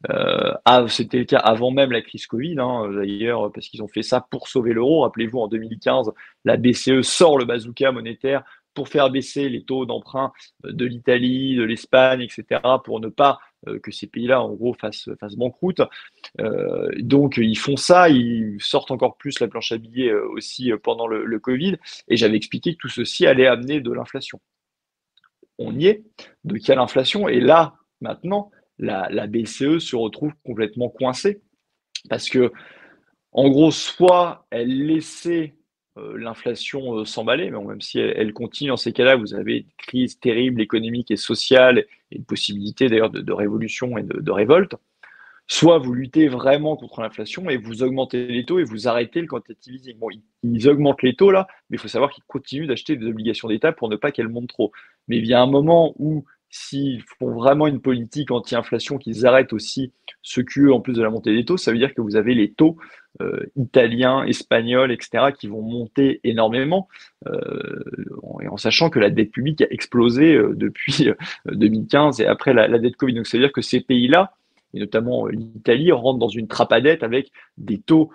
euh, 0.09 0.87
c'était 0.89 1.19
le 1.19 1.25
cas 1.25 1.39
avant 1.39 1.71
même 1.71 1.93
la 1.93 2.01
crise 2.01 2.27
Covid, 2.27 2.59
hein, 2.59 2.91
d'ailleurs, 2.93 3.49
parce 3.53 3.69
qu'ils 3.69 3.81
ont 3.81 3.87
fait 3.87 4.03
ça 4.03 4.27
pour 4.29 4.49
sauver 4.49 4.73
l'euro. 4.73 5.03
Rappelez-vous, 5.03 5.39
en 5.39 5.47
2015, 5.47 6.11
la 6.43 6.57
BCE 6.57 7.01
sort 7.01 7.37
le 7.37 7.45
bazooka 7.45 7.93
monétaire 7.93 8.43
pour 8.73 8.89
faire 8.89 9.09
baisser 9.09 9.47
les 9.47 9.63
taux 9.63 9.85
d'emprunt 9.85 10.33
de 10.63 10.85
l'Italie, 10.85 11.55
de 11.55 11.63
l'Espagne, 11.63 12.21
etc., 12.21 12.61
pour 12.83 12.99
ne 12.99 13.07
pas 13.07 13.39
que 13.83 13.91
ces 13.91 14.07
pays-là, 14.07 14.41
en 14.41 14.53
gros, 14.53 14.73
fassent, 14.73 15.09
banqueroute. 15.35 15.81
donc, 16.99 17.37
ils 17.37 17.57
font 17.57 17.77
ça, 17.77 18.09
ils 18.09 18.57
sortent 18.59 18.91
encore 18.91 19.17
plus 19.17 19.39
la 19.39 19.47
planche 19.47 19.71
à 19.71 19.77
billets 19.77 20.13
aussi 20.13 20.71
pendant 20.83 21.07
le, 21.07 21.39
Covid. 21.39 21.77
Et 22.07 22.17
j'avais 22.17 22.37
expliqué 22.37 22.73
que 22.73 22.77
tout 22.79 22.89
ceci 22.89 23.25
allait 23.25 23.47
amener 23.47 23.81
de 23.81 23.91
l'inflation. 23.91 24.39
On 25.57 25.77
y 25.77 25.87
est. 25.87 26.03
Donc, 26.43 26.59
il 26.61 26.67
y 26.67 26.71
a 26.71 26.75
l'inflation. 26.75 27.27
Et 27.27 27.39
là, 27.39 27.75
maintenant, 28.01 28.51
la, 28.79 29.27
BCE 29.27 29.79
se 29.79 29.95
retrouve 29.95 30.33
complètement 30.43 30.89
coincée 30.89 31.41
parce 32.09 32.29
que, 32.29 32.51
en 33.31 33.49
gros, 33.49 33.71
soit 33.71 34.47
elle 34.51 34.85
laissait 34.85 35.53
euh, 35.53 35.57
l'inflation 36.15 36.99
euh, 36.99 37.05
s'emballer, 37.05 37.49
mais 37.51 37.59
même 37.63 37.81
si 37.81 37.99
elle, 37.99 38.33
continue 38.33 38.69
dans 38.69 38.77
ces 38.77 38.93
cas-là, 38.93 39.15
vous 39.15 39.33
avez 39.33 39.57
une 39.57 39.71
crise 39.77 40.19
terrible 40.19 40.61
économique 40.61 41.11
et 41.11 41.17
sociale 41.17 41.85
et 42.11 42.17
une 42.17 42.25
possibilité 42.25 42.89
d'ailleurs 42.89 43.09
de, 43.09 43.31
révolution 43.31 43.97
et 43.97 44.03
de, 44.03 44.31
révolte. 44.31 44.75
Soit 45.49 45.77
vous 45.77 45.93
luttez 45.93 46.27
vraiment 46.27 46.75
contre 46.75 47.01
l'inflation 47.01 47.49
et 47.49 47.55
vous 47.55 47.81
augmentez 47.81 48.27
les 48.27 48.43
taux 48.43 48.59
et 48.59 48.65
vous 48.65 48.87
arrêtez 48.87 49.21
le 49.21 49.27
quantitative 49.27 49.75
easing. 49.75 49.97
Bon, 49.97 50.09
ils, 50.43 50.67
augmentent 50.67 51.03
les 51.03 51.15
taux 51.15 51.31
là, 51.31 51.47
mais 51.69 51.77
il 51.77 51.79
faut 51.79 51.87
savoir 51.87 52.11
qu'ils 52.11 52.25
continuent 52.25 52.67
d'acheter 52.67 52.97
des 52.97 53.07
obligations 53.07 53.47
d'État 53.47 53.71
pour 53.71 53.87
ne 53.87 53.95
pas 53.95 54.11
qu'elles 54.11 54.27
montent 54.27 54.49
trop. 54.49 54.73
Mais 55.07 55.17
il 55.17 55.25
y 55.25 55.33
a 55.33 55.41
un 55.41 55.47
moment 55.47 55.93
où 55.99 56.25
s'ils 56.49 57.01
font 57.19 57.31
vraiment 57.33 57.67
une 57.67 57.81
politique 57.81 58.31
anti-inflation, 58.31 58.97
qu'ils 58.97 59.25
arrêtent 59.25 59.53
aussi 59.53 59.93
ce 60.21 60.41
QE 60.41 60.71
en 60.71 60.81
plus 60.81 60.93
de 60.93 61.03
la 61.03 61.09
montée 61.09 61.33
des 61.33 61.45
taux, 61.45 61.57
ça 61.57 61.71
veut 61.71 61.77
dire 61.77 61.93
que 61.93 62.01
vous 62.01 62.15
avez 62.15 62.33
les 62.33 62.51
taux 62.51 62.77
euh, 62.79 63.06
italiens, 63.55 64.23
espagnols, 64.25 64.91
etc., 64.91 65.25
qui 65.37 65.47
vont 65.47 65.61
monter 65.61 66.19
énormément, 66.23 66.87
euh, 67.27 67.83
et 68.41 68.47
en 68.47 68.57
sachant 68.57 68.89
que 68.89 68.99
la 68.99 69.09
dette 69.09 69.31
publique 69.31 69.61
a 69.61 69.67
explosé 69.69 70.35
euh, 70.35 70.53
depuis 70.55 71.09
2015 71.45 72.21
et 72.21 72.25
après 72.25 72.53
la, 72.53 72.67
dette 72.79 72.95
Covid. 72.95 73.13
Donc, 73.13 73.27
ça 73.27 73.37
veut 73.37 73.43
dire 73.43 73.53
que 73.53 73.61
ces 73.61 73.81
pays-là, 73.81 74.33
et 74.73 74.79
notamment 74.79 75.27
l'Italie, 75.27 75.91
rentrent 75.91 76.19
dans 76.19 76.27
une 76.27 76.47
trappe 76.47 76.71
à 76.71 76.81
dette 76.81 77.03
avec 77.03 77.31
des 77.57 77.79
taux 77.79 78.11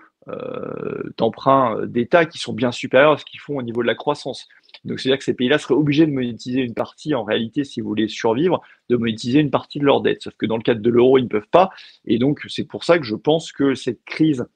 d'emprunt 1.19 1.85
d'État 1.87 2.27
qui 2.27 2.39
sont 2.39 2.53
bien 2.53 2.71
supérieurs 2.71 3.11
à 3.11 3.19
ce 3.19 3.25
qu'ils 3.25 3.41
font 3.41 3.57
au 3.57 3.63
niveau 3.63 3.83
de 3.83 3.89
la 3.89 3.97
croissance. 3.97 4.47
Donc, 4.85 4.99
c'est-à-dire 4.99 5.19
que 5.19 5.25
ces 5.25 5.35
pays-là 5.35 5.59
seraient 5.59 5.75
obligés 5.75 6.07
de 6.07 6.13
monétiser 6.13 6.61
une 6.61 6.75
partie, 6.75 7.15
en 7.15 7.25
réalité, 7.25 7.65
si 7.65 7.81
vous 7.81 7.89
voulez 7.89 8.09
survivre, 8.09 8.61
de 8.89 8.97
monétiser 8.97 9.41
une 9.41 9.51
partie 9.51 9.79
de 9.79 9.85
leur 9.85 10.01
dette. 10.01 10.23
Sauf 10.23 10.35
que 10.35 10.47
dans 10.47 10.57
le 10.57 10.63
cadre 10.63 10.81
de 10.81 10.91
l'euro, 10.91 11.19
ils 11.19 11.25
ne 11.25 11.29
peuvent 11.29 11.49
pas. 11.51 11.71
Et 12.05 12.19
donc, 12.19 12.45
c'est 12.49 12.65
pour 12.65 12.85
ça 12.85 12.99
que 12.99 13.05
je 13.05 13.15
pense 13.15 13.53
que 13.53 13.75
cette 13.75 14.05
crise 14.05 14.47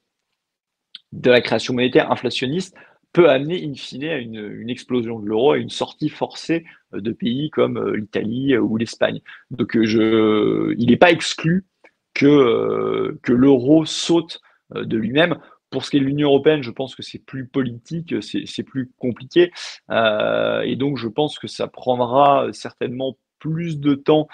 de 1.11 1.31
la 1.31 1.41
création 1.41 1.73
monétaire 1.73 2.11
inflationniste 2.11 2.75
peut 3.13 3.29
amener 3.29 3.63
in 3.65 3.73
fine 3.73 4.03
à 4.03 4.17
une, 4.17 4.69
explosion 4.69 5.19
de 5.19 5.25
l'euro, 5.25 5.53
à 5.53 5.57
une 5.57 5.69
sortie 5.69 6.09
forcée 6.09 6.65
euh, 6.93 7.01
de 7.01 7.11
pays 7.11 7.49
comme 7.49 7.77
euh, 7.77 7.95
l'Italie 7.95 8.53
euh, 8.53 8.59
ou 8.59 8.77
l'Espagne. 8.77 9.21
Donc 9.49 9.81
je, 9.81 10.75
il 10.77 10.89
n'est 10.89 10.97
pas 10.97 11.11
exclu 11.11 11.65
que, 12.13 13.17
que 13.21 13.33
l'euro 13.33 13.85
saute 13.85 14.39
de 14.73 14.97
lui-même. 14.97 15.37
Pour 15.69 15.85
ce 15.85 15.91
qui 15.91 15.97
est 15.97 15.99
de 15.99 16.05
l'Union 16.05 16.29
européenne, 16.29 16.63
je 16.63 16.71
pense 16.71 16.95
que 16.95 17.03
c'est 17.03 17.19
plus 17.19 17.47
politique, 17.47 18.15
c'est 18.21 18.63
plus 18.63 18.91
compliqué. 18.97 19.51
Et 19.91 20.75
donc, 20.77 20.97
je 20.97 21.07
pense 21.07 21.37
que 21.37 21.47
ça 21.47 21.67
prendra 21.67 22.47
certainement 22.53 23.19
plus 23.37 23.79
de 23.79 23.93
temps 23.93 24.27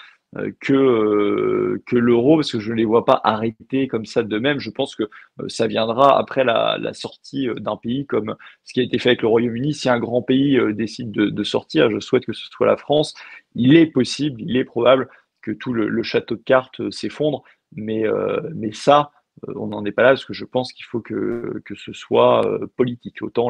que, 0.60 0.72
euh, 0.72 1.82
que 1.86 1.96
l'euro, 1.96 2.36
parce 2.36 2.52
que 2.52 2.60
je 2.60 2.70
ne 2.70 2.76
les 2.76 2.84
vois 2.84 3.04
pas 3.04 3.20
arrêter 3.24 3.88
comme 3.88 4.06
ça 4.06 4.22
de 4.22 4.38
même. 4.38 4.58
Je 4.58 4.70
pense 4.70 4.96
que 4.96 5.04
ça 5.48 5.66
viendra 5.66 6.18
après 6.18 6.44
la, 6.44 6.78
sortie 6.92 7.48
d'un 7.56 7.76
pays 7.76 8.06
comme 8.06 8.36
ce 8.64 8.72
qui 8.72 8.80
a 8.80 8.82
été 8.82 8.98
fait 8.98 9.10
avec 9.10 9.22
le 9.22 9.28
Royaume-Uni. 9.28 9.74
Si 9.74 9.88
un 9.88 9.98
grand 9.98 10.22
pays 10.22 10.58
décide 10.74 11.10
de, 11.10 11.44
sortir, 11.44 11.90
je 11.90 12.00
souhaite 12.00 12.26
que 12.26 12.32
ce 12.32 12.46
soit 12.48 12.66
la 12.66 12.76
France, 12.76 13.14
il 13.54 13.76
est 13.76 13.86
possible, 13.86 14.40
il 14.42 14.56
est 14.56 14.64
probable 14.64 15.08
que 15.42 15.50
tout 15.52 15.72
le, 15.72 15.88
le 15.88 16.02
château 16.02 16.36
de 16.36 16.42
cartes 16.42 16.90
s'effondre. 16.90 17.42
Mais, 17.76 18.04
mais 18.54 18.72
ça, 18.72 19.10
euh, 19.10 19.23
on 19.56 19.68
n'en 19.68 19.84
est 19.84 19.92
pas 19.92 20.02
là 20.02 20.10
parce 20.10 20.24
que 20.24 20.32
je 20.32 20.44
pense 20.44 20.72
qu'il 20.72 20.84
faut 20.84 21.00
que, 21.00 21.62
que 21.64 21.74
ce 21.74 21.92
soit 21.92 22.46
euh, 22.46 22.66
politique. 22.76 23.22
Autant 23.22 23.48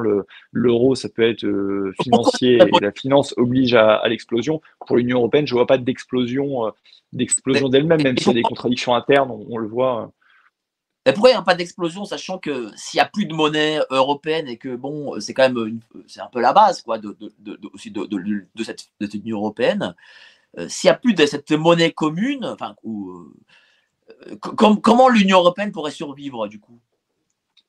l'euro, 0.53 0.95
ça 0.95 1.09
peut 1.09 1.23
être 1.23 1.45
euh, 1.45 1.93
financier 2.03 2.57
et 2.57 2.81
la 2.81 2.93
finance 2.93 3.35
oblige 3.37 3.75
à, 3.75 4.07
l'explosion. 4.09 4.61
Pour 4.87 4.97
l'Union 4.97 5.19
européenne, 5.19 5.47
je 5.47 5.55
ne 5.55 5.59
vois 5.59 5.67
pas 5.67 5.79
d'explosion 5.79 6.73
d'explosion 7.13 7.69
d'elle-même, 7.69 8.03
même 8.03 8.19
s'il 8.19 8.29
y 8.29 8.31
a 8.31 8.35
des 8.35 8.43
contradictions 8.43 8.93
internes, 8.95 9.31
on, 9.31 9.57
le 9.57 9.69
voit. 9.69 10.11
Mais 11.07 11.13
pourquoi 11.13 11.31
il 11.31 11.35
n'y 11.35 11.39
a 11.39 11.43
pas 11.43 11.55
d'explosion, 11.55 12.05
sachant 12.05 12.39
que 12.39 12.71
s'il 12.75 12.99
n'y 12.99 13.03
a 13.03 13.09
plus 13.09 13.27
de 13.27 13.35
monnaie 13.35 13.79
européenne 13.91 14.49
et 14.49 14.57
que 14.57 14.75
bon, 14.75 15.21
c'est 15.21 15.33
quand 15.33 15.49
même 15.49 15.79
c'est 16.09 16.21
un 16.21 16.27
peu 16.27 16.41
la 16.41 16.53
base 16.53 16.83
quoi, 16.83 16.99
de, 16.99 17.17
de, 17.39 17.61
aussi 17.73 17.93
de, 17.93 18.09
cette, 18.65 19.15
Union 19.15 19.39
européenne, 19.39 19.95
s'il 20.67 20.89
n'y 20.89 20.93
a 20.93 20.99
plus 20.99 21.15
de 21.15 21.25
cette 21.25 21.53
monnaie 21.53 21.93
commune, 21.93 22.45
enfin, 22.47 22.75
ou, 22.83 23.33
comment 24.41 25.09
l'Union 25.09 25.39
européenne 25.39 25.73
pourrait 25.73 25.91
survivre 25.91 26.49
du 26.49 26.61
coup? 26.61 26.81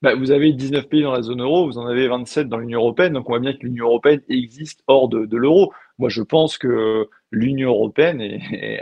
Bah, 0.02 0.14
vous 0.14 0.30
avez 0.32 0.52
19 0.52 0.88
pays 0.88 1.02
dans 1.02 1.14
la 1.14 1.22
zone 1.22 1.42
euro, 1.42 1.66
vous 1.66 1.78
en 1.80 1.88
avez 1.88 2.08
27 2.08 2.48
dans 2.48 2.58
l'Union 2.58 2.80
européenne, 2.82 3.14
donc 3.14 3.28
on 3.28 3.32
voit 3.32 3.40
bien 3.40 3.54
que 3.54 3.66
l'Union 3.66 3.86
européenne 3.86 4.22
existe 4.30 4.84
hors 4.86 5.08
de, 5.08 5.36
l'euro. 5.36 5.74
Moi, 5.98 6.10
je 6.10 6.22
pense 6.22 6.58
que 6.58 7.08
l'Union 7.32 7.70
européenne, 7.70 8.22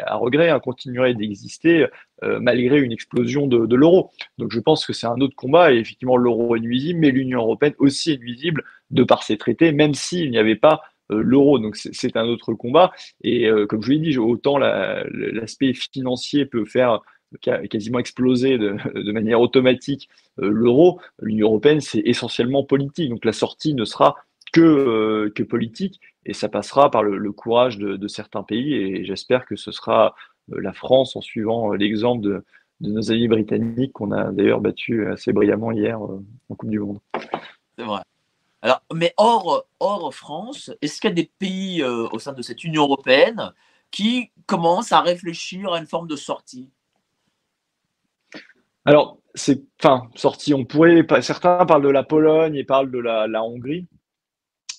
à 0.05 0.15
regret, 0.15 0.49
hein, 0.49 0.59
continuerait 0.59 1.13
d'exister 1.13 1.87
euh, 2.23 2.39
malgré 2.41 2.81
une 2.81 2.91
explosion 2.91 3.47
de, 3.47 3.73
l'euro. 3.75 4.11
Donc 4.37 4.51
je 4.51 4.59
pense 4.59 4.85
que 4.85 4.91
c'est 4.91 5.07
un 5.07 5.21
autre 5.21 5.35
combat, 5.35 5.71
et 5.71 5.77
effectivement, 5.77 6.17
l'euro 6.17 6.55
est 6.57 6.59
nuisible, 6.59 6.99
mais 6.99 7.11
l'Union 7.11 7.39
européenne 7.39 7.75
aussi 7.77 8.11
est 8.11 8.17
nuisible 8.17 8.63
de 8.89 9.03
par 9.03 9.23
ses 9.23 9.37
traités, 9.37 9.71
même 9.71 9.93
s'il 9.93 10.29
n'y 10.29 10.39
avait 10.39 10.57
pas 10.57 10.81
euh, 11.11 11.21
l'euro. 11.21 11.59
Donc 11.59 11.77
c'est 11.77 12.17
un 12.17 12.25
autre 12.25 12.53
combat. 12.53 12.91
Et 13.23 13.47
euh, 13.47 13.65
comme 13.67 13.81
je 13.83 13.91
l'ai 13.91 13.99
dit, 13.99 14.17
autant 14.17 14.57
l'aspect 14.57 15.73
financier 15.73 16.45
peut 16.45 16.65
faire 16.65 16.99
quasiment 17.39 17.99
explosé 17.99 18.57
de, 18.57 19.11
manière 19.11 19.41
automatique 19.41 20.09
euh, 20.41 20.49
l'euro, 20.49 20.99
l'Union 21.21 21.47
européenne, 21.47 21.81
c'est 21.81 21.99
essentiellement 21.99 22.63
politique. 22.63 23.09
Donc 23.09 23.25
la 23.25 23.33
sortie 23.33 23.73
ne 23.73 23.85
sera 23.85 24.15
que, 24.51 24.61
euh, 24.61 25.31
que 25.33 25.43
politique 25.43 25.99
et 26.25 26.33
ça 26.33 26.49
passera 26.49 26.91
par 26.91 27.03
le, 27.03 27.31
courage 27.31 27.77
de, 27.77 28.07
certains 28.07 28.43
pays 28.43 28.73
et 28.73 29.05
j'espère 29.05 29.45
que 29.45 29.55
ce 29.55 29.71
sera 29.71 30.15
euh, 30.51 30.61
la 30.61 30.73
France 30.73 31.15
en 31.15 31.21
suivant 31.21 31.73
l'exemple 31.73 32.21
de, 32.21 32.45
nos 32.81 33.11
amis 33.11 33.29
britanniques 33.29 33.93
qu'on 33.93 34.11
a 34.11 34.31
d'ailleurs 34.31 34.59
battu 34.59 35.07
assez 35.07 35.31
brillamment 35.31 35.71
hier 35.71 36.01
en 36.01 36.55
Coupe 36.55 36.69
du 36.69 36.79
Monde. 36.79 36.99
C'est 37.77 37.85
vrai. 37.85 38.01
Alors, 38.61 38.81
mais 38.93 39.13
hors, 39.15 39.65
hors 39.79 40.13
France, 40.13 40.69
est-ce 40.81 40.99
qu'il 40.99 41.09
y 41.09 41.13
a 41.13 41.15
des 41.15 41.31
pays 41.39 41.81
au 41.83 42.19
sein 42.19 42.33
de 42.33 42.41
cette 42.41 42.61
Union 42.65 42.83
européenne 42.83 43.53
qui 43.89 44.31
commencent 44.47 44.91
à 44.91 44.99
réfléchir 44.99 45.71
à 45.71 45.79
une 45.79 45.85
forme 45.85 46.07
de 46.07 46.17
sortie? 46.17 46.71
Alors, 48.85 49.19
c'est, 49.35 49.63
enfin, 49.81 50.09
sorti, 50.15 50.53
on 50.53 50.65
pourrait, 50.65 51.05
certains 51.21 51.65
parlent 51.65 51.83
de 51.83 51.89
la 51.89 52.03
Pologne 52.03 52.55
et 52.55 52.63
parlent 52.63 52.91
de 52.91 52.99
la, 52.99 53.43
Hongrie. 53.43 53.87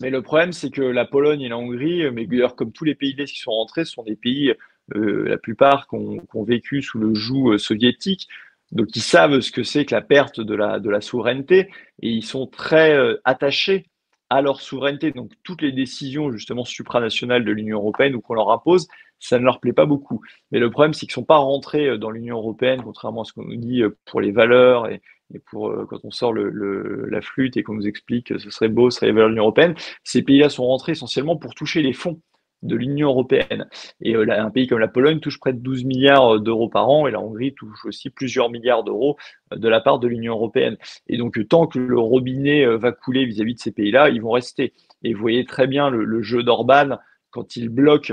Mais 0.01 0.11
le 0.11 0.23
problème, 0.23 0.53
c'est 0.53 0.71
que 0.71 0.83
la 0.83 1.05
Pologne 1.05 1.43
et 1.43 1.49
la 1.49 1.59
Hongrie, 1.59 2.11
mais 2.11 2.27
d'ailleurs, 2.27 2.57
comme 2.57 2.73
tous 2.73 2.85
les 2.85 2.95
pays 2.95 3.15
qui 3.17 3.39
sont 3.39 3.53
rentrés, 3.53 3.85
sont 3.85 4.03
des 4.03 4.17
pays, 4.17 4.53
euh, 4.95 5.29
la 5.29 5.39
plupart, 5.39 5.89
qui 5.89 5.97
ont, 5.97 6.45
vécu 6.45 6.83
sous 6.83 6.99
le 6.99 7.15
joug 7.15 7.53
euh, 7.53 7.59
soviétique. 7.59 8.29
Donc, 8.73 8.95
ils 8.97 9.03
savent 9.03 9.41
ce 9.41 9.53
que 9.53 9.63
c'est 9.63 9.85
que 9.85 9.95
la 9.95 10.03
perte 10.03 10.41
de 10.41 10.55
la, 10.55 10.81
de 10.81 10.91
la 10.91 11.01
souveraineté 11.01 11.71
et 12.03 12.11
ils 12.11 12.25
sont 12.25 12.47
très 12.47 12.95
euh, 12.95 13.21
attachés 13.25 13.87
à 14.35 14.43
leur 14.43 14.61
souveraineté. 14.61 15.12
Donc, 15.12 15.31
toutes 15.44 15.62
les 15.62 15.70
décisions, 15.70 16.32
justement, 16.32 16.65
supranationales 16.65 17.44
de 17.44 17.52
l'Union 17.52 17.78
européenne 17.78 18.16
ou 18.16 18.20
qu'on 18.20 18.35
leur 18.35 18.51
impose, 18.51 18.89
ça 19.20 19.39
ne 19.39 19.44
leur 19.44 19.61
plaît 19.61 19.73
pas 19.73 19.86
beaucoup. 19.86 20.20
Mais 20.51 20.59
le 20.59 20.70
problème, 20.70 20.93
c'est 20.93 21.06
qu'ils 21.06 21.12
ne 21.12 21.23
sont 21.23 21.24
pas 21.24 21.36
rentrés 21.36 21.86
euh, 21.86 21.98
dans 21.98 22.11
l'Union 22.11 22.36
européenne, 22.36 22.82
contrairement 22.82 23.23
à 23.23 23.24
ce 23.24 23.32
qu'on 23.32 23.44
nous 23.44 23.56
dit 23.56 23.82
euh, 23.82 23.97
pour 24.05 24.20
les 24.20 24.32
valeurs 24.32 24.89
et, 24.89 25.01
pour 25.47 25.69
euh, 25.69 25.86
quand 25.89 26.05
on 26.05 26.11
sort 26.11 26.35
la 26.35 27.20
flûte 27.20 27.56
et 27.56 27.62
qu'on 27.62 27.74
nous 27.74 27.86
explique 27.86 28.28
que 28.28 28.39
ce 28.39 28.51
serait 28.51 28.69
beau, 28.69 28.90
ce 28.90 28.97
serait 28.97 29.06
les 29.06 29.12
valeurs 29.12 29.28
de 29.28 29.35
l'Union 29.35 29.44
européenne. 29.44 29.74
Ces 30.02 30.23
pays-là 30.23 30.48
sont 30.48 30.66
rentrés 30.66 30.93
essentiellement 30.93 31.36
pour 31.36 31.55
toucher 31.55 31.82
les 31.82 31.93
fonds 31.93 32.20
de 32.65 32.77
l'Union 32.77 33.09
européenne. 33.09 33.69
Et 34.01 34.16
un 34.16 34.51
pays 34.51 34.66
comme 34.66 34.81
la 34.81 34.89
Pologne 34.89 35.20
touche 35.20 35.39
près 35.39 35.53
de 35.53 35.59
12 35.59 35.85
milliards 35.85 36.41
d'euros 36.41 36.69
par 36.69 36.89
an 36.89 37.07
et 37.07 37.12
la 37.12 37.20
Hongrie 37.20 37.55
touche 37.55 37.85
aussi 37.85 38.11
plusieurs 38.11 38.51
milliards 38.51 38.82
d'euros 38.82 39.16
de 39.55 39.69
la 39.69 39.81
part 39.81 39.99
de 40.01 40.09
l'Union 40.09 40.35
européenne. 40.35 40.77
Et 41.07 41.16
donc, 41.16 41.39
tant 41.49 41.66
que 41.66 41.78
le 41.78 41.99
robinet 41.99 42.66
va 42.77 42.93
couler 42.93 43.24
vis-à-vis 43.24 43.55
de 43.55 43.61
ces 43.61 43.73
pays-là, 43.73 44.09
ils 44.09 44.20
vont 44.20 44.32
rester. 44.32 44.73
Et 45.03 45.15
vous 45.15 45.20
voyez 45.20 45.45
très 45.45 45.66
bien 45.66 45.91
le, 45.91 46.05
le 46.05 46.23
jeu 46.23 46.43
d'Orban 46.43 46.99
quand 47.31 47.57
il 47.57 47.69
bloque 47.69 48.12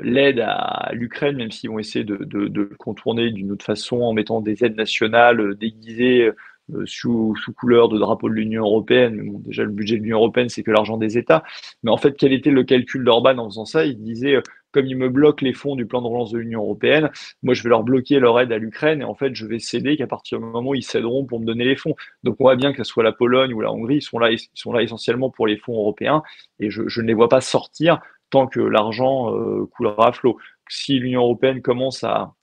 l'aide 0.00 0.40
à 0.40 0.90
l'Ukraine, 0.92 1.36
même 1.36 1.50
s'ils 1.50 1.70
vont 1.70 1.78
essayer 1.78 2.04
de, 2.04 2.16
de, 2.16 2.48
de 2.48 2.64
contourner 2.78 3.30
d'une 3.30 3.52
autre 3.52 3.64
façon 3.64 4.00
en 4.00 4.12
mettant 4.12 4.40
des 4.40 4.64
aides 4.64 4.76
nationales 4.76 5.40
euh, 5.40 5.54
déguisées 5.54 6.22
euh, 6.22 6.36
sous, 6.84 7.34
sous, 7.36 7.52
couleur 7.52 7.88
de 7.88 7.98
drapeau 7.98 8.28
de 8.28 8.34
l'Union 8.34 8.64
européenne. 8.64 9.30
Bon, 9.30 9.38
déjà, 9.40 9.64
le 9.64 9.70
budget 9.70 9.96
de 9.96 10.02
l'Union 10.02 10.18
européenne, 10.18 10.48
c'est 10.48 10.62
que 10.62 10.70
l'argent 10.70 10.96
des 10.96 11.18
États. 11.18 11.42
Mais 11.82 11.90
en 11.90 11.96
fait, 11.96 12.16
quel 12.16 12.32
était 12.32 12.50
le 12.50 12.64
calcul 12.64 13.04
d'Orban 13.04 13.38
en 13.38 13.48
faisant 13.48 13.64
ça? 13.64 13.84
Il 13.84 14.02
disait, 14.02 14.36
euh, 14.36 14.42
comme 14.72 14.86
ils 14.86 14.96
me 14.96 15.08
bloquent 15.08 15.44
les 15.44 15.52
fonds 15.52 15.76
du 15.76 15.86
plan 15.86 16.00
de 16.02 16.06
relance 16.06 16.32
de 16.32 16.38
l'Union 16.38 16.62
européenne, 16.62 17.10
moi, 17.42 17.54
je 17.54 17.62
vais 17.62 17.68
leur 17.68 17.82
bloquer 17.82 18.18
leur 18.18 18.40
aide 18.40 18.52
à 18.52 18.58
l'Ukraine 18.58 19.02
et 19.02 19.04
en 19.04 19.14
fait, 19.14 19.34
je 19.34 19.46
vais 19.46 19.58
céder 19.58 19.96
qu'à 19.96 20.06
partir 20.06 20.38
du 20.38 20.44
moment 20.44 20.70
où 20.70 20.74
ils 20.74 20.82
céderont 20.82 21.26
pour 21.26 21.40
me 21.40 21.44
donner 21.44 21.64
les 21.64 21.76
fonds. 21.76 21.94
Donc, 22.24 22.36
on 22.40 22.44
voit 22.44 22.56
bien 22.56 22.72
que 22.72 22.82
ce 22.82 22.90
soit 22.90 23.04
la 23.04 23.12
Pologne 23.12 23.52
ou 23.52 23.60
la 23.60 23.72
Hongrie, 23.72 23.96
ils 23.96 24.02
sont 24.02 24.18
là, 24.18 24.30
ils 24.30 24.40
sont 24.54 24.72
là 24.72 24.82
essentiellement 24.82 25.30
pour 25.30 25.46
les 25.46 25.58
fonds 25.58 25.74
européens 25.74 26.22
et 26.58 26.70
je, 26.70 26.88
je 26.88 27.00
ne 27.02 27.06
les 27.06 27.14
vois 27.14 27.28
pas 27.28 27.40
sortir 27.40 28.00
tant 28.30 28.46
que 28.46 28.60
l'argent 28.60 29.36
euh, 29.36 29.66
coulera 29.66 30.08
à 30.08 30.12
flot. 30.12 30.38
Si 30.68 30.98
l'Union 30.98 31.22
européenne 31.22 31.60
commence 31.60 32.02
à, 32.02 32.34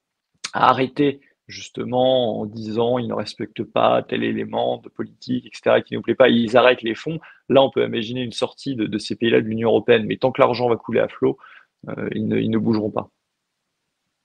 à 0.53 0.69
arrêter 0.69 1.19
justement 1.49 2.39
en 2.39 2.45
disant 2.45 2.97
ils 2.99 3.07
ne 3.07 3.13
respectent 3.13 3.63
pas 3.63 4.03
tel 4.03 4.23
élément 4.23 4.77
de 4.77 4.87
politique, 4.87 5.47
etc., 5.47 5.81
qui 5.85 5.93
ne 5.93 5.97
nous 5.97 6.03
plaît 6.03 6.15
pas, 6.15 6.29
ils 6.29 6.55
arrêtent 6.55 6.83
les 6.83 6.95
fonds. 6.95 7.19
Là, 7.49 7.61
on 7.61 7.69
peut 7.69 7.83
imaginer 7.83 8.21
une 8.21 8.31
sortie 8.31 8.75
de, 8.75 8.97
ces 8.97 9.15
pays-là 9.15 9.41
de 9.41 9.47
l'Union 9.47 9.69
européenne, 9.69 10.05
mais 10.05 10.17
tant 10.17 10.31
que 10.31 10.41
l'argent 10.41 10.69
va 10.69 10.77
couler 10.77 10.99
à 10.99 11.07
flot, 11.07 11.37
euh, 11.89 12.09
ils, 12.13 12.27
ne, 12.27 12.57
bougeront 12.57 12.91
pas. 12.91 13.09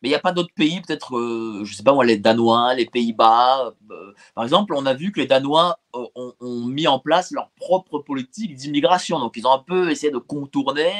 Mais 0.04 0.10
il 0.10 0.12
n'y 0.12 0.16
a 0.16 0.20
pas 0.20 0.32
d'autres 0.32 0.52
pays, 0.54 0.82
peut-être, 0.82 1.16
euh, 1.16 1.64
je 1.64 1.70
ne 1.70 1.76
sais 1.76 1.82
pas 1.82 1.94
moi, 1.94 2.04
les 2.04 2.18
Danois, 2.18 2.74
les 2.74 2.84
Pays-Bas. 2.84 3.72
Euh, 3.90 4.12
par 4.34 4.44
exemple, 4.44 4.74
on 4.76 4.84
a 4.84 4.92
vu 4.92 5.12
que 5.12 5.18
les 5.18 5.26
Danois 5.26 5.78
ont, 5.94 6.34
mis 6.66 6.86
en 6.86 6.98
place 6.98 7.32
leur 7.32 7.48
propre 7.52 8.00
politique 8.00 8.54
d'immigration. 8.54 9.18
Donc, 9.18 9.38
ils 9.38 9.46
ont 9.46 9.52
un 9.52 9.64
peu 9.66 9.90
essayé 9.90 10.12
de 10.12 10.18
contourner. 10.18 10.92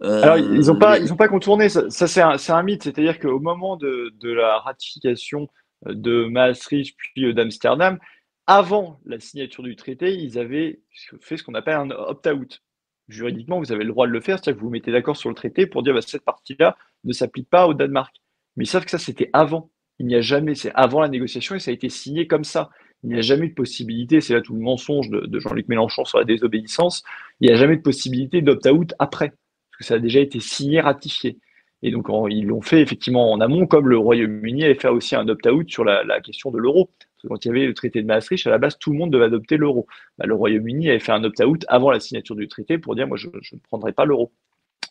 Alors, 0.00 0.38
ils 0.38 0.66
n'ont 0.66 0.76
pas, 0.76 0.98
ils 0.98 1.14
pas 1.14 1.28
contourné. 1.28 1.68
Ça, 1.68 1.88
c'est 1.88 2.20
un, 2.20 2.62
mythe. 2.64 2.82
C'est-à-dire 2.82 3.20
qu'au 3.20 3.38
moment 3.38 3.76
de, 3.76 4.12
de, 4.18 4.32
la 4.32 4.58
ratification 4.58 5.48
de 5.84 6.24
Maastricht 6.24 6.96
puis 6.96 7.32
d'Amsterdam, 7.32 8.00
avant 8.48 8.98
la 9.06 9.20
signature 9.20 9.62
du 9.62 9.76
traité, 9.76 10.12
ils 10.12 10.36
avaient 10.36 10.80
fait 11.20 11.36
ce 11.36 11.44
qu'on 11.44 11.54
appelle 11.54 11.76
un 11.76 11.90
opt-out 11.90 12.60
juridiquement, 13.08 13.60
vous 13.60 13.70
avez 13.70 13.84
le 13.84 13.92
droit 13.92 14.08
de 14.08 14.12
le 14.12 14.20
faire, 14.20 14.38
c'est-à-dire 14.38 14.56
que 14.56 14.60
vous 14.60 14.66
vous 14.66 14.72
mettez 14.72 14.90
d'accord 14.90 15.16
sur 15.16 15.28
le 15.28 15.36
traité 15.36 15.66
pour 15.66 15.84
dire 15.84 15.94
bah, 15.94 16.00
cette 16.02 16.24
partie-là 16.24 16.76
ne 17.04 17.12
s'applique 17.12 17.48
pas 17.48 17.66
au 17.66 17.74
Danemark. 17.74 18.14
Mais 18.56 18.64
ils 18.64 18.68
savent 18.68 18.84
que 18.84 18.90
ça, 18.90 18.98
c'était 18.98 19.30
avant. 19.32 19.70
Il 19.98 20.06
n'y 20.06 20.14
a 20.14 20.20
jamais, 20.20 20.54
c'est 20.54 20.72
avant 20.74 21.00
la 21.00 21.08
négociation 21.08 21.54
et 21.54 21.58
ça 21.58 21.70
a 21.70 21.74
été 21.74 21.88
signé 21.88 22.26
comme 22.26 22.44
ça. 22.44 22.70
Il 23.02 23.10
n'y 23.10 23.18
a 23.18 23.22
jamais 23.22 23.46
eu 23.46 23.48
de 23.50 23.54
possibilité, 23.54 24.20
c'est 24.20 24.34
là 24.34 24.40
tout 24.40 24.54
le 24.54 24.60
mensonge 24.60 25.10
de, 25.10 25.38
Jean-Luc 25.38 25.68
Mélenchon 25.68 26.04
sur 26.04 26.18
la 26.18 26.24
désobéissance, 26.24 27.04
il 27.40 27.48
n'y 27.48 27.54
a 27.54 27.56
jamais 27.56 27.76
de 27.76 27.82
possibilité 27.82 28.40
d'opt-out 28.40 28.94
après, 28.98 29.28
parce 29.28 29.78
que 29.78 29.84
ça 29.84 29.94
a 29.94 29.98
déjà 29.98 30.20
été 30.20 30.40
signé, 30.40 30.80
ratifié. 30.80 31.38
Et 31.82 31.90
donc, 31.90 32.06
ils 32.30 32.46
l'ont 32.46 32.62
fait 32.62 32.80
effectivement 32.80 33.30
en 33.30 33.40
amont, 33.40 33.66
comme 33.66 33.88
le 33.88 33.98
Royaume-Uni 33.98 34.64
avait 34.64 34.74
fait 34.74 34.88
aussi 34.88 35.14
un 35.14 35.28
opt-out 35.28 35.70
sur 35.70 35.84
la 35.84 36.20
question 36.20 36.50
de 36.50 36.58
l'euro 36.58 36.90
quand 37.26 37.44
il 37.44 37.48
y 37.48 37.50
avait 37.50 37.66
le 37.66 37.74
traité 37.74 38.02
de 38.02 38.06
Maastricht, 38.06 38.46
à 38.46 38.50
la 38.50 38.58
base, 38.58 38.78
tout 38.78 38.92
le 38.92 38.98
monde 38.98 39.10
devait 39.10 39.24
adopter 39.24 39.56
l'euro. 39.56 39.86
Bah, 40.18 40.26
le 40.26 40.34
Royaume-Uni 40.34 40.88
avait 40.88 40.98
fait 40.98 41.12
un 41.12 41.24
opt-out 41.24 41.64
avant 41.68 41.90
la 41.90 42.00
signature 42.00 42.36
du 42.36 42.48
traité 42.48 42.78
pour 42.78 42.94
dire 42.94 43.06
moi, 43.06 43.16
je, 43.16 43.28
ne 43.28 43.58
prendrai 43.60 43.92
pas 43.92 44.04
l'euro. 44.04 44.32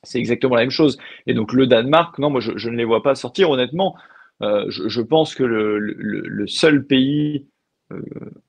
C'est 0.06 0.20
exactement 0.20 0.56
la 0.56 0.62
même 0.62 0.72
chose. 0.72 0.98
Et 1.28 1.34
donc, 1.34 1.54
le 1.54 1.68
Danemark, 1.68 2.18
non, 2.20 2.30
moi, 2.30 2.42
je, 2.42 2.70
ne 2.70 2.76
les 2.76 2.86
vois 2.86 3.04
pas 3.04 3.16
sortir. 3.16 3.50
Honnêtement, 3.50 3.96
euh, 4.42 4.66
je, 4.70 5.02
pense 5.02 5.36
que 5.36 5.44
le, 5.44 6.48
seul 6.48 6.86
pays 6.86 7.48
euh, 7.92 8.02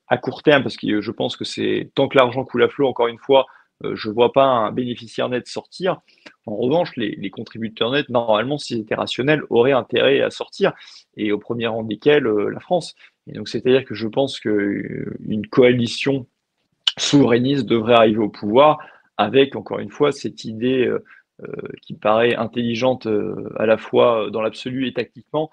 à 0.09 0.19
court 0.19 0.43
terme, 0.43 0.62
parce 0.62 0.77
que 0.77 1.01
je 1.01 1.11
pense 1.11 1.37
que 1.37 1.45
c'est 1.45 1.91
tant 1.95 2.09
que 2.09 2.16
l'argent 2.16 2.45
coule 2.45 2.62
à 2.62 2.69
flot, 2.69 2.89
encore 2.89 3.09
une 3.09 3.19
fois, 3.19 3.47
euh, 3.85 3.95
je 3.95 4.09
ne 4.09 4.15
vois 4.15 4.33
pas 4.33 4.45
un 4.45 4.73
bénéficiaire 4.73 5.28
net 5.28 5.47
sortir. 5.47 6.01
En 6.47 6.57
revanche, 6.57 6.97
les, 6.97 7.31
contributeurs 7.31 7.91
nets, 7.91 8.09
normalement, 8.09 8.59
s'ils 8.59 8.78
étaient 8.78 8.95
rationnels, 8.95 9.43
auraient 9.51 9.73
intérêt 9.73 10.20
à 10.20 10.31
sortir, 10.31 10.73
et 11.16 11.33
au 11.33 11.39
premier 11.39 11.66
rang 11.66 11.83
desquels 11.83 12.24
la 12.24 12.61
France. 12.61 12.95
Et 13.27 13.33
donc, 13.33 13.49
c'est-à-dire 13.49 13.85
que 13.85 13.95
je 13.95 14.07
pense 14.07 14.39
qu'une 14.39 14.55
euh, 14.55 15.43
coalition 15.51 16.27
souverainiste 16.99 17.66
devrait 17.66 17.95
arriver 17.95 18.19
au 18.19 18.28
pouvoir 18.28 18.78
avec, 19.16 19.57
encore 19.57 19.81
une 19.81 19.91
fois, 19.91 20.12
cette 20.12 20.45
idée 20.45 20.87
euh, 20.87 20.95
euh, 20.97 21.05
qui 21.82 21.94
paraît 21.94 22.34
intelligente 22.34 23.06
à 23.56 23.66
la 23.66 23.76
fois 23.76 24.30
dans 24.30 24.40
l'absolu 24.40 24.86
et 24.86 24.92
tactiquement 24.92 25.50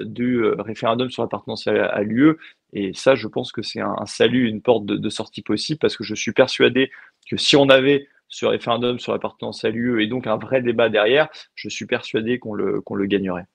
du 0.00 0.44
référendum 0.44 1.10
sur 1.10 1.22
l'appartenance 1.22 1.66
à, 1.66 2.02
l'UE. 2.02 2.36
Et 2.74 2.92
ça, 2.94 3.14
je 3.14 3.26
pense 3.26 3.50
que 3.50 3.62
c'est 3.62 3.80
un, 3.80 4.06
salut, 4.06 4.48
une 4.48 4.60
porte 4.60 4.84
de, 4.84 5.08
sortie 5.08 5.42
possible 5.42 5.78
parce 5.78 5.96
que 5.96 6.04
je 6.04 6.14
suis 6.14 6.32
persuadé 6.32 6.90
que 7.30 7.36
si 7.36 7.56
on 7.56 7.68
avait 7.68 8.06
ce 8.28 8.46
référendum 8.46 8.98
sur 8.98 9.12
l'appartenance 9.12 9.64
à 9.64 9.70
l'UE 9.70 10.02
et 10.02 10.06
donc 10.06 10.26
un 10.26 10.36
vrai 10.36 10.60
débat 10.60 10.88
derrière, 10.88 11.28
je 11.54 11.68
suis 11.68 11.86
persuadé 11.86 12.38
qu'on 12.38 12.54
le, 12.54 12.80
qu'on 12.80 12.96
le 12.96 13.06
gagnerait. 13.06 13.46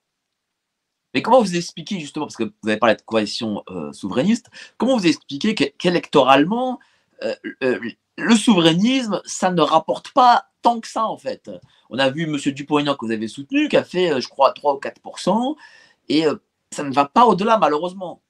Mais 1.14 1.22
comment 1.22 1.42
vous 1.42 1.56
expliquez 1.56 2.00
justement, 2.00 2.26
parce 2.26 2.36
que 2.36 2.44
vous 2.44 2.70
avez 2.70 2.78
parlé 2.78 2.96
de 2.96 3.02
coalition 3.02 3.64
euh, 3.70 3.92
souverainiste, 3.94 4.50
comment 4.78 4.98
vous 4.98 5.08
expliquez 5.08 5.56
qu'électoralement, 5.56 6.80
euh, 7.24 7.36
euh, 7.64 7.80
le 8.18 8.36
souverainisme, 8.36 9.22
ça 9.26 9.52
ne 9.52 9.62
rapporte 9.62 10.12
pas 10.12 10.49
tant 10.62 10.80
que 10.80 10.88
ça 10.88 11.06
en 11.06 11.18
fait 11.18 11.50
On 11.90 11.98
a 12.00 12.10
vu 12.10 12.24
M. 12.24 12.38
Dupont-Aignan 12.38 12.96
que 12.96 13.06
vous 13.06 13.12
avez 13.12 13.28
soutenu, 13.28 13.70
qui 13.70 13.78
a 13.78 13.84
fait, 13.84 14.20
je 14.22 14.28
crois, 14.28 14.52
3 14.52 14.76
ou 14.76 14.80
4% 14.80 15.56
et 16.10 16.24
ça 16.72 16.84
ne 16.84 16.94
va 16.94 17.06
pas 17.06 17.26
au-delà 17.26 17.58
malheureusement. 17.58 18.22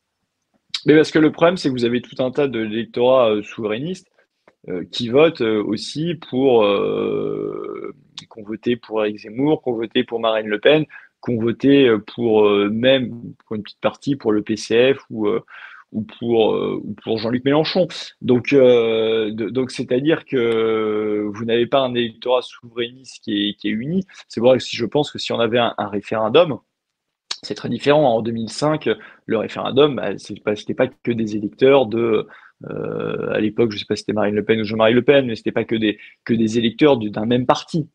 Mais 0.85 0.95
parce 0.95 1.11
que 1.11 1.19
le 1.19 1.31
problème, 1.31 1.57
c'est 1.57 1.69
que 1.69 1.73
vous 1.73 1.85
avez 1.85 2.01
tout 2.01 2.21
un 2.23 2.31
tas 2.31 2.47
de 2.47 2.59
l'électorat 2.59 3.41
souverainiste 3.43 4.07
qui 4.91 5.09
votent 5.09 5.41
aussi 5.41 6.15
pour, 6.29 6.63
qu'on 8.27 8.43
votait 8.43 8.75
pour 8.75 9.03
Eric 9.03 9.19
Zemmour, 9.19 9.61
qu'on 9.61 9.73
votait 9.73 10.03
pour 10.03 10.19
Marine 10.19 10.47
Le 10.47 10.59
Pen, 10.59 10.85
qui 11.23 11.31
ont 11.31 11.41
voté 11.41 11.87
euh, 11.87 11.99
pour 11.99 12.47
euh, 12.47 12.69
même 12.69 13.33
pour 13.45 13.55
une 13.55 13.63
petite 13.63 13.81
partie 13.81 14.15
pour 14.15 14.31
le 14.31 14.41
PCF 14.41 14.99
ou 15.09 15.27
euh, 15.27 15.43
ou 15.91 16.03
pour 16.03 16.53
ou 16.83 16.95
pour 17.03 17.17
Jean-Luc 17.17 17.45
Mélenchon. 17.45 17.87
Donc 18.21 18.53
donc 18.53 19.71
c'est-à-dire 19.71 20.25
que 20.25 21.29
vous 21.33 21.45
n'avez 21.45 21.67
pas 21.67 21.79
un 21.79 21.93
électorat 21.95 22.41
souverainiste 22.41 23.23
qui 23.23 23.49
est 23.49 23.53
qui 23.55 23.69
est 23.69 23.71
uni. 23.71 24.05
C'est 24.27 24.41
vrai 24.41 24.57
que 24.57 24.63
si 24.63 24.75
je 24.75 24.85
pense 24.85 25.11
que 25.11 25.19
si 25.19 25.31
on 25.31 25.39
avait 25.39 25.59
un, 25.59 25.73
référendum 25.77 26.59
c'est 27.43 27.55
très 27.55 27.69
différent. 27.69 28.15
En 28.15 28.21
2005, 28.21 28.89
le 29.25 29.37
référendum, 29.37 29.95
bah, 29.95 30.17
c'était 30.17 30.73
pas, 30.73 30.87
que 30.87 31.11
des 31.11 31.37
électeurs 31.37 31.85
de, 31.85 32.27
à 32.67 33.39
l'époque, 33.39 33.71
je 33.71 33.77
sais 33.77 33.85
pas 33.85 33.95
si 33.95 34.01
c'était 34.01 34.13
Marine 34.13 34.35
Le 34.35 34.43
Pen 34.43 34.59
ou 34.59 34.65
Jean-Marie 34.65 34.93
Le 34.93 35.03
Pen, 35.03 35.25
mais 35.25 35.35
c'était 35.35 35.53
pas 35.53 35.63
que 35.63 35.75
des 35.75 35.99
que 36.25 36.33
des 36.33 36.57
électeurs 36.57 36.97
d'un 36.97 37.25
même 37.25 37.45
parti 37.45 37.87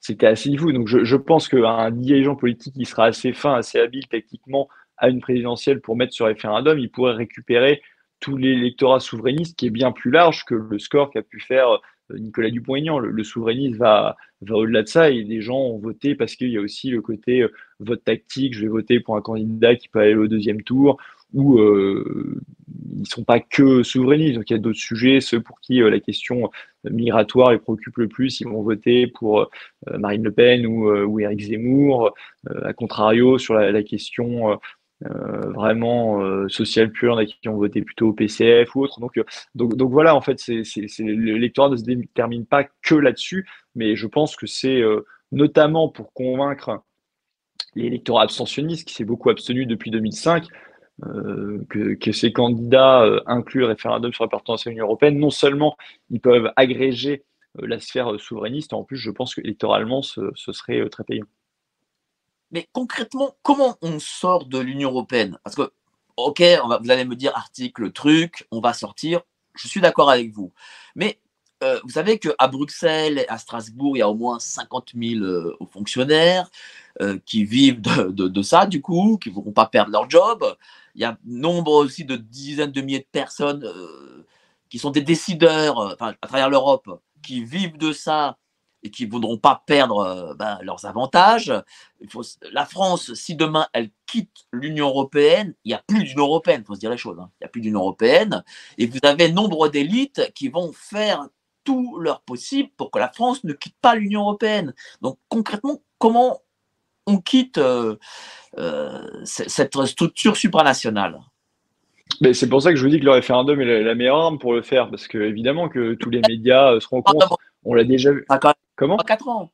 c'était 0.00 0.26
assez 0.26 0.56
fou. 0.56 0.72
Donc 0.72 0.88
je, 0.88 1.04
je 1.04 1.16
pense 1.16 1.48
qu'un 1.48 1.90
dirigeant 1.90 2.36
politique 2.36 2.74
qui 2.74 2.84
sera 2.84 3.06
assez 3.06 3.32
fin, 3.32 3.54
assez 3.54 3.78
habile 3.78 4.06
tactiquement 4.08 4.68
à 4.98 5.08
une 5.08 5.20
présidentielle 5.20 5.80
pour 5.80 5.96
mettre 5.96 6.14
ce 6.14 6.22
référendum, 6.22 6.78
il 6.78 6.90
pourrait 6.90 7.14
récupérer 7.14 7.80
tout 8.20 8.36
l'électorat 8.36 9.00
souverainiste 9.00 9.56
qui 9.56 9.66
est 9.66 9.70
bien 9.70 9.92
plus 9.92 10.10
large 10.10 10.44
que 10.44 10.54
le 10.54 10.78
score 10.78 11.10
qu'a 11.10 11.22
pu 11.22 11.40
faire 11.40 11.80
euh, 12.10 12.18
Nicolas 12.18 12.50
Dupont-Aignan. 12.50 12.98
Le, 12.98 13.10
le, 13.10 13.24
souverainiste 13.24 13.76
va, 13.76 14.16
au-delà 14.48 14.82
de 14.82 14.88
ça 14.88 15.10
et 15.10 15.24
des 15.24 15.40
gens 15.40 15.58
ont 15.58 15.78
voté 15.78 16.14
parce 16.14 16.34
qu'il 16.34 16.50
y 16.50 16.58
a 16.58 16.60
aussi 16.60 16.90
le 16.90 17.00
côté 17.00 17.42
euh, 17.42 17.52
vote 17.80 18.02
tactique, 18.04 18.54
je 18.54 18.62
vais 18.62 18.68
voter 18.68 19.00
pour 19.00 19.16
un 19.16 19.22
candidat 19.22 19.76
qui 19.76 19.88
peut 19.88 20.00
aller 20.00 20.14
au 20.14 20.26
deuxième 20.26 20.62
tour, 20.62 20.98
ou 21.32 21.58
euh, 21.58 22.40
ils 22.98 23.06
sont 23.06 23.22
pas 23.22 23.38
que 23.38 23.82
souverainistes. 23.82 24.34
Donc 24.34 24.50
il 24.50 24.54
y 24.54 24.56
a 24.56 24.60
d'autres 24.60 24.78
sujets, 24.78 25.20
ceux 25.20 25.40
pour 25.40 25.60
qui 25.60 25.78
la 25.78 26.00
question 26.00 26.50
migratoire 26.84 27.52
les 27.52 27.58
préoccupe 27.58 27.98
le 27.98 28.08
plus, 28.08 28.40
ils 28.40 28.48
vont 28.48 28.62
voter 28.62 29.06
pour 29.06 29.50
Marine 29.86 30.24
Le 30.24 30.32
Pen 30.32 30.66
ou, 30.66 30.90
ou 30.90 31.20
Éric 31.20 31.40
Zemmour. 31.40 32.14
à 32.62 32.72
contrario, 32.72 33.38
sur 33.38 33.54
la 33.54 33.82
question 33.82 34.58
vraiment 35.00 36.48
sociale 36.48 36.90
pure, 36.90 37.20
il 37.22 37.28
y 37.28 37.32
a 37.32 37.34
qui 37.40 37.48
ont 37.48 37.56
voté 37.56 37.82
plutôt 37.82 38.08
au 38.08 38.12
PCF 38.12 38.74
ou 38.74 38.82
autre. 38.82 39.00
Donc, 39.00 39.20
donc, 39.54 39.76
donc 39.76 39.90
voilà, 39.90 40.14
en 40.14 40.20
fait, 40.20 40.44
l'électorat 40.48 41.68
ne 41.70 41.76
se 41.76 41.84
détermine 41.84 42.46
pas 42.46 42.64
que 42.82 42.94
là-dessus, 42.94 43.48
mais 43.74 43.94
je 43.94 44.06
pense 44.06 44.34
que 44.34 44.46
c'est 44.46 44.82
notamment 45.30 45.88
pour 45.88 46.12
convaincre 46.12 46.82
l'électorat 47.74 48.22
abstentionniste 48.22 48.86
qui 48.86 48.94
s'est 48.94 49.04
beaucoup 49.04 49.30
abstenu 49.30 49.66
depuis 49.66 49.90
2005, 49.90 50.46
euh, 51.06 51.64
que, 51.68 52.12
ces 52.12 52.32
candidats 52.32 53.02
euh, 53.02 53.20
incluent 53.26 53.60
le 53.60 53.66
référendum 53.66 54.12
sur 54.12 54.24
l'appartenance 54.24 54.66
à 54.66 54.70
l'Union 54.70 54.86
européenne, 54.86 55.18
non 55.18 55.30
seulement 55.30 55.76
ils 56.10 56.20
peuvent 56.20 56.50
agréger 56.56 57.24
euh, 57.60 57.66
la 57.66 57.78
sphère 57.78 58.18
souverainiste, 58.18 58.72
en 58.72 58.84
plus, 58.84 58.96
je 58.96 59.10
pense 59.10 59.34
qu'électoralement, 59.34 60.02
ce, 60.02 60.32
ce 60.34 60.52
serait 60.52 60.88
très 60.88 61.04
payant. 61.04 61.26
Mais 62.50 62.68
concrètement, 62.72 63.36
comment 63.42 63.76
on 63.82 63.98
sort 63.98 64.46
de 64.46 64.58
l'Union 64.58 64.90
européenne? 64.90 65.38
Parce 65.44 65.56
que, 65.56 65.70
ok, 66.16 66.42
vous 66.82 66.90
allez 66.90 67.04
me 67.04 67.16
dire 67.16 67.36
article, 67.36 67.92
truc, 67.92 68.46
on 68.50 68.60
va 68.60 68.72
sortir. 68.72 69.20
Je 69.54 69.68
suis 69.68 69.80
d'accord 69.80 70.10
avec 70.10 70.32
vous. 70.32 70.52
Mais 70.94 71.20
vous 71.82 71.90
savez 71.90 72.20
qu'à 72.20 72.46
Bruxelles, 72.46 73.26
à 73.28 73.36
Strasbourg, 73.36 73.96
il 73.96 74.00
y 74.00 74.02
a 74.02 74.08
au 74.08 74.14
moins 74.14 74.38
50 74.38 74.92
000 74.94 75.56
fonctionnaires 75.72 76.48
qui 77.26 77.44
vivent 77.44 77.80
de, 77.80 78.28
de, 78.28 78.42
ça, 78.42 78.66
du 78.66 78.80
coup, 78.80 79.18
qui 79.20 79.30
ne 79.30 79.34
vont 79.34 79.52
pas 79.52 79.66
perdre 79.66 79.90
leur 79.90 80.08
job. 80.08 80.44
Il 80.98 81.02
y 81.02 81.04
a 81.04 81.16
nombre 81.24 81.74
aussi 81.74 82.04
de 82.04 82.16
dizaines 82.16 82.72
de 82.72 82.80
milliers 82.80 82.98
de 82.98 83.06
personnes 83.12 83.64
euh, 83.64 84.26
qui 84.68 84.80
sont 84.80 84.90
des 84.90 85.00
décideurs 85.00 85.78
euh, 85.78 85.94
à 86.00 86.14
travers 86.26 86.50
l'Europe, 86.50 86.90
qui 87.22 87.44
vivent 87.44 87.78
de 87.78 87.92
ça 87.92 88.36
et 88.82 88.90
qui 88.90 89.06
ne 89.06 89.10
voudront 89.10 89.38
pas 89.38 89.62
perdre 89.66 89.98
euh, 89.98 90.34
ben, 90.34 90.58
leurs 90.62 90.84
avantages. 90.84 91.52
Il 92.00 92.10
faut, 92.10 92.22
la 92.52 92.64
France, 92.64 93.14
si 93.14 93.34
demain 93.34 93.66
elle 93.72 93.90
quitte 94.06 94.46
l'Union 94.52 94.88
européenne, 94.88 95.54
il 95.64 95.68
n'y 95.68 95.74
a 95.74 95.82
plus 95.86 96.04
d'Union 96.04 96.24
européenne, 96.24 96.62
il 96.64 96.66
faut 96.66 96.74
se 96.74 96.80
dire 96.80 96.90
les 96.90 96.96
choses, 96.96 97.18
hein. 97.18 97.30
il 97.34 97.44
n'y 97.44 97.46
a 97.46 97.48
plus 97.48 97.60
d'Union 97.60 97.80
européenne, 97.80 98.44
et 98.78 98.86
vous 98.86 98.98
avez 99.02 99.30
nombre 99.32 99.68
d'élites 99.68 100.32
qui 100.34 100.48
vont 100.48 100.72
faire 100.72 101.26
tout 101.64 101.98
leur 101.98 102.22
possible 102.22 102.70
pour 102.76 102.90
que 102.90 102.98
la 102.98 103.08
France 103.08 103.44
ne 103.44 103.52
quitte 103.52 103.76
pas 103.80 103.94
l'Union 103.94 104.22
européenne. 104.22 104.74
Donc 105.02 105.18
concrètement, 105.28 105.82
comment 105.98 106.40
on 107.06 107.18
quitte 107.18 107.58
euh, 107.58 107.96
cette 109.24 109.84
structure 109.86 110.36
supranationale? 110.36 111.20
Mais 112.20 112.34
c'est 112.34 112.48
pour 112.48 112.62
ça 112.62 112.70
que 112.70 112.76
je 112.76 112.82
vous 112.82 112.90
dis 112.90 112.98
que 112.98 113.04
le 113.04 113.12
référendum 113.12 113.60
est 113.60 113.82
la, 113.82 113.94
meilleure 113.94 114.18
arme 114.18 114.38
pour 114.38 114.52
le 114.52 114.62
faire, 114.62 114.90
parce 114.90 115.06
que 115.06 115.18
évidemment 115.18 115.68
que 115.68 115.94
tous 115.94 116.10
les 116.10 116.20
médias 116.28 116.72
euh, 116.72 116.80
seront 116.80 117.02
contre. 117.02 117.38
On 117.64 117.74
l'a 117.74 117.84
déjà 117.84 118.12
vu. 118.12 118.26
Comment? 118.76 118.96
4 118.96 119.28
ans. 119.28 119.50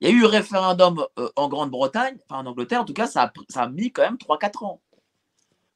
Il 0.00 0.08
y 0.08 0.12
a 0.12 0.14
eu 0.14 0.24
un 0.24 0.28
référendum 0.28 1.06
euh, 1.18 1.28
en 1.36 1.48
Grande-Bretagne, 1.48 2.16
enfin 2.28 2.42
en 2.42 2.46
Angleterre, 2.46 2.82
en 2.82 2.84
tout 2.84 2.92
cas, 2.92 3.06
ça 3.06 3.24
a, 3.24 3.32
ça 3.48 3.62
a 3.62 3.68
mis 3.68 3.90
quand 3.92 4.02
même 4.02 4.16
3-4 4.16 4.64
ans. 4.64 4.80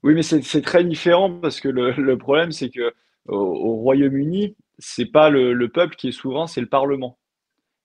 Oui, 0.03 0.15
mais 0.15 0.23
c'est 0.23 0.63
très 0.63 0.85
différent 0.85 1.31
parce 1.41 1.61
que 1.61 1.69
le, 1.69 1.93
le 1.93 2.19
problème, 2.19 2.53
c'est 2.53 2.71
que 2.71 2.95
au, 3.27 3.37
au 3.37 3.77
Royaume-Uni, 3.77 4.57
c'est 4.79 5.07
pas 5.07 5.31
le, 5.31 5.53
le, 5.53 5.69
peuple 5.69 5.97
qui 5.97 6.09
est 6.09 6.13
souverain, 6.13 6.47
c'est 6.47 6.61
le 6.61 6.69
Parlement. 6.69 7.19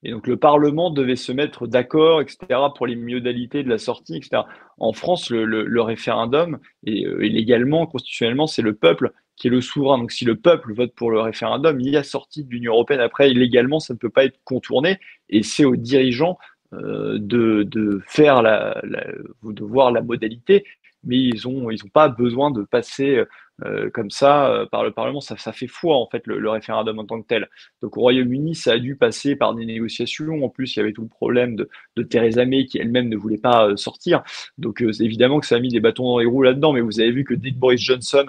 Et 0.04 0.12
donc 0.12 0.28
le 0.28 0.38
Parlement 0.38 0.92
devait 0.92 1.16
se 1.16 1.32
mettre 1.32 1.68
d'accord, 1.68 2.22
etc., 2.22 2.38
pour 2.76 2.86
les 2.86 2.96
modalités 2.96 3.64
de 3.64 3.70
la 3.70 3.78
sortie, 3.78 4.18
etc. 4.18 4.44
En 4.78 4.94
France, 4.94 5.30
le, 5.30 5.82
référendum, 5.82 6.60
et, 6.86 7.06
euh, 7.06 7.24
et, 7.24 7.30
légalement, 7.30 7.88
constitutionnellement, 7.88 8.48
c'est 8.48 8.62
le 8.62 8.76
peuple 8.76 9.12
qui 9.36 9.48
est 9.48 9.52
le 9.52 9.62
souverain. 9.62 9.98
Donc 9.98 10.12
si 10.12 10.26
le 10.26 10.36
peuple 10.36 10.74
vote 10.74 10.94
pour 10.96 11.12
le 11.12 11.20
référendum, 11.20 11.80
il 11.80 11.90
y 11.90 11.98
a 11.98 12.04
sortie 12.04 12.44
de 12.44 12.50
l'Union 12.50 12.74
européenne. 12.74 13.02
Après, 13.02 13.30
légalement, 13.30 13.80
ça 13.80 13.94
ne 13.94 14.00
peut 14.00 14.10
pas 14.10 14.26
être 14.26 14.40
contourné, 14.44 15.00
et 15.30 15.44
c'est 15.44 15.66
aux 15.66 15.76
dirigeants 15.76 16.38
euh, 16.74 17.18
de, 17.20 18.02
faire 18.08 18.42
de 18.44 19.64
voir 19.64 19.92
la 19.92 20.02
modalité 20.02 20.66
mais 21.06 21.18
ils 21.18 21.42
n'ont 21.46 21.70
ils 21.70 21.84
ont 21.86 21.90
pas 21.90 22.10
besoin 22.10 22.52
de 22.52 22.64
passer 22.64 23.24
euh, 23.64 23.90
comme 23.90 24.12
ça 24.12 24.52
euh, 24.52 24.66
par 24.66 24.84
le 24.84 24.92
Parlement. 24.92 25.22
Ça, 25.22 25.38
ça 25.38 25.54
fait 25.54 25.68
foi, 25.68 25.96
en 25.96 26.08
fait, 26.08 26.28
le, 26.28 26.50
référendum 26.50 27.00
en 27.00 27.06
tant 27.06 27.22
que 27.22 27.28
tel. 27.28 27.50
Donc 27.82 27.96
au 27.96 28.02
Royaume-Uni, 28.02 28.54
ça 28.54 28.74
a 28.74 28.80
dû 28.80 28.98
passer 28.98 29.38
par 29.38 29.56
des 29.56 29.66
négociations. 29.66 30.44
En 30.44 30.50
plus, 30.50 30.76
il 30.76 30.80
y 30.80 30.82
avait 30.82 30.92
tout 30.92 31.04
le 31.04 31.08
problème 31.08 31.56
de, 31.56 32.04
Theresa 32.04 32.44
May 32.46 32.66
qui 32.66 32.80
elle-même 32.80 33.08
ne 33.08 33.16
voulait 33.16 33.38
pas 33.38 33.70
euh, 33.70 33.78
sortir. 33.78 34.24
Donc 34.58 34.82
évidemment 34.82 35.40
que 35.40 35.46
ça 35.46 35.56
a 35.56 35.60
mis 35.60 35.70
des 35.70 35.80
bâtons 35.80 36.04
dans 36.04 36.20
les 36.20 36.26
roues 36.26 36.42
là-dedans, 36.44 36.74
mais 36.74 36.82
vous 36.82 37.00
avez 37.00 37.12
vu 37.12 37.24
que 37.24 37.34
que 37.34 37.54
Boris 37.54 37.82
Johnson 37.82 38.26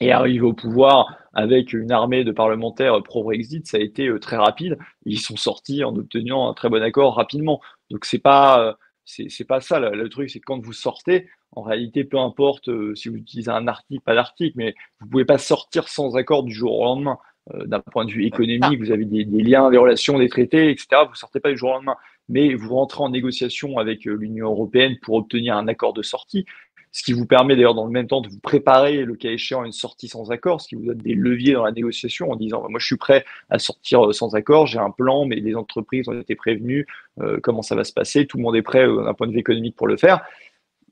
est 0.00 0.10
arrivé 0.10 0.40
au 0.40 0.54
pouvoir 0.54 1.16
avec 1.34 1.72
une 1.72 1.92
armée 1.92 2.24
de 2.24 2.32
parlementaires 2.32 3.02
pro-Brexit, 3.02 3.66
ça 3.66 3.76
a 3.76 3.80
été 3.80 4.10
très 4.20 4.36
rapide. 4.36 4.78
Ils 5.04 5.20
sont 5.20 5.36
sortis 5.36 5.84
en 5.84 5.94
obtenant 5.94 6.48
un 6.50 6.54
très 6.54 6.68
bon 6.68 6.82
accord 6.82 7.16
rapidement. 7.16 7.60
Donc 7.90 8.04
c'est 8.04 8.18
pas 8.18 8.78
c'est 9.04 9.44
pas 9.44 9.60
ça. 9.60 9.80
Le, 9.80 9.96
le 9.96 10.08
truc, 10.08 10.30
c'est 10.30 10.40
que 10.40 10.44
quand 10.44 10.60
vous 10.60 10.72
sortez, 10.72 11.28
en 11.52 11.62
réalité, 11.62 12.04
peu 12.04 12.18
importe 12.18 12.68
euh, 12.68 12.94
si 12.94 13.08
vous 13.08 13.16
utilisez 13.16 13.50
un 13.50 13.66
article, 13.66 14.02
pas 14.02 14.14
d'article, 14.14 14.56
mais 14.56 14.74
vous 15.00 15.08
pouvez 15.08 15.24
pas 15.24 15.38
sortir 15.38 15.88
sans 15.88 16.16
accord 16.16 16.44
du 16.44 16.52
jour 16.52 16.78
au 16.78 16.84
lendemain. 16.84 17.18
Euh, 17.54 17.66
D'un 17.66 17.80
point 17.80 18.04
de 18.04 18.10
vue 18.10 18.24
économique, 18.24 18.78
vous 18.78 18.92
avez 18.92 19.04
des, 19.04 19.24
des, 19.24 19.42
liens, 19.42 19.70
des 19.70 19.78
relations, 19.78 20.18
des 20.18 20.28
traités, 20.28 20.70
etc. 20.70 21.02
Vous 21.08 21.14
sortez 21.14 21.40
pas 21.40 21.50
du 21.50 21.56
jour 21.56 21.70
au 21.70 21.72
lendemain, 21.74 21.96
mais 22.28 22.54
vous 22.54 22.74
rentrez 22.74 23.02
en 23.02 23.08
négociation 23.08 23.78
avec 23.78 24.06
euh, 24.06 24.14
l'Union 24.14 24.50
européenne 24.50 24.96
pour 25.02 25.16
obtenir 25.16 25.56
un 25.56 25.66
accord 25.66 25.92
de 25.92 26.02
sortie, 26.02 26.44
ce 26.92 27.02
qui 27.04 27.12
vous 27.12 27.26
permet 27.26 27.54
d'ailleurs 27.54 27.74
dans 27.74 27.86
le 27.86 27.92
même 27.92 28.06
temps 28.06 28.20
de 28.20 28.28
vous 28.28 28.40
préparer, 28.40 29.04
le 29.04 29.14
cas 29.14 29.30
échéant, 29.30 29.62
à 29.62 29.66
une 29.66 29.72
sortie 29.72 30.08
sans 30.08 30.30
accord, 30.30 30.60
ce 30.60 30.68
qui 30.68 30.74
vous 30.74 30.86
donne 30.86 30.98
des 30.98 31.14
leviers 31.14 31.52
dans 31.52 31.64
la 31.64 31.72
négociation 31.72 32.30
en 32.30 32.36
disant 32.36 32.66
moi 32.68 32.80
je 32.80 32.86
suis 32.86 32.96
prêt 32.96 33.24
à 33.48 33.58
sortir 33.58 34.06
euh, 34.06 34.12
sans 34.12 34.34
accord, 34.34 34.66
j'ai 34.66 34.78
un 34.78 34.90
plan, 34.90 35.24
mais 35.24 35.36
les 35.36 35.54
entreprises 35.54 36.08
ont 36.08 36.18
été 36.18 36.34
prévenues, 36.34 36.86
euh, 37.20 37.38
comment 37.42 37.62
ça 37.62 37.76
va 37.76 37.84
se 37.84 37.92
passer, 37.92 38.26
tout 38.26 38.38
le 38.38 38.42
monde 38.42 38.56
est 38.56 38.62
prêt 38.62 38.86
euh, 38.86 39.04
d'un 39.04 39.14
point 39.14 39.26
de 39.26 39.32
vue 39.32 39.38
économique 39.38 39.76
pour 39.76 39.86
le 39.86 39.96
faire 39.96 40.22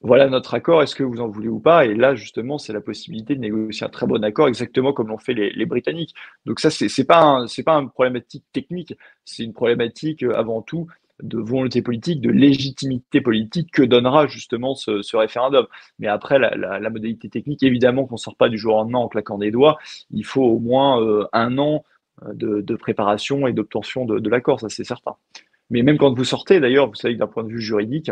voilà 0.00 0.28
notre 0.28 0.54
accord, 0.54 0.80
est-ce 0.80 0.94
que 0.94 1.02
vous 1.02 1.20
en 1.20 1.26
voulez 1.26 1.48
ou 1.48 1.58
pas? 1.58 1.84
Et 1.84 1.92
là, 1.92 2.14
justement, 2.14 2.56
c'est 2.56 2.72
la 2.72 2.80
possibilité 2.80 3.34
de 3.34 3.40
négocier 3.40 3.84
un 3.84 3.88
très 3.88 4.06
bon 4.06 4.22
accord, 4.22 4.46
exactement 4.46 4.92
comme 4.92 5.08
l'ont 5.08 5.18
fait 5.18 5.34
les, 5.34 5.66
Britanniques. 5.66 6.14
Donc 6.46 6.60
ça, 6.60 6.70
c'est 6.70 7.04
pas 7.04 7.44
c'est 7.48 7.64
pas 7.64 7.74
une 7.74 7.90
problématique 7.90 8.44
technique, 8.52 8.94
c'est 9.24 9.42
une 9.42 9.52
problématique 9.52 10.22
avant 10.22 10.62
tout 10.62 10.86
de 11.22 11.38
volonté 11.38 11.82
politique, 11.82 12.20
de 12.20 12.30
légitimité 12.30 13.20
politique 13.20 13.70
que 13.72 13.82
donnera 13.82 14.26
justement 14.26 14.74
ce, 14.74 15.16
référendum. 15.16 15.66
Mais 15.98 16.06
après, 16.08 16.38
la, 16.38 16.90
modalité 16.90 17.28
technique, 17.28 17.62
évidemment 17.62 18.06
qu'on 18.06 18.14
ne 18.14 18.18
sort 18.20 18.36
pas 18.36 18.48
du 18.48 18.58
jour 18.58 18.74
au 18.74 18.78
lendemain 18.78 18.98
en 18.98 19.08
claquant 19.08 19.38
des 19.38 19.50
doigts. 19.50 19.78
Il 20.10 20.24
faut 20.24 20.44
au 20.44 20.58
moins 20.58 21.02
euh, 21.02 21.26
un 21.32 21.58
an 21.58 21.84
euh, 22.24 22.32
de, 22.34 22.60
de, 22.60 22.76
préparation 22.76 23.46
et 23.46 23.52
d'obtention 23.52 24.04
de, 24.04 24.18
de 24.18 24.30
l'accord, 24.30 24.60
ça 24.60 24.68
c'est 24.68 24.84
certain. 24.84 25.16
Mais 25.70 25.82
même 25.82 25.98
quand 25.98 26.14
vous 26.14 26.24
sortez, 26.24 26.60
d'ailleurs, 26.60 26.88
vous 26.88 26.94
savez 26.94 27.14
que 27.14 27.18
d'un 27.18 27.26
point 27.26 27.44
de 27.44 27.50
vue 27.50 27.60
juridique, 27.60 28.10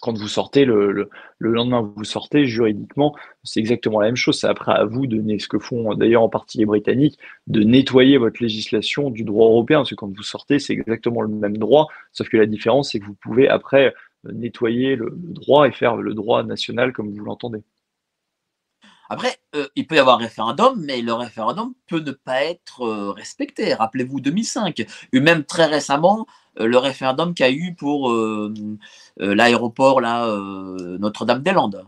quand 0.00 0.16
vous 0.16 0.28
sortez 0.28 0.64
le, 0.64 0.92
le, 0.92 1.10
le, 1.38 1.52
lendemain, 1.52 1.92
vous 1.96 2.04
sortez 2.04 2.46
juridiquement, 2.46 3.14
c'est 3.44 3.60
exactement 3.60 4.00
la 4.00 4.08
même 4.08 4.16
chose. 4.16 4.38
C'est 4.40 4.46
après 4.46 4.72
à 4.72 4.84
vous 4.84 5.06
de 5.06 5.38
ce 5.38 5.48
que 5.48 5.58
font 5.58 5.94
d'ailleurs 5.94 6.22
en 6.22 6.28
partie 6.28 6.58
les 6.58 6.66
Britanniques, 6.66 7.18
de 7.46 7.62
nettoyer 7.62 8.18
votre 8.18 8.42
législation 8.42 9.10
du 9.10 9.24
droit 9.24 9.46
européen. 9.48 9.78
Parce 9.78 9.90
que 9.90 9.94
quand 9.94 10.14
vous 10.14 10.22
sortez, 10.22 10.58
c'est 10.58 10.72
exactement 10.72 11.22
le 11.22 11.28
même 11.28 11.56
droit, 11.56 11.88
sauf 12.12 12.28
que 12.28 12.36
la 12.36 12.46
différence, 12.46 12.92
c'est 12.92 13.00
que 13.00 13.06
vous 13.06 13.14
pouvez 13.14 13.48
après 13.48 13.94
nettoyer 14.24 14.96
le, 14.96 15.06
le 15.06 15.32
droit 15.32 15.66
et 15.68 15.72
faire 15.72 15.96
le 15.96 16.14
droit 16.14 16.42
national 16.42 16.92
comme 16.92 17.10
vous 17.10 17.24
l'entendez. 17.24 17.62
Après, 19.12 19.38
euh, 19.56 19.66
il 19.74 19.88
peut 19.88 19.96
y 19.96 19.98
avoir 19.98 20.20
un 20.20 20.22
référendum, 20.22 20.80
mais 20.86 21.02
le 21.02 21.12
référendum 21.12 21.74
peut 21.88 21.98
ne 21.98 22.12
pas 22.12 22.44
être 22.44 22.82
euh, 22.82 23.10
respecté. 23.10 23.74
Rappelez-vous 23.74 24.20
2005, 24.20 24.86
et 25.12 25.20
même 25.20 25.44
très 25.44 25.66
récemment, 25.66 26.26
euh, 26.60 26.66
le 26.66 26.78
référendum 26.78 27.34
qu'il 27.34 27.44
y 27.44 27.48
a 27.48 27.52
eu 27.52 27.74
pour 27.74 28.12
l'aéroport 29.16 30.00
Notre-Dame-des-Landes. 30.00 31.84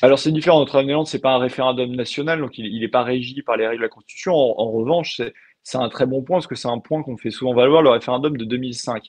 Alors 0.00 0.18
c'est 0.18 0.32
différent, 0.32 0.60
Notre-Dame-des-Landes, 0.60 1.06
c'est 1.06 1.18
pas 1.18 1.34
un 1.34 1.38
référendum 1.38 1.94
national, 1.94 2.40
donc 2.40 2.56
il 2.56 2.80
n'est 2.80 2.88
pas 2.88 3.02
régi 3.02 3.42
par 3.42 3.58
les 3.58 3.66
règles 3.66 3.82
de 3.82 3.86
la 3.86 3.90
Constitution. 3.90 4.34
En, 4.34 4.70
revanche, 4.70 5.20
c'est 5.62 5.78
un 5.78 5.90
très 5.90 6.06
bon 6.06 6.22
point, 6.22 6.38
parce 6.38 6.46
que 6.46 6.54
c'est 6.54 6.68
un 6.68 6.78
point 6.78 7.02
qu'on 7.02 7.18
fait 7.18 7.30
souvent 7.30 7.52
valoir, 7.52 7.82
le 7.82 7.90
référendum 7.90 8.38
de 8.38 8.46
2005. 8.46 9.08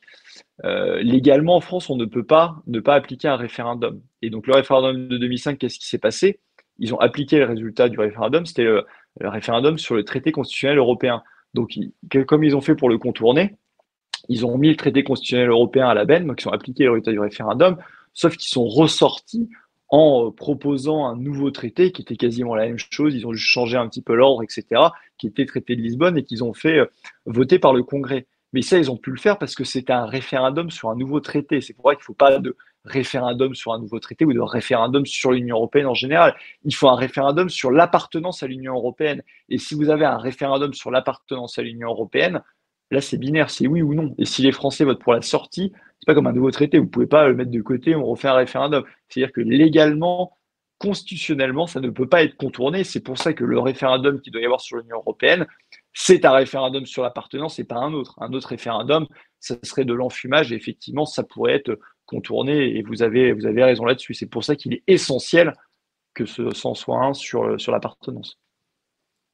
Euh, 0.66 1.02
légalement, 1.02 1.56
en 1.56 1.62
France, 1.62 1.90
on 1.90 1.96
ne 1.96 2.06
peut 2.06 2.26
pas 2.26 2.58
ne 2.68 2.82
pas 2.82 2.96
appliquer 2.96 3.30
un 3.30 3.38
référendum. 3.38 4.02
Et 4.22 4.30
donc 4.30 4.48
le 4.48 4.54
référendum 4.54 5.08
de 5.08 5.18
2005, 5.18 5.58
qu'est-ce 5.58 5.80
qui 5.80 5.88
s'est 5.88 5.98
passé? 5.98 6.40
Ils 6.80 6.94
ont 6.94 7.00
appliqué 7.00 7.40
le 7.40 7.46
résultat 7.46 7.90
du 7.90 8.00
référendum, 8.00 8.46
c'était 8.46 8.64
le, 8.64 8.86
le, 9.20 9.30
référendum 9.30 9.78
sur 9.78 9.96
le 9.96 10.04
traité 10.04 10.32
constitutionnel 10.32 10.78
européen. 10.78 11.24
Donc, 11.54 11.78
comme 12.28 12.44
ils 12.44 12.56
ont 12.56 12.62
fait 12.62 12.76
pour 12.76 12.90
le 12.90 12.98
contourner, 12.98 13.56
ils 14.28 14.46
ont 14.46 14.58
mis 14.58 14.70
le 14.70 14.76
traité 14.76 15.04
constitutionnel 15.04 15.50
européen 15.50 15.88
à 15.88 15.94
la 15.94 16.06
benne, 16.06 16.28
donc 16.28 16.42
ils 16.42 16.48
ont 16.48 16.52
appliqué 16.52 16.84
le 16.84 16.92
résultat 16.92 17.12
du 17.12 17.20
référendum, 17.20 17.78
sauf 18.14 18.36
qu'ils 18.36 18.50
sont 18.50 18.68
ressortis 18.68 19.50
en 19.90 20.32
proposant 20.32 21.06
un 21.06 21.16
nouveau 21.16 21.52
traité 21.52 21.92
qui 21.92 22.02
était 22.02 22.16
quasiment 22.16 22.56
la 22.56 22.66
même 22.66 22.80
chose. 22.80 23.16
Ils 23.16 23.28
ont 23.28 23.34
juste 23.34 23.48
changé 23.48 23.78
un 23.78 23.88
petit 23.88 24.02
peu 24.02 24.16
l'ordre, 24.16 24.44
etc., 24.44 24.82
qui 25.18 25.28
était 25.28 25.46
traité 25.46 25.76
de 25.76 25.82
Lisbonne 25.82 26.18
et 26.18 26.24
qu'ils 26.24 26.44
ont 26.44 26.54
fait 26.54 26.80
euh, 26.80 26.86
voter 27.26 27.60
par 27.60 27.74
le 27.74 27.84
Congrès. 27.84 28.26
Mais 28.54 28.62
ça, 28.62 28.78
ils 28.78 28.90
ont 28.90 28.98
pu 28.98 29.12
le 29.12 29.18
faire 29.18 29.38
parce 29.38 29.54
que 29.54 29.64
c'était 29.64 29.94
un 29.94 30.06
référendum 30.06 30.72
sur 30.72 30.90
un 30.90 30.96
nouveau 30.96 31.20
traité. 31.20 31.62
C'est 31.62 31.74
pour 31.74 31.90
ça 31.90 31.96
qu'il 31.96 32.02
ne 32.02 32.06
faut 32.06 32.14
pas 32.14 32.40
de 32.40 32.56
référendum 32.86 33.56
sur 33.56 33.74
un 33.74 33.80
nouveau 33.80 34.00
traité 34.00 34.26
ou 34.26 34.34
de 34.34 34.40
référendum 34.40 35.06
sur 35.06 35.32
l'Union 35.32 35.58
européenne 35.58 35.88
en 35.88 35.94
général. 35.94 36.36
Il 36.64 36.74
faut 36.74 36.88
un 36.88 36.96
référendum 36.96 37.50
sur 37.50 37.72
l'appartenance 37.72 38.44
à 38.44 38.48
l'Union 38.48 38.76
européenne. 38.76 39.24
Et 39.50 39.58
si 39.58 39.76
vous 39.76 39.90
avez 39.90 40.06
un 40.06 40.18
référendum 40.18 40.74
sur 40.74 40.92
l'appartenance 40.92 41.58
à 41.60 41.64
l'Union 41.64 41.90
européenne, 41.90 42.42
Là, 42.92 43.02
c'est 43.02 43.18
binaire, 43.18 43.50
c'est 43.50 43.68
oui 43.68 43.82
ou 43.82 43.94
non. 43.94 44.14
Et 44.18 44.26
si 44.26 44.42
les 44.44 44.52
Français 44.52 44.86
votent 44.86 45.02
pour 45.02 45.14
la 45.14 45.22
sortie, 45.22 45.72
c'est 46.00 46.06
pas 46.06 46.14
comme 46.14 46.28
un 46.28 46.34
nouveau 46.34 46.52
traité. 46.52 46.78
Vous 46.78 46.88
pouvez 46.88 47.08
pas 47.08 47.28
le 47.28 47.36
mettre 47.36 47.52
de 47.52 47.62
côté, 47.62 47.96
on 47.96 48.06
refait 48.06 48.28
un 48.28 48.36
référendum. 48.36 48.84
C'est-à-dire 49.10 49.34
que 49.34 49.42
légalement, 49.42 50.38
constitutionnellement, 50.78 51.68
ça 51.68 51.80
ne 51.80 51.90
peut 51.90 52.08
pas 52.08 52.24
être 52.24 52.38
contourné. 52.38 52.84
C'est 52.84 53.00
pour 53.00 53.18
ça 53.18 53.34
que 53.34 53.44
le 53.44 53.60
référendum 53.60 54.22
qu'il 54.22 54.32
doit 54.32 54.42
y 54.42 54.46
avoir 54.46 54.62
sur 54.62 54.78
l'Union 54.78 54.98
européenne, 54.98 55.48
c'est 55.94 56.26
un 56.26 56.32
référendum 56.34 56.86
sur 56.86 57.02
l'appartenance 57.02 57.58
et 57.58 57.64
pas 57.64 57.78
un 57.78 57.94
autre. 57.94 58.16
Un 58.22 58.34
autre 58.34 58.50
référendum, 58.50 59.08
ça 59.40 59.56
serait 59.64 59.86
de 59.86 59.94
l'enfumage 59.94 60.52
et 60.52 60.56
effectivement, 60.56 61.06
ça 61.06 61.24
pourrait 61.24 61.54
être 61.54 61.80
contourné 62.06 62.78
et 62.78 62.84
vous 62.84 63.04
avez, 63.04 63.34
vous 63.34 63.46
avez 63.46 63.64
raison 63.64 63.86
là-dessus. 63.86 64.14
C'est 64.14 64.26
pour 64.26 64.44
ça 64.44 64.56
qu'il 64.56 64.74
est 64.74 64.84
essentiel 64.88 65.54
que 66.14 66.26
ce 66.26 66.52
s'en 66.52 66.74
soit 66.74 67.04
un 67.04 67.14
sur, 67.14 67.60
sur 67.60 67.72
l'appartenance. 67.72 68.40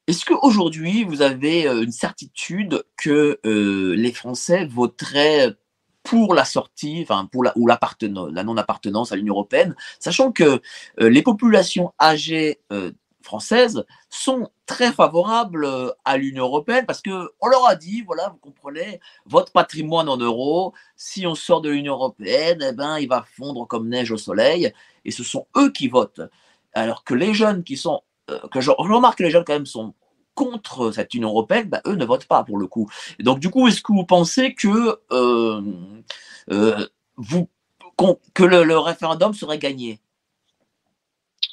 Est-ce 0.08 0.26
qu'aujourd'hui, 0.26 1.04
vous 1.04 1.22
avez 1.22 1.68
euh, 1.68 1.84
une 1.84 1.92
certitude 1.92 2.84
que 2.98 3.40
euh, 3.46 3.96
les 3.96 4.12
Français 4.12 4.66
voteraient 4.66 5.56
pour 6.04 6.34
la 6.34 6.46
sortie, 6.46 7.00
enfin 7.04 7.28
pour 7.32 7.44
la, 7.44 7.54
ou 7.56 7.68
la 7.68 8.44
non-appartenance 8.44 9.12
à 9.12 9.16
l'Union 9.16 9.36
européenne, 9.36 9.76
sachant 10.00 10.32
que 10.32 10.62
euh, 11.00 11.10
les 11.10 11.22
populations 11.22 11.94
âgées 12.02 12.60
euh, 12.72 12.92
françaises 13.24 13.86
sont 14.10 14.50
très 14.66 14.92
favorables 14.92 15.66
euh, 15.66 15.92
à 16.06 16.18
l'Union 16.18 16.46
européenne 16.46 16.86
parce 16.86 17.02
que 17.02 17.32
on 17.40 17.48
leur 17.48 17.68
a 17.68 17.76
dit, 17.76 18.02
voilà, 18.02 18.30
vous 18.30 18.38
comprenez, 18.38 19.00
votre 19.26 19.52
patrimoine 19.52 20.10
en 20.10 20.18
euros, 20.18 20.74
si 20.96 21.26
on 21.28 21.36
sort 21.36 21.62
de 21.62 21.70
l'Union 21.70 21.94
européenne, 21.94 22.66
eh 22.70 22.74
ben, 22.74 22.98
il 23.00 23.08
va 23.08 23.26
fondre 23.36 23.68
comme 23.68 23.90
neige 23.90 24.12
au 24.12 24.18
soleil, 24.18 24.74
et 25.06 25.12
ce 25.12 25.24
sont 25.24 25.48
eux 25.58 25.72
qui 25.72 25.88
votent. 25.88 26.22
Alors 26.74 27.04
que 27.04 27.14
les 27.14 27.34
jeunes 27.34 27.64
qui 27.64 27.78
sont 27.78 28.02
que 28.52 28.62
je, 28.62 28.72
remarque 28.72 29.18
que 29.18 29.24
les 29.24 29.32
jeunes 29.32 29.44
quand 29.46 29.54
même 29.54 29.66
sont 29.66 29.94
contre 30.36 30.92
cette 30.92 31.14
Union 31.14 31.30
européenne, 31.30 31.70
bah, 31.70 31.82
eux 31.86 31.96
ne 31.96 32.06
votent 32.06 32.26
pas 32.26 32.44
pour 32.44 32.58
le 32.58 32.68
coup. 32.68 32.90
Donc 33.20 33.40
du 33.40 33.50
coup, 33.50 33.68
est-ce 33.68 33.82
que 33.82 33.92
vous 33.92 34.06
pensez 34.06 34.54
que 34.54 35.00
euh, 35.12 35.62
euh, 36.52 36.88
vous 37.18 37.50
que 38.34 38.44
le, 38.44 38.78
référendum 38.80 39.34
serait 39.34 39.60
gagné? 39.60 40.00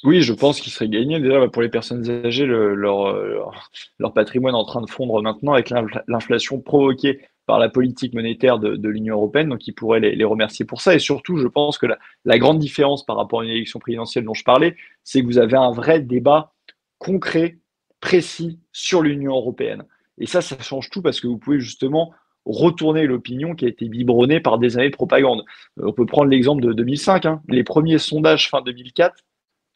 Oui, 0.03 0.21
je 0.21 0.33
pense 0.33 0.61
qu'il 0.61 0.71
serait 0.71 0.87
gagné. 0.87 1.19
Déjà, 1.19 1.47
pour 1.49 1.61
les 1.61 1.69
personnes 1.69 2.09
âgées, 2.09 2.45
le, 2.45 2.73
leur, 2.73 3.13
leur, 3.13 3.69
leur, 3.97 4.13
patrimoine 4.13 4.55
est 4.55 4.57
en 4.57 4.65
train 4.65 4.81
de 4.81 4.89
fondre 4.89 5.21
maintenant 5.21 5.53
avec 5.53 5.69
l'inflation 6.07 6.61
provoquée 6.61 7.19
par 7.49 7.57
la 7.57 7.67
politique 7.67 8.13
monétaire 8.13 8.59
de, 8.59 8.87
l'Union 8.87 9.15
européenne, 9.15 9.49
donc 9.49 9.65
ils 9.65 9.73
pourraient 9.73 9.99
les, 9.99 10.23
remercier 10.23 10.65
pour 10.65 10.81
ça. 10.81 10.93
Et 10.93 10.99
surtout, 10.99 11.37
je 11.37 11.47
pense 11.47 11.79
que 11.79 11.87
la, 12.25 12.37
grande 12.37 12.59
différence 12.59 13.03
par 13.03 13.17
rapport 13.17 13.41
à 13.41 13.43
une 13.43 13.49
élection 13.49 13.79
présidentielle 13.79 14.23
dont 14.23 14.35
je 14.35 14.43
parlais, 14.43 14.75
c'est 15.03 15.21
que 15.21 15.25
vous 15.25 15.39
avez 15.39 15.57
un 15.57 15.71
vrai 15.71 15.99
débat 15.99 16.53
concret 16.99 17.57
précis 18.01 18.59
sur 18.71 19.01
l'Union 19.01 19.33
européenne. 19.35 19.83
Et 20.19 20.27
ça, 20.27 20.41
ça 20.41 20.59
change 20.59 20.91
tout 20.91 21.01
parce 21.01 21.19
que 21.19 21.25
vous 21.25 21.39
pouvez 21.39 21.59
justement 21.59 22.13
retourner 22.45 23.07
l'opinion 23.07 23.55
qui 23.55 23.65
a 23.65 23.67
été 23.67 23.89
biberonnée 23.89 24.39
par 24.39 24.59
des 24.59 24.77
années 24.77 24.91
de 24.91 24.95
propagande. 24.95 25.43
on 25.77 25.91
peut 25.91 26.05
prendre 26.05 26.29
l'exemple 26.29 26.61
de 26.61 26.71
2005. 26.71 27.25
Hein. 27.25 27.41
Les 27.47 27.63
premiers 27.63 27.97
sondages 27.97 28.47
fin 28.47 28.61
2004, 28.61 29.23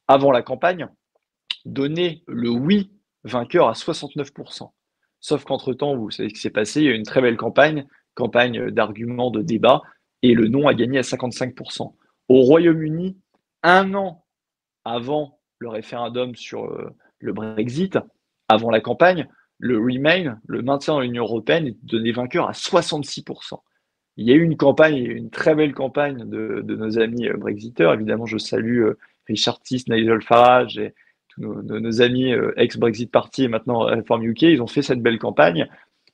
avant 0.08 0.32
la 0.32 0.42
campagne, 0.42 0.88
donnaient 1.66 2.24
le 2.28 2.50
oui 2.50 2.92
vainqueur 3.24 3.68
à 3.70 3.74
69%. 3.74 4.72
Sauf 5.20 5.44
qu'entre-temps, 5.46 5.96
vous 5.96 6.12
savez 6.12 6.30
ce 6.30 6.34
qui 6.34 6.42
s'est 6.42 6.50
passé, 6.50 6.82
il 6.82 6.86
y 6.86 6.90
a 6.90 6.92
eu 6.92 6.96
une 6.96 7.04
très 7.04 7.22
belle 7.22 7.38
campagne, 7.38 7.88
campagne 8.14 8.70
d'arguments, 8.72 9.32
de 9.32 9.42
débat, 9.42 9.82
et 10.22 10.34
le 10.34 10.48
non 10.48 10.68
a 10.68 10.74
gagné 10.74 11.00
à 11.00 11.02
55%. 11.02 11.94
Au 12.30 12.42
Royaume-Uni, 12.42 13.18
un 13.64 13.94
an 13.94 14.26
avant 14.86 15.40
le 15.60 15.70
référendum 15.70 16.36
sur 16.36 16.66
euh, 16.66 16.94
le 17.20 17.34
Brexit, 17.34 17.98
avant 18.50 18.70
la 18.70 18.82
campagne, 18.82 19.28
le 19.60 19.78
Remain, 19.78 20.40
le 20.46 20.62
maintien 20.62 20.96
dans 20.96 21.00
l'Union 21.00 21.24
européenne, 21.24 21.68
est 21.68 21.78
donné 21.84 22.12
vainqueur 22.12 22.50
à 22.50 22.52
66%. 22.52 23.60
Il 24.18 24.28
y 24.28 24.32
a 24.32 24.36
eu 24.36 24.44
une 24.44 24.58
campagne, 24.58 24.98
une 24.98 25.30
très 25.30 25.56
belle 25.56 25.74
campagne 25.74 26.30
de, 26.30 26.62
nos 26.76 27.00
amis 27.00 27.28
euh, 27.28 27.38
Brexiteurs. 27.38 27.94
Évidemment, 27.94 28.26
je 28.26 28.38
salue 28.38 28.82
euh, 28.82 28.98
Richard 29.28 29.62
Tiss, 29.62 29.88
Nigel 29.88 30.22
Farage 30.22 30.78
et 30.78 30.94
nos, 31.38 32.02
amis 32.02 32.32
euh, 32.32 32.54
ex-Brexit 32.58 33.12
Party 33.12 33.46
et 33.46 33.48
maintenant 33.48 33.80
Reform 33.80 34.24
UK, 34.24 34.44
ils 34.44 34.62
ont 34.62 34.68
fait 34.68 34.82
cette 34.82 35.02
belle 35.02 35.20
campagne 35.20 35.68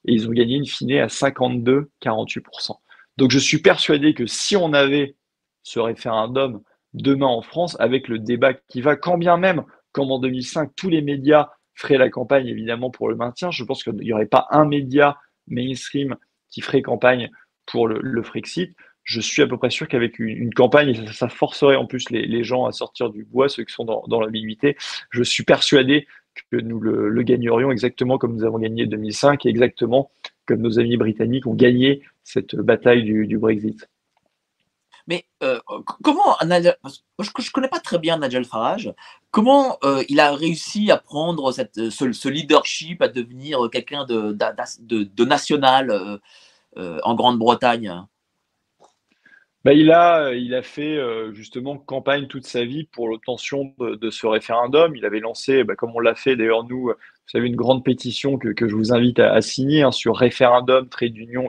et 0.06 0.14
ils 0.14 0.28
ont 0.28 0.32
gagné 0.32 0.56
une 0.56 0.66
finée 0.66 1.02
à 1.02 1.08
52-48%. 1.08 2.78
Donc 3.18 3.32
je 3.32 3.40
suis 3.40 3.60
persuadé 3.60 4.14
que 4.14 4.26
si 4.26 4.56
on 4.56 4.74
avait 4.74 5.16
ce 5.64 5.80
référendum 5.80 6.62
demain 6.94 7.28
en 7.28 7.42
France, 7.42 7.76
avec 7.80 8.08
le 8.08 8.18
débat 8.18 8.54
qui 8.54 8.82
va, 8.82 8.96
quand 8.96 9.18
bien 9.18 9.38
même, 9.38 9.64
comme 9.92 10.12
en 10.12 10.20
2005, 10.20 10.72
tous 10.76 10.90
les 10.90 11.02
médias 11.02 11.50
feraient 11.76 11.98
la 11.98 12.10
campagne 12.10 12.48
évidemment 12.48 12.90
pour 12.90 13.10
le 13.10 13.16
maintien, 13.16 13.52
je 13.52 13.64
pense 13.64 13.84
qu'il 13.84 13.94
n'y 13.94 14.14
aurait 14.14 14.26
pas 14.26 14.48
un 14.52 14.66
média 14.66 15.18
mainstream 15.48 16.16
qui 16.50 16.62
ferait 16.62 16.82
campagne 16.82 17.30
pour 17.66 17.88
le, 17.88 18.00
le 18.02 18.24
Frexit 18.24 18.76
je 19.10 19.22
suis 19.22 19.42
à 19.42 19.48
peu 19.48 19.58
près 19.58 19.72
sûr 19.72 19.88
qu'avec 19.88 20.20
une, 20.20 20.54
campagne, 20.54 21.08
ça, 21.14 21.30
forcerait 21.30 21.76
en 21.76 21.88
plus 21.88 22.12
les, 22.12 22.44
gens 22.44 22.66
à 22.66 22.72
sortir 22.72 23.10
du 23.10 23.24
bois, 23.24 23.50
ceux 23.50 23.64
qui 23.64 23.74
sont 23.74 23.84
dans, 23.84 24.04
dans 24.08 24.22
l'ambiguïté. 24.22 24.78
Je 25.10 25.24
suis 25.24 25.44
persuadé 25.44 26.06
que 26.52 26.58
nous 26.58 26.80
le, 26.80 27.24
gagnerions 27.24 27.72
exactement 27.72 28.20
comme 28.20 28.36
nous 28.36 28.44
avons 28.44 28.60
gagné 28.60 28.86
2005 28.86 29.48
et 29.48 29.50
exactement 29.50 30.12
comme 30.46 30.62
nos 30.62 30.78
amis 30.78 30.96
britanniques 30.96 31.48
ont 31.48 31.56
gagné 31.56 32.04
cette 32.24 32.56
bataille 32.56 33.04
du, 33.04 33.38
Brexit. 33.40 33.90
Mais 35.08 35.26
euh, 35.42 35.60
comment 36.04 36.38
je 36.44 36.46
ne 36.48 37.52
connais 37.52 37.68
pas 37.68 37.80
très 37.80 37.98
bien 37.98 38.20
Nigel 38.20 38.46
Farage. 38.46 38.94
Comment 39.32 39.80
euh, 39.84 40.04
il 40.08 40.20
a 40.20 40.36
réussi 40.36 40.92
à 40.92 40.98
prendre 40.98 41.52
cette, 41.52 41.90
ce, 41.90 42.28
leadership, 42.28 43.02
à 43.02 43.08
devenir 43.08 43.70
quelqu'un 43.72 44.06
de, 44.06 45.24
national 45.24 46.20
euh, 46.78 47.00
en 47.04 47.16
Grande-Bretagne? 47.16 48.06
Bah, 49.66 49.74
il, 49.74 49.92
a, 49.92 50.34
il 50.34 50.56
a 50.56 50.62
fait 50.62 50.98
euh, 50.98 51.34
justement 51.34 51.78
campagne 51.78 52.28
toute 52.28 52.46
sa 52.46 52.64
vie 52.64 52.86
pour 52.86 53.10
l'obtention 53.10 53.74
de, 53.80 54.10
ce 54.10 54.26
référendum. 54.26 54.96
Il 54.96 55.06
avait 55.06 55.20
lancé, 55.20 55.66
bah, 55.66 55.76
comme 55.76 55.92
on 55.96 56.00
l'a 56.00 56.16
fait 56.16 56.38
d'ailleurs 56.38 56.64
nous, 56.64 56.86
vous 56.86 56.94
savez, 57.28 57.48
une 57.48 57.58
grande 57.58 57.84
pétition 57.84 58.38
que, 58.38 58.50
que 58.50 58.70
je 58.70 58.76
vous 58.76 58.94
invite 58.94 59.20
à, 59.20 59.42
signer 59.42 59.82
hein, 59.82 59.92
sur 59.92 60.16
référendum 60.16 60.88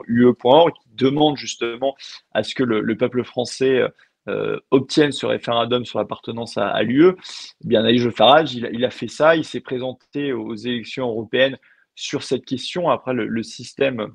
ue.org 0.07 0.73
qui 0.73 0.89
demande 0.95 1.37
justement 1.37 1.95
à 2.33 2.43
ce 2.43 2.53
que 2.53 2.63
le, 2.63 2.97
peuple 2.97 3.23
français 3.23 3.81
euh, 4.27 4.59
obtienne 4.71 5.13
ce 5.13 5.25
référendum 5.25 5.85
sur 5.85 5.99
l'appartenance 5.99 6.57
à, 6.57 6.83
l'UE. 6.83 7.15
Eh 7.63 7.67
bien, 7.67 7.83
Nigel 7.83 8.11
Farage, 8.11 8.53
il, 8.53 8.85
a 8.85 8.91
fait 8.91 9.07
ça. 9.07 9.37
Il 9.37 9.45
s'est 9.45 9.61
présenté 9.61 10.33
aux 10.33 10.55
élections 10.55 11.07
européennes 11.07 11.57
sur 11.95 12.23
cette 12.23 12.45
question. 12.45 12.89
Après, 12.89 13.13
le 13.13 13.43
système 13.43 14.13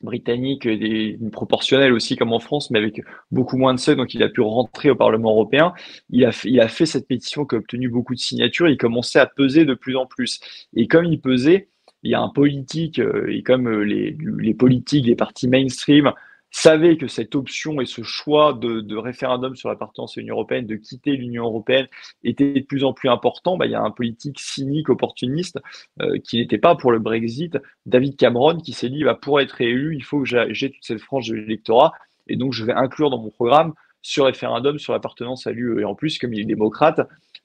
britannique, 0.00 0.64
une 0.64 1.30
proportionnelle 1.30 1.92
aussi 1.92 2.16
comme 2.16 2.32
en 2.32 2.38
France, 2.38 2.70
mais 2.70 2.78
avec 2.78 3.02
beaucoup 3.30 3.56
moins 3.56 3.74
de 3.74 3.78
seuils, 3.78 3.96
donc 3.96 4.14
il 4.14 4.22
a 4.22 4.28
pu 4.28 4.40
rentrer 4.40 4.90
au 4.90 4.96
Parlement 4.96 5.30
européen. 5.30 5.72
Il 6.10 6.24
a 6.24 6.32
fait, 6.32 6.48
il 6.48 6.60
a 6.60 6.68
fait 6.68 6.86
cette 6.86 7.08
pétition 7.08 7.44
qui 7.44 7.56
a 7.56 7.58
obtenu 7.58 7.88
beaucoup 7.88 8.14
de 8.14 8.20
signatures, 8.20 8.68
il 8.68 8.76
commençait 8.76 9.18
à 9.18 9.26
peser 9.26 9.64
de 9.64 9.74
plus 9.74 9.96
en 9.96 10.06
plus. 10.06 10.40
Et 10.74 10.86
comme 10.86 11.04
il 11.04 11.20
pesait, 11.20 11.68
il 12.02 12.12
y 12.12 12.14
a 12.14 12.20
un 12.20 12.28
politique, 12.28 13.00
euh, 13.00 13.26
et 13.28 13.42
comme 13.42 13.66
euh, 13.68 13.82
les, 13.82 14.16
les 14.38 14.54
politiques, 14.54 15.06
les 15.06 15.16
partis 15.16 15.48
mainstream 15.48 16.12
savait 16.50 16.96
que 16.96 17.08
cette 17.08 17.34
option 17.34 17.80
et 17.80 17.86
ce 17.86 18.02
choix 18.02 18.52
de, 18.52 18.96
référendum 18.96 19.54
sur 19.54 19.68
l'appartenance 19.68 20.16
à 20.16 20.20
l'Union 20.20 20.34
européenne, 20.34 20.66
de 20.66 20.76
quitter 20.76 21.12
l'Union 21.12 21.44
européenne, 21.44 21.86
était 22.24 22.52
de 22.52 22.66
plus 22.66 22.84
en 22.84 22.92
plus 22.92 23.08
important, 23.08 23.56
bah, 23.56 23.66
il 23.66 23.72
y 23.72 23.74
a 23.74 23.82
un 23.82 23.90
politique 23.90 24.40
cynique, 24.40 24.88
opportuniste, 24.88 25.58
euh, 26.00 26.18
qui 26.18 26.38
n'était 26.38 26.58
pas 26.58 26.74
pour 26.74 26.92
le 26.92 26.98
Brexit, 26.98 27.58
David 27.86 28.16
Cameron, 28.16 28.58
qui 28.58 28.72
s'est 28.72 28.88
dit, 28.88 29.04
bah, 29.04 29.14
pour 29.14 29.40
être 29.40 29.60
élu, 29.60 29.94
il 29.94 30.02
faut 30.02 30.22
que 30.22 30.28
j'ai 30.50 30.70
toute 30.70 30.84
cette 30.84 31.00
frange 31.00 31.28
de 31.28 31.34
l'électorat, 31.34 31.92
et 32.26 32.36
donc 32.36 32.52
je 32.52 32.64
vais 32.64 32.72
inclure 32.72 33.10
dans 33.10 33.18
mon 33.18 33.30
programme 33.30 33.74
ce 34.02 34.20
référendum 34.20 34.78
sur 34.78 34.92
l'appartenance 34.92 35.46
à 35.46 35.52
l'UE. 35.52 35.80
Et 35.80 35.84
en 35.84 35.94
plus, 35.94 36.18
comme 36.18 36.32
il 36.32 36.40
est 36.40 36.44
démocrate, 36.44 37.00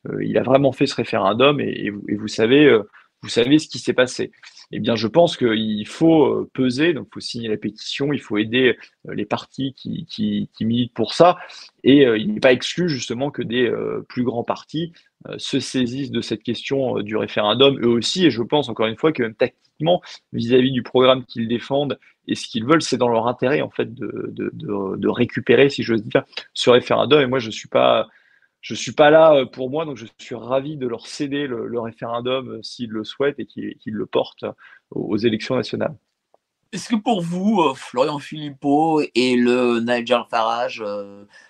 euh, 0.10 0.24
il 0.24 0.38
a 0.38 0.44
vraiment 0.44 0.72
fait 0.72 0.86
ce 0.86 0.96
référendum, 0.96 1.60
et, 1.60 1.90
vous, 1.90 2.28
savez, 2.28 2.66
euh, 2.66 2.84
vous 3.24 3.30
savez 3.30 3.58
ce 3.58 3.68
qui 3.68 3.80
s'est 3.80 3.94
passé. 3.94 4.32
Eh 4.72 4.80
bien, 4.80 4.95
je 4.95 5.08
pense 5.08 5.38
qu'il 5.38 5.88
faut 5.88 6.26
euh, 6.26 6.50
peser, 6.54 6.94
donc 6.94 7.08
il 7.10 7.14
faut 7.14 7.20
signer 7.22 7.48
la 7.48 7.58
pétition, 7.58 8.12
il 8.12 8.20
faut 8.20 8.38
aider 8.38 8.78
euh, 9.08 9.16
les 9.16 9.26
partis 9.26 9.74
qui, 9.74 10.50
militent 10.62 10.94
pour 10.94 11.14
ça, 11.14 11.38
et 11.84 12.06
euh, 12.06 12.18
il 12.18 12.34
n'est 12.34 12.40
pas 12.40 12.52
exclu 12.52 12.90
justement 12.90 13.32
que 13.32 13.41
des 13.41 13.72
plus 14.10 14.24
grands 14.24 14.44
partis 14.44 14.91
se 15.38 15.60
saisissent 15.60 16.12
de 16.12 16.20
cette 16.20 16.44
question 16.44 17.00
du 17.00 17.16
référendum 17.16 17.80
eux 17.82 17.88
aussi, 17.88 18.26
et 18.26 18.32
je 18.32 18.41
pense 18.41 18.68
encore 18.68 18.88
une 18.88 18.98
fois 18.98 19.14
que 19.14 19.24
même 19.24 19.36
tactiquement, 19.36 20.02
vis-à-vis 20.34 20.72
du 20.72 20.84
programme 20.84 21.26
qu'ils 21.26 21.48
défendent 21.48 21.98
et 22.28 22.36
ce 22.36 22.48
qu'ils 22.48 22.66
veulent, 22.66 22.82
c'est 22.82 22.98
dans 22.98 23.10
leur 23.10 23.28
intérêt 23.28 23.62
en 23.62 23.70
fait 23.70 23.94
de, 23.94 24.32
de, 24.34 25.08
récupérer, 25.08 25.70
si 25.70 25.84
j'ose 25.84 26.04
dire, 26.04 26.24
ce 26.54 26.70
référendum. 26.70 27.22
Et 27.22 27.26
moi, 27.26 27.40
je 27.40 27.52
suis 27.52 27.68
pas 27.68 28.08
je 28.64 28.73
suis 28.73 28.94
pas 28.94 29.11
là 29.11 29.35
euh, 29.35 29.45
pour 29.45 29.69
moi, 29.69 29.85
donc 29.85 29.98
je 29.98 30.06
suis 30.18 30.35
ravi 30.35 30.77
de 30.77 30.88
leur 30.88 31.06
céder 31.06 31.48
le, 31.48 31.80
référendum 31.80 32.49
euh, 32.49 32.64
s'ils 32.64 32.90
le 32.90 33.03
souhaitent 33.03 33.38
et 33.38 33.45
qu'ils 33.45 33.94
le 33.94 34.06
portent 34.06 34.45
aux 34.90 35.18
élections 35.18 35.56
nationales. 35.56 35.95
Est-ce 36.72 36.90
que 36.90 36.95
pour 36.95 37.22
vous, 37.22 37.61
euh, 37.61 37.73
Florian 37.76 38.19
Philippot 38.19 39.02
et 39.14 39.35
le 39.35 39.81
Nigel 39.81 40.23
Farage 40.30 40.84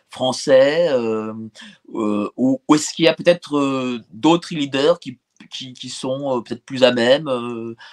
français, 0.09 0.89
ou, 1.87 2.61
est-ce 2.73 2.93
qu'il 2.93 3.05
y 3.05 3.07
a 3.07 3.13
peut-être 3.13 3.99
d'autres 4.11 4.53
leaders 4.53 4.99
qui, 4.99 5.19
sont 5.89 6.41
peut-être 6.41 6.65
plus 6.65 6.83
à 6.83 6.91
même 6.91 7.29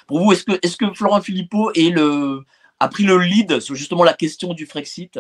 Pour 0.07 0.21
vous, 0.21 0.33
est-ce 0.33 0.45
que, 0.45 0.53
est 0.53 0.77
que 0.77 0.93
Florian 0.95 1.21
Philippot 1.21 1.71
a 2.81 2.89
pris 2.89 3.05
le 3.05 3.19
lead 3.19 3.61
sur 3.61 3.75
justement 3.75 4.05
la 4.05 4.15
question 4.15 4.55
du 4.55 4.67
Frexit? 4.67 5.19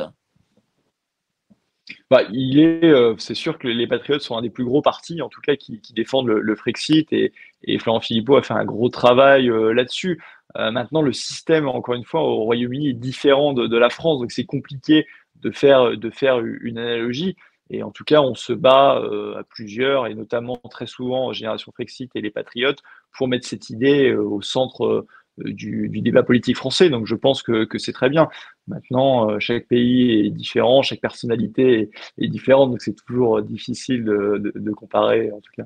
Bah, 2.11 2.24
il 2.32 2.59
est, 2.59 2.85
euh, 2.85 3.15
c'est 3.19 3.37
sûr 3.37 3.57
que 3.57 3.69
les 3.69 3.87
Patriotes 3.87 4.23
sont 4.23 4.37
un 4.37 4.43
des 4.43 4.51
plus 4.51 4.65
gros 4.65 4.82
partis, 4.82 5.23
en 5.23 5.28
tout 5.28 5.41
cas, 5.41 5.55
qui, 5.55 5.81
défendent 5.95 6.27
le, 6.27 6.57
Frexit 6.57 7.12
et, 7.12 7.32
et, 7.62 7.78
Florent 7.78 8.01
Philippot 8.01 8.37
a 8.37 8.43
fait 8.43 8.55
un 8.55 8.65
gros 8.65 8.89
travail 8.89 9.49
euh, 9.49 9.73
là-dessus. 9.73 10.20
Euh, 10.57 10.73
maintenant, 10.73 11.03
le 11.03 11.12
système, 11.12 11.69
encore 11.69 11.95
une 11.95 12.05
fois, 12.05 12.23
au 12.23 12.43
Royaume-Uni 12.43 12.89
est 12.89 12.95
différent 12.95 13.53
de, 13.53 13.77
la 13.77 13.91
France, 13.91 14.19
donc 14.19 14.32
c'est 14.32 14.45
compliqué 14.45 15.07
de 15.37 15.53
faire, 15.53 15.97
de 15.97 16.11
faire 16.11 16.41
une 16.41 16.78
analogie. 16.78 17.37
Et 17.70 17.85
en 17.85 17.93
tout 17.93 18.03
cas, 18.03 18.20
on 18.20 18.35
se 18.35 18.53
bat 18.53 19.01
à 19.39 19.45
plusieurs, 19.45 20.09
et 20.09 20.15
notamment 20.15 20.57
très 20.69 20.87
souvent 20.87 21.32
Génération 21.32 21.70
Frexit 21.70 22.11
et 22.16 22.20
les 22.20 22.32
Patriotes, 22.32 22.81
pour 23.16 23.28
mettre 23.28 23.47
cette 23.47 23.70
idée 23.70 24.12
au 24.12 24.43
centre 24.43 25.07
euh, 25.45 25.53
du, 25.53 25.89
débat 26.01 26.23
politique 26.23 26.57
français. 26.57 26.91
Donc 26.91 27.07
je 27.07 27.15
pense 27.15 27.43
que, 27.43 27.67
c'est 27.79 27.93
très 27.93 28.09
bien. 28.09 28.29
Maintenant, 28.67 29.31
euh, 29.31 29.39
chaque 29.41 29.67
pays 29.67 30.27
est 30.27 30.31
différent, 30.31 30.83
chaque 30.83 31.01
personnalité 31.01 31.91
est, 32.19 32.29
différente, 32.29 32.71
donc 32.71 32.81
c'est 32.81 32.95
toujours 32.95 33.39
euh, 33.39 33.43
difficile 33.43 34.05
de, 34.05 34.73
comparer 34.73 35.31
en 35.33 35.41
tout 35.41 35.53
cas. 35.57 35.65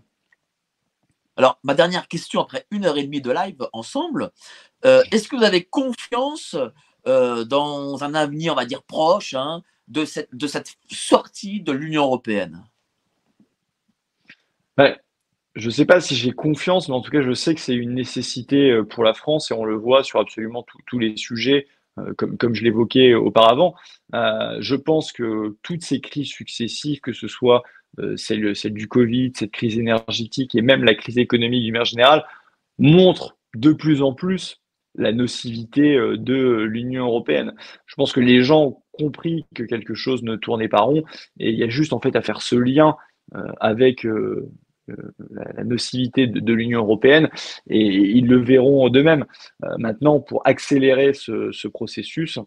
Alors, 1.37 1.59
ma 1.65 1.75
dernière 1.75 2.09
question 2.09 2.41
après 2.41 2.67
une 2.71 2.85
heure 2.85 2.97
et 2.97 3.03
demie 3.03 3.21
de 3.21 3.31
live 3.31 3.69
ensemble, 3.73 4.31
est-ce 4.85 5.29
que 5.29 5.37
vous 5.37 5.43
avez 5.43 5.65
confiance 5.65 6.57
dans 7.07 8.05
un 8.05 8.15
avenir, 8.15 8.53
on 8.53 8.57
va 8.57 8.67
dire, 8.67 8.83
proche 8.83 9.35
hein, 9.35 9.63
de, 9.89 10.05
cette, 10.05 10.35
de 10.35 10.47
cette 10.47 10.77
sortie 10.91 11.61
de 11.61 11.73
l'Union 11.73 12.05
européenne? 12.05 12.65
Ben, 14.77 14.97
je 15.55 15.67
ne 15.67 15.73
sais 15.73 15.85
pas 15.85 16.01
si 16.01 16.17
j'ai 16.17 16.33
confiance, 16.33 16.89
mais 16.89 16.95
en 16.95 17.01
tout 17.01 17.11
cas, 17.11 17.23
je 17.23 17.33
sais 17.33 17.55
que 17.55 17.61
c'est 17.61 17.75
une 17.75 17.95
nécessité 17.95 18.71
euh, 18.71 18.85
pour 18.85 19.05
la 19.05 19.15
France 19.15 19.51
et 19.51 19.55
on 19.55 19.65
le 19.65 19.77
voit 19.77 20.03
sur 20.03 20.19
absolument 20.19 20.67
tous 20.87 20.99
les 20.99 21.17
sujets, 21.17 21.67
euh, 21.99 22.13
comme, 22.15 22.37
comme 22.37 22.55
je 22.55 22.65
l'évoquais 22.65 23.15
auparavant. 23.15 23.75
Euh, 24.15 24.57
je 24.61 24.75
pense 24.75 25.13
que 25.13 25.57
toutes 25.63 25.83
ces 25.83 26.01
crises 26.01 26.29
successives, 26.29 27.01
que 27.01 27.13
ce 27.13 27.29
soit 27.29 27.63
celle, 28.17 28.57
celle 28.57 28.75
du 28.75 28.89
Covid, 28.89 29.31
cette 29.37 29.53
crise 29.53 29.79
énergétique 29.79 30.57
et 30.57 30.63
même 30.63 30.83
la 30.83 30.97
crise 30.97 31.17
économique 31.17 31.63
du 31.63 31.71
manière 31.71 31.85
générale, 31.85 32.25
montrent 32.77 33.37
de 33.55 33.73
plus 33.73 34.03
en 34.03 34.13
plus 34.13 34.61
la 34.97 35.13
nocivité 35.13 35.97
de 35.97 36.63
l'Union 36.63 37.07
européenne. 37.07 37.55
Je 37.87 37.95
pense 37.95 38.13
que 38.13 38.19
les 38.19 38.43
gens 38.43 38.65
ont 38.65 38.83
compris 38.91 39.47
que 39.55 39.63
quelque 39.63 39.95
chose 39.95 40.25
ne 40.25 40.35
tournait 40.35 40.67
pas 40.67 40.81
rond 40.81 41.05
et 41.39 41.51
il 41.51 41.57
y 41.57 41.63
a 41.63 41.69
juste 41.69 41.93
en 41.93 42.01
fait 42.01 42.17
à 42.17 42.21
faire 42.21 42.43
ce 42.43 42.57
lien 42.57 42.97
avec 43.61 44.05
euh, 44.91 44.95
la, 45.31 45.65
nocivité 45.65 46.27
de, 46.27 46.53
l'Union 46.53 46.81
européenne 46.81 47.29
et 47.69 47.85
ils 47.85 48.27
le 48.27 48.39
verront 48.39 48.89
d'eux-mêmes. 48.89 49.25
maintenant, 49.79 50.21
pour 50.21 50.43
accélérer 50.47 51.13
ce, 51.15 51.69
processus, 51.69 52.39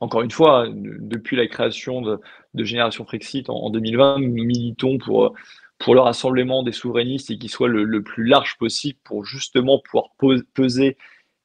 encore 0.00 0.22
une 0.22 0.30
fois, 0.30 0.68
depuis 0.72 1.36
la 1.36 1.46
création 1.46 2.02
de, 2.02 2.20
Génération 2.54 3.04
Frexit 3.04 3.50
en, 3.50 3.70
2020, 3.70 4.20
nous 4.20 4.44
militons 4.44 4.98
pour 4.98 5.34
pour 5.78 5.94
le 5.94 6.00
rassemblement 6.00 6.62
des 6.62 6.72
souverainistes 6.72 7.30
et 7.30 7.36
qu'il 7.36 7.50
soit 7.50 7.68
le, 7.68 8.02
plus 8.02 8.24
large 8.24 8.56
possible 8.56 8.98
pour 9.04 9.26
justement 9.26 9.78
pouvoir 9.78 10.08
peser 10.54 10.96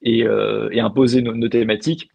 et, 0.04 0.20
et 0.20 0.80
imposer 0.80 1.22
nos, 1.22 1.50
thématiques. 1.50 2.10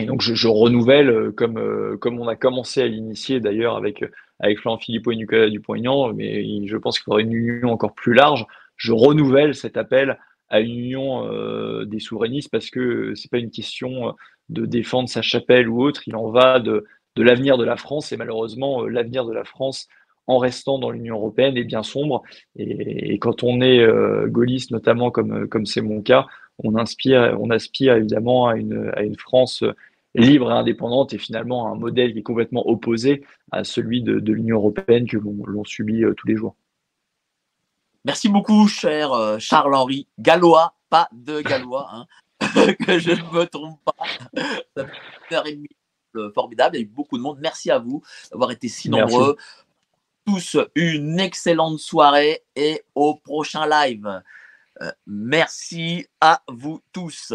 Et 0.00 0.06
donc, 0.06 0.22
je, 0.22 0.48
renouvelle, 0.48 1.10
euh, 1.10 1.32
comme, 1.32 1.58
euh, 1.58 1.96
comme 1.98 2.18
on 2.18 2.26
a 2.26 2.36
commencé 2.36 2.80
à 2.80 2.86
l'initier 2.86 3.38
d'ailleurs 3.38 3.76
avec, 3.76 4.02
avec 4.40 4.58
Florent 4.58 4.78
Philippot 4.78 5.12
et 5.12 5.16
Nicolas 5.16 5.48
Dupont-Aignan, 5.48 6.12
mais 6.12 6.66
je 6.66 6.76
pense 6.76 6.98
qu'il 6.98 7.04
faudrait 7.04 7.22
une 7.22 7.32
union 7.32 7.70
encore 7.70 7.94
plus 7.94 8.14
large. 8.14 8.46
Je 8.76 8.92
renouvelle 8.92 9.54
cet 9.54 9.76
appel 9.76 10.18
à 10.48 10.60
une 10.60 10.78
union 10.78 11.30
euh, 11.30 11.84
des 11.84 12.00
souverainistes 12.00 12.50
parce 12.50 12.70
que 12.70 13.14
c'est 13.14 13.30
pas 13.30 13.38
une 13.38 13.50
question 13.50 14.14
de 14.48 14.66
défendre 14.66 15.08
sa 15.08 15.22
chapelle 15.22 15.68
ou 15.68 15.82
autre, 15.82 16.02
il 16.08 16.16
en 16.16 16.30
va 16.30 16.58
de, 16.58 16.86
de 17.16 17.22
l'avenir 17.22 17.56
de 17.58 17.64
la 17.64 17.76
France 17.76 18.12
et 18.12 18.16
malheureusement, 18.16 18.84
l'avenir 18.84 19.24
de 19.24 19.32
la 19.32 19.44
France 19.44 19.86
en 20.26 20.38
restant 20.38 20.78
dans 20.78 20.90
l'Union 20.90 21.16
européenne 21.16 21.56
est 21.56 21.64
bien 21.64 21.82
sombre. 21.82 22.22
Et, 22.56 23.18
quand 23.18 23.42
on 23.42 23.60
est 23.60 23.84
gaulliste, 24.28 24.70
notamment 24.70 25.10
comme 25.10 25.46
comme 25.48 25.66
c'est 25.66 25.82
mon 25.82 26.02
cas, 26.02 26.26
on 26.62 26.76
inspire, 26.76 27.36
on 27.40 27.50
aspire 27.50 27.94
évidemment 27.94 28.48
à 28.48 28.56
une, 28.56 28.90
à 28.94 29.02
une 29.02 29.16
France 29.16 29.64
libre 30.14 30.50
et 30.50 30.54
indépendante 30.54 31.12
et 31.12 31.18
finalement 31.18 31.72
un 31.72 31.76
modèle 31.76 32.12
qui 32.12 32.20
est 32.20 32.22
complètement 32.22 32.68
opposé 32.68 33.24
à 33.52 33.64
celui 33.64 34.02
de, 34.02 34.32
l'Union 34.32 34.56
européenne 34.56 35.06
que 35.06 35.16
l'on 35.16 35.64
subit 35.64 36.04
euh, 36.04 36.14
tous 36.14 36.26
les 36.26 36.36
jours. 36.36 36.56
Merci 38.04 38.28
beaucoup, 38.28 38.66
cher 38.66 39.12
euh, 39.12 39.38
Charles-Henri 39.38 40.08
Gallois, 40.18 40.74
pas 40.88 41.08
de 41.12 41.40
Gallois, 41.42 41.88
hein, 41.92 42.06
que 42.86 42.98
je 42.98 43.10
ne 43.10 43.38
me 43.38 43.44
trompe 43.44 43.78
pas. 43.84 43.94
Ça 44.76 44.86
fait 44.86 44.92
une 45.30 45.36
heure 45.36 45.46
et 45.46 45.54
demie 45.54 45.68
euh, 46.16 46.32
formidable, 46.32 46.76
il 46.76 46.78
y 46.80 46.82
a 46.82 46.86
eu 46.86 46.88
beaucoup 46.88 47.18
de 47.18 47.22
monde. 47.22 47.38
Merci 47.40 47.70
à 47.70 47.78
vous 47.78 48.02
d'avoir 48.30 48.50
été 48.50 48.68
si 48.68 48.88
nombreux. 48.88 49.36
Tous 50.26 50.56
une 50.74 51.18
excellente 51.18 51.78
soirée 51.78 52.42
et 52.56 52.82
au 52.94 53.16
prochain 53.16 53.66
live. 53.66 54.22
merci 55.06 56.06
à 56.20 56.42
vous 56.48 56.80
tous. 56.92 57.32